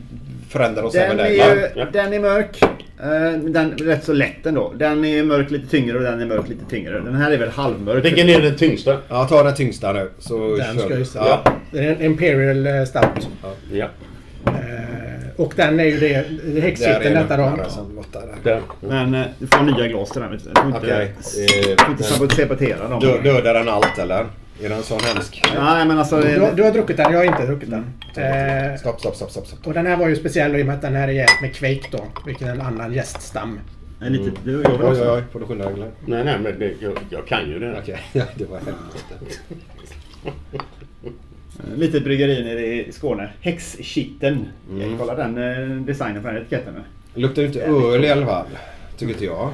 förändrar 0.48 0.82
oss 0.82 0.94
även 0.94 1.16
Den 1.16 1.26
där. 1.36 1.72
är, 1.76 1.90
den 1.92 2.12
är 2.12 2.20
mörk. 2.20 2.60
Eh, 3.02 3.38
Den 3.40 3.72
är 3.72 3.76
rätt 3.84 4.04
så 4.04 4.12
lätt 4.12 4.46
ändå. 4.46 4.72
Den 4.76 5.04
är 5.04 5.22
mörk 5.24 5.50
lite 5.50 5.66
tyngre 5.66 5.96
och 5.96 6.02
den 6.02 6.20
är 6.20 6.26
mörk 6.26 6.48
lite 6.48 6.64
tyngre. 6.70 7.00
Den 7.00 7.14
här 7.14 7.30
är 7.30 7.38
väl 7.38 7.48
halvmörk. 7.48 8.04
Vilken 8.04 8.28
är 8.28 8.40
den 8.40 8.56
tyngsta? 8.56 8.96
Ja, 9.08 9.24
ta 9.24 9.42
den 9.42 9.54
tyngsta 9.54 9.92
nu. 9.92 10.10
Så 10.18 10.56
Den 10.56 10.78
ska 10.78 10.88
vi. 10.88 10.94
just 10.94 11.14
ja. 11.14 11.44
Det 11.70 11.78
är 11.78 11.92
en 11.92 12.02
Imperial 12.02 12.66
eh, 12.66 12.84
Stout. 12.84 13.28
Ja. 13.72 13.86
Eh, 14.46 14.52
och 15.36 15.52
den 15.56 15.80
är 15.80 15.84
ju 15.84 15.98
det, 16.00 16.24
den 17.04 17.14
detta 17.14 17.36
då. 17.36 17.42
Där. 18.42 18.60
Men 18.80 19.14
eh, 19.14 19.26
du 19.38 19.46
får 19.46 19.64
nya 19.64 19.88
glas 19.88 20.10
till 20.10 20.20
den. 20.20 20.30
Du 20.32 20.38
får 20.38 20.66
inte, 20.66 20.86
du 21.68 21.76
får 21.78 21.90
inte 21.90 22.02
sabot- 22.04 22.32
sabotera 22.34 22.88
dem. 22.88 23.00
Dö, 23.00 23.20
dödar 23.22 23.54
den 23.54 23.68
allt 23.68 23.98
eller? 23.98 24.26
Är 24.64 24.68
den 24.68 24.82
så 24.82 24.98
hemsk? 24.98 25.42
Nej 25.54 25.86
men 25.86 25.98
alltså... 25.98 26.20
Du, 26.20 26.40
har- 26.40 26.52
du 26.52 26.62
har 26.62 26.70
druckit 26.70 26.96
den, 26.96 27.12
jag 27.12 27.18
har 27.18 27.24
inte 27.24 27.46
druckit 27.46 27.70
den. 27.70 27.86
Mm. 28.16 28.70
Eh, 28.72 28.76
Stopp, 28.78 29.00
stopp, 29.00 29.16
stopp, 29.16 29.30
stopp. 29.30 29.46
stopp. 29.46 29.66
och 29.66 29.74
den 29.74 29.86
här 29.86 29.96
var 29.96 30.08
ju 30.08 30.16
speciell 30.16 30.56
i 30.56 30.62
och 30.62 30.66
med 30.66 30.74
att 30.74 30.82
den 30.82 30.94
här 30.94 31.08
är 31.08 31.12
jäst 31.12 31.40
med 31.42 31.54
Quake 31.54 31.88
då. 31.90 32.04
Vilken 32.26 32.48
är 32.48 32.52
en 32.52 32.60
annan 32.60 32.92
gäststam. 32.92 33.60
En 34.02 34.12
lite, 34.12 34.30
du, 34.44 34.52
jag 34.62 34.70
vill 34.70 34.80
Oj, 34.82 35.00
oj, 35.02 35.08
oj. 35.10 35.22
Får 35.32 35.40
du 35.40 35.46
skynda 35.46 35.64
dig? 35.70 35.90
Nej, 36.06 36.24
nej, 36.24 36.38
men 36.42 36.58
det, 36.58 36.72
jag, 36.80 36.92
jag 37.10 37.26
kan 37.26 37.48
ju 37.48 37.58
det. 37.58 37.76
Okej, 37.82 37.98
ja, 38.12 38.24
det 38.34 38.44
var 38.44 38.58
helvete. 38.58 39.36
Litet 41.76 42.04
bryggeri 42.04 42.44
nere 42.44 42.66
i 42.66 42.92
Skåne. 42.92 43.30
Häxkitten. 43.40 44.46
Mm. 44.70 44.98
Kolla 44.98 45.14
den 45.14 45.38
eh, 45.38 45.76
designen 45.84 46.22
på 46.22 46.28
den 46.28 46.36
etiketten 46.36 46.74
nu. 46.74 47.20
Luktar 47.20 47.42
inte 47.42 47.60
öl 47.62 48.04
i 48.04 48.10
alla 48.10 48.26
fall. 48.26 48.46
Tycker 48.96 49.12
inte 49.12 49.24
jag. 49.24 49.50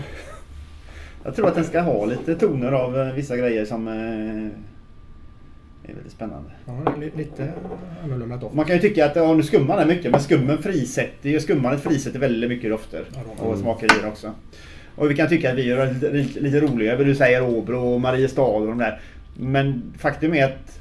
Jag 1.24 1.36
tror 1.36 1.48
att 1.48 1.54
den 1.54 1.64
ska 1.64 1.80
ha 1.80 2.04
lite 2.06 2.34
toner 2.34 2.72
av 2.72 2.98
eh, 3.00 3.12
vissa 3.14 3.36
grejer 3.36 3.64
som 3.64 3.88
eh, 5.86 5.90
är 5.90 5.94
väldigt 5.94 6.12
spännande. 6.12 6.50
Ja, 6.66 6.94
lite 7.16 7.52
annorlunda 8.04 8.36
doft. 8.36 8.54
Man 8.54 8.64
kan 8.64 8.76
ju 8.76 8.82
tycka 8.82 9.06
att 9.06 9.16
ja, 9.16 9.34
nu 9.34 9.42
skummar 9.42 9.76
den 9.76 9.88
mycket 9.88 10.10
men 10.10 10.20
skummen 10.20 10.62
frisätter 10.62 11.30
ju 11.30 11.40
skummandet 11.40 11.82
frisätter 11.82 12.18
väldigt 12.18 12.50
mycket 12.50 12.70
dofter. 12.70 13.04
Och 13.38 13.58
smakar 13.58 13.86
i 13.86 14.00
den 14.00 14.10
också. 14.10 14.32
Och 14.96 15.10
vi 15.10 15.14
kan 15.14 15.28
tycka 15.28 15.50
att 15.50 15.58
vi 15.58 15.66
gör 15.66 15.86
det 15.86 16.12
lite, 16.12 16.40
lite, 16.40 16.60
roligare. 16.60 17.04
Du 17.04 17.14
säger 17.14 17.42
Åbro 17.42 17.94
och 17.94 18.00
Mariestad 18.00 18.42
och 18.42 18.66
de 18.66 18.78
där. 18.78 19.00
Men 19.34 19.92
faktum 19.98 20.34
är 20.34 20.44
att 20.44 20.80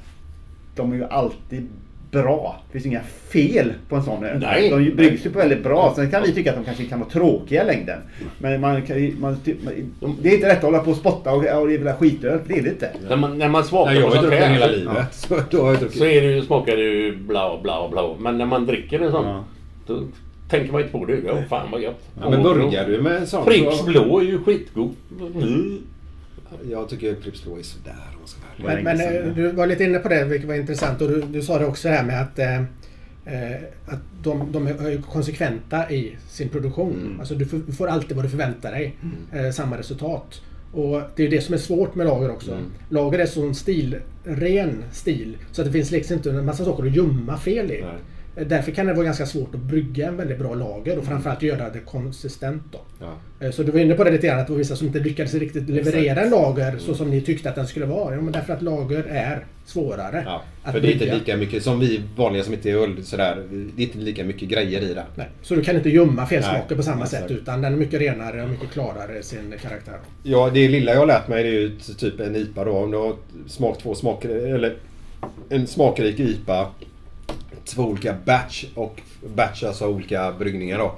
de 0.76 0.92
är 0.92 0.96
ju 0.96 1.04
alltid 1.04 1.68
bra. 2.10 2.56
Det 2.66 2.72
finns 2.72 2.86
inga 2.86 3.00
fel 3.32 3.72
på 3.88 3.96
en 3.96 4.02
sån 4.02 4.24
öl. 4.24 4.38
Nej. 4.40 4.70
De 4.70 4.90
bryggs 4.90 5.26
ju 5.26 5.30
på 5.30 5.38
väldigt 5.38 5.62
bra. 5.62 5.92
Sen 5.96 6.10
kan 6.10 6.22
vi 6.22 6.32
tycka 6.32 6.50
att 6.50 6.56
de 6.56 6.64
kanske 6.64 6.84
kan 6.84 7.00
vara 7.00 7.10
tråkiga 7.10 7.62
i 7.62 7.66
längden. 7.66 7.98
Men 8.38 8.60
man, 8.60 8.82
kan, 8.82 9.20
man, 9.20 9.36
det 10.22 10.28
är 10.28 10.34
inte 10.34 10.48
rätt 10.48 10.58
att 10.58 10.64
hålla 10.64 10.78
på 10.78 10.90
och 10.90 10.96
spotta 10.96 11.30
och, 11.32 11.36
och 11.36 11.68
det 11.68 11.74
är 11.74 11.92
skitöl. 11.92 12.38
Det 12.46 12.58
är 12.58 12.62
det 12.62 12.68
inte. 12.70 12.90
När 13.08 13.16
man, 13.16 13.38
när 13.38 13.48
man 13.48 13.64
smakar 13.64 13.92
Nej, 13.92 14.00
jag 14.00 14.10
på 14.10 14.16
sånt 14.16 14.32
här 14.32 14.48
hela 14.48 14.66
så- 14.66 14.72
livet. 14.72 15.14
Så 15.14 15.40
då 15.50 15.62
har 15.62 15.70
jag 15.70 15.80
druckit. 15.80 15.98
Så 15.98 16.04
är 16.04 16.22
det 16.22 16.32
ju, 16.32 16.42
smakar 16.42 16.76
det 16.76 16.82
ju 16.82 17.16
bla 17.16 17.58
bla 17.62 17.88
bla. 17.88 18.14
Men 18.18 18.38
när 18.38 18.46
man 18.46 18.66
dricker 18.66 19.00
en 19.00 19.10
sån. 19.10 19.26
Ja. 19.26 19.44
Då 19.86 20.00
tänker 20.50 20.72
man 20.72 20.80
inte 20.80 20.92
på 20.92 21.04
det. 21.04 21.18
Ja, 21.26 21.34
fan 21.48 21.70
vad 21.72 21.80
gött. 21.80 22.08
Ja, 22.22 22.30
men 22.30 22.42
börjar 22.42 22.86
du 22.86 23.02
med 23.02 23.16
en 23.16 23.26
sån 23.26 23.44
Pripps 23.44 23.78
så... 23.78 23.84
blå 23.84 24.20
är 24.20 24.24
ju 24.24 24.38
skitgod. 24.38 24.94
Mm. 25.34 25.78
Jag 26.70 26.88
tycker 26.88 27.14
Pripps 27.14 27.44
Blå 27.44 27.58
är 27.58 27.62
sådär 27.62 27.94
om 28.12 28.18
man 28.18 28.28
ska 28.28 28.40
vara. 28.62 28.74
Men, 28.74 28.84
men 28.84 29.28
eh, 29.28 29.34
du 29.34 29.52
var 29.52 29.66
lite 29.66 29.84
inne 29.84 29.98
på 29.98 30.08
det 30.08 30.24
vilket 30.24 30.48
var 30.48 30.54
intressant 30.54 31.00
och 31.02 31.08
du, 31.08 31.22
du 31.22 31.42
sa 31.42 31.58
det 31.58 31.66
också 31.66 31.88
här 31.88 32.04
med 32.04 32.22
att, 32.22 32.38
eh, 32.38 32.56
eh, 33.24 33.62
att 33.86 34.00
de, 34.22 34.52
de 34.52 34.66
är 34.66 35.02
konsekventa 35.02 35.90
i 35.90 36.16
sin 36.28 36.48
produktion. 36.48 37.00
Mm. 37.00 37.20
Alltså 37.20 37.34
du 37.34 37.46
får, 37.46 37.60
du 37.66 37.72
får 37.72 37.86
alltid 37.86 38.16
vad 38.16 38.24
du 38.24 38.28
förväntar 38.28 38.72
dig. 38.72 38.96
Eh, 39.32 39.50
samma 39.50 39.78
resultat. 39.78 40.42
Och 40.72 41.02
det 41.16 41.24
är 41.24 41.30
det 41.30 41.40
som 41.40 41.54
är 41.54 41.58
svårt 41.58 41.94
med 41.94 42.06
lager 42.06 42.30
också. 42.30 42.52
Mm. 42.52 42.64
Lager 42.88 43.18
är 43.18 43.26
sån 43.26 43.54
stil, 43.54 43.96
ren 44.24 44.84
stil. 44.92 45.36
Så 45.52 45.62
att 45.62 45.66
det 45.66 45.72
finns 45.72 45.90
liksom 45.90 46.16
inte 46.16 46.30
en 46.30 46.44
massa 46.44 46.64
saker 46.64 46.86
att 46.86 46.96
gömma 46.96 47.38
fel 47.38 47.70
i. 47.70 47.80
Nej. 47.80 47.94
Därför 48.46 48.72
kan 48.72 48.86
det 48.86 48.92
vara 48.94 49.04
ganska 49.04 49.26
svårt 49.26 49.54
att 49.54 49.60
brygga 49.60 50.08
en 50.08 50.16
väldigt 50.16 50.38
bra 50.38 50.54
lager 50.54 50.98
och 50.98 51.04
framförallt 51.04 51.42
göra 51.42 51.70
det 51.70 51.78
konsistent. 51.78 52.62
Då. 52.72 52.78
Ja. 53.00 53.46
Eh, 53.46 53.50
Så 53.52 53.62
du 53.62 53.72
var 53.72 53.80
inne 53.80 53.94
på 53.94 54.04
det 54.04 54.10
lite 54.10 54.26
grann 54.26 54.38
att 54.40 54.46
det 54.46 54.52
var 54.52 54.58
vissa 54.58 54.76
som 54.76 54.86
inte 54.86 54.98
lyckades 54.98 55.34
riktigt 55.34 55.68
leverera 55.68 56.20
en 56.20 56.30
lager 56.30 56.78
så 56.78 56.94
som 56.94 57.10
ni 57.10 57.20
tyckte 57.20 57.48
att 57.48 57.54
den 57.54 57.66
skulle 57.66 57.86
vara. 57.86 58.14
Ja, 58.14 58.20
men 58.20 58.32
därför 58.32 58.52
att 58.52 58.62
lager 58.62 59.04
är 59.04 59.44
svårare 59.66 60.22
Ja, 60.26 60.42
att 60.62 60.72
för 60.72 60.80
det 60.80 60.88
är 60.88 60.92
inte 60.92 60.98
brygga. 61.04 61.14
lika 61.18 61.36
mycket 61.36 61.62
som 61.62 61.80
vi 61.80 62.00
vanliga 62.16 62.42
som 62.42 62.54
inte 62.54 62.70
är 62.70 62.74
öl 62.76 63.04
sådär. 63.04 63.42
Det 63.76 63.82
är 63.82 63.86
inte 63.86 63.98
lika 63.98 64.24
mycket 64.24 64.48
grejer 64.48 64.80
i 64.82 64.94
den. 64.94 65.04
Nej. 65.14 65.28
Så 65.42 65.54
du 65.54 65.62
kan 65.62 65.76
inte 65.76 65.90
gömma 65.90 66.26
felsmaker 66.26 66.76
på 66.76 66.82
samma 66.82 67.04
exakt. 67.04 67.22
sätt 67.22 67.30
utan 67.30 67.62
den 67.62 67.72
är 67.72 67.76
mycket 67.76 68.00
renare 68.00 68.42
och 68.42 68.48
mycket 68.50 68.70
klarare 68.70 69.22
sin 69.22 69.54
karaktär. 69.62 69.98
Ja, 70.22 70.50
det 70.54 70.68
lilla 70.68 70.92
jag 70.92 70.98
har 70.98 71.06
lärt 71.06 71.28
mig 71.28 71.42
det 71.42 71.48
är 71.48 71.52
ju 71.52 71.76
typ 71.98 72.20
en 72.20 72.36
IPA 72.36 72.64
då. 72.64 72.70
Om 72.72 72.90
du 72.90 72.96
har 72.96 73.14
smak 73.48 73.78
två 73.82 73.94
smaker, 73.94 74.28
eller 74.54 74.76
en 75.48 75.66
smakrik 75.66 76.20
IPA. 76.20 76.68
Två 77.66 77.82
olika 77.82 78.14
batch 78.24 78.64
och 78.74 79.00
batch 79.34 79.62
alltså 79.62 79.86
olika 79.88 80.32
bryggningar 80.38 80.78
då. 80.78 80.92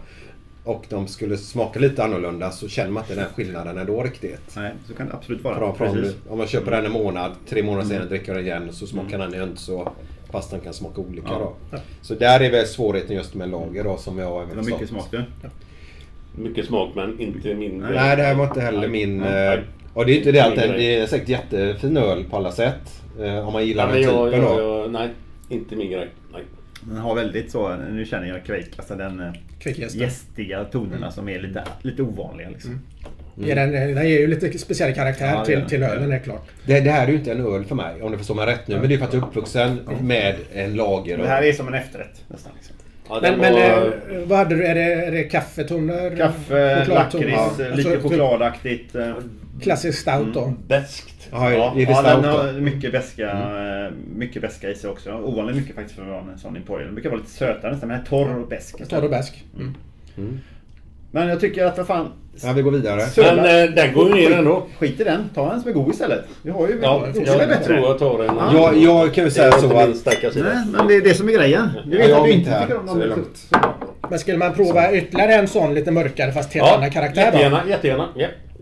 Och 0.65 0.85
de 0.89 1.07
skulle 1.09 1.37
smaka 1.37 1.81
lite 1.81 2.05
annorlunda 2.05 2.51
så 2.51 2.69
känner 2.69 2.91
man 2.91 3.03
inte 3.03 3.15
den 3.15 3.25
skillnaden 3.35 3.79
ändå 3.79 4.03
riktigt. 4.03 4.53
Nej, 4.57 4.73
så 4.89 4.95
kan 4.95 5.07
det 5.07 5.13
absolut 5.15 5.45
vara. 5.45 5.59
Från, 5.59 5.77
från, 5.77 5.93
Precis. 5.93 6.17
om 6.29 6.39
man 6.39 6.47
köper 6.47 6.71
den 6.71 6.85
en 6.87 6.93
månad, 6.93 7.33
tre 7.49 7.63
månader 7.63 7.85
Mm. 7.85 7.91
senare 7.97 8.09
dricker 8.09 8.35
den 8.35 8.45
igen 8.45 8.69
så 8.73 8.87
smakar 8.87 9.19
den 9.19 9.33
ju 9.33 9.43
inte 9.43 9.61
så 9.61 9.93
fast 10.31 10.51
den 10.51 10.61
kan 10.61 10.73
smaka 10.73 11.01
olika 11.01 11.29
Ja. 11.31 11.55
då. 11.71 11.79
Så 12.03 12.15
där 12.15 12.41
är 12.41 12.51
väl 12.51 12.67
svårigheten 12.67 13.17
just 13.17 13.35
med 13.35 13.51
lager 13.51 13.85
då 13.85 13.97
som 13.97 14.19
jag 14.19 14.37
även 14.43 14.49
Det 14.49 14.55
var 14.57 14.65
mycket 14.79 14.89
smak 14.89 15.07
du. 15.11 15.25
Mycket 16.43 16.67
smak 16.67 16.91
men 16.95 17.21
inte 17.21 17.55
min... 17.55 17.79
Nej, 17.79 18.17
det 18.17 18.23
här 18.23 18.35
var 18.35 18.45
inte 18.45 18.61
heller 18.61 18.89
min... 18.89 19.21
eh, 19.23 19.59
Och 19.95 20.07
det 20.07 20.13
är 20.13 20.17
inte 20.17 20.33
det 20.33 20.41
att 20.41 20.57
den, 20.57 20.71
det 20.77 20.95
är 20.97 21.07
säkert 21.07 21.29
jättefin 21.29 21.97
öl 21.97 22.25
på 22.31 22.37
alla 22.37 22.53
sätt. 22.53 23.03
eh, 23.21 23.47
Om 23.47 23.53
man 23.53 23.67
gillar 23.67 23.87
Ja, 23.89 23.95
den 23.95 24.03
typen 24.33 24.43
jag, 24.49 24.57
då. 24.59 24.61
jag, 24.63 24.91
nej, 24.91 25.09
inte 25.49 25.77
min 25.77 25.91
grej. 25.91 26.09
Nej. 26.33 26.43
Den 26.83 26.97
har 26.97 27.15
väldigt 27.15 27.51
så, 27.51 27.77
nu 27.77 28.05
känner 28.05 28.29
jag 28.29 28.45
Quake, 28.45 28.67
alltså 28.77 28.95
den 28.95 29.21
eh, 29.21 29.33
gästiga 29.97 30.65
tonerna 30.65 31.11
som 31.11 31.29
är 31.29 31.39
lite, 31.41 31.63
lite 31.83 32.03
ovanliga 32.03 32.49
liksom. 32.51 32.81
Ja, 33.41 33.55
den, 33.55 33.73
den 33.73 34.09
ger 34.09 34.19
ju 34.21 34.27
lite 34.27 34.59
speciell 34.59 34.95
karaktär 34.95 35.27
Ja, 35.35 35.45
till, 35.45 35.63
till 35.69 35.83
ölen, 35.83 36.09
det 36.11 36.15
är 36.17 36.21
klart. 36.21 36.47
Det, 36.67 36.81
det 36.81 36.91
här 36.91 37.07
är 37.07 37.11
ju 37.11 37.17
inte 37.19 37.33
en 37.33 37.47
öl 37.55 37.65
för 37.65 37.75
mig 37.75 38.03
om 38.03 38.13
du 38.13 38.19
förstår 38.19 38.35
mig 38.35 38.47
rätt 38.47 38.69
nu. 38.69 38.79
Men 38.81 38.89
det 38.89 38.95
är 38.95 38.99
för 38.99 39.05
att 39.07 39.13
jag 39.15 39.23
är 39.23 39.27
uppvuxen 39.27 39.81
med 40.01 40.35
en 40.55 40.75
lager. 40.75 41.19
Det 41.19 41.29
här 41.29 41.43
är 41.43 41.53
som 41.53 41.69
en 41.69 41.75
efterrätt 41.75 42.23
nästan. 42.29 42.53
Liksom. 42.57 42.75
Ja, 43.09 43.19
Men, 43.23 43.39
men 43.39 43.53
var, 43.53 43.61
eh, 43.87 44.19
vad 44.27 44.39
hade 44.39 44.55
du? 44.55 44.65
Är 44.65 44.75
det, 44.75 44.83
är 44.83 45.13
det 45.13 45.23
kaffetoner? 45.25 46.17
Kaffe, 46.17 46.85
lakrits, 46.85 47.33
Ja. 47.33 47.53
lite 47.59 47.89
Alltså, 47.91 48.09
chokladaktigt. 48.09 48.95
eh, 48.95 49.15
Klassisk 49.63 49.99
stout 49.99 50.35
då. 50.35 50.55
Beskt. 50.69 51.18
Ja, 51.31 51.53
Ja, 51.53 51.73
är 51.73 51.87
det 51.87 51.93
ja 51.93 52.03
den 52.03 52.25
har 52.25 52.53
mycket 52.53 52.93
beska, 52.93 53.31
eh, 53.31 53.93
mycket 54.17 54.43
beska 54.43 54.71
i 54.71 54.75
sig 54.75 54.91
också. 54.91 55.11
Ovanligt 55.13 55.57
mycket 55.57 55.75
faktiskt 55.75 55.97
för 55.99 56.03
att 56.03 56.09
vara 56.09 56.33
en 56.33 56.39
sån 56.39 56.57
Imperial. 56.57 56.85
Den 56.85 56.95
brukar 56.95 57.11
vara 57.11 57.21
lite 57.21 57.33
sötare 57.33 57.71
nästan, 57.73 57.89
men 57.89 57.99
den 57.99 58.07
är 58.07 58.11
torr 58.11 58.39
och 58.43 58.49
besk. 58.49 58.89
Torr 58.89 59.05
och 59.05 59.11
besk. 59.11 59.45
Mm. 59.57 60.41
Men 61.11 61.29
jag 61.29 61.41
tycker 61.41 61.65
att 61.65 61.79
vad 61.79 61.87
fan... 61.87 62.13
Ja, 62.43 62.53
vi 62.53 62.63
går 62.63 62.71
vidare. 62.71 63.01
Söla- 63.01 63.43
Men 63.43 63.69
eh, 63.69 63.75
den 63.75 63.93
går 63.95 64.09
ju 64.09 64.15
ner 64.29 64.39
ändå. 64.39 64.67
Skit 64.79 65.01
i 65.01 65.05
den, 65.05 65.31
ta 65.35 65.53
en 65.53 65.61
som 65.61 65.71
är 65.71 65.75
god 65.75 65.91
istället. 65.91 66.25
Vi 66.43 66.51
har 66.51 66.69
ju 66.69 66.79
Ja, 66.83 67.07
är 67.07 67.27
jag 67.27 67.39
bättre. 67.49 67.65
tror 67.65 67.79
jag 67.79 67.99
tar 67.99 68.25
en. 68.25 68.37
Ja. 68.37 68.53
Jag, 68.55 68.77
jag 68.77 69.15
kan 69.15 69.25
ju 69.25 69.31
säga 69.31 69.53
så 69.53 69.67
att... 69.67 70.07
Nej, 70.35 70.57
men 70.73 70.87
det 70.89 70.95
är 70.95 71.01
det 71.03 71.15
som 71.15 71.29
är 71.29 71.33
grejen. 71.33 71.69
Ja, 71.75 71.99
vet 71.99 72.09
jag 72.09 72.19
att 72.19 72.25
du 72.25 72.31
inte 72.33 72.51
här, 72.51 72.61
tycker 72.67 72.79
om 72.81 72.89
så 72.89 72.95
dem. 72.95 73.25
Men 74.11 74.19
skulle 74.19 74.39
man 74.39 74.55
prova 74.55 74.93
ytterligare 74.93 75.35
en 75.35 75.49
sån 75.49 75.75
lite 75.75 75.91
mörkare 75.91 76.33
fast 76.33 76.53
helt 76.55 76.73
annan 76.73 76.91
karaktär 76.91 77.21
då? 77.33 77.39
Jättegärna, 77.39 77.61
jättegärna. 77.69 78.09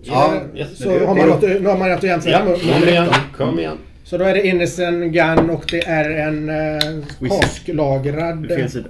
Ja. 0.02 0.34
Ja. 0.54 0.66
Så 0.74 1.06
har 1.06 1.14
man 1.14 1.28
något, 1.28 1.42
nu 1.42 1.66
har 1.66 1.76
man 1.78 1.88
något 1.88 1.98
att 1.98 2.02
jämföra 2.04 2.32
Ja, 2.32 2.44
med. 2.44 2.60
kom 2.60 2.88
igen. 2.88 3.08
Kom 3.36 3.58
igen. 3.58 3.76
Så 4.04 4.18
då 4.18 4.24
är 4.24 4.34
det 4.34 4.46
Innocent 4.46 5.12
Gun 5.12 5.50
och 5.50 5.64
det 5.70 5.86
är 5.86 6.10
en 6.10 6.48
eh, 6.48 7.30
kasklagrad 7.40 8.46
Fel 8.48 8.70
sida. 8.70 8.88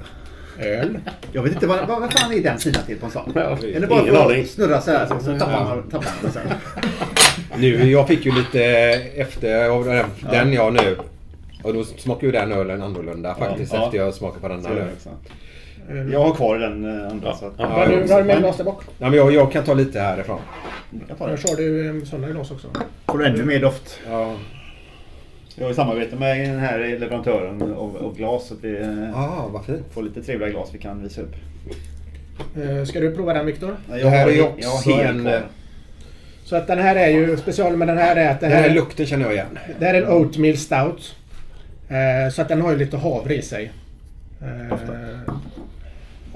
öl. 0.61 0.99
Jag 1.33 1.43
vet 1.43 1.53
inte 1.53 1.67
vad, 1.67 1.89
vad, 1.89 2.01
vad 2.01 2.13
fan 2.13 2.33
är 2.33 2.41
den 2.43 2.59
sidan 2.59 2.83
till 2.87 2.97
på 2.97 3.07
en 3.07 3.13
sån? 3.13 3.33
Ja, 3.35 3.41
Är 3.75 3.81
det 3.81 3.87
bara 3.87 4.01
ingen 4.01 4.15
för 4.15 4.25
aning. 4.25 4.43
att 4.43 4.49
snurra 4.51 4.81
så 4.81 4.91
här 4.91 5.07
så, 5.07 5.19
så 5.25 5.39
tappar 5.39 5.65
man 5.65 5.83
tappar 5.91 6.05
man 6.05 6.15
den 6.23 6.33
sen? 6.33 6.43
Nu, 7.59 7.91
jag 7.91 8.09
fick 8.09 8.27
ju 8.27 8.33
lite 8.33 8.63
efter 9.17 9.69
av 9.69 9.85
den, 9.85 10.07
den 10.33 10.53
jag 10.53 10.73
nu. 10.73 10.97
Och 11.63 11.75
då 11.75 11.85
smakar 11.85 12.27
ju 12.27 12.33
den 12.33 12.53
ölen 12.53 12.83
annorlunda 12.83 13.35
faktiskt 13.35 13.73
Ja. 13.73 13.85
efter 13.85 13.99
jag 13.99 14.15
smakar 14.15 14.41
på 14.41 14.49
den 14.49 14.63
Så 14.63 14.69
där 14.69 14.89
Jag 16.13 16.21
har 16.25 16.35
kvar 16.35 16.59
den 16.59 16.85
eh, 17.01 17.11
andra. 17.11 17.29
Ja. 17.29 17.37
Så 17.37 17.47
att, 17.47 17.53
Ja. 17.59 17.67
Har 17.67 17.87
du 17.87 18.13
har 18.13 18.19
du 18.23 18.25
med 18.27 18.39
glas 18.39 18.57
där 18.57 18.65
bak? 18.65 18.83
Ja, 18.99 19.09
men 19.09 19.13
jag, 19.19 19.33
jag 19.33 19.53
kan 19.53 19.65
ta 19.65 19.75
lite 19.75 20.01
härifrån. 20.01 20.39
jag 21.09 21.19
tar 21.19 21.27
Annars 21.29 21.43
det. 21.43 21.49
har 21.51 21.57
du 21.57 21.99
eh, 21.99 22.05
sådana 22.05 22.29
glas 22.29 22.51
också. 22.51 22.69
Får 23.07 23.19
du 23.19 23.27
ännu 23.27 23.45
mer 23.45 23.61
doft. 23.61 24.01
Ja. 24.11 24.35
Jag 25.55 25.65
har 25.65 25.69
ju 25.71 25.75
samarbete 25.75 26.17
med 26.17 26.49
den 26.51 26.59
här 26.59 26.79
leverantören 26.79 27.63
av, 27.63 27.97
av 27.97 28.17
glas 28.17 28.47
så 28.49 28.55
att 28.55 28.65
vi 28.65 28.81
eh, 28.81 29.19
Ah, 29.21 29.49
vad 29.53 29.65
fint. 29.65 29.83
får 29.95 30.03
lite 30.03 30.23
trevliga 30.23 30.49
glas 30.51 30.69
vi 30.73 30.79
kan 30.79 31.03
visa 31.03 31.21
upp. 31.21 31.35
Eh, 32.57 32.85
Ska 32.85 33.01
du 33.01 33.15
prova 33.15 33.33
den 33.33 33.47
Viktor? 33.47 33.77
Jag 33.91 33.97
här 34.11 34.23
har- 34.23 34.29
är 34.31 34.35
ju 34.35 34.39
jag 34.39 34.49
också 34.53 34.91
har 34.91 35.03
helt 35.03 35.17
en... 35.19 35.23
kvar. 35.25 35.43
Så 36.45 36.57
att 36.57 36.67
den 36.67 36.79
här 36.79 36.97
är 36.97 37.09
ju 37.09 37.37
special 37.37 37.77
med 37.77 37.89
den 37.89 37.99
här 37.99 38.17
är 38.17 38.31
att 38.31 38.41
det 38.41 38.47
Den 38.47 38.57
här 38.57 38.63
här, 38.69 38.75
lukten 38.75 39.07
känner 39.07 39.25
jag 39.25 39.35
igen. 39.35 39.59
det 39.79 39.87
här 39.87 39.95
är 39.95 40.03
en 40.03 40.09
Oatmeal 40.13 40.57
Stout. 40.57 41.17
Eh, 41.89 42.33
så 42.33 42.43
att 42.43 42.49
den 42.49 42.61
har 42.63 42.71
ju 42.73 42.79
lite 42.79 42.97
havre 42.97 43.35
i 43.35 43.43
sig. 43.43 43.73
Eh, 44.43 44.79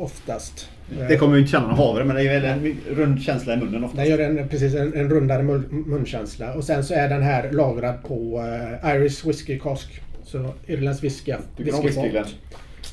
Oftast. 0.00 0.68
Det 1.08 1.16
kommer 1.16 1.34
ju 1.34 1.40
inte 1.40 1.52
känna 1.52 1.66
någon 1.66 1.76
havre 1.76 2.04
men 2.04 2.16
det 2.16 2.22
är 2.22 2.40
väl 2.40 2.44
en 2.44 2.76
rund 2.96 3.22
känsla 3.22 3.54
i 3.54 3.56
munnen 3.56 3.84
ofta. 3.84 3.96
Den 3.96 4.10
gör 4.10 4.18
en, 4.18 4.48
precis 4.48 4.74
en, 4.74 4.94
en 4.94 5.10
rundare 5.10 5.42
mun, 5.42 5.84
munkänsla. 5.86 6.54
Och 6.54 6.64
sen 6.64 6.84
så 6.84 6.94
är 6.94 7.08
den 7.08 7.22
här 7.22 7.52
lagrad 7.52 8.02
på 8.02 8.40
uh, 8.84 8.96
Irish 8.96 9.26
Whiskey 9.26 9.58
Cask. 9.58 10.00
Så 10.24 10.54
Irlands 10.66 11.02
whisky. 11.04 11.34
Tycker 11.56 11.72
du 11.72 11.78
om 11.78 11.86
whisky 11.86 12.08
Glenn? 12.08 12.24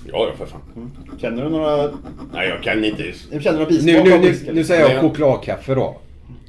Ja, 0.05 0.27
ja 0.29 0.33
för 0.37 0.45
fan. 0.45 0.91
Känner 1.17 1.43
du 1.43 1.49
några... 1.49 1.89
Nej, 2.33 2.49
jag 2.49 2.63
kan 2.63 2.85
inte. 2.85 3.03
Du 3.31 3.41
känner 3.41 3.59
några 3.59 3.71
Nu, 3.71 3.77
bismak 3.77 4.05
nu, 4.05 4.17
nu, 4.17 4.27
whisky? 4.27 4.51
nu 4.53 4.63
säger 4.63 4.89
jag 4.89 5.01
chokladkaffe 5.01 5.75
då. 5.75 5.97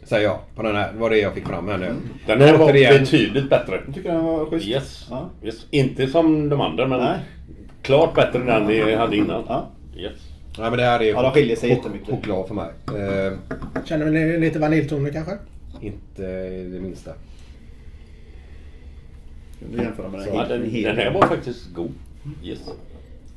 Säger 0.04 0.24
jag 0.24 0.38
på 0.54 0.62
den 0.62 0.76
här. 0.76 0.92
Det 0.92 0.98
var 0.98 1.10
det 1.10 1.18
jag 1.18 1.34
fick 1.34 1.46
fram 1.46 1.68
här 1.68 1.78
nu. 1.78 1.94
Den 2.26 2.40
här 2.40 2.56
var 2.56 2.66
Återigen. 2.66 3.00
betydligt 3.00 3.50
bättre. 3.50 3.80
Jag 3.86 3.94
tycker 3.94 4.12
den 4.12 4.24
var 4.24 4.46
schysst. 4.46 4.68
Yes. 4.68 5.06
Ja. 5.10 5.30
yes. 5.44 5.66
Inte 5.70 6.06
som 6.06 6.48
de 6.48 6.60
andra 6.60 6.86
men 6.86 7.00
Nej. 7.00 7.18
klart 7.82 8.14
bättre 8.14 8.38
än 8.38 8.46
den 8.46 8.66
vi 8.66 8.94
hade 8.94 9.16
innan. 9.16 9.44
Ja. 9.48 9.70
Yes. 9.96 10.27
Nej 10.58 10.70
men 10.70 10.78
det 10.78 10.84
här 10.84 11.00
är 11.00 11.04
Ja, 11.04 11.22
de 11.22 11.32
skiljer 11.32 11.56
sig 11.56 11.68
jättemycket. 11.70 12.08
choklad 12.08 12.46
för 12.48 12.54
mig. 12.54 12.68
Eh, 12.86 13.32
Känner 13.84 14.04
vi 14.06 14.38
lite 14.38 14.58
vaniljtoner 14.58 15.10
kanske? 15.12 15.32
inte 15.80 16.22
det 16.62 16.80
minsta. 16.80 17.10
Du 19.72 19.82
jämför 19.82 20.08
med 20.08 20.20
den, 20.20 20.28
Ja, 20.28 20.34
helt- 20.34 20.48
den, 20.48 20.82
den 20.82 20.96
här 20.96 21.12
var 21.14 21.26
faktiskt 21.26 21.74
god. 21.74 21.92
Yes. 22.44 22.58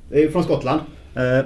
Det 0.09 0.17
är 0.17 0.21
ju 0.21 0.31
från 0.31 0.43
Skottland. 0.43 0.81
Eh, 1.15 1.45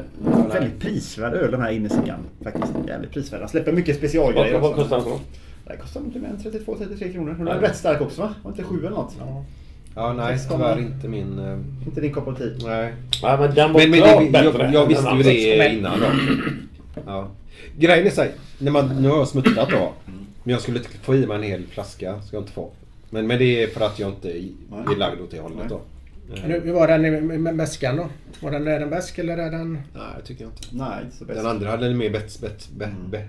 väldigt 0.53 0.80
prisvärd 0.80 1.34
öl 1.34 1.51
de 1.51 1.61
här 1.61 1.71
Innesigan. 1.71 2.19
Faktiskt 2.43 2.73
jävligt 2.88 3.11
prisvärd. 3.11 3.41
De 3.41 3.47
släpper 3.47 3.71
mycket 3.71 3.97
specialgrejer 3.97 4.59
Vad, 4.59 4.76
kostar 4.76 4.95
den 4.95 5.05
så? 5.05 5.19
Det 5.65 5.69
här 5.71 5.78
kostar 5.78 6.01
inte 6.01 6.19
mer 6.19 6.30
än 6.30 6.38
32-33 6.38 7.13
kronor. 7.13 7.34
Den 7.38 7.47
är 7.47 7.59
rätt 7.59 7.76
stark 7.76 8.01
också 8.01 8.21
va? 8.21 8.34
Var 8.43 8.51
inte 8.51 8.63
7 8.63 8.80
eller 8.80 8.89
något? 8.89 9.15
Ja, 9.19 9.45
nej 10.13 10.37
Sex 10.39 10.51
tyvärr 10.51 10.79
inte 10.79 11.07
min... 11.07 11.39
eh, 11.39 11.87
Inte 11.87 12.01
din 12.01 12.13
kopp 12.13 12.27
av 12.27 12.35
te. 12.37 12.43
Nej. 12.67 12.93
Ja, 13.21 13.37
men 13.39 13.55
den 13.55 13.73
var 13.73 13.79
Men, 13.81 13.91
men 13.91 13.99
klart 14.01 14.23
det, 14.23 14.29
bättre. 14.31 14.63
jag, 14.63 14.73
jag 14.73 14.81
än 14.83 14.87
visste 14.87 15.03
den 15.09 15.17
ju 15.17 15.51
andra. 15.51 15.63
det 15.69 15.73
innan 15.73 15.99
då. 15.99 16.05
Ja. 17.05 17.27
Grejen 17.77 18.07
är 18.07 18.11
så 18.11 18.21
här, 18.21 18.31
när 18.59 18.71
man, 18.71 19.01
nu 19.01 19.09
har 19.09 19.17
jag 19.17 19.27
smuttat 19.27 19.69
då. 19.69 19.93
Men 20.43 20.51
jag 20.53 20.61
skulle 20.61 20.77
inte 20.77 20.89
få 21.01 21.15
i 21.15 21.27
mig 21.27 21.37
en 21.37 21.43
hel 21.43 21.63
flaska. 21.67 22.21
Ska 22.21 22.35
jag 22.37 22.41
inte 22.43 22.53
få. 22.53 22.69
Men, 23.09 23.27
men 23.27 23.39
det 23.39 23.63
är 23.63 23.67
för 23.67 23.85
att 23.85 23.99
jag 23.99 24.09
inte 24.09 24.29
är 24.29 24.43
är 24.91 24.95
lagd 24.97 25.21
åt 25.21 25.31
det 25.31 25.39
hållet 25.39 25.69
då. 25.69 25.79
Men 26.30 26.38
Hur 26.51 26.61
hur 26.61 26.73
var 26.73 26.88
den 26.88 27.05
i- 27.05 27.38
med 27.38 27.55
väskan 27.57 27.97
då? 27.97 28.07
Var 28.39 28.51
den, 28.51 28.67
är 28.67 28.80
den 28.80 28.89
bäsk 28.89 29.19
eller 29.19 29.38
är 29.38 29.51
den... 29.51 29.73
Nej, 29.73 30.03
det 30.19 30.26
tycker 30.26 30.43
jag 30.43 30.51
inte. 30.51 30.61
Nej, 30.71 31.03
inte 31.05 31.17
så 31.17 31.26
bäst. 31.26 31.38
Den 31.39 31.47
andra 31.47 31.69
hade 31.69 31.93
mer 31.93 32.09
bett, 32.09 32.41
bett, 32.41 32.69
be, 32.78 32.89
be, 33.11 33.28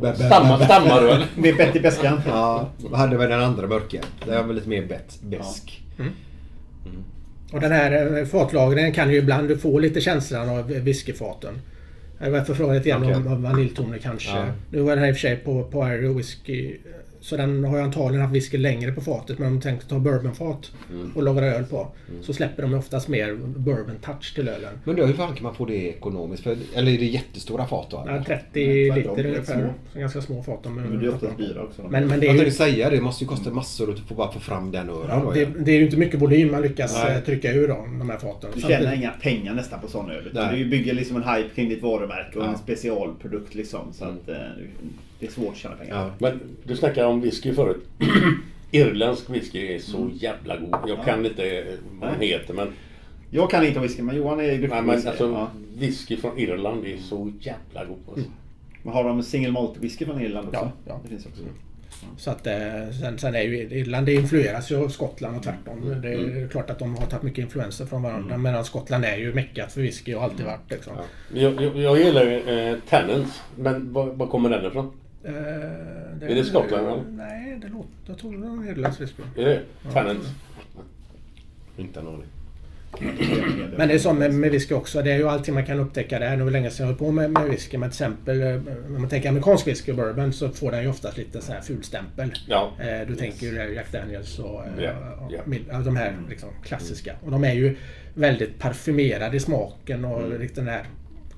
be, 0.00 0.12
be, 0.12 0.14
Stammar, 0.16 1.00
du 1.00 1.08
eller? 1.10 1.26
Med 1.36 1.56
bett 1.56 1.76
i 1.76 1.80
bäskan. 1.80 2.20
Ja, 2.26 2.68
hade 2.92 3.16
väl 3.16 3.30
den 3.30 3.40
andra 3.42 3.66
mörka. 3.66 4.00
Den 4.26 4.46
var 4.46 4.54
lite 4.54 4.68
mer 4.68 4.86
bett, 4.86 5.18
besk. 5.22 5.82
Och 7.52 7.60
den 7.60 7.72
här 7.72 8.18
eh, 8.18 8.24
fatlagringen 8.24 8.92
kan 8.92 9.10
ju 9.10 9.16
ibland 9.16 9.60
få 9.60 9.78
lite 9.78 10.00
känslan 10.00 10.48
av 10.48 10.66
whiskyfaten. 10.66 11.54
Jag 12.18 12.30
var 12.30 12.40
fråga 12.40 12.72
lite 12.74 12.88
grann 12.88 13.02
Okej. 13.02 13.14
om, 13.16 13.42
vaniljtoner 13.42 13.98
kanske. 13.98 14.30
Ja. 14.36 14.44
Nu 14.70 14.80
var 14.80 14.90
den 14.90 14.98
här 14.98 15.08
i 15.08 15.12
och 15.12 15.16
för 15.16 15.20
sig 15.20 15.36
på, 15.36 15.64
på 15.64 15.88
Irish 15.88 16.16
whisky. 16.16 16.76
Så 17.26 17.36
den 17.36 17.64
har 17.64 17.76
ju 17.76 17.82
antagligen 17.82 18.22
haft 18.22 18.34
whisky 18.34 18.58
längre 18.58 18.92
på 18.92 19.00
fatet. 19.00 19.38
Men 19.38 19.48
om 19.48 19.54
de 19.54 19.60
tänkte 19.62 19.88
ta 19.88 19.98
bourbonfat 19.98 20.72
Mm. 20.90 21.12
och 21.16 21.22
lagra 21.22 21.46
öl 21.46 21.64
på. 21.64 21.88
Så 22.22 22.32
släpper 22.32 22.62
de 22.62 22.74
oftast 22.74 23.08
mer 23.08 23.34
bourbon 23.56 23.96
touch 24.04 24.34
till 24.34 24.48
ölen. 24.48 24.78
Men 24.84 24.96
då, 24.96 25.04
hur 25.06 25.14
fan 25.14 25.34
kan 25.34 25.42
man 25.42 25.54
få 25.54 25.64
det 25.64 25.74
ekonomiskt? 25.88 26.42
För, 26.42 26.56
eller 26.74 26.92
är 26.92 26.98
det 26.98 27.04
jättestora 27.04 27.66
fat 27.66 27.86
då? 27.90 28.02
Ja, 28.06 28.12
eller? 28.12 28.22
30 28.24 28.44
Nej, 28.54 28.92
tvärtom, 28.92 29.16
liter 29.16 29.28
ungefär. 29.28 29.72
ganska 29.94 30.20
små 30.22 30.42
fat. 30.42 30.62
De, 30.62 30.74
Men 30.74 30.98
det 31.00 31.06
är 31.06 31.14
oftast 31.14 31.38
dyra 31.38 31.62
också. 31.62 31.82
Men, 31.88 32.06
men 32.08 32.20
det, 32.20 32.26
är 32.26 32.28
Jag 32.28 32.34
ju, 32.36 32.40
tänkte 32.42 32.56
säga 32.64 32.90
det, 32.90 33.00
måste 33.00 33.24
ju 33.24 33.28
kosta 33.28 33.50
massor 33.50 33.90
att 33.92 33.98
få 33.98 34.14
bara 34.14 34.32
få 34.32 34.40
fram 34.40 34.70
den 34.70 34.88
ölen 34.90 35.20
då. 35.24 35.32
det, 35.32 35.40
ja. 35.40 35.48
det 35.58 35.72
är 35.72 35.76
ju 35.78 35.84
inte 35.84 35.96
mycket 35.96 36.20
volym 36.20 36.50
man 36.52 36.62
lyckas 36.62 37.02
Nej. 37.04 37.16
eh, 37.16 37.20
trycka 37.22 37.52
ur 37.52 37.68
dem, 37.68 37.98
de 37.98 38.10
här 38.10 38.18
faten. 38.18 38.50
Du 38.54 38.60
tjänar 38.60 38.94
inga 38.94 39.10
pengar 39.10 39.54
nästan 39.54 39.80
på 39.80 39.88
sån 39.88 40.10
öl. 40.10 40.30
Du 40.58 40.64
bygger 40.64 40.94
liksom 40.94 41.16
en 41.16 41.22
hype 41.34 41.48
kring 41.54 41.68
ditt 41.68 41.82
varumärke 41.82 42.38
och 42.38 42.44
Ja. 42.44 42.48
en 42.50 42.58
specialprodukt 42.58 43.54
liksom. 43.54 43.92
Så 43.92 44.04
att 44.04 44.28
eh, 44.28 44.36
det 45.18 45.26
är 45.26 45.30
svårt 45.30 45.52
att 45.52 45.56
tjäna 45.56 45.76
pengar. 45.76 45.94
Ja. 45.96 46.10
Men 46.18 46.40
du 46.64 46.76
snackade 46.76 47.06
om 47.06 47.20
whisky 47.20 47.54
förut. 47.54 47.88
Irländsk 48.70 49.30
whisky 49.30 49.74
är 49.74 49.78
så 49.78 50.10
jävla 50.14 50.56
god. 50.56 50.76
Jag 50.86 51.04
kan 51.04 51.26
inte 51.26 51.64
vad 52.00 52.12
den 52.12 52.20
heter 52.20 52.54
men... 52.54 52.72
Jag 53.30 53.50
kan 53.50 53.66
inte 53.66 53.80
whisky 53.80 54.02
men 54.02 54.16
Johan 54.16 54.40
är 54.40 54.50
duktig 54.50 54.68
Nej, 54.68 54.82
på 54.82 54.90
whisky. 54.90 55.08
alltså 55.08 55.30
ja. 55.30 55.50
whisky 55.78 56.16
från 56.16 56.38
Irland 56.38 56.84
är 56.84 56.96
så 56.96 57.32
jävla 57.40 57.84
god. 57.84 57.98
Alltså. 58.08 58.30
Men 58.82 58.94
har 58.94 59.04
de 59.04 59.22
single 59.22 59.52
malt 59.52 59.78
whisky 59.78 60.04
från 60.04 60.20
Irland 60.20 60.48
också? 60.48 60.60
Ja, 60.60 60.72
ja. 60.86 61.00
Det 61.02 61.08
finns 61.08 61.26
också. 61.26 61.42
Så 62.16 62.30
att, 62.30 62.46
eh, 62.46 62.54
sen, 63.00 63.18
sen 63.18 63.34
är 63.34 63.42
ju 63.42 63.56
Irland, 63.56 64.06
det 64.06 64.14
influeras 64.14 64.70
ju 64.70 64.84
av 64.84 64.88
Skottland 64.88 65.36
och 65.36 65.42
tvärtom. 65.42 66.00
Det 66.02 66.12
är 66.12 66.48
klart 66.48 66.70
att 66.70 66.78
de 66.78 66.96
har 66.96 67.06
tagit 67.06 67.22
mycket 67.22 67.44
influenser 67.44 67.86
från 67.86 68.02
varandra. 68.02 68.36
Medan 68.36 68.64
Skottland 68.64 69.04
är 69.04 69.16
ju 69.16 69.34
meckat 69.34 69.72
för 69.72 69.80
whisky 69.80 70.14
och 70.14 70.22
alltid 70.22 70.46
varit 70.46 70.70
liksom. 70.70 70.92
Jag, 71.34 71.62
jag, 71.62 71.76
jag 71.76 71.98
gillar 71.98 72.24
ju 72.24 72.58
eh, 72.58 72.78
Tennants. 72.88 73.42
Men 73.56 73.92
var, 73.92 74.06
var 74.06 74.26
kommer 74.26 74.50
den 74.50 74.66
ifrån? 74.66 74.92
Eh, 75.26 76.30
Är 76.30 76.34
det 76.34 76.44
Skottland, 76.44 76.86
eller? 76.86 77.02
Nej, 77.10 77.58
det 77.62 77.68
låter... 77.68 77.88
Jag 78.06 78.18
tror 78.18 78.32
det 78.32 78.38
var 78.38 78.48
en 78.48 78.68
irländsk 78.68 79.00
whisky. 79.00 79.22
Är 79.36 79.44
det 79.44 79.60
Tennants? 79.92 80.26
Inte 81.76 82.00
en 82.00 82.06
aning. 82.08 82.26
Men 83.76 83.88
det 83.88 83.94
är 83.94 83.98
som 83.98 84.18
med, 84.18 84.34
med 84.34 84.50
whisky 84.50 84.74
också. 84.74 85.02
Det 85.02 85.12
är 85.12 85.16
ju 85.18 85.28
allting 85.28 85.54
man 85.54 85.66
kan 85.66 85.80
upptäcka 85.80 86.18
där. 86.18 86.30
Nu 86.30 86.38
var 86.38 86.44
det 86.44 86.52
länge 86.52 86.70
sedan 86.70 86.86
jag 86.86 86.92
höll 86.92 86.98
på 86.98 87.10
med, 87.12 87.30
med 87.30 87.48
whisky. 87.48 87.78
Men 87.78 87.90
till 87.90 87.94
exempel 87.94 88.42
eh, 88.42 88.54
om 88.86 89.00
man 89.00 89.08
tänker 89.08 89.28
amerikansk 89.28 89.66
whisky 89.66 89.92
och 89.92 89.96
bourbon 89.96 90.32
så 90.32 90.48
får 90.48 90.70
den 90.70 90.82
ju 90.82 90.88
oftast 90.88 91.16
lite 91.18 91.40
så 91.40 91.52
här 91.52 91.60
fulstämpel. 91.60 92.32
Ja. 92.48 92.72
Eh, 92.80 93.08
du 93.08 93.14
tänker 93.16 93.46
ju 93.46 93.74
Jack 93.74 93.92
Daniels 93.92 94.38
och 94.38 94.62
Ja, 94.78 94.90
och 95.20 95.32
ja. 95.32 95.40
Ja, 95.70 95.78
de 95.78 95.96
här 95.96 96.16
liksom, 96.30 96.48
klassiska. 96.64 97.12
Och 97.24 97.30
de 97.30 97.44
är 97.44 97.52
ju 97.54 97.76
väldigt 98.14 98.58
parfymerade 98.58 99.36
i 99.36 99.40
smaken 99.40 100.04
och 100.04 100.20
Mm. 100.22 100.38
riktigt 100.38 100.56
den 100.56 100.68
här 100.68 100.84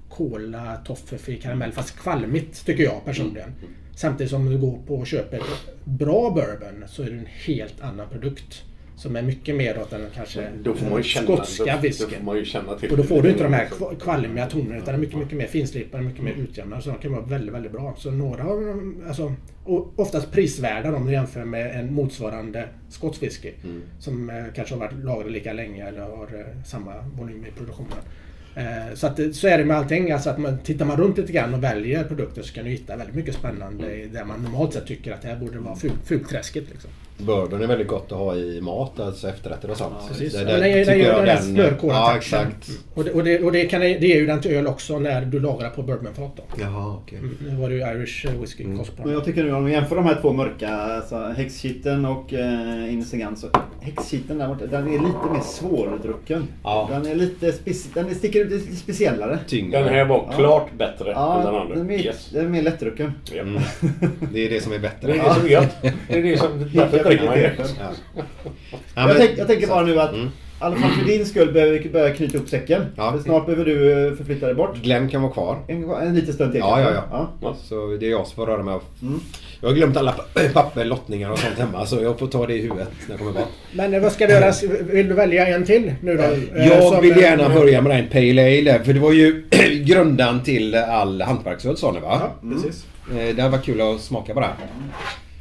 kola, 0.09 0.77
toffefri, 0.77 1.37
karamell. 1.37 1.73
Fast 1.73 1.99
kvalmigt 1.99 2.67
tycker 2.67 2.85
jag 2.85 3.05
personligen. 3.05 3.49
Mm. 3.49 3.71
Samtidigt 3.95 4.31
som 4.31 4.51
du 4.51 4.59
går 4.59 4.79
på 4.87 4.95
och 4.97 5.07
köper 5.07 5.41
bra 5.85 6.31
bourbon 6.31 6.85
så 6.89 7.03
är 7.03 7.07
det 7.07 7.13
en 7.17 7.27
helt 7.47 7.81
annan 7.81 8.09
produkt. 8.09 8.63
Som 8.97 9.17
är 9.17 9.23
mycket 9.23 9.55
mer 9.57 9.79
åt 9.79 9.91
den 9.91 10.07
kanske 10.15 10.49
Då 10.63 10.75
får 10.75 10.91
man 10.91 10.99
ju 10.99 11.03
känna, 11.03 11.27
skotska 11.27 11.79
till 11.81 12.91
Och 12.91 12.97
då 12.97 13.03
får 13.03 13.23
du 13.23 13.31
inte 13.31 13.43
de 13.43 13.53
här 13.53 13.67
kva- 13.67 13.99
kvalmiga 14.01 14.47
tonerna 14.47 14.77
utan 14.77 14.87
det 14.87 14.93
är 14.93 14.99
mycket, 14.99 15.19
mycket 15.19 15.39
mer 15.39 15.47
finslipade, 15.47 16.03
mycket 16.03 16.25
mer 16.25 16.33
utjämnade. 16.33 16.83
Så 16.83 16.91
de 16.91 16.99
kan 16.99 17.13
vara 17.13 17.23
väldigt, 17.23 17.55
väldigt 17.55 17.73
bra. 17.73 17.95
Så 17.99 18.11
några 18.11 18.45
av 18.45 18.61
dem, 18.61 19.03
alltså, 19.09 19.35
och 19.65 19.93
oftast 19.97 20.33
prisvärda 20.33 20.97
om 20.97 21.07
du 21.07 21.13
jämför 21.13 21.45
med 21.45 21.81
en 21.81 21.95
motsvarande 21.95 22.69
skotsk 22.89 23.23
whisky. 23.23 23.53
Som 23.99 24.31
eh, 24.31 24.45
kanske 24.55 24.75
har 24.75 24.81
varit 24.81 25.05
lagrad 25.05 25.33
lika 25.33 25.53
länge 25.53 25.89
eller 25.89 26.01
har 26.01 26.29
eh, 26.35 26.63
samma 26.65 26.93
volym 27.19 27.47
i 27.47 27.51
produktionen. 27.59 27.99
Eh, 28.59 28.95
så, 28.95 29.07
att, 29.07 29.21
så 29.33 29.49
är 29.49 29.59
det 29.59 29.65
med 29.65 29.77
allting. 29.77 30.13
Alltså 30.13 30.31
att 30.31 30.39
man, 30.39 30.59
tittar 30.59 30.85
man 30.85 30.97
runt 30.97 31.19
lite 31.19 31.33
grann 31.33 31.55
och 31.55 31.63
väljer 31.63 32.05
produkter 32.05 32.43
så 32.43 32.55
kan 32.55 32.65
du 32.65 32.71
hitta 32.71 32.97
väldigt 32.97 33.17
mycket 33.17 33.35
spännande 33.35 33.95
i 33.95 34.09
där 34.09 34.25
man 34.25 34.43
normalt 34.43 34.73
sett 34.73 34.87
tycker 34.87 35.13
att 35.13 35.23
det 35.23 35.29
här 35.29 35.37
borde 35.37 35.59
vara 35.59 35.77
ful, 35.77 35.93
fulträsket. 36.05 36.65
Liksom. 36.71 36.91
Bourbon 37.19 37.63
är 37.63 37.67
väldigt 37.67 37.89
gott 37.89 38.13
att 38.13 38.19
ha 38.19 38.35
i 38.35 38.61
mat, 38.61 39.01
alltså 39.01 39.29
efterrätter 39.29 39.71
och 39.71 39.77
sånt. 39.77 39.95
Precis. 40.09 40.33
Det- 40.33 40.39
Ja, 40.43 40.57
det 40.59 40.85
tycker 40.85 40.97
gör 40.97 41.17
den 41.17 41.27
den- 41.27 41.43
smörkola 41.43 41.95
Ja, 41.95 42.17
exakt. 42.17 42.71
Och, 42.95 43.05
det, 43.05 43.11
och, 43.13 43.25
det, 43.25 43.41
och 43.43 43.53
det, 43.53 43.65
kan, 43.65 43.81
det 43.81 43.87
är 44.13 44.17
ju 44.17 44.27
den 44.27 44.41
till 44.41 44.51
öl 44.51 44.67
också 44.67 44.99
när 44.99 45.25
du 45.25 45.41
lagrar 45.41 45.71
på 45.71 45.83
bourbonfat. 45.83 46.37
Då. 46.37 46.43
Jaha, 46.61 46.97
okej. 47.05 47.19
Mm, 47.19 47.37
Nu 47.49 47.57
var 47.57 47.69
det 47.69 47.75
ju 47.75 47.81
Irish 47.81 48.27
eh, 48.27 48.41
whisky 48.41 48.65
Mm. 48.65 48.81
Men 49.05 49.13
jag 49.13 49.25
tycker 49.25 49.45
nu 49.45 49.53
om 49.55 49.65
vi 49.65 49.73
jämför 49.73 49.97
de 49.97 50.05
här 50.05 50.19
två 50.21 50.33
mörka, 50.33 50.69
alltså 50.69 51.17
häxkitteln 51.17 52.05
och 52.05 52.33
eh, 52.35 52.93
Insegan 52.95 53.37
så 53.37 53.47
häxkitteln 53.81 54.39
där 54.39 54.49
borta, 54.49 54.67
den 54.67 54.87
är 54.89 54.93
lite 54.93 55.33
mer 55.33 55.41
svårdrucken. 55.45 56.45
Ja. 56.65 56.89
Den 56.93 57.07
är 57.07 57.15
lite 57.15 57.51
speci- 57.51 57.89
den 57.95 58.15
sticker 58.15 58.41
ut 58.45 58.51
lite 58.51 58.77
speciellare. 58.77 59.39
Tyngre. 59.47 59.79
Den 59.83 59.89
här 59.95 60.05
var 60.05 60.25
Ja. 60.31 60.37
klart 60.37 60.73
bättre 60.79 60.99
än 61.13 61.15
den 61.15 61.15
Ja, 61.15 61.61
andra. 61.61 61.75
den 61.75 61.79
är, 61.81 61.85
mer, 61.85 61.99
Yes. 61.99 62.31
den 62.33 62.45
är 62.47 62.49
mer 62.51 62.63
lättdrucken. 62.63 63.13
Mm. 63.33 63.63
Det 64.33 64.47
är 64.47 64.51
det 64.51 64.61
som 64.63 64.73
är 64.73 64.79
bättre. 64.79 65.13
Det 65.13 65.19
är 65.19 65.25
det 65.25 65.35
som 65.35 65.45
är 65.45 65.49
gött. 65.51 65.77
Det 66.09 66.19
är 66.19 66.23
det 66.23 66.39
som... 66.39 66.71
Därför 66.75 67.08
det. 67.17 67.53
Ja. 67.59 68.25
Ja, 68.95 69.09
jag, 69.09 69.17
tänk, 69.17 69.31
jag 69.39 69.47
tänker 69.47 69.67
bara 69.67 69.83
nu 69.85 70.01
att 70.01 70.13
Mm. 70.13 70.27
i 70.27 70.31
alla 70.65 70.77
fall 70.77 70.91
för 70.91 71.05
din 71.07 71.27
skull 71.27 71.53
behöver 71.53 71.79
vi 71.79 71.89
börja 71.89 72.15
knyta 72.15 72.37
ihop 72.37 72.49
säcken. 72.49 72.83
Ja. 72.97 73.13
För 73.13 73.19
snart 73.19 73.47
behöver 73.47 73.65
du 73.65 74.07
eh, 74.09 74.15
förflytta 74.15 74.47
dig 74.47 74.55
bort. 74.55 74.77
Glenn 74.83 75.09
kan 75.09 75.23
vara 75.23 75.33
kvar. 75.33 75.59
En, 75.69 75.91
en 75.91 76.15
liten 76.15 76.35
stund 76.35 76.53
till. 76.53 76.59
Ja, 76.61 76.81
ja, 76.81 76.91
ja. 77.11 77.31
Ja. 77.43 77.57
Så 77.65 77.97
det 78.01 78.07
är 78.07 78.11
jag 78.11 78.27
som 78.27 78.37
får 78.37 78.47
röra 78.47 78.63
mig. 78.63 78.75
av- 78.75 78.83
Mm. 79.03 79.21
Jag 79.61 79.69
har 79.69 79.75
glömt 79.75 79.97
alla 79.97 80.13
pa- 80.13 80.41
papper, 80.53 80.85
lottningar 80.85 81.31
och 81.31 81.39
sånt 81.39 81.59
hemma. 81.59 81.87
Så 81.87 82.03
jag 82.03 82.19
får 82.19 82.27
ta 82.27 82.47
det 82.47 82.55
i 82.55 82.61
huvudet 82.63 82.89
när 83.07 83.11
jag 83.13 83.19
kommer 83.19 83.33
bort. 83.33 83.49
Men 83.73 83.95
eh, 83.95 84.01
vad 84.03 84.13
ska 84.13 84.27
vi 84.27 84.33
göra? 84.33 84.53
Vill 84.93 85.09
du 85.09 85.15
välja 85.15 85.47
en 85.47 85.65
till 85.65 85.93
nu 86.03 86.17
då? 86.17 86.23
Eh, 86.23 86.67
Jag 86.69 86.83
som, 86.93 87.03
vill 87.03 87.17
gärna 87.17 87.49
börja 87.49 87.81
med 87.83 87.97
den 87.97 88.09
Pale 88.09 88.59
Ale. 88.59 88.85
För 88.85 88.93
det 88.93 89.01
var 89.01 89.13
ju 89.13 89.45
grundan 89.85 90.43
till 90.43 90.75
all 90.75 91.23
hantverksöl 91.23 91.77
sa 91.77 91.93
ni 91.93 92.01
va? 92.01 92.21
Ja, 92.43 92.51
precis. 92.53 92.87
Eh, 93.11 93.37
Det 93.37 93.49
var 93.49 93.59
kul 93.59 93.81
att 93.81 94.01
smaka 94.01 94.35
på 94.35 94.41
det. 94.41 94.49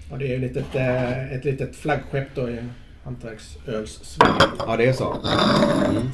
Och 0.10 0.18
det 0.20 0.26
är 0.26 0.30
ju 0.30 0.36
ett 0.36 0.42
litet, 0.56 0.76
eh, 0.76 1.34
ett 1.34 1.46
litet 1.46 1.76
flaggskepp 1.76 2.28
då 2.36 2.50
i 3.08 3.10
hantverksöls-Sverige. 3.10 4.52
Ja, 4.60 4.78
det 4.78 4.86
är 4.86 4.94
så. 4.94 5.18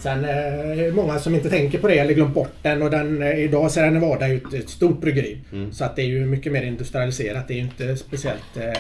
Sen 0.02 0.26
eh, 0.26 0.30
är 0.30 0.76
det 0.76 0.92
många 0.92 1.20
som 1.20 1.36
inte 1.36 1.50
tänker 1.50 1.80
på 1.80 1.88
det 1.88 1.98
eller 1.98 2.14
glömt 2.14 2.34
bort 2.34 2.52
den 2.62 2.82
och 2.82 2.90
den, 2.90 3.22
eh, 3.22 3.40
idag 3.40 3.72
Sierra 3.72 3.90
Nevada 3.90 4.26
är 4.26 4.30
ju 4.30 4.42
ett, 4.60 4.70
stort 4.70 5.02
bryggeri. 5.02 5.38
Mm. 5.52 5.74
Så 5.74 5.86
att 5.86 5.96
det 5.96 6.02
är 6.02 6.06
ju 6.06 6.26
mycket 6.26 6.52
mer 6.52 6.64
industrialiserat. 6.64 7.48
Det 7.48 7.54
är 7.54 7.56
ju 7.56 7.62
inte 7.62 7.98
speciellt, 7.98 8.58
eh, 8.58 8.72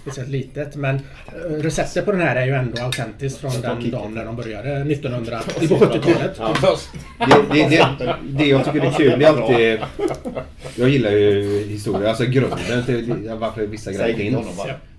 speciellt 0.00 0.28
litet. 0.28 0.76
Men 0.76 0.94
eh, 0.96 1.52
receptet 1.52 2.04
på 2.04 2.12
den 2.12 2.20
här 2.20 2.36
är 2.36 2.46
ju 2.46 2.52
ändå 2.52 2.82
autentiskt 2.82 3.40
från 3.40 3.60
den 3.62 3.90
dagen 3.90 4.14
när 4.14 4.24
de 4.24 4.36
började 4.36 4.92
1900, 4.92 5.40
eller 5.56 5.68
på 5.68 5.74
70-talet. 5.74 6.40
Det, 7.18 7.68
det, 7.68 7.88
det, 7.98 8.16
det 8.22 8.46
jag 8.46 8.64
tycker 8.64 8.86
är 8.86 8.90
kul 8.90 9.22
är 9.22 9.26
alltid... 9.26 9.80
Jag 10.74 10.88
gillar 10.88 11.10
ju 11.10 11.64
historia, 11.68 12.08
alltså 12.08 12.24
grunden 12.24 12.84
till 12.86 13.30
varför 13.38 13.66
vissa 13.66 13.92
grejer 13.92 14.16
finns. 14.16 14.46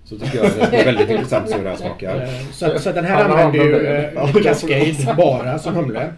Så 0.04 0.18
tycker 0.18 0.36
jag 0.36 0.70
det 0.70 0.76
är 0.76 0.84
väldigt 0.84 1.10
intressant 1.10 1.44
att 1.44 1.50
se 1.50 1.56
hur 1.56 1.64
det 1.64 1.70
här 1.70 1.76
smakar. 1.76 2.22
Eh, 2.22 2.28
Så, 2.52 2.78
så 2.78 2.92
den 2.92 3.04
här 3.04 3.24
använder 3.24 3.64
ju 3.64 3.86
eh, 3.86 4.42
Cascade 4.42 5.14
bara 5.16 5.58
som 5.58 5.74
humle. 5.74 6.12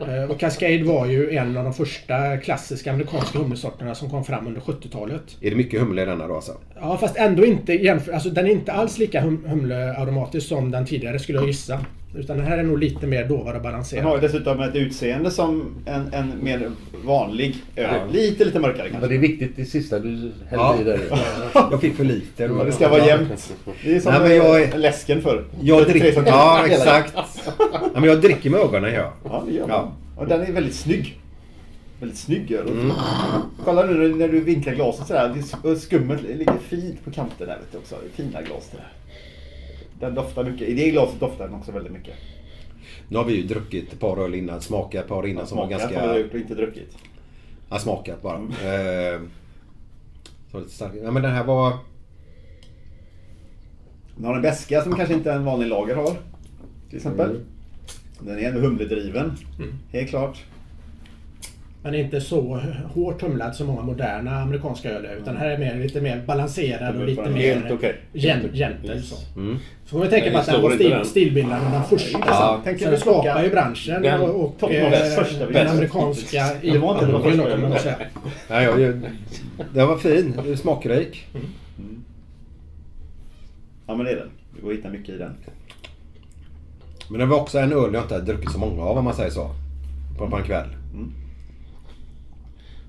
Eh, 0.00 0.30
Och 0.30 0.40
Cascade 0.40 0.84
var 0.84 1.06
ju 1.06 1.36
en 1.36 1.56
av 1.56 1.64
de 1.64 1.72
första 1.74 2.36
klassiska 2.36 2.92
amerikanska 2.92 3.38
humlesorterna 3.38 3.94
som 3.94 4.10
kom 4.10 4.24
fram 4.24 4.46
under 4.46 4.60
70-talet. 4.60 5.22
Är 5.40 5.50
det 5.50 5.56
mycket 5.56 5.80
humle 5.80 6.02
i 6.02 6.04
denna 6.04 6.26
då 6.26 6.34
alltså? 6.34 6.52
Ja 6.80 6.96
fast 6.96 7.16
ändå 7.16 7.44
inte 7.44 7.72
jämför, 7.72 8.12
alltså 8.12 8.30
den 8.30 8.46
är 8.46 8.50
inte 8.50 8.72
alls 8.72 8.98
lika 8.98 9.20
hum, 9.20 9.44
humlearomatisk 9.48 10.48
som 10.48 10.70
den 10.70 10.86
tidigare 10.86 11.18
skulle 11.18 11.38
jag 11.38 11.46
gissa. 11.46 11.80
Utan 12.14 12.36
den 12.36 12.46
här 12.46 12.58
är 12.58 12.62
nog 12.62 12.78
lite 12.78 13.06
mer 13.06 13.24
dovare 13.24 13.38
och 13.40 13.44
Den 13.46 13.54
har 13.54 13.60
balanserad. 13.70 14.20
dessutom 14.20 14.60
ett 14.60 14.74
utseende 14.76 15.30
som 15.30 15.74
en, 15.86 16.12
en 16.14 16.32
mer 16.44 16.70
vanlig 17.04 17.56
öl. 17.76 17.90
Ja. 17.92 18.12
Lite, 18.12 18.44
lite 18.44 18.58
mörkare 18.58 18.82
Men 18.82 18.90
kanske. 18.92 19.08
det 19.08 19.14
är 19.14 19.18
viktigt 19.18 19.56
det 19.56 19.64
sista 19.64 19.98
du 19.98 20.08
hällde 20.08 20.32
Ja. 20.50 20.76
i 20.80 20.84
där. 20.84 21.00
Jag 21.70 21.80
fick 21.80 21.94
för 21.96 22.04
lite. 22.04 22.42
Ja, 22.42 22.64
Det 22.64 22.72
ska 22.72 22.88
vara 22.88 23.06
jämnt. 23.06 23.54
Det 23.84 23.96
är 23.96 24.00
som 24.00 24.12
Nej, 24.12 24.20
men 24.22 24.36
jag 24.36 24.78
läsken 24.78 25.22
för. 25.22 25.44
Jag 25.60 25.86
33 25.86 26.00
dricker... 26.10 26.26
Ja, 26.26 26.66
exakt. 26.66 27.14
Ja, 27.58 27.90
men 27.94 28.04
jag 28.04 28.20
dricker 28.20 28.50
med 28.50 28.60
ögonen 28.60 28.94
ja. 28.94 29.12
Ja, 29.24 29.44
det 29.46 29.52
gör 29.52 29.60
man. 29.66 29.70
Ja. 29.70 29.92
Och 30.16 30.26
den 30.28 30.40
är 30.42 30.52
väldigt 30.52 30.74
snygg. 30.74 31.18
Väldigt 32.00 32.18
snygg 32.18 32.52
öl. 32.52 32.68
Mm. 32.68 32.92
Kolla 33.64 33.82
nu 33.86 34.14
när- 34.14 34.28
du 34.28 34.40
vinklar 34.40 34.74
glaset 34.74 35.06
sådär. 35.06 35.74
Skummet 35.76 36.22
ligger 36.22 36.52
fint 36.68 37.04
på 37.04 37.10
kanten 37.10 37.46
där 37.46 37.46
vet 37.58 37.72
du 37.72 37.78
också. 37.78 37.94
Fina 38.14 38.42
glas 38.42 38.68
det 38.70 38.76
där. 38.76 38.86
Den 40.02 40.14
doftar 40.14 40.44
mycket. 40.44 40.68
I 40.68 40.74
det 40.74 40.90
glaset 40.90 41.20
doftar 41.20 41.44
den 41.44 41.54
också 41.54 41.72
väldigt 41.72 41.92
mycket. 41.92 42.14
Nu 43.08 43.16
har 43.16 43.24
vi 43.24 43.36
ju 43.36 43.42
druckit 43.42 43.92
ett 43.92 44.00
par 44.00 44.16
öl 44.16 44.34
innan, 44.34 44.60
smakat 44.60 45.02
ett 45.02 45.08
par 45.08 45.26
innan 45.26 45.46
som 45.46 45.58
var 45.58 45.66
Smakat 45.66 45.80
ganska... 45.80 46.06
har 46.06 46.14
du 46.14 46.20
gjort 46.20 46.34
och 46.34 46.38
inte 46.38 46.54
druckit. 46.54 46.96
Ja, 47.70 47.78
smakat 47.78 48.22
bara. 48.22 48.36
Eh, 48.36 49.20
så 50.50 50.58
lite 50.58 50.70
stark. 50.70 50.92
Ja, 51.02 51.10
men 51.10 51.22
den 51.22 51.32
här 51.32 51.44
var... 51.44 51.72
Den 54.16 54.24
har 54.24 54.34
en 54.34 54.42
beska 54.42 54.82
som 54.82 54.94
kanske 54.96 55.14
inte 55.14 55.32
en 55.32 55.44
vanlig 55.44 55.66
lager 55.68 55.94
har. 55.94 56.16
Till 56.88 56.96
exempel. 56.96 57.30
Mm. 57.30 57.42
Den 58.20 58.38
är 58.38 58.42
ändå 58.48 58.60
humledriven. 58.60 59.36
Helt 59.92 60.08
klart. 60.08 60.44
Men 61.84 61.94
inte 61.94 62.20
så 62.20 62.60
hårt 62.94 63.22
humlad 63.22 63.54
som 63.56 63.66
många 63.66 63.82
moderna 63.82 64.36
amerikanska 64.42 64.90
öl 64.90 65.04
är. 65.04 65.16
Utan 65.16 65.36
här 65.36 65.50
är 65.50 65.58
mer, 65.58 65.74
lite 65.78 66.00
mer 66.00 66.22
balanserad 66.26 66.96
och 66.96 67.06
lite 67.06 67.30
mer 67.30 67.54
Helt 67.54 67.82
gen- 68.12 68.48
gentle. 68.52 69.02
Så. 69.02 69.16
Mm. 69.36 69.58
Så 69.84 69.88
får 69.98 70.04
vi 70.04 70.10
tänka 70.10 70.30
på 70.30 70.38
att 70.38 70.46
den 70.46 70.62
var 70.62 70.70
stil, 70.70 70.90
den. 70.90 71.04
stilbildaren 71.04 71.72
den 71.72 71.84
första. 71.84 72.18
Ja. 72.26 72.60
Du 72.64 72.72
det 72.74 72.96
skapar 72.96 73.42
ju 73.44 73.50
branschen 73.50 74.02
Den 74.02 74.20
och, 74.20 74.62
och 74.62 74.72
eh, 74.72 75.22
första 75.22 75.46
den 75.46 75.68
amerikanska 75.68 76.46
Det 76.62 76.78
var 76.78 76.92
inte 76.94 77.06
den 77.06 77.14
idrotten 77.14 77.30
första 77.30 77.50
kan 77.50 77.60
man 77.60 77.70
ölen. 77.70 77.82
säga. 77.82 77.96
Ja, 78.48 78.62
jag, 78.62 78.80
jag, 78.80 79.00
den 79.74 79.88
var 79.88 79.96
fin. 79.96 80.56
Smakrik. 80.56 81.26
Ja 83.86 83.94
men 83.96 84.06
det 84.06 84.12
är 84.12 84.16
den. 84.16 84.30
Det 84.56 84.62
går 84.62 84.70
att 84.72 84.78
hitta 84.78 84.88
mycket 84.88 85.08
i 85.14 85.18
den. 85.18 85.34
Men 87.10 87.20
det 87.20 87.26
var 87.26 87.40
också 87.40 87.58
en 87.58 87.72
öl 87.72 87.94
jag 87.94 88.02
inte 88.04 88.20
druckit 88.20 88.50
så 88.52 88.58
många 88.58 88.82
av 88.82 88.98
om 88.98 89.04
man 89.04 89.14
säger 89.14 89.30
så. 89.30 89.50
På, 90.18 90.30
på 90.30 90.36
en 90.36 90.44
kväll. 90.44 90.66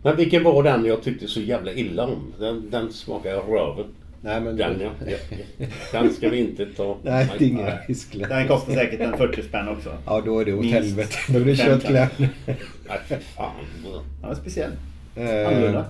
Men 0.03 0.15
vilken 0.15 0.43
var 0.43 0.63
den 0.63 0.85
jag 0.85 1.03
tyckte 1.03 1.27
så 1.27 1.41
jävla 1.41 1.73
illa 1.73 2.05
om? 2.05 2.33
Den, 2.39 2.69
den 2.69 2.93
smakar 2.93 3.35
röven. 3.35 3.85
Nej 4.21 4.41
men... 4.41 4.57
Den 4.57 4.81
ja. 4.81 5.17
Den 5.91 6.13
ska 6.13 6.29
vi 6.29 6.37
inte 6.37 6.65
ta. 6.65 6.97
Nej, 7.03 7.29
det 7.37 7.45
är 7.45 7.49
inga 7.49 7.77
risker. 7.87 8.27
Den 8.27 8.47
kostar 8.47 8.73
säkert 8.73 8.99
en 8.99 9.17
40 9.17 9.41
spänn 9.41 9.67
också. 9.67 9.97
Ja, 10.05 10.21
då 10.25 10.39
är 10.39 10.45
det 10.45 10.53
åt 10.53 10.65
helvete. 10.65 11.15
Då 11.27 11.39
är 11.39 11.45
det 11.45 11.55
fem 11.55 11.65
köttkläder. 11.65 12.29
Nej, 12.87 12.99
fy 13.07 13.15
fan. 13.15 13.51
Ja, 14.21 14.35
speciell. 14.35 14.71
Eh, 15.15 15.47
Annorlunda. 15.47 15.85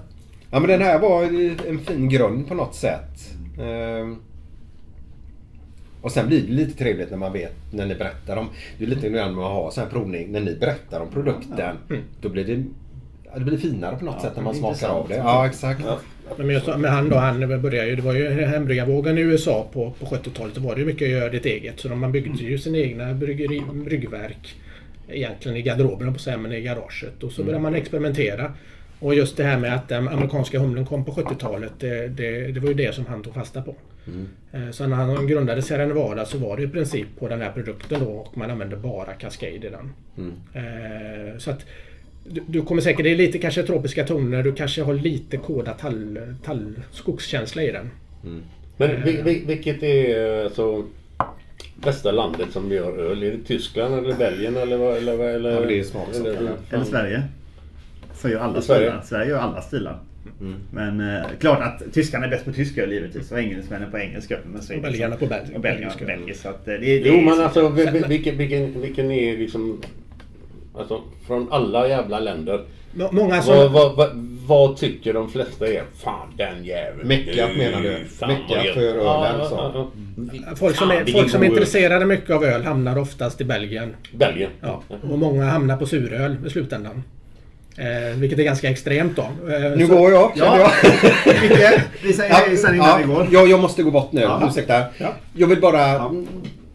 ja, 0.52 0.60
men 0.60 0.70
den 0.70 0.82
här 0.82 1.00
var 1.00 1.24
en 1.68 1.80
fin 1.80 2.10
grund 2.10 2.48
på 2.48 2.54
något 2.54 2.76
sätt. 2.76 3.34
Eh, 3.60 4.18
och 6.02 6.12
sen 6.12 6.28
blir 6.28 6.42
det 6.42 6.54
lite 6.54 6.78
trevligt 6.78 7.10
när 7.10 7.18
man 7.18 7.34
vet, 7.34 7.56
när 7.72 7.86
ni 7.86 7.96
berättar 7.96 8.38
om... 8.38 8.50
Det 8.78 8.84
är 8.84 8.88
lite 8.88 9.10
grann 9.10 9.36
med 9.36 9.46
att 9.46 9.52
ha 9.52 9.72
sån 9.72 9.84
här 9.84 9.92
provning. 9.92 10.32
När 10.32 10.40
ni 10.40 10.56
berättar 10.56 11.00
om 11.00 11.10
produkten, 11.10 11.78
då 12.22 12.30
blir 12.30 12.46
det... 12.46 12.64
ja, 13.34 13.40
Det 13.40 13.46
blir 13.46 13.58
finare 13.58 13.98
på 13.98 14.06
något 14.06 14.22
sätt 14.22 14.36
när 14.36 14.44
man 14.44 14.56
smakar 14.56 14.90
av 14.90 15.08
det. 15.08 15.16
Ja, 15.16 15.48
exakt. 15.48 15.82
Men 16.38 16.50
just, 16.50 16.68
med 16.78 16.92
han 16.92 17.10
då, 17.10 17.16
han 17.16 17.62
började 17.62 17.88
ju, 17.90 17.96
det 17.96 18.02
var 18.02 18.14
ju 18.14 18.30
hembryggarvågen 18.30 19.18
i 19.18 19.22
USA 19.22 19.68
på, 19.74 19.92
på 20.00 20.06
70-talet. 20.06 20.56
Då 20.56 20.62
var 20.62 20.76
det 20.76 20.82
ju 20.82 20.88
mycket 20.88 21.10
gör 21.10 21.30
ditt 21.30 21.46
eget. 21.46 21.80
Så 21.80 21.90
man 21.96 22.12
byggde 22.12 22.44
ju 22.44 22.58
sina 22.58 22.78
egna 22.78 23.14
bryggeri, 23.14 23.62
bryggverk. 23.74 24.56
Egentligen 25.10 25.58
i 25.58 25.62
garderoben 25.62 26.08
på 26.08 26.16
att 26.16 26.22
säga, 26.22 26.38
men 26.38 26.52
i 26.54 26.62
garaget. 26.62 27.24
Och 27.24 27.32
så 27.32 27.44
började 27.44 27.64
man 27.64 27.76
experimentera. 27.76 28.54
Och 29.00 29.16
just 29.16 29.38
det 29.38 29.44
här 29.44 29.60
med 29.60 29.76
att 29.76 29.90
den 29.90 30.08
amerikanska 30.08 30.60
humlen 30.60 30.86
kom 30.86 31.06
på 31.06 31.12
70-talet. 31.12 31.72
Det, 31.80 32.08
det, 32.08 32.52
det 32.52 32.60
var 32.60 32.68
ju 32.68 32.74
det 32.74 32.96
som 32.96 33.06
han 33.06 33.24
tog 33.24 33.34
fasta 33.34 33.62
på. 33.62 33.76
Eh, 34.52 34.70
Så 34.72 34.88
när 34.88 34.96
han 34.96 35.28
grundade 35.28 35.62
Sierra 35.62 35.86
Nevada 35.86 36.26
så 36.26 36.38
var 36.38 36.58
det 36.58 36.64
i 36.64 36.68
princip 36.68 37.08
på 37.20 37.28
den 37.28 37.42
här 37.42 37.52
produkten 37.52 38.00
då 38.00 38.12
och 38.12 38.38
man 38.38 38.52
använde 38.52 38.76
bara 38.76 39.14
Cascade 39.14 39.52
i 39.52 39.58
den. 39.70 39.94
Eh, 40.54 41.38
Så 41.38 41.52
att 41.52 41.66
du, 42.30 42.42
du 42.48 42.62
kommer 42.62 42.82
säkert, 42.82 43.04
det 43.04 43.12
är 43.12 43.16
lite 43.16 43.38
kanske 43.38 43.64
tropiska 43.64 44.04
toner, 44.04 44.44
du 44.44 44.54
kanske 44.54 44.82
har 44.84 44.94
lite 44.94 45.38
koda 45.38 45.74
tall, 45.74 46.20
tall, 46.44 46.74
skogskänsla 46.92 47.64
i 47.64 47.72
den. 47.72 47.90
Men 48.78 49.04
vil, 49.04 49.24
vil, 49.24 49.44
vilket 49.48 49.84
är 49.84 50.44
alltså 50.46 50.86
bästa 51.76 52.12
landet 52.12 52.48
som 52.52 52.72
gör 52.72 52.98
öl? 53.12 53.24
Är 53.24 53.32
det 53.32 53.38
Tyskland 53.48 53.96
eller 54.06 54.16
Belgien 54.16 54.58
eller 54.58 54.78
vad? 54.78 54.98
Eller, 54.98 55.16
vad- 55.16 55.28
eller, 55.36 55.52
Ja, 55.52 55.68
det 55.68 55.80
är 55.80 55.84
smaksak, 55.84 56.16
eller- 56.26 56.38
eller? 56.38 56.52
Eller 56.72 56.84
Sverige. 56.86 57.24
Så 58.16 58.30
gör 58.30 58.40
alla 58.40 58.62
Sverige? 58.62 58.82
stilar. 58.88 59.02
Sverige 59.06 59.30
gör 59.30 59.40
alla 59.40 59.62
stilar. 59.62 60.00
Men 60.72 61.16
eh, 61.16 61.24
klart 61.40 61.60
att 61.62 61.94
tyskarna 61.94 62.26
är 62.26 62.30
bäst 62.30 62.46
på 62.46 62.52
tysk 62.52 62.78
öl 62.78 62.92
givetvis 62.94 63.32
och 63.32 63.40
engelsmännen 63.40 63.92
på 63.92 63.98
engelsk 63.98 64.32
öl. 64.32 64.40
Men 64.54 64.62
så 64.62 64.76
Och 64.76 64.82
belgarna 64.82 65.14
så- 65.14 65.20
på 65.20 65.26
bel- 65.26 65.56
och 65.56 65.62
belgarna 65.62 65.94
på. 66.28 66.34
Så 66.34 66.50
att 66.50 66.68
eh, 66.68 66.74
det, 66.74 66.80
det 66.80 67.10
Jo 67.10 67.22
men 67.22 67.36
så- 67.36 67.44
alltså 67.44 67.70
vil- 67.70 67.92
vil- 67.92 68.08
vilken, 68.08 68.38
vilken, 68.38 68.82
vilken 68.82 69.12
är 69.12 69.38
liksom... 69.38 69.82
Alltså 70.78 71.02
från 71.28 71.48
alla 71.52 71.88
jävla 71.88 72.20
länder. 72.20 72.62
Må- 72.94 73.10
Många 73.12 73.42
som... 73.42 73.56
Vad, 73.56 73.72
vad, 73.72 73.96
vad, 73.96 74.10
vad 74.48 74.78
tycker 74.78 75.14
de 75.14 75.30
flesta 75.32 75.68
är? 75.68 75.84
Fan 76.04 76.34
den 76.38 76.66
jäveln. 76.66 77.08
Mecka, 77.08 77.48
Fy 77.54 77.58
menar 77.58 77.82
du? 77.82 77.98
fan, 78.20 78.30
Mecka 78.30 78.44
vad 78.56 78.66
gött. 78.66 78.74
för 78.74 78.82
ölen, 78.82 79.40
Ja, 79.40 79.46
så. 79.50 79.56
ja, 79.76 79.88
ja. 80.50 80.56
Folk 80.56 80.76
som, 80.76 80.92
är, 80.92 81.06
folk 81.12 81.30
som 81.30 81.42
är 81.44 81.46
intresserade 81.48 82.06
mycket 82.06 82.30
av 82.30 82.44
öl 82.44 82.64
hamnar 82.64 82.98
oftast 82.98 83.42
i 83.42 83.44
Belgien. 83.44 83.96
Belgien. 84.12 84.50
Ja. 84.62 84.82
Och 85.12 85.20
många 85.20 85.46
hamnar 85.46 85.78
på 85.78 85.86
suröl 85.86 86.36
i 86.48 86.50
slutändan. 86.50 87.04
Eh, 87.78 88.18
vilket 88.18 88.40
är 88.40 88.44
ganska 88.44 88.70
extremt 88.70 89.16
då. 89.16 89.22
Eh, 89.54 89.62
Nu 89.78 89.88
så- 89.88 89.96
går 89.98 90.12
jag, 90.12 90.32
känner 90.38 90.60
Ja. 90.60 90.72
jag. 91.26 91.42
Micke, 91.42 91.82
vi 92.04 92.14
säger 92.14 92.34
hej 92.34 92.58
sen 92.58 92.76
innan 92.76 93.02
vi 93.02 93.08
går. 93.08 93.28
Ja, 93.32 93.42
jag 93.46 93.60
måste 93.60 93.84
gå 93.84 93.92
bort 93.92 94.12
nu. 94.12 94.22
Ja. 94.22 94.48
Ursäkta. 94.50 94.84
Ja. 94.98 95.14
Jag 95.34 95.48
vill 95.48 95.62
bara... 95.62 96.12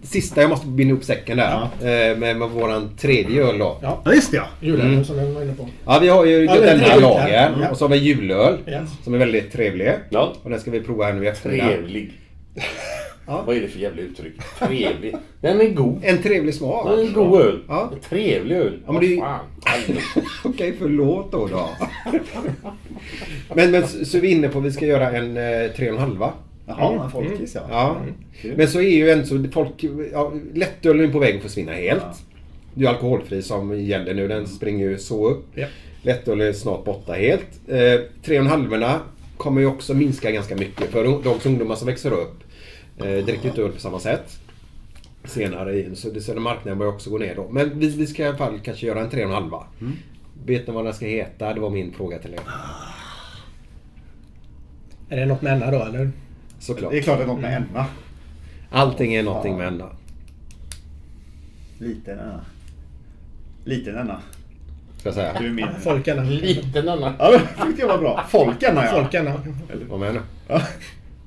mm, 0.09 0.23
Sista, 0.23 0.41
jag 0.41 0.51
måste 0.51 0.67
binda 0.67 0.93
ihop 0.93 1.05
säcken 1.05 1.37
där. 1.37 1.51
Ja. 1.81 1.87
Eh, 1.89 2.19
Med, 2.19 2.37
med 2.37 2.49
våran 2.49 2.91
tredje 2.97 3.43
öl 3.43 3.59
då. 3.59 3.79
Ja, 3.83 4.03
Ja 4.05 4.15
just 4.15 4.31
det 4.31 4.37
ja. 4.37 4.47
julölen 4.61 5.05
som 5.05 5.19
jag 5.19 5.27
var 5.27 5.43
inne 5.43 5.55
på. 5.55 5.69
Ja, 5.87 5.99
vi 6.03 6.09
har 6.09 6.25
ju 6.25 6.45
Ja, 6.45 6.53
det 6.55 6.59
är 6.59 6.67
denna 6.67 6.85
trevligt, 6.85 7.03
lager. 7.03 7.55
ja. 7.61 7.69
Och 7.71 7.77
så 7.77 7.85
har 7.85 7.91
vi 7.91 7.97
julöl. 7.97 8.59
Yes. 8.69 8.91
Som 9.05 9.15
är 9.15 9.19
väldigt 9.19 9.53
trevlig. 9.53 9.93
Ja. 10.11 10.33
Och 10.43 10.51
den 10.51 10.61
ska 10.61 10.71
vi 10.71 10.81
prova 10.81 11.05
här 11.05 11.13
nu 11.13 11.25
i 11.25 11.29
eftermiddag. 11.29 11.67
Trevlig. 11.67 12.13
Vad 13.47 13.57
är 13.57 13.61
det 13.61 13.69
för 13.69 13.79
jävla 13.79 14.03
uttryck? 14.03 14.33
Trevlig. 14.59 15.17
Den 15.41 15.61
är 15.61 15.69
god. 15.69 16.01
En 16.05 16.23
trevlig 16.23 16.55
smak. 16.55 16.89
Den 16.91 16.99
är 16.99 17.03
en 17.03 17.13
god 17.13 17.41
öl. 17.41 17.61
Ja. 17.69 17.91
En 17.95 18.01
trevlig 18.01 18.57
öl. 18.57 18.79
Ja, 18.87 18.93
men 18.93 19.01
det 19.03 19.17
fan. 19.17 19.41
Okej, 20.45 20.75
förlåt 20.79 21.33
då. 21.33 21.47
då. 21.47 21.69
men, 23.55 23.71
men 23.71 23.87
så 23.87 24.05
så 24.05 24.17
är 24.17 24.21
vi 24.21 24.31
inne 24.31 24.49
på 24.49 24.59
att 24.59 24.65
vi 24.65 24.73
ska 24.73 24.87
göra 24.87 25.11
en 25.11 25.37
eh, 25.37 25.71
tre 25.77 25.91
och 25.91 25.95
en 25.97 26.01
halva. 26.03 26.33
Jaha, 26.69 27.05
en 27.05 27.11
folkis 27.11 27.55
ja. 27.55 27.63
Ja. 27.71 27.97
Men 28.57 28.69
så 28.69 28.81
är 28.81 28.97
ju 28.97 29.11
en 29.11 29.27
så 29.27 29.45
folk... 29.53 29.85
Ja, 30.13 30.33
lättölen 30.55 31.13
på 31.13 31.19
väg 31.19 31.37
att 31.37 31.43
försvinna 31.43 31.73
helt. 31.73 32.05
Det 32.75 32.85
är 32.85 32.89
alkoholfri 32.89 33.43
som 33.43 33.81
gäller 33.81 34.15
nu. 34.15 34.29
Den 34.29 34.47
springer 34.47 34.89
ju 34.89 34.99
så 34.99 35.29
upp. 35.29 35.47
Ja. 35.55 35.67
Lättöl 36.03 36.41
är 36.41 36.53
snart 36.53 36.85
borta 36.85 37.13
helt. 37.13 37.69
Eh, 37.69 38.01
tre 38.23 38.39
och 38.39 38.45
en 38.45 38.47
halvorna 38.47 39.01
kommer 39.37 39.61
ju 39.61 39.67
också 39.67 39.95
minska 39.95 40.31
ganska 40.31 40.57
mycket. 40.57 40.91
För 40.91 41.05
de 41.05 41.41
ungdomar 41.45 41.75
som 41.75 41.87
växer 41.87 42.13
upp 42.13 42.43
eh, 42.99 43.25
dricker 43.25 43.49
inte 43.49 43.63
öl 43.63 43.73
på 43.73 43.81
samma 43.81 43.99
sätt. 43.99 44.39
Senare 45.25 45.75
i, 45.75 45.97
så, 45.97 46.11
det, 46.11 46.27
den 46.27 46.43
marknaden 46.43 46.79
börjar 46.79 46.93
också 46.93 47.11
gå 47.11 47.19
ner 47.19 47.35
då. 47.35 47.49
Men 47.51 47.79
vi, 47.79 47.89
vi 47.89 48.07
ska 48.07 48.23
i 48.23 48.27
alla 48.27 48.37
fall 48.37 48.61
kanske 48.65 48.87
göra 48.87 49.01
en 49.01 49.11
tre 49.11 49.25
och 49.25 49.31
en 49.31 49.35
halva. 49.35 49.67
Vet 50.47 50.67
ni 50.67 50.73
vad 50.73 50.85
den 50.85 50.95
ska 50.95 51.07
heta? 51.07 51.55
Det 51.55 51.61
var 51.61 51.71
min 51.71 51.93
fråga 51.93 52.19
till 52.19 52.35
er. 52.35 52.41
Är 55.09 55.17
det 55.17 55.27
något 55.27 55.43
med 55.43 55.61
då 55.61 55.85
eller? 55.85 56.11
Såklart. 56.59 56.91
Det 56.93 56.99
är 56.99 57.03
klart 57.03 57.21
att 57.21 57.27
något 57.27 57.41
med 57.41 57.57
Emma. 57.57 57.85
Allting 58.71 59.15
är 59.15 59.23
någonting 59.23 59.57
med 59.57 59.67
Enna. 59.69 59.89
Liten 61.79 62.21
Anna. 62.21 62.41
Liten 63.65 63.99
Anna. 63.99 64.21
Ska 64.99 65.09
jag 65.09 65.15
säga. 65.15 65.37
Du 65.39 65.47
är 65.47 65.51
min. 65.51 65.69
Folkarna. 65.85 66.23
Liten 66.23 66.89
Anna. 66.89 67.15
Ja, 67.19 67.31
det 67.31 67.65
tyckte 67.67 67.81
jag 67.83 67.89
var 67.89 67.99
bra. 67.99 68.25
Folkarna 68.29 68.85
ja. 68.85 68.91
Folkarna. 68.91 69.35
Var 69.89 69.99
med 69.99 70.15
nu. 70.15 70.21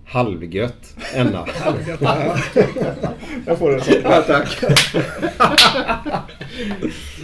Halvgött. 0.06 0.96
Enna. 1.14 1.46
Jag 3.46 3.58
får 3.58 3.74
en 3.74 3.82
sån. 3.82 3.94
Ja, 4.04 4.22
tack. 4.22 4.64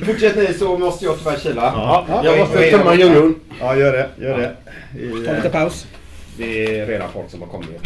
Fortsätt 0.05 0.35
ni 0.35 0.53
så 0.53 0.77
måste 0.77 1.05
jag 1.05 1.17
tyvärr 1.17 1.38
kila. 1.39 1.61
Ja, 1.61 2.21
jag 2.23 2.39
måste 2.39 2.71
tömma 2.71 2.95
ljummen. 2.95 3.35
Ja, 3.59 3.75
gör 3.75 3.91
det. 3.93 4.09
Gör 4.25 4.38
det. 4.38 4.55
I, 4.99 5.25
Ta 5.25 5.34
lite 5.34 5.49
paus. 5.49 5.88
Det 6.38 6.80
är 6.80 6.88
redan 6.88 7.11
folk 7.11 7.30
som 7.30 7.41
har 7.41 7.47
kommit. 7.47 7.81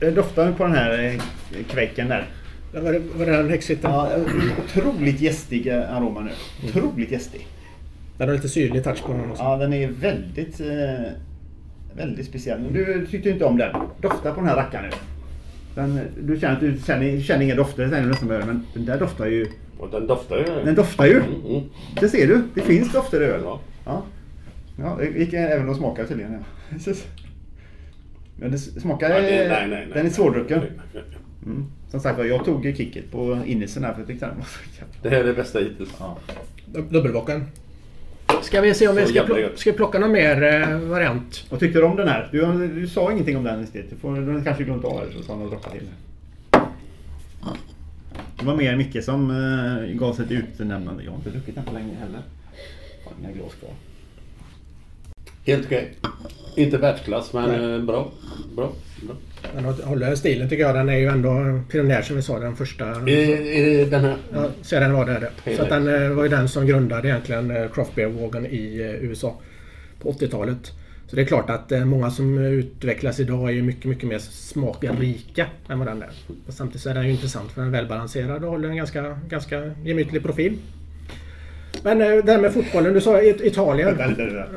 Det 0.00 0.10
doftar 0.10 0.52
på 0.52 0.64
den 0.64 0.72
här 0.72 1.04
eh, 1.04 1.64
kväcken 1.68 2.08
där. 2.08 2.26
Var 2.74 2.92
det, 2.92 2.98
var 2.98 3.26
det 3.26 3.36
den 3.36 3.50
häxhytten? 3.50 3.90
Ja, 3.90 4.10
otroligt 4.64 5.20
gästig 5.20 5.66
eh, 5.66 5.96
aroma 5.96 6.20
nu. 6.20 6.30
Otroligt 6.68 7.10
gästig. 7.10 7.46
Den 8.18 8.28
har 8.28 8.34
lite 8.34 8.48
syrlig 8.48 8.84
touch 8.84 9.02
på 9.02 9.12
den 9.12 9.30
också. 9.30 9.42
Ja, 9.42 9.56
den 9.56 9.72
är 9.72 9.88
väldigt, 9.88 10.60
eh, 10.60 11.12
väldigt 11.96 12.26
speciell. 12.26 12.72
Du 12.72 13.06
tyckte 13.10 13.30
inte 13.30 13.44
om 13.44 13.56
den. 13.56 13.76
Dofta 14.00 14.34
på 14.34 14.40
den 14.40 14.48
här 14.48 14.56
rackaren 14.56 14.84
nu. 14.90 14.96
Den, 15.74 16.00
du 16.20 16.40
känner 16.40 16.54
att 16.54 16.60
du 16.60 16.76
känner, 16.86 17.20
känner 17.20 17.44
inga 17.44 17.54
dofter, 17.54 17.88
säger 17.88 18.02
du 18.02 18.08
nästan 18.08 18.28
men 18.28 18.66
den 18.74 18.84
där 18.84 18.98
doftar 18.98 19.26
ju. 19.26 19.46
Och 19.80 19.90
den 19.90 20.06
doftar 20.06 20.36
ju. 20.36 20.44
Den 20.64 20.74
doftar 20.74 21.06
ju. 21.06 21.16
Mm, 21.16 21.46
mm. 21.46 21.62
Det 22.00 22.08
ser 22.08 22.26
du. 22.26 22.42
Det 22.54 22.60
finns 22.60 22.92
dofter 22.92 23.20
i 23.20 23.24
öl. 23.24 23.40
Ja. 23.44 23.60
Ja. 23.84 24.02
Ja, 24.78 24.96
det 25.00 25.18
gick 25.18 25.32
även 25.32 25.70
att 25.70 25.76
smaka 25.76 26.04
tydligen. 26.06 26.32
Ja. 26.86 26.92
Men 28.36 28.50
det 28.52 28.58
smakar... 28.58 29.08
Nej, 29.08 29.22
det- 29.22 29.48
nej, 29.48 29.48
nej, 29.48 29.68
nej. 29.68 29.88
den 29.94 30.06
är 30.06 30.10
svårdrucken. 30.10 30.58
Nej, 30.58 30.70
nej, 30.94 31.02
nej. 31.08 31.14
Mm. 31.46 31.64
Som 31.90 32.00
sagt 32.00 32.24
jag 32.24 32.44
tog 32.44 32.62
kicket 32.76 33.10
på 33.12 33.38
innisen 33.46 33.84
här 33.84 33.92
för 33.92 34.00
jag 34.00 34.06
tyckte 34.08 34.26
den 34.26 34.36
var. 34.36 34.46
Det 35.02 35.08
här 35.08 35.16
är 35.20 35.24
det 35.24 35.32
bästa 35.34 35.58
hittills. 35.58 35.90
Ja. 35.98 36.16
Dub- 36.72 36.88
Dubbelbocken. 36.92 37.44
Ska 38.42 38.60
vi 38.60 38.74
se 38.74 38.88
om 38.88 38.96
vi 38.96 39.06
ska, 39.06 39.20
pl- 39.22 39.56
ska 39.56 39.70
vi 39.70 39.76
plocka 39.76 39.98
någon 39.98 40.12
mer 40.12 40.42
eh, 40.42 40.78
variant? 40.78 41.46
Vad 41.50 41.60
tyckte 41.60 41.78
du 41.78 41.84
om 41.84 41.96
den 41.96 42.08
här? 42.08 42.28
Du, 42.32 42.68
du 42.68 42.86
sa 42.88 43.12
ingenting 43.12 43.36
om 43.36 43.44
den 43.44 43.60
riktigt. 43.60 43.90
Du, 43.90 43.96
får, 43.96 44.16
du 44.16 44.44
kanske 44.44 44.64
glömt 44.64 44.84
av 44.84 45.00
det 45.06 45.16
så 45.18 45.22
ta 45.22 45.36
några 45.36 45.50
droppar 45.50 45.70
till. 45.70 45.86
Det 48.40 48.46
var 48.46 48.56
mer 48.56 48.76
Micke 48.76 49.04
som 49.04 49.30
uh, 49.30 49.94
gav 49.94 50.14
sig 50.14 50.24
ett 50.24 50.30
utnämnande. 50.30 51.04
Jag 51.04 51.10
har 51.10 51.18
inte 51.18 51.30
druckit 51.30 51.54
den 51.54 51.64
på 51.64 51.72
länge 51.72 51.94
heller. 51.94 52.20
Har 53.04 53.12
inga 53.20 53.32
glas 53.32 53.54
kvar. 53.54 53.70
Helt 55.46 55.66
okej. 55.66 55.94
Inte 56.54 56.78
världsklass 56.78 57.32
men 57.32 57.74
eh, 57.74 57.80
bra. 57.84 58.12
Bra. 58.56 58.72
bra. 59.02 59.16
Den 59.54 59.64
håller 59.64 60.14
stilen 60.14 60.48
tycker 60.48 60.62
jag. 60.62 60.74
Den 60.74 60.88
är 60.88 60.96
ju 60.96 61.06
ändå 61.06 61.60
pionjär 61.70 62.02
som 62.02 62.16
vi 62.16 62.22
sa. 62.22 62.38
Den 62.38 62.56
första. 62.56 62.84
Är, 62.84 63.08
är 63.08 63.86
den 63.86 64.04
här? 64.04 64.16
Ja, 64.32 64.48
så 64.62 64.74
den 64.74 64.92
var 64.92 65.06
det. 65.06 65.30
det. 65.44 65.56
Så 65.56 65.62
att 65.62 65.68
den 65.68 65.88
eh, 65.88 66.10
var 66.10 66.22
ju 66.22 66.28
den 66.28 66.48
som 66.48 66.66
grundade 66.66 67.08
egentligen 67.08 67.50
eh, 67.50 67.68
craft 67.68 67.94
beer-vågen 67.94 68.46
i 68.46 68.80
eh, 68.80 69.04
USA 69.04 69.36
på 70.02 70.12
80-talet. 70.12 70.72
Så 71.10 71.16
det 71.16 71.22
är 71.22 71.26
klart 71.26 71.50
att 71.50 71.72
eh, 71.72 71.84
många 71.84 72.10
som 72.10 72.38
utvecklas 72.38 73.20
idag 73.20 73.48
är 73.48 73.52
ju 73.52 73.62
mycket, 73.62 73.84
mycket 73.84 74.08
mer 74.08 74.18
smakrika 74.18 75.46
än 75.68 75.78
vad 75.78 75.88
den 75.88 76.02
är. 76.02 76.10
Och 76.46 76.54
samtidigt 76.54 76.82
så 76.82 76.90
är 76.90 76.94
den 76.94 77.04
ju 77.06 77.10
intressant 77.10 77.52
för 77.52 77.60
den 77.60 77.74
är 77.74 77.78
välbalanserad 77.78 78.44
och 78.44 78.50
håller 78.50 78.68
en 78.68 78.76
ganska, 78.76 79.18
ganska 79.28 79.70
gemytlig 79.84 80.22
profil. 80.22 80.56
Men 81.82 82.00
eh, 82.00 82.24
det 82.24 82.32
här 82.32 82.40
med 82.40 82.52
fotbollen, 82.52 82.94
du 82.94 83.00
sa 83.00 83.22
It- 83.22 83.40
Italien. 83.40 83.98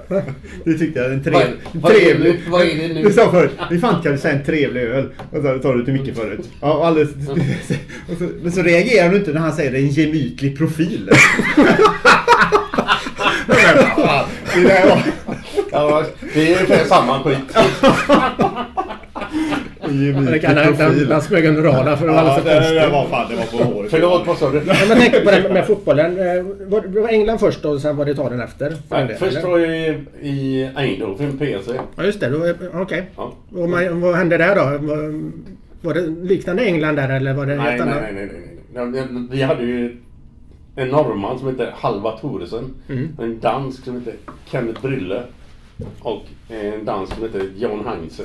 Du 0.65 0.77
tyckte 0.77 0.99
jag 0.99 1.13
en 1.13 1.23
trev, 1.23 1.47
en 1.73 1.81
trevlig... 1.81 2.33
nu? 2.33 2.39
Vad 2.51 2.61
är 2.61 2.75
det 2.87 2.93
nu? 2.93 3.03
Du 3.03 3.13
sa 3.13 3.31
förut, 3.31 3.51
hur 3.69 3.79
fan 3.79 4.03
kan 4.03 4.11
du 4.11 4.17
säga 4.17 4.33
en 4.35 4.43
trevlig 4.45 4.81
öl? 4.81 5.09
Och 5.31 5.41
så 5.41 5.59
tar 5.59 5.73
du 5.75 5.85
till 5.85 5.93
Micke 5.93 6.15
förut. 6.15 6.49
Ja, 6.61 6.87
alldeles, 6.87 7.09
och 8.11 8.17
så, 8.17 8.29
men 8.41 8.51
så 8.51 8.61
reagerar 8.61 9.09
du 9.09 9.17
inte 9.17 9.33
när 9.33 9.39
han 9.39 9.53
säger 9.53 9.73
en 9.73 9.87
gemytlig 9.87 10.57
profil. 10.57 11.09
Ja, 15.73 16.03
det 16.33 16.53
är 16.53 16.55
ungefär 16.63 16.85
samma 16.85 17.23
skit. 17.23 17.57
Det 20.31 20.39
kan 20.39 20.57
han, 20.57 20.75
han, 20.75 21.11
han 21.11 21.21
smög 21.21 21.45
en 21.45 21.63
rad 21.63 21.99
för 21.99 22.07
det 22.07 22.13
var 22.13 22.23
Ja, 22.23 22.29
alldeles 22.31 22.43
det, 22.43 22.67
för 22.67 22.75
det 22.75 22.87
var 22.89 23.07
fan, 23.07 23.29
det 23.29 23.35
var 23.35 23.45
på 23.45 23.73
håret. 23.73 23.91
Förlåt, 23.91 24.27
vad 24.27 24.37
sa 24.37 24.49
du? 24.49 24.57
Ja, 24.67 24.73
men 24.89 24.97
tänk 24.97 25.23
på 25.23 25.31
det 25.31 25.49
med, 25.53 25.67
fotbollen. 25.67 26.17
Eh, 26.19 26.43
var, 26.67 26.81
det 26.81 27.01
var 27.01 27.09
England 27.09 27.39
först 27.39 27.65
och 27.65 27.81
sen 27.81 27.97
var 27.97 28.05
det 28.05 28.11
Italien 28.11 28.41
efter? 28.41 28.69
Del, 28.89 29.07
först 29.17 29.37
eller? 29.37 29.47
var 29.49 29.59
jag 29.59 29.77
i, 29.77 30.05
i 30.21 30.69
Eindhoven, 30.77 31.37
PC. 31.37 31.71
Ja 31.95 32.03
just 32.03 32.19
det, 32.19 32.55
okej. 32.73 33.03
Ja. 33.15 33.33
Och 33.55 33.69
man, 33.69 34.01
vad 34.01 34.15
hände 34.15 34.37
där 34.37 34.55
då? 34.55 34.61
Var, 34.61 35.21
var 35.81 35.93
det 35.93 36.01
liknande 36.29 36.63
England 36.65 36.95
där 36.95 37.09
eller 37.09 37.33
var 37.33 37.45
det 37.45 37.55
Nej, 37.55 37.65
helt 37.71 37.85
nej, 37.85 37.93
annat? 37.93 38.03
nej, 38.03 38.13
nej, 38.13 38.29
nej, 38.73 38.91
nej. 39.11 39.27
Vi 39.31 39.41
hade 39.41 39.63
ju 39.63 39.97
en 40.75 40.87
norrman 40.87 41.39
som 41.39 41.47
hette 41.47 41.67
Halva 41.75 42.11
Thoresen. 42.11 42.73
Mm. 42.89 43.09
En 43.19 43.39
dansk 43.39 43.83
som 43.85 43.93
hette 43.95 44.11
Kenneth 44.45 44.81
Brylle. 44.81 45.23
Och 46.01 46.23
en 46.49 46.85
dansk 46.85 47.13
som 47.13 47.23
hette 47.23 47.49
John 47.55 47.85
Heinze. 47.85 48.23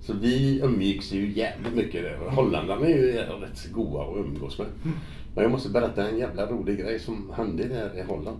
Så 0.00 0.12
vi 0.12 0.60
umgicks 0.60 1.12
ju 1.12 1.32
jävligt 1.32 1.74
mycket 1.74 2.02
där. 2.02 2.16
Holländarna 2.16 2.86
är 2.86 2.96
ju 2.96 3.12
rätt 3.12 3.72
goa 3.72 4.02
att 4.02 4.16
umgås 4.16 4.58
med. 4.58 4.66
Men 5.34 5.42
jag 5.42 5.50
måste 5.50 5.68
berätta 5.68 6.08
en 6.08 6.18
jävla 6.18 6.46
rolig 6.46 6.78
grej 6.78 6.98
som 6.98 7.32
hände 7.36 7.64
där 7.64 7.98
i 7.98 8.02
Holland. 8.02 8.38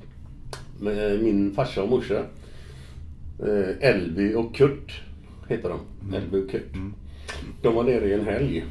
Med 0.80 1.22
min 1.22 1.54
farsa 1.54 1.82
och 1.82 1.88
morsa. 1.88 2.24
Eh, 3.38 3.88
Elby 3.88 4.34
och 4.34 4.54
Kurt 4.54 5.02
heter 5.48 5.68
de. 5.68 6.16
Elby 6.16 6.44
och 6.44 6.50
Kurt. 6.50 6.72
De 7.62 7.74
var 7.74 7.84
nere 7.84 8.08
i 8.08 8.12
en 8.12 8.26
helg. 8.26 8.64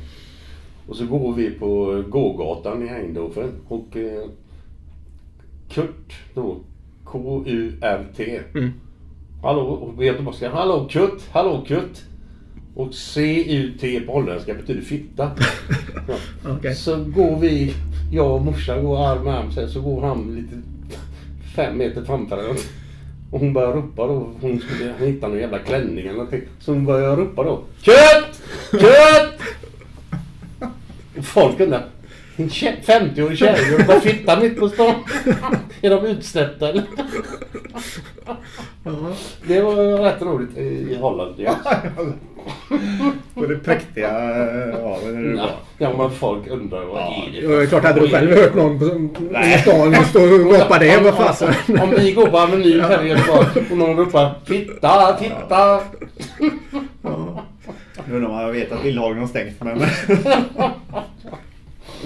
Och 0.87 0.95
så 0.95 1.05
går 1.05 1.33
vi 1.33 1.51
på 1.51 2.03
gågatan 2.09 2.87
i 2.87 2.89
Eindhoven 2.89 3.51
och 3.67 3.97
eh, 3.97 4.29
Kurt 5.69 6.19
då, 6.33 6.59
K-U-R-T. 7.11 8.41
Mm. 8.55 8.71
Hallå, 9.41 9.61
och 9.61 9.95
på 9.95 10.03
göteborgska, 10.03 10.49
hallå 10.49 10.87
Kurt, 10.91 11.21
hallå 11.31 11.63
Kurt. 11.67 12.01
Och 12.75 12.93
C-U-T 12.93 13.99
på 13.99 14.11
holländska 14.11 14.53
betyder 14.53 14.81
fitta. 14.81 15.31
Ja. 16.07 16.15
Okej. 16.57 16.75
Så 16.75 17.03
går 17.03 17.39
vi, 17.39 17.73
jag 18.11 18.35
och 18.35 18.41
morsan 18.41 18.83
går 18.83 19.07
arm 19.07 19.27
i 19.27 19.29
arm 19.29 19.51
så, 19.51 19.61
här, 19.61 19.67
så 19.67 19.81
går 19.81 20.01
han 20.01 20.35
lite 20.35 20.61
fem 21.55 21.77
meter 21.77 22.03
framför 22.03 22.37
henne. 22.37 22.59
Och 23.31 23.39
hon 23.39 23.53
börjar 23.53 23.73
ropa 23.73 24.07
då, 24.07 24.29
hon 24.41 24.59
skulle 24.59 24.93
hitta 24.99 25.27
någon 25.27 25.39
jävla 25.39 25.59
klänning 25.59 26.05
eller 26.05 26.13
någonting. 26.13 26.41
Så 26.59 26.71
hon 26.73 26.85
börjar 26.85 27.15
ropa 27.15 27.43
då. 27.43 27.63
Kött! 27.81 28.41
Kött! 28.71 29.39
Och 31.17 31.25
folk 31.25 31.59
undrar. 31.59 31.85
En 32.41 32.49
tje- 32.49 32.75
50-årig 32.85 33.37
kärring 33.37 33.79
och 33.79 33.87
bara 33.87 33.99
fitta 33.99 34.39
mitt 34.39 34.59
på 34.59 34.69
stan. 34.69 34.93
Är 35.81 35.89
de 35.89 36.05
utsläppta 36.05 36.69
eller? 36.69 36.83
Det 39.47 39.61
var 39.61 40.03
rätt 40.03 40.21
roligt 40.21 40.57
i 40.57 40.97
Holland. 41.01 41.35
Ja, 41.37 41.55
På 43.33 43.45
det 43.45 43.55
präktiga... 43.55 44.07
Ja, 44.71 44.97
vad 45.03 45.15
är 45.15 45.21
det 45.21 45.37
ja. 45.37 45.49
ja 45.77 45.97
men 45.97 46.11
folk 46.11 46.47
undrar 46.47 46.85
vad 46.85 47.01
är 47.01 47.41
det? 47.41 47.47
Det 47.47 47.63
är 47.63 47.65
klart, 47.65 47.83
hade 47.83 47.99
du 47.99 48.09
själv 48.09 48.35
hört 48.35 48.55
någon 48.55 48.79
på, 49.09 49.21
i 49.23 49.57
stan 49.57 50.05
stå 50.05 50.21
och 50.21 50.29
ropa 50.29 50.79
det, 50.79 51.03
vad 51.03 51.15
fasen. 51.15 51.53
Om 51.81 51.89
vi 51.97 52.11
går 52.11 52.27
på 52.27 52.37
Avenyn 52.37 52.81
här 52.81 53.05
i 53.05 53.09
Göteborg 53.09 53.47
och 53.71 53.77
någon 53.77 53.97
ropar 53.97 54.33
Fitta, 54.45 55.17
fitta! 55.19 55.79
Nu 58.05 58.15
undrar 58.15 58.29
man, 58.29 58.41
jag 58.41 58.51
vet 58.51 58.71
att 58.71 58.83
Lillhagen 58.83 59.19
har 59.19 59.27
stängt 59.27 59.63
men... 59.63 59.81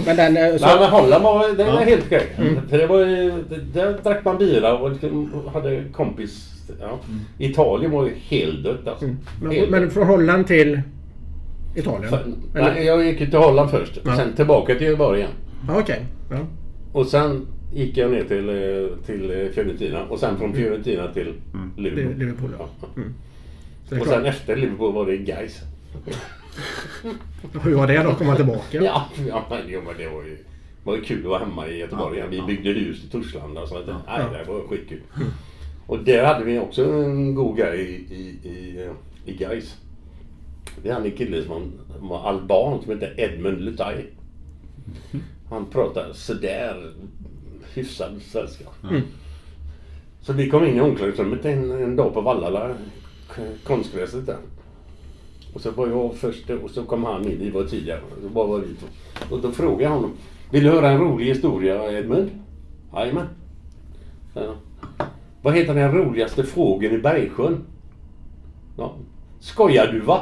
Men 0.06 0.16
den... 0.16 0.38
eh, 0.38 0.58
Så, 0.58 0.66
Nej 0.66 0.76
men 0.80 0.90
Holland 0.90 1.24
var, 1.24 1.58
det 1.58 1.64
var 1.64 1.74
Ja. 1.74 1.80
helt 1.80 2.06
okej. 2.06 2.28
För 2.70 2.78
det 2.78 2.88
var 2.88 3.00
det- 3.50 3.62
där 3.74 3.98
drack 4.04 4.26
man 4.26 4.38
bira 4.38 4.78
och 4.78 4.92
liksom 4.92 5.30
hade 5.54 5.84
kompis. 5.94 6.52
Ja. 6.82 7.00
Italien 7.38 7.92
var 7.92 8.06
ju 8.06 8.14
helt 8.16 8.64
dött 8.64 8.88
alltså. 8.88 9.06
men, 9.42 9.52
Helt 9.52 9.70
men 9.70 9.90
från 9.92 10.08
Holland 10.08 10.48
till 10.48 10.82
Italien? 11.76 12.10
För, 12.10 12.20
Eller? 12.56 12.74
nej, 12.74 12.86
jag 12.86 13.06
gick 13.06 13.20
ju 13.22 13.26
till 13.26 13.40
Holland 13.40 13.70
först. 13.72 14.00
Ja. 14.06 14.16
Sen 14.16 14.34
tillbaka 14.36 14.76
till 14.76 14.88
Göteborg 14.88 15.20
igen. 15.20 15.32
Ja, 15.68 15.80
Okej. 15.80 16.06
Ja. 16.32 16.38
Och 16.94 17.06
sen 17.08 17.48
gick 17.74 17.98
jag 17.98 18.12
ner 18.12 18.24
till, 18.24 18.50
eh, 18.50 19.06
till 19.06 19.32
eh, 19.32 19.48
Fiorentina 19.52 20.04
och 20.10 20.20
sen 20.20 20.38
från 20.38 20.54
Fiorentina 20.54 21.08
till 21.14 21.34
Liverpool. 21.78 22.14
Li- 22.14 22.20
Liverpool, 22.26 22.50
ja. 22.60 22.68
Mm. 22.96 23.14
Och 23.86 23.96
klart. 23.96 24.08
sen 24.08 24.26
efter 24.26 24.56
Liverpool 24.56 24.94
var 24.94 25.06
det 25.06 25.18
Gais. 25.18 25.62
Hur 27.64 27.76
var 27.76 27.88
det 27.88 28.04
då 28.04 28.10
att 28.10 28.18
komma 28.18 28.36
tillbaka? 28.36 28.84
Ja, 28.84 29.06
ja 29.30 29.46
men, 29.50 29.60
jo, 29.68 29.82
men 29.86 29.98
det 29.98 30.08
var 30.08 30.24
ju, 30.24 30.38
var 30.84 30.96
ju 30.96 31.02
kul 31.02 31.20
att 31.20 31.30
vara 31.30 31.40
hemma 31.40 31.68
i 31.68 31.78
Göteborg 31.78 32.18
igen. 32.18 32.30
Vi 32.30 32.42
byggde 32.42 32.70
hus 32.70 33.04
i 33.04 33.08
Torslanda 33.10 33.68
så 33.68 33.78
att, 33.78 33.88
nej, 33.88 34.22
det 34.32 34.52
var 34.52 34.68
skitkul. 34.68 35.02
Och 35.88 36.00
där 36.00 36.26
hade 36.26 36.46
vi 36.46 36.60
också 36.60 36.84
en 36.84 37.36
god 37.36 37.58
grej 37.58 37.80
i, 37.82 38.16
i, 38.16 38.50
i, 38.50 38.86
eh, 38.86 38.94
i 39.26 39.38
Gais. 39.38 39.76
Vi 40.84 40.92
hade 40.92 41.10
en 41.10 41.18
kille 41.18 41.44
som 41.44 41.74
var 42.00 42.30
alban 42.30 42.82
som 42.84 42.92
hette 42.92 43.14
Edmund 43.18 43.62
Lutaj. 43.62 44.06
Han 45.50 45.66
pratade 45.66 46.14
sådär 46.14 46.94
hyfsad 47.74 48.22
svenska. 48.22 48.66
Mm. 48.84 49.02
Så 50.22 50.34
vi 50.34 50.50
kom 50.50 50.66
in 50.66 50.78
i 50.78 50.82
omklädningsrummet 50.82 51.46
en, 51.46 51.72
en 51.72 51.96
dag 51.96 52.14
på 52.14 52.22
Vallala, 52.22 52.76
konstgräset 53.64 54.26
där. 54.26 54.38
Och 55.56 55.62
så 55.62 55.72
var 55.72 55.88
jag 55.88 56.16
först 56.16 56.50
och 56.64 56.70
så 56.70 56.84
kom 56.84 57.04
han 57.04 57.26
in. 57.26 57.40
Vi 57.40 57.50
var 57.50 57.64
tidigare. 57.64 58.00
Så 58.24 58.30
bara 58.30 58.48
var 58.48 58.60
vi 58.60 58.66
två. 58.66 58.88
Och 59.36 59.42
då 59.42 59.52
frågade 59.52 59.84
jag 59.84 59.90
honom. 59.90 60.12
Vill 60.52 60.64
du 60.64 60.70
höra 60.70 60.90
en 60.90 61.00
rolig 61.00 61.26
historia 61.26 61.92
Edmund? 61.92 62.30
Jajamän. 62.94 63.28
Vad 65.42 65.56
heter 65.56 65.74
den 65.74 65.92
roligaste 65.92 66.44
fågeln 66.44 66.96
i 66.96 66.98
Bergsjön? 66.98 67.58
Ja. 68.78 68.96
Skojar 69.40 69.88
du 69.88 70.00
va? 70.00 70.22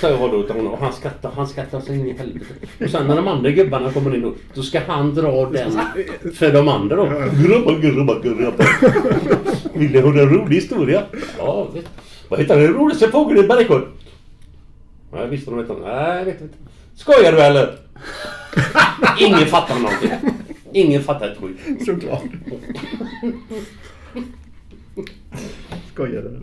Sa 0.00 0.10
jag 0.10 0.30
då 0.30 0.42
till 0.42 0.56
honom. 0.56 0.72
Och 0.72 0.78
han 0.78 0.92
skrattade. 0.92 1.34
Han 1.34 1.46
skrattar 1.46 1.80
så 1.80 1.92
in 1.92 2.06
i 2.06 2.12
helvete. 2.12 2.54
Och 2.84 2.90
sen 2.90 3.06
när 3.06 3.16
de 3.16 3.28
andra 3.28 3.50
gubbarna 3.50 3.92
kommer 3.92 4.14
in 4.14 4.22
då. 4.22 4.32
Då 4.54 4.62
ska 4.62 4.80
han 4.86 5.14
dra 5.14 5.50
den 5.50 5.72
för 6.34 6.52
de 6.52 6.68
andra 6.68 6.96
då. 6.96 7.04
Grubba, 7.44 7.78
grubba, 7.78 8.20
grubba. 8.22 8.64
Vill 9.74 9.92
du 9.92 10.00
höra 10.00 10.22
en 10.22 10.28
rolig 10.28 10.56
historia? 10.56 11.02
Ja, 11.38 11.68
vet. 11.74 11.88
Vad 12.28 12.40
heter 12.40 12.60
den 12.60 12.74
roligaste 12.74 13.08
fågeln 13.08 13.44
i 13.44 13.48
Bergsjön? 13.48 13.86
Nej, 15.16 15.28
visste 15.28 15.50
de 15.50 15.60
inte. 15.60 15.72
Nej, 15.72 16.18
jag 16.18 16.24
vet 16.24 16.40
inte. 16.40 16.58
Skojar 16.94 17.32
du 17.32 17.40
eller? 17.40 17.78
Ingen 19.20 19.46
fattar 19.46 19.74
någonting. 19.74 20.10
Ingen 20.72 21.02
fattar 21.02 21.28
ett 21.28 21.38
skit. 21.38 21.86
Såklart. 21.86 22.22
Skojar 25.92 26.22
du 26.22 26.28
eller? 26.28 26.40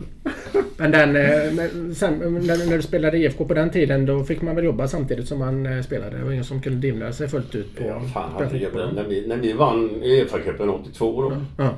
Men 0.78 0.92
den, 0.92 1.16
eh, 1.16 1.54
men 1.54 1.96
sen, 1.96 2.14
när, 2.20 2.70
när 2.70 2.76
du 2.76 2.82
spelade 2.82 3.18
IFK 3.18 3.46
på 3.46 3.54
den 3.54 3.70
tiden 3.70 4.06
då 4.06 4.24
fick 4.24 4.42
man 4.42 4.56
väl 4.56 4.66
jobba 4.66 4.88
samtidigt 4.88 5.28
som 5.28 5.40
man 5.40 5.66
eh, 5.66 5.82
spelade? 5.82 6.18
Det 6.18 6.24
var 6.24 6.32
ingen 6.32 6.44
som 6.44 6.62
kunde 6.62 6.80
dimla 6.80 7.14
sig 7.14 7.28
fullt 7.28 7.56
ut 7.56 7.76
på... 7.76 7.84
Ja, 7.84 8.02
fan, 8.14 8.60
jag, 8.62 8.96
när, 8.96 9.04
vi, 9.04 9.28
när 9.28 9.38
vi 9.38 9.54
vann 9.54 9.90
Uefa-cupen 9.90 10.70
82 10.70 11.22
då. 11.22 11.38
Ja. 11.58 11.70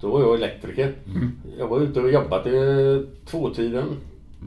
Då 0.00 0.10
var 0.10 0.20
jag 0.20 0.34
elektriker. 0.34 0.92
Jag 1.58 1.68
var 1.68 1.80
ute 1.80 2.00
och 2.00 2.10
jobbat 2.10 2.46
i 2.46 2.52
tvåtiden. 3.26 3.84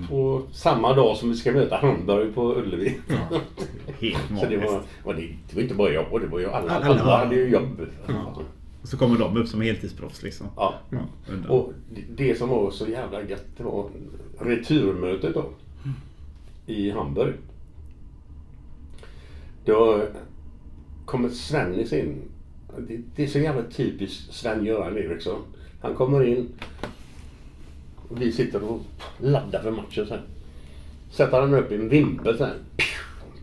På 0.09 0.41
samma 0.51 0.93
dag 0.93 1.17
som 1.17 1.29
vi 1.29 1.35
ska 1.35 1.51
möta 1.51 1.75
Hamburg 1.77 2.35
på 2.35 2.55
Ullevi. 2.55 2.97
Helt 3.99 4.17
Så 4.27 4.33
det 4.33 4.57
magiskt. 4.57 4.73
var, 4.73 4.81
var 5.03 5.13
det, 5.13 5.21
det 5.49 5.55
var 5.55 5.61
inte 5.61 5.75
bara 5.75 5.89
jag, 5.91 6.21
det 6.21 6.27
var 6.27 6.39
ju 6.39 6.49
alla. 6.49 6.71
Alla. 6.71 6.85
Alla, 7.01 7.17
hade 7.17 7.35
ju 7.35 7.49
jobb. 7.49 7.87
Och 8.81 8.87
så 8.89 8.97
kommer 8.97 9.19
de 9.19 9.37
upp 9.37 9.47
som 9.47 9.61
heltidsproffs 9.61 10.23
liksom. 10.23 10.47
Ja. 10.55 10.73
undrar. 11.31 11.51
Och 11.51 11.73
det- 11.95 12.23
det 12.25 12.35
som 12.37 12.49
var 12.49 12.71
så 12.71 12.87
jävla 12.87 13.21
gött 13.23 13.45
det 13.57 13.63
var 13.63 13.89
returmötet 14.39 15.33
då. 15.33 15.45
I 16.65 16.89
Hamburg. 16.91 17.33
Då 19.65 20.03
kommer 21.05 21.29
Svennis 21.29 21.93
in. 21.93 22.21
Det, 22.87 22.99
det 23.15 23.23
är 23.23 23.27
så 23.27 23.39
jävla 23.39 23.63
typiskt 23.63 24.33
Sven-Göran 24.33 24.97
Eriksson. 24.97 25.39
Han 25.81 25.95
kommer 25.95 26.23
in. 26.25 26.49
Och 28.13 28.21
vi 28.21 28.31
sitter 28.31 28.63
och 28.63 28.81
laddar 29.17 29.61
för 29.61 29.71
matchen 29.71 30.07
sen. 30.07 30.19
Sätter 31.11 31.41
han 31.41 31.53
upp 31.53 31.71
en 31.71 31.89
vimpel 31.89 32.37
sen. 32.37 32.55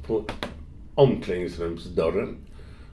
På 0.06 0.24
omklädningsrumsdörren. 0.94 2.36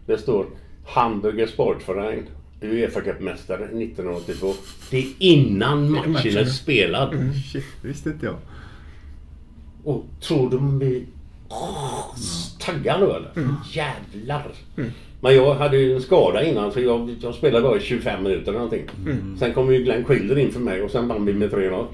Det 0.06 0.18
står 0.18 0.46
Hamburger 0.86 1.48
Sportverein 1.48 2.26
Uefa-cupmästare 2.62 3.64
1982. 3.64 4.54
Det 4.92 4.98
är 4.98 5.08
innan 5.20 5.92
matchen 5.92 6.38
är 6.38 6.46
spelad. 6.46 7.34
Shit, 7.52 7.66
det 7.82 7.88
visste 7.88 8.10
inte 8.10 8.26
jag. 8.26 8.38
Och 9.84 10.06
tror 10.22 10.50
de 10.50 10.80
vi 10.80 11.06
åh, 11.50 12.16
taggar 12.60 13.00
nu 13.00 13.06
eller? 13.06 13.32
Jävlar! 13.72 14.52
Men 15.22 15.36
jag 15.36 15.54
hade 15.54 15.78
ju 15.78 15.96
en 15.96 16.02
skada 16.02 16.44
innan 16.44 16.72
så 16.72 16.80
jag, 16.80 17.16
jag 17.22 17.36
spelade 17.36 17.64
bara 17.64 17.78
i 17.78 17.80
25 17.80 18.24
minuter 18.24 18.50
eller 18.50 18.60
någonting. 18.60 18.86
Sen 19.40 19.54
kom 19.54 19.74
ju 19.74 19.84
Glenn 19.84 20.06
Schilder 20.06 20.38
in 20.38 20.52
för 20.52 20.60
mig 20.60 20.82
och 20.82 20.92
sen 20.92 21.08
vann 21.08 21.26
vi 21.26 21.34
med 21.34 21.52
3-0. 21.52 21.86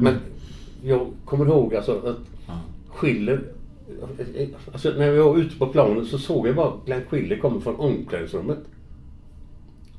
Men 0.00 0.14
jag 0.82 1.06
kommer 1.24 1.46
ihåg 1.46 1.74
alltså 1.74 1.92
att 1.92 2.18
Schiller 2.88 3.40
Alltså 4.72 4.90
när 4.90 5.10
vi 5.10 5.18
var 5.18 5.38
ute 5.38 5.56
på 5.58 5.66
planen 5.66 6.06
så 6.06 6.18
såg 6.18 6.48
jag 6.48 6.56
bara 6.56 6.72
Glenn 6.86 7.02
Schiller 7.08 7.36
komma 7.36 7.60
från 7.60 7.76
omklädningsrummet. 7.76 8.58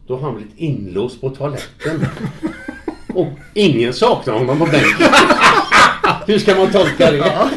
Då 0.08 0.16
har 0.16 0.22
han 0.22 0.36
blivit 0.36 0.58
inlåst 0.58 1.22
på 1.22 1.30
toaletten. 1.30 2.06
Och 3.14 3.28
ingen 3.54 3.94
saknar 3.94 4.34
honom 4.34 4.60
på 4.60 4.66
bänken. 4.66 5.08
Hur 6.28 6.40
ska 6.40 6.56
man 6.56 6.72
tolka 6.72 7.12
det? 7.12 7.50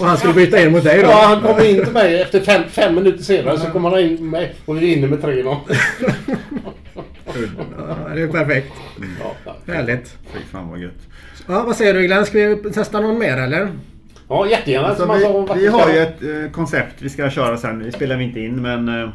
Och 0.00 0.06
han 0.06 0.16
skulle 0.16 0.34
byta 0.34 0.62
in 0.62 0.72
mot 0.72 0.84
dig 0.84 1.02
då? 1.02 1.08
Ja, 1.08 1.22
han 1.26 1.42
kom 1.42 1.66
in 1.66 1.84
till 1.84 1.92
mig 1.92 2.20
efter 2.20 2.40
fem, 2.40 2.62
fem 2.68 2.94
minuter 2.94 3.24
senare 3.24 3.58
så 3.58 3.66
kom 3.66 3.84
han 3.84 3.98
in 4.00 4.08
med 4.08 4.22
mig 4.22 4.54
och 4.66 4.76
vi 4.76 4.80
vinner 4.80 5.08
med 5.08 5.18
3-0. 5.18 5.56
Ja, 7.78 8.14
det 8.14 8.22
är 8.22 8.28
perfekt. 8.28 8.72
Ja. 9.20 9.54
Härligt. 9.72 10.16
Fy 10.32 10.38
fan 10.52 10.70
vad 10.70 10.78
gött. 10.78 11.08
Ja, 11.48 11.62
vad 11.66 11.76
säger 11.76 11.94
du 11.94 12.02
Glenn? 12.02 12.26
Ska 12.26 12.38
vi 12.38 12.56
testa 12.56 13.00
någon 13.00 13.18
mer 13.18 13.36
eller? 13.36 13.68
ja, 14.28 14.48
jättegärna. 14.48 14.88
Alltså, 14.88 15.12
vi, 15.54 15.60
vi 15.60 15.66
har 15.66 15.92
ju 15.92 15.98
ett 15.98 16.22
eh, 16.22 16.50
koncept 16.52 16.94
vi 16.98 17.08
ska 17.08 17.30
köra 17.30 17.56
sen. 17.56 17.84
Vi 17.84 17.92
spelar 17.92 18.16
vi 18.16 18.24
inte 18.24 18.40
in 18.40 18.62
men 18.62 18.88
eh, 18.88 19.10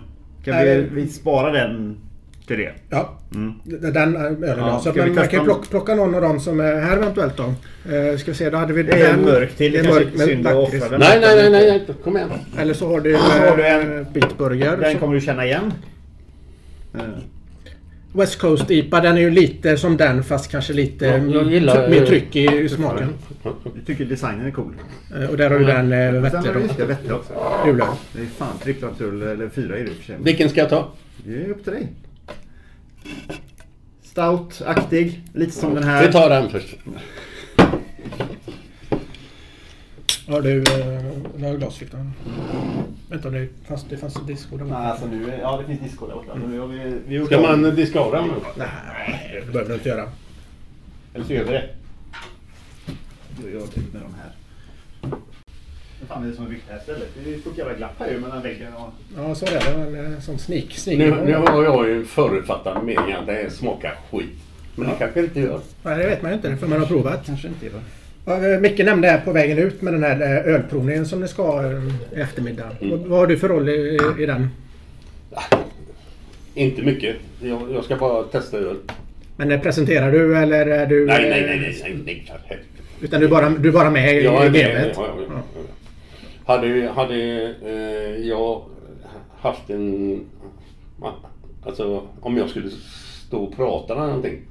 kan 0.46 0.64
vi, 0.64 0.88
vi 0.92 1.08
spara 1.08 1.52
den 1.52 1.98
till 2.46 2.58
det? 2.58 2.72
Ja. 2.90 3.18
Mm. 3.36 3.54
Den 3.66 4.16
ölen 4.16 4.38
Ja, 4.58 4.80
så 4.84 4.90
Man 4.94 5.08
testa 5.08 5.28
kan 5.28 5.38
dem? 5.38 5.46
plocka, 5.46 5.68
plocka 5.70 5.96
någon 5.96 6.16
av 6.16 6.22
dem 6.22 6.40
som 6.40 6.60
är 6.60 6.82
här 6.82 6.98
eventuellt 6.98 7.38
då. 7.38 7.44
Eh, 7.44 8.18
ska 8.18 8.32
vi 8.32 8.38
se, 8.38 8.50
då 8.50 8.58
hade 8.58 8.74
vi 8.74 8.84
Det 8.84 8.92
är 9.02 9.14
en 9.14 9.22
mörk 9.22 9.56
till. 9.56 9.72
Det 9.72 9.80
är 9.80 9.84
mörk 9.84 10.08
med 10.18 10.28
synd 10.28 10.48
att 10.48 10.54
lakrits. 10.56 10.86
offra 10.86 10.98
den. 10.98 11.08
Nej, 11.10 11.20
nej, 11.22 11.36
nej, 11.36 11.50
nej, 11.52 11.84
nej. 11.88 11.96
Kom 12.04 12.18
igen. 12.18 12.30
Eller 12.60 12.74
så 12.74 12.88
har 12.88 13.00
du, 13.00 13.14
Så 13.14 13.20
har 13.20 13.58
du 13.58 13.66
en 13.68 13.92
en- 13.98 14.06
bitburger. 14.14 14.78
Den 14.78 14.98
kommer 14.98 15.14
du 15.16 15.22
känna 15.22 15.46
igen. 15.46 15.74
Eh, 16.96 17.02
West 18.14 18.40
Coast 18.40 18.72
IPA 18.72 19.00
den 19.02 19.18
är 19.18 19.22
ju 19.22 19.30
lite 19.30 19.78
som 19.78 19.98
den 19.98 20.24
fast 20.24 20.52
kanske 20.52 20.74
lite 20.74 21.06
Ja, 21.06 21.42
gillar- 21.42 21.90
mer 21.90 22.06
tryck 22.06 22.36
i, 22.36 22.46
i 22.46 22.70
smaken. 22.70 23.10
Jag 23.44 23.54
tycker 23.86 24.06
designen 24.06 24.46
är 24.46 24.52
cool. 24.52 24.74
Eh, 25.20 25.30
Och 25.30 25.38
där 25.38 25.50
har 25.50 25.60
du 25.60 25.66
den 25.66 25.94
eh, 25.94 26.32
sen 26.32 26.46
har 26.46 26.54
vi 26.54 26.68
då. 26.68 26.74
det, 26.78 26.86
Vettle 26.86 27.14
också. 27.14 27.34
Julöl. 27.66 27.88
Det 28.14 28.22
är 28.22 28.26
fan 28.26 28.58
trippeltrull, 28.64 29.22
eller 29.22 29.50
fyra 29.50 29.78
är 29.78 29.84
det 29.84 29.90
i 29.90 29.92
och 29.92 29.96
för 29.96 30.04
sig. 30.04 30.16
Vilken 30.24 30.50
ska 30.50 30.60
jag 30.62 30.70
ta? 30.70 30.92
Det 31.26 31.34
är 31.36 31.50
upp 31.50 31.64
till 31.64 31.74
dig. 31.74 31.88
Stout-aktig. 34.04 35.22
Lite 35.34 35.52
som 35.52 35.76
den 35.76 35.84
här. 35.84 36.08
Vi 36.08 36.14
tar 36.14 36.30
den 36.30 36.50
först. 36.50 36.76
Har 40.28 40.42
du 40.42 40.58
eh, 40.58 41.48
har 41.48 41.58
glasfickan? 41.58 42.14
Vänta, 43.10 43.30
det 43.30 43.50
fanns, 43.68 43.86
det 43.90 43.98
fanns 43.98 44.16
en 44.16 44.26
disco 44.26 44.58
där 44.58 44.66
Nej, 44.66 44.76
alltså 44.76 45.06
nu, 45.06 45.38
ja 45.42 45.58
det 45.58 45.66
finns 45.66 45.80
disco 45.80 46.08
där 46.08 46.16
borta. 46.16 46.36
Nu 46.36 46.60
har 46.60 46.68
vi, 46.68 47.00
vi 47.08 47.26
Ska 47.26 47.42
man 47.42 47.76
diska 47.76 48.00
av 48.00 48.12
den? 48.12 48.32
Nej, 48.58 49.42
det 49.46 49.52
behöver 49.52 49.70
du 49.70 49.76
inte 49.76 49.90
göra. 49.90 50.10
Eller 51.14 51.26
så 51.26 51.34
gör 51.34 51.44
vi 51.44 51.52
det. 51.52 51.70
Då 53.42 53.50
gör 53.50 53.62
typ 53.62 53.94
med 53.94 54.02
de 54.02 54.14
här. 54.14 54.32
Fan 56.08 56.24
är 56.24 56.28
det 56.28 56.34
som 56.36 56.44
har 56.44 56.52
byggt 56.52 56.64
det 56.68 56.74
här 56.74 56.80
stället? 56.82 57.08
Det 57.26 57.34
är 57.34 57.38
så 57.40 57.50
jävla 57.58 57.74
glapp 57.74 57.96
här 58.00 58.12
ju 58.12 58.20
mellan 58.20 58.42
väggen 58.44 58.68
och... 58.74 58.90
Ja, 59.18 59.36
så 59.36 59.46
är 59.46 59.52
det. 59.52 59.92
Det 59.92 59.98
var 59.98 60.04
en 60.06 60.22
sån 60.22 60.40
sneak. 60.40 60.66
Nu, 60.88 60.96
nu 61.26 61.34
har 61.34 61.64
jag 61.64 61.88
ju 61.88 61.98
en 61.98 62.06
förutfattad 62.06 62.84
mening 62.86 63.12
att 63.14 63.28
det 63.28 63.50
smakar 63.54 63.94
skit. 64.12 64.30
Men 64.76 64.88
det 64.88 64.94
kanske 65.00 65.20
inte 65.20 65.40
gör. 65.40 65.60
Nej, 65.84 65.98
det 65.98 66.08
vet 66.08 66.22
man 66.22 66.32
ju 66.32 66.36
inte 66.36 66.56
för 66.58 66.68
man 66.68 66.80
har 66.80 66.86
provat. 66.88 67.26
Kanske 67.26 67.48
inte 67.48 67.66
gör. 67.66 67.74
Ja, 68.26 68.48
eh, 68.54 68.60
Micke 68.60 68.80
nämnde 68.86 69.08
här 69.08 69.20
på 69.22 69.32
vägen 69.32 69.58
ut 69.58 69.82
med 69.82 69.94
den 69.94 70.04
här 70.04 70.22
eh, 70.22 70.54
ölprovningen 70.54 71.06
som 71.06 71.22
ni 71.22 71.28
ska 71.28 71.44
ha 71.44 71.64
eh, 71.72 71.84
i 72.18 72.22
eftermiddag. 72.22 72.70
Vad- 72.82 73.00
Vad 73.00 73.20
har 73.20 73.28
du 73.28 73.38
för 73.38 73.48
roll 73.50 73.70
i, 73.70 74.00
i 74.20 74.26
den? 74.26 74.50
Inte 76.54 76.82
mycket. 76.82 77.16
Jag, 77.42 77.62
jag 77.74 77.84
ska 77.84 77.96
bara 77.96 78.24
testa 78.24 78.58
öl. 78.58 78.76
Men 79.38 79.60
presenterar 79.62 80.12
du 80.12 80.38
eller 80.38 80.66
är 80.68 80.86
du... 80.86 81.06
Nej, 81.06 81.30
nej, 81.30 81.42
nej, 81.42 81.60
nej, 81.60 82.02
nej, 82.06 82.26
nej. 82.50 82.60
Utan 83.02 83.20
du 83.20 83.26
är 83.26 83.30
bara, 83.30 83.50
du 83.50 83.70
är 83.70 83.74
bara 83.74 83.90
med 83.90 84.16
i, 84.16 84.20
är? 84.20 84.24
Ja, 84.24 84.46
ja, 84.46 84.52
ja, 84.58 84.94
ja. 85.30 85.55
Hade, 86.46 86.90
hade 86.96 87.16
eh, 87.66 88.28
jag 88.28 88.62
haft 89.40 89.70
en... 89.70 90.22
Alltså 91.64 92.08
om 92.22 92.38
jag 92.38 92.50
skulle 92.50 92.70
stå 93.28 93.38
och 93.38 93.56
prata 93.56 93.94
eller 93.94 94.06
någonting. 94.08 94.42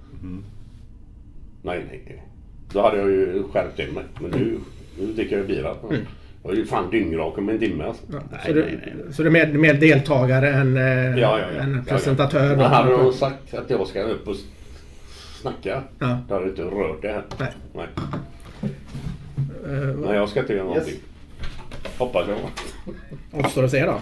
Nej, 1.62 1.84
nej, 1.90 2.02
nej. 2.06 2.22
Då 2.72 2.82
hade 2.82 2.98
jag 2.98 3.10
ju 3.10 3.42
skärpt 3.52 3.76
till 3.76 3.92
mig. 3.92 4.04
Men 4.20 4.30
nu, 4.30 4.58
nu 4.98 5.12
dricker 5.12 5.36
jag 5.36 5.46
bira. 5.46 5.76
Jag 6.42 6.52
är 6.52 6.56
ju 6.56 6.66
fan 6.66 6.90
dyngrak 6.90 7.38
om 7.38 7.48
en 7.48 7.58
timme 7.58 7.84
alltså. 7.84 8.02
Ja, 8.12 8.38
så, 8.46 8.52
du, 8.52 8.80
så 9.12 9.22
du 9.22 9.28
är 9.28 9.32
mer, 9.32 9.46
mer 9.46 9.74
deltagare 9.74 10.50
än, 10.50 10.76
eh, 10.76 11.20
Ja, 11.20 11.38
ja, 11.38 11.46
ja. 11.56 11.62
än 11.62 11.84
presentatör? 11.84 12.56
Ja. 12.56 12.66
Hade 12.66 12.90
de 12.90 13.12
sagt 13.12 13.54
att 13.54 13.70
jag 13.70 13.86
ska 13.86 14.02
upp 14.02 14.28
och 14.28 14.36
snacka. 15.40 15.82
Ja. 15.98 16.18
Då 16.28 16.34
hade 16.34 16.46
jag 16.46 16.52
inte 16.52 16.62
rört 16.62 17.02
det 17.02 17.08
här. 17.08 17.22
Nej. 17.38 17.52
Nej. 17.74 17.86
Vad 19.94 20.08
Nej, 20.08 20.16
jag 20.16 20.28
ska 20.28 20.40
inte 20.40 20.52
göra 20.52 20.64
någonting. 20.64 20.94
Hoppas 21.98 22.28
jag. 22.28 22.38
återstår 23.40 23.64
att 23.64 23.70
se 23.70 23.86
då? 23.86 24.00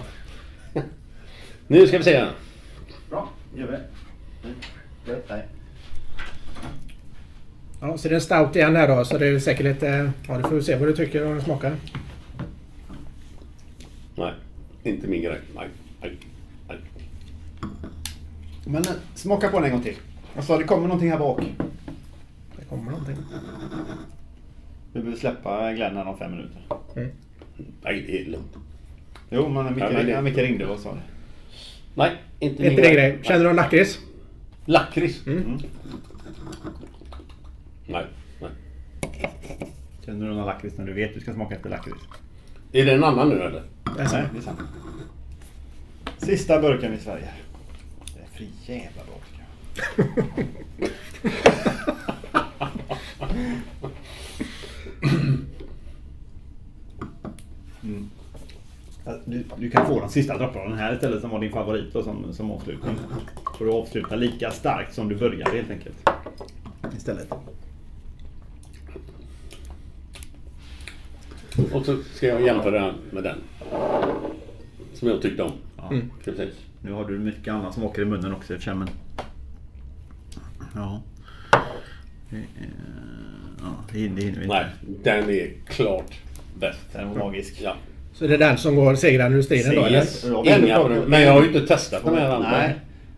Nu 1.66 1.86
ska 1.86 1.98
vi 1.98 2.05
se. 2.05 2.27
Bra, 3.10 3.28
gör 3.55 3.66
vi 3.66 3.73
det. 3.73 3.82
Nej, 5.06 5.23
Nej. 5.28 5.43
Ja, 7.81 7.98
så 7.98 8.09
det 8.09 8.12
är 8.14 8.16
en 8.16 8.20
stout 8.20 8.56
igen 8.56 8.77
här 8.77 8.89
då. 8.89 9.05
Så 9.05 9.19
det 9.19 9.27
är 9.27 9.39
säkert 9.39 9.64
lite... 9.64 10.12
Ja, 10.28 10.36
du 10.39 10.43
får 10.43 10.60
se 10.60 10.77
vad 10.77 10.89
du 10.89 10.97
tycker 10.97 11.23
och 11.23 11.28
hur 11.28 11.35
den 11.35 11.44
smakar. 11.44 11.77
Nej, 14.14 14.32
inte 14.82 15.06
min 15.09 15.23
grej. 15.23 15.40
Nej, 15.55 15.69
nej, 16.01 16.19
nej. 16.69 16.78
Men 18.64 18.82
eh, 18.82 18.93
smaka 19.14 19.48
på 19.48 19.56
den 19.56 19.64
en 19.64 19.73
gång 19.73 19.82
till. 19.82 19.97
Jag 20.35 20.44
sa 20.44 20.59
det 20.59 20.64
kommer 20.64 20.86
någonting 20.86 21.10
här 21.10 21.19
bak. 21.19 21.40
Det 22.59 22.64
kommer 22.64 22.90
någonting. 22.90 23.16
Vi 24.93 25.01
behöver 25.01 25.19
släppa 25.19 25.73
Glenn 25.73 25.97
här 25.97 26.09
om 26.09 26.19
fem 26.19 26.31
minuter. 26.31 26.62
Nej, 27.82 28.05
det 28.06 28.20
är 28.20 28.24
lugnt. 28.24 28.56
Jo, 29.30 29.48
men 29.48 29.74
Micke, 29.74 29.84
Ja, 29.84 30.20
men 30.22 30.24
det- 30.34 30.43
ringde 30.43 30.66
och 30.66 30.80
sa 30.80 30.94
det. 30.94 31.01
Nej, 31.94 32.10
inte 32.40 32.62
Inte 32.62 32.76
min 32.76 32.82
din 32.82 32.93
grej. 32.94 33.18
Känner 33.22 33.39
du 33.40 33.44
någon 33.47 33.56
lakrits? 33.56 33.98
Lakrits? 34.64 35.26
Mm. 35.26 35.59
Nej, 37.86 38.06
nej. 38.40 38.51
Känner 40.05 40.26
du 40.28 40.34
någon 40.34 40.47
lakrits 40.47 40.78
när 40.78 40.86
du 40.86 40.93
vet 40.93 41.09
att 41.09 41.14
du 41.14 41.20
ska 41.20 41.32
smaka 41.34 41.55
efter 41.55 41.70
lakrits? 41.70 41.98
Är 42.72 42.84
det 42.84 42.93
en 42.93 43.05
annan 43.05 43.28
nu 43.28 43.34
eller? 43.43 43.62
Nej, 43.97 44.06
det 44.32 44.39
är 44.39 44.40
sant. 44.40 44.59
Sista 46.18 46.60
burken 46.60 46.94
i 46.94 46.98
Sverige. 46.98 47.28
Det 48.14 48.20
är 48.20 48.26
för 48.36 48.72
jävla 48.72 49.02
bra 49.05 49.14
tycker 49.26 49.43
jag. 49.97 51.61
Du, 59.33 59.45
du 59.59 59.71
kan 59.71 59.87
få 59.87 60.01
den 60.01 60.09
sista 60.09 60.39
droppen 60.39 60.63
av 60.63 60.69
den 60.69 60.79
här 60.79 60.95
istället 60.95 61.21
som 61.21 61.31
var 61.31 61.41
din 61.41 61.53
favorit 61.53 61.93
då, 61.93 62.03
som, 62.03 62.33
som 62.33 62.51
avslutning. 62.51 62.95
Så 63.59 63.65
du 63.65 63.71
avslutar 63.71 64.17
lika 64.17 64.51
starkt 64.51 64.95
som 64.95 65.09
du 65.09 65.17
började 65.17 65.57
helt 65.57 65.71
enkelt. 65.71 66.09
Istället. 66.97 67.33
Och 71.73 71.85
så 71.87 71.99
ska 72.15 72.27
jag 72.27 72.43
jämföra 72.43 72.95
med 73.11 73.23
den. 73.23 73.39
Som 74.95 75.09
jag 75.09 75.23
tyckte 75.23 75.43
om. 75.43 75.53
Mm. 75.91 76.11
Precis. 76.25 76.55
Nu 76.81 76.93
har 76.93 77.05
du 77.09 77.19
mycket 77.19 77.55
annat 77.55 77.75
som 77.75 77.85
åker 77.85 78.03
i 78.03 78.05
munnen 78.05 78.35
också 78.35 78.55
i 78.55 78.59
men... 78.79 78.89
Ja. 80.75 81.03
Det 82.31 82.37
är- 82.37 82.47
Ja, 83.65 83.75
det 83.93 83.99
hinner 83.99 84.17
vi 84.17 84.27
inte. 84.27 84.47
Nej, 84.47 84.67
den 85.03 85.31
är 85.31 85.51
klart 85.67 86.21
bäst. 86.59 86.81
Den 86.93 87.09
var 87.09 87.19
magisk. 87.19 87.61
Ja. 87.63 87.77
Så 88.14 88.26
det 88.26 88.34
är 88.34 88.39
den 88.39 88.59
som 88.59 88.76
går 88.76 88.94
segrande 88.94 89.39
ur 89.39 89.43
striden 89.43 89.74
då 89.74 89.84
eller? 89.84 90.06
Jag 90.47 90.47
Inga 90.47 90.78
problem. 90.80 91.02
Men 91.06 91.22
jag 91.22 91.32
har 91.32 91.40
ju 91.43 91.47
inte 91.47 91.66
testat 91.66 92.02
de 92.05 92.16
här 92.16 92.30
andra. 92.30 92.51
Nej. 92.51 92.74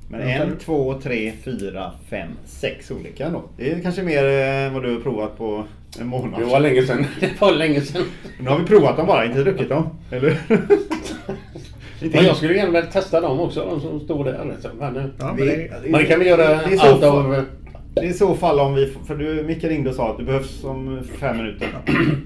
Men 0.09 0.21
en, 0.21 0.57
två, 0.59 1.01
tre, 1.03 1.33
fyra, 1.45 1.93
fem, 2.11 2.29
sex 2.47 2.91
olika 2.91 3.29
då. 3.31 3.43
Det 3.57 3.73
är 3.73 3.81
kanske 3.81 4.03
mer 4.03 4.25
än 4.25 4.75
vad 4.75 4.83
du 4.83 4.93
har 4.95 5.01
provat 5.01 5.39
på 5.39 5.65
en 6.01 6.07
månad. 6.07 6.41
Det 6.41 6.47
var 6.47 6.61
länge 6.61 6.87
sedan. 6.87 7.07
Det 7.21 7.41
var 7.41 7.53
länge 7.53 7.81
sedan. 7.81 8.03
Nu 8.41 8.49
har 8.51 8.59
vi 8.59 8.65
provat 8.65 8.97
dem 8.97 9.07
bara, 9.07 9.25
inte 9.25 9.39
druckit 9.43 9.69
dem. 9.69 9.89
Eller 10.11 10.39
Men 12.13 12.25
jag 12.25 12.37
skulle 12.37 12.55
gärna 12.55 12.71
vilja 12.71 12.91
testa 12.91 13.21
dem 13.21 13.41
också, 13.41 13.65
de 13.65 13.81
som 13.81 14.01
står 14.01 14.25
där. 14.25 14.57
Så, 14.63 14.69
Men, 14.79 15.13
Ja, 15.19 15.35
Vi- 15.39 15.47
men 15.47 15.57
det, 15.59 15.71
men 15.89 16.01
det 16.01 16.07
kan 16.07 16.21
vi 16.21 16.29
göra 16.29 16.49
Det 16.49 16.75
är 16.75 17.45
Det 17.95 18.05
i 18.07 18.13
så 18.13 18.35
fall 18.35 18.61
om 18.61 18.75
vi... 18.75 18.93
För 19.07 19.15
du, 19.15 19.43
Micke 19.47 19.65
ringde 19.65 19.91
och 19.91 19.97
sa 19.97 20.11
att 20.11 20.19
du 20.19 20.25
behövs 20.25 20.65
om 20.65 21.01
fem 21.21 21.37
minuter. 21.37 21.69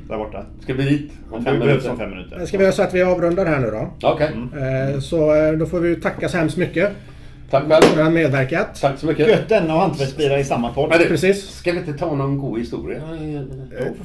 Där 0.08 0.16
borta. 0.18 0.44
Ska 0.60 0.74
vi 0.74 0.82
dit 0.82 1.12
om 1.30 1.38
Du 1.38 1.44
fem 1.44 1.58
behövs 1.60 1.66
minuter? 1.84 1.90
om 1.90 1.98
fem 1.98 2.10
minuter. 2.10 2.46
ska 2.46 2.58
vi 2.58 2.64
göra 2.64 2.72
så 2.74 2.82
att 2.82 2.94
vi 2.94 3.02
avrundar 3.02 3.46
här 3.46 3.58
nu 3.60 3.70
då? 3.70 4.08
Okej. 4.08 4.30
Eh, 4.94 5.00
Så 5.00 5.34
eh, 5.34 5.52
då 5.52 5.66
får 5.66 5.80
vi 5.80 5.96
tacka 5.96 6.28
så 6.28 6.36
hemskt 6.38 6.56
mycket 6.56 6.92
Tack 7.50 7.62
själv. 7.68 7.82
för 7.82 7.98
att 7.98 8.04
han 8.04 8.14
medverkat. 8.14 8.80
Tack 8.80 8.98
så 8.98 9.06
mycket. 9.06 9.28
Gött 9.28 9.48
denna 9.48 9.74
och 9.74 9.80
hantverksbilar 9.80 10.38
i 10.38 10.44
samma 10.44 10.72
podd. 10.72 10.88
Men 10.90 10.98
du, 10.98 11.04
Precis. 11.06 11.48
Ska 11.50 11.72
vi 11.72 11.78
inte 11.78 11.92
ta 11.92 12.14
någon 12.14 12.38
god 12.38 12.58
historia? 12.58 13.00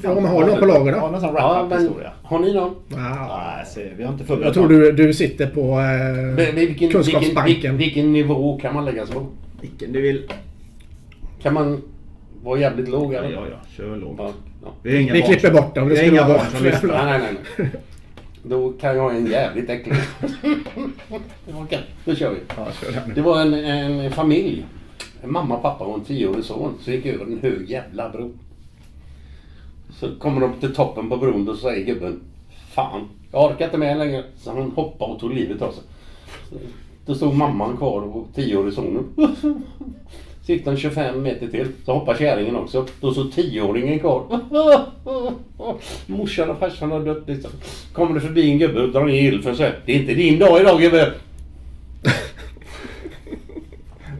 Ja, 0.02 0.14
men 0.14 0.24
har 0.24 0.44
du 0.44 0.50
någon 0.50 0.60
på 0.60 0.66
lager 0.66 0.92
då? 0.92 0.98
någon 0.98 1.20
sån 1.20 1.34
Ja, 1.34 1.40
wrap-up 1.54 1.70
men 1.70 1.80
historia. 1.82 2.10
har 2.22 2.38
ni 2.38 2.54
någon? 2.54 2.74
Ah, 2.94 3.54
Nej, 3.56 3.66
se, 3.66 3.88
vi 3.96 4.04
har 4.04 4.12
inte 4.12 4.24
förberett 4.24 4.44
jag 4.46 4.54
tror 4.54 4.68
du, 4.68 4.92
du 4.92 5.12
sitter 5.14 5.46
på 5.46 5.74
Men 5.76 6.30
eh, 6.30 6.34
Vilken, 6.36 6.56
vilken, 6.56 6.90
Kunskapsbanken. 6.90 7.44
vilken, 7.54 7.76
vilken 7.76 8.12
nivå 8.12 8.58
kan 8.62 8.74
man 8.74 8.84
lägga 8.84 9.06
sig 9.06 9.14
på? 9.14 9.26
Vilken 9.60 9.92
du 9.92 10.00
vill. 10.00 10.22
Kan 11.44 11.54
man 11.54 11.82
vara 12.42 12.60
jävligt 12.60 12.88
låg 12.88 13.14
Ja, 13.14 13.18
eller? 13.18 13.32
ja, 13.32 13.46
ja. 13.50 13.56
Kör 13.76 13.96
lågt. 13.96 14.14
Ja, 14.18 14.32
ja. 14.62 14.68
Vi, 14.82 14.96
är 14.96 15.00
inga 15.00 15.12
Vi 15.12 15.22
klipper 15.22 15.48
som- 15.48 15.56
bort 15.56 15.74
dem, 15.74 15.88
det 15.88 15.94
Vi 15.94 16.00
är 16.00 16.10
inga 16.12 16.24
barn 16.28 16.40
som 16.50 16.64
lyssnar. 16.64 17.04
Nej, 17.04 17.18
nej, 17.20 17.34
nej. 17.58 17.70
Då 18.42 18.72
kan 18.72 18.96
jag 18.96 19.16
en 19.16 19.26
jävligt 19.26 19.70
äcklig. 19.70 19.96
Okej, 21.62 21.80
då 22.04 22.14
kör 22.14 22.30
vi. 22.30 22.36
Ja, 22.56 22.66
kör. 22.72 23.14
Det 23.14 23.20
var 23.22 23.40
en, 23.40 23.54
en 23.54 24.10
familj. 24.12 24.64
En 25.22 25.32
mamma, 25.32 25.56
pappa 25.56 25.84
och 25.84 25.94
en 25.98 26.04
tioårig 26.04 26.44
son 26.44 26.74
som 26.80 26.92
gick 26.92 27.06
över 27.06 27.24
en 27.24 27.38
hög 27.42 27.70
jävla 27.70 28.08
bro. 28.10 28.32
Så 29.92 30.08
kommer 30.18 30.40
de 30.40 30.52
till 30.60 30.74
toppen 30.74 31.08
på 31.10 31.16
bron 31.16 31.48
och 31.48 31.56
så 31.56 31.60
säger 31.68 31.86
gubben 31.86 32.20
Fan, 32.70 33.08
jag 33.32 33.44
orkar 33.50 33.64
inte 33.64 33.78
med 33.78 33.98
längre. 33.98 34.24
Så 34.36 34.50
han 34.50 34.70
hoppade 34.70 35.12
och 35.12 35.20
tog 35.20 35.34
livet 35.34 35.62
av 35.62 35.72
sig. 35.72 35.82
Så 36.50 36.56
Då 37.06 37.14
stod 37.14 37.34
mamman 37.34 37.76
kvar 37.76 38.02
och 38.02 38.26
tioårig 38.34 38.72
sonen. 38.74 39.04
Så 40.46 40.52
gick 40.52 40.64
de 40.64 40.76
25 40.76 41.22
meter 41.22 41.46
till. 41.46 41.66
Så 41.84 41.92
hoppade 41.92 42.18
kärringen 42.18 42.56
också. 42.56 42.86
Då 43.00 43.12
stod 43.12 43.32
tioåringen 43.32 44.00
kvar. 44.00 44.22
Morsan 46.06 46.50
och 46.50 46.58
farsan 46.58 46.90
har 46.92 47.00
dött 47.00 47.22
liksom. 47.26 47.50
Kommer 47.92 48.14
det 48.14 48.20
förbi 48.20 48.50
en 48.50 48.58
gubbe 48.58 48.82
och 48.82 48.88
drar 48.88 49.04
ner 49.04 49.14
gylfen 49.14 49.56
säger 49.56 49.78
Det 49.86 49.92
är 49.92 49.96
inte 49.96 50.14
din 50.14 50.38
dag 50.38 50.60
idag 50.60 50.80
gubbe. 50.80 51.12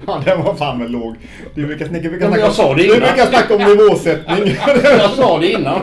Ja, 0.06 0.22
den 0.24 0.42
var 0.42 0.54
fan 0.54 0.78
väl 0.78 0.90
låg. 0.90 1.14
Du 1.54 1.66
brukar, 1.66 1.88
ni 1.88 2.00
brukar 2.00 2.26
snacka 2.26 2.40
jag 2.42 2.52
sa 2.52 2.74
det 2.74 2.82
du 2.82 2.84
innan. 2.84 3.00
brukar 3.00 3.26
snacka 3.26 3.54
om 3.54 3.62
nivåsättning. 3.62 4.56
Jag 4.84 5.10
sa 5.10 5.38
det 5.38 5.52
innan. 5.52 5.80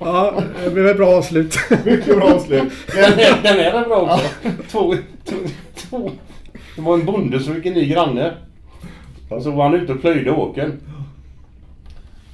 Ja, 0.00 0.42
det 0.64 0.70
blev 0.70 0.86
ett 0.86 0.96
bra 0.96 1.08
avslut. 1.16 1.58
Mycket 1.84 2.16
bra 2.16 2.34
avslut. 2.34 2.72
Den 2.94 3.04
är, 3.04 3.42
den 3.42 3.58
är 3.60 3.72
den 3.72 3.88
bra 3.88 3.96
också. 4.00 4.26
Två, 4.70 4.94
två, 5.24 5.36
två. 5.74 6.10
Det 6.76 6.82
var 6.82 6.94
en 6.94 7.04
bonde 7.04 7.40
som 7.40 7.54
fick 7.54 7.66
en 7.66 7.72
ny 7.72 7.86
granne. 7.86 8.32
Och 9.30 9.42
så 9.42 9.50
var 9.50 9.64
han 9.64 9.74
ute 9.74 9.92
och 9.92 10.00
plöjde 10.00 10.30
åkern. 10.30 10.80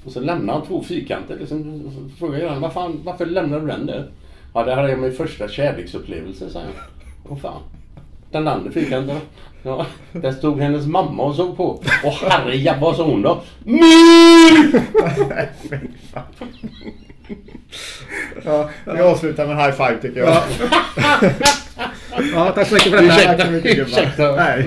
Och 0.05 0.13
så 0.13 0.21
lämnade 0.21 0.59
han 0.59 0.67
två 0.67 0.83
fyrkanter. 0.83 1.37
Liksom, 1.39 1.83
så 1.95 2.19
frågade 2.19 2.45
jag 2.45 2.61
varför, 2.61 2.81
han, 2.81 3.01
varför 3.05 3.27
lämnade 3.27 3.63
du 3.63 3.67
den 3.67 3.87
där? 3.87 4.11
Ja, 4.55 4.65
det 4.65 4.75
här 4.75 4.89
är 4.89 4.97
min 4.97 5.13
första 5.13 5.49
kärleksupplevelse, 5.49 6.51
sa 6.51 6.59
han. 6.59 6.69
Åh 7.29 7.39
fan. 7.39 7.61
Den 8.31 8.49
andra 8.49 8.71
fyrkanten? 8.71 9.17
Ja, 9.63 9.87
där 10.13 10.33
stod 10.33 10.61
hennes 10.61 10.87
mamma 10.87 11.23
och 11.23 11.35
såg 11.35 11.57
på. 11.57 11.65
Och 12.05 12.13
herrejävlar, 12.13 12.81
vad 12.81 12.97
sa 12.97 13.05
hon 13.05 13.23
då? 13.23 13.43
My! 13.65 13.79
Ja, 18.45 18.71
vi 18.85 19.01
avslutar 19.01 19.47
med 19.47 19.57
en 19.57 19.63
high 19.63 19.73
five 19.73 19.99
tycker 20.03 20.21
jag. 20.21 20.29
Ja. 20.29 20.43
Ja, 22.35 22.53
tack 22.55 22.69
så 22.69 22.75
mycket 22.75 22.93
för 22.93 23.03
detta. 23.03 23.81
Ursäkta. 23.83 24.37
Nej. 24.37 24.67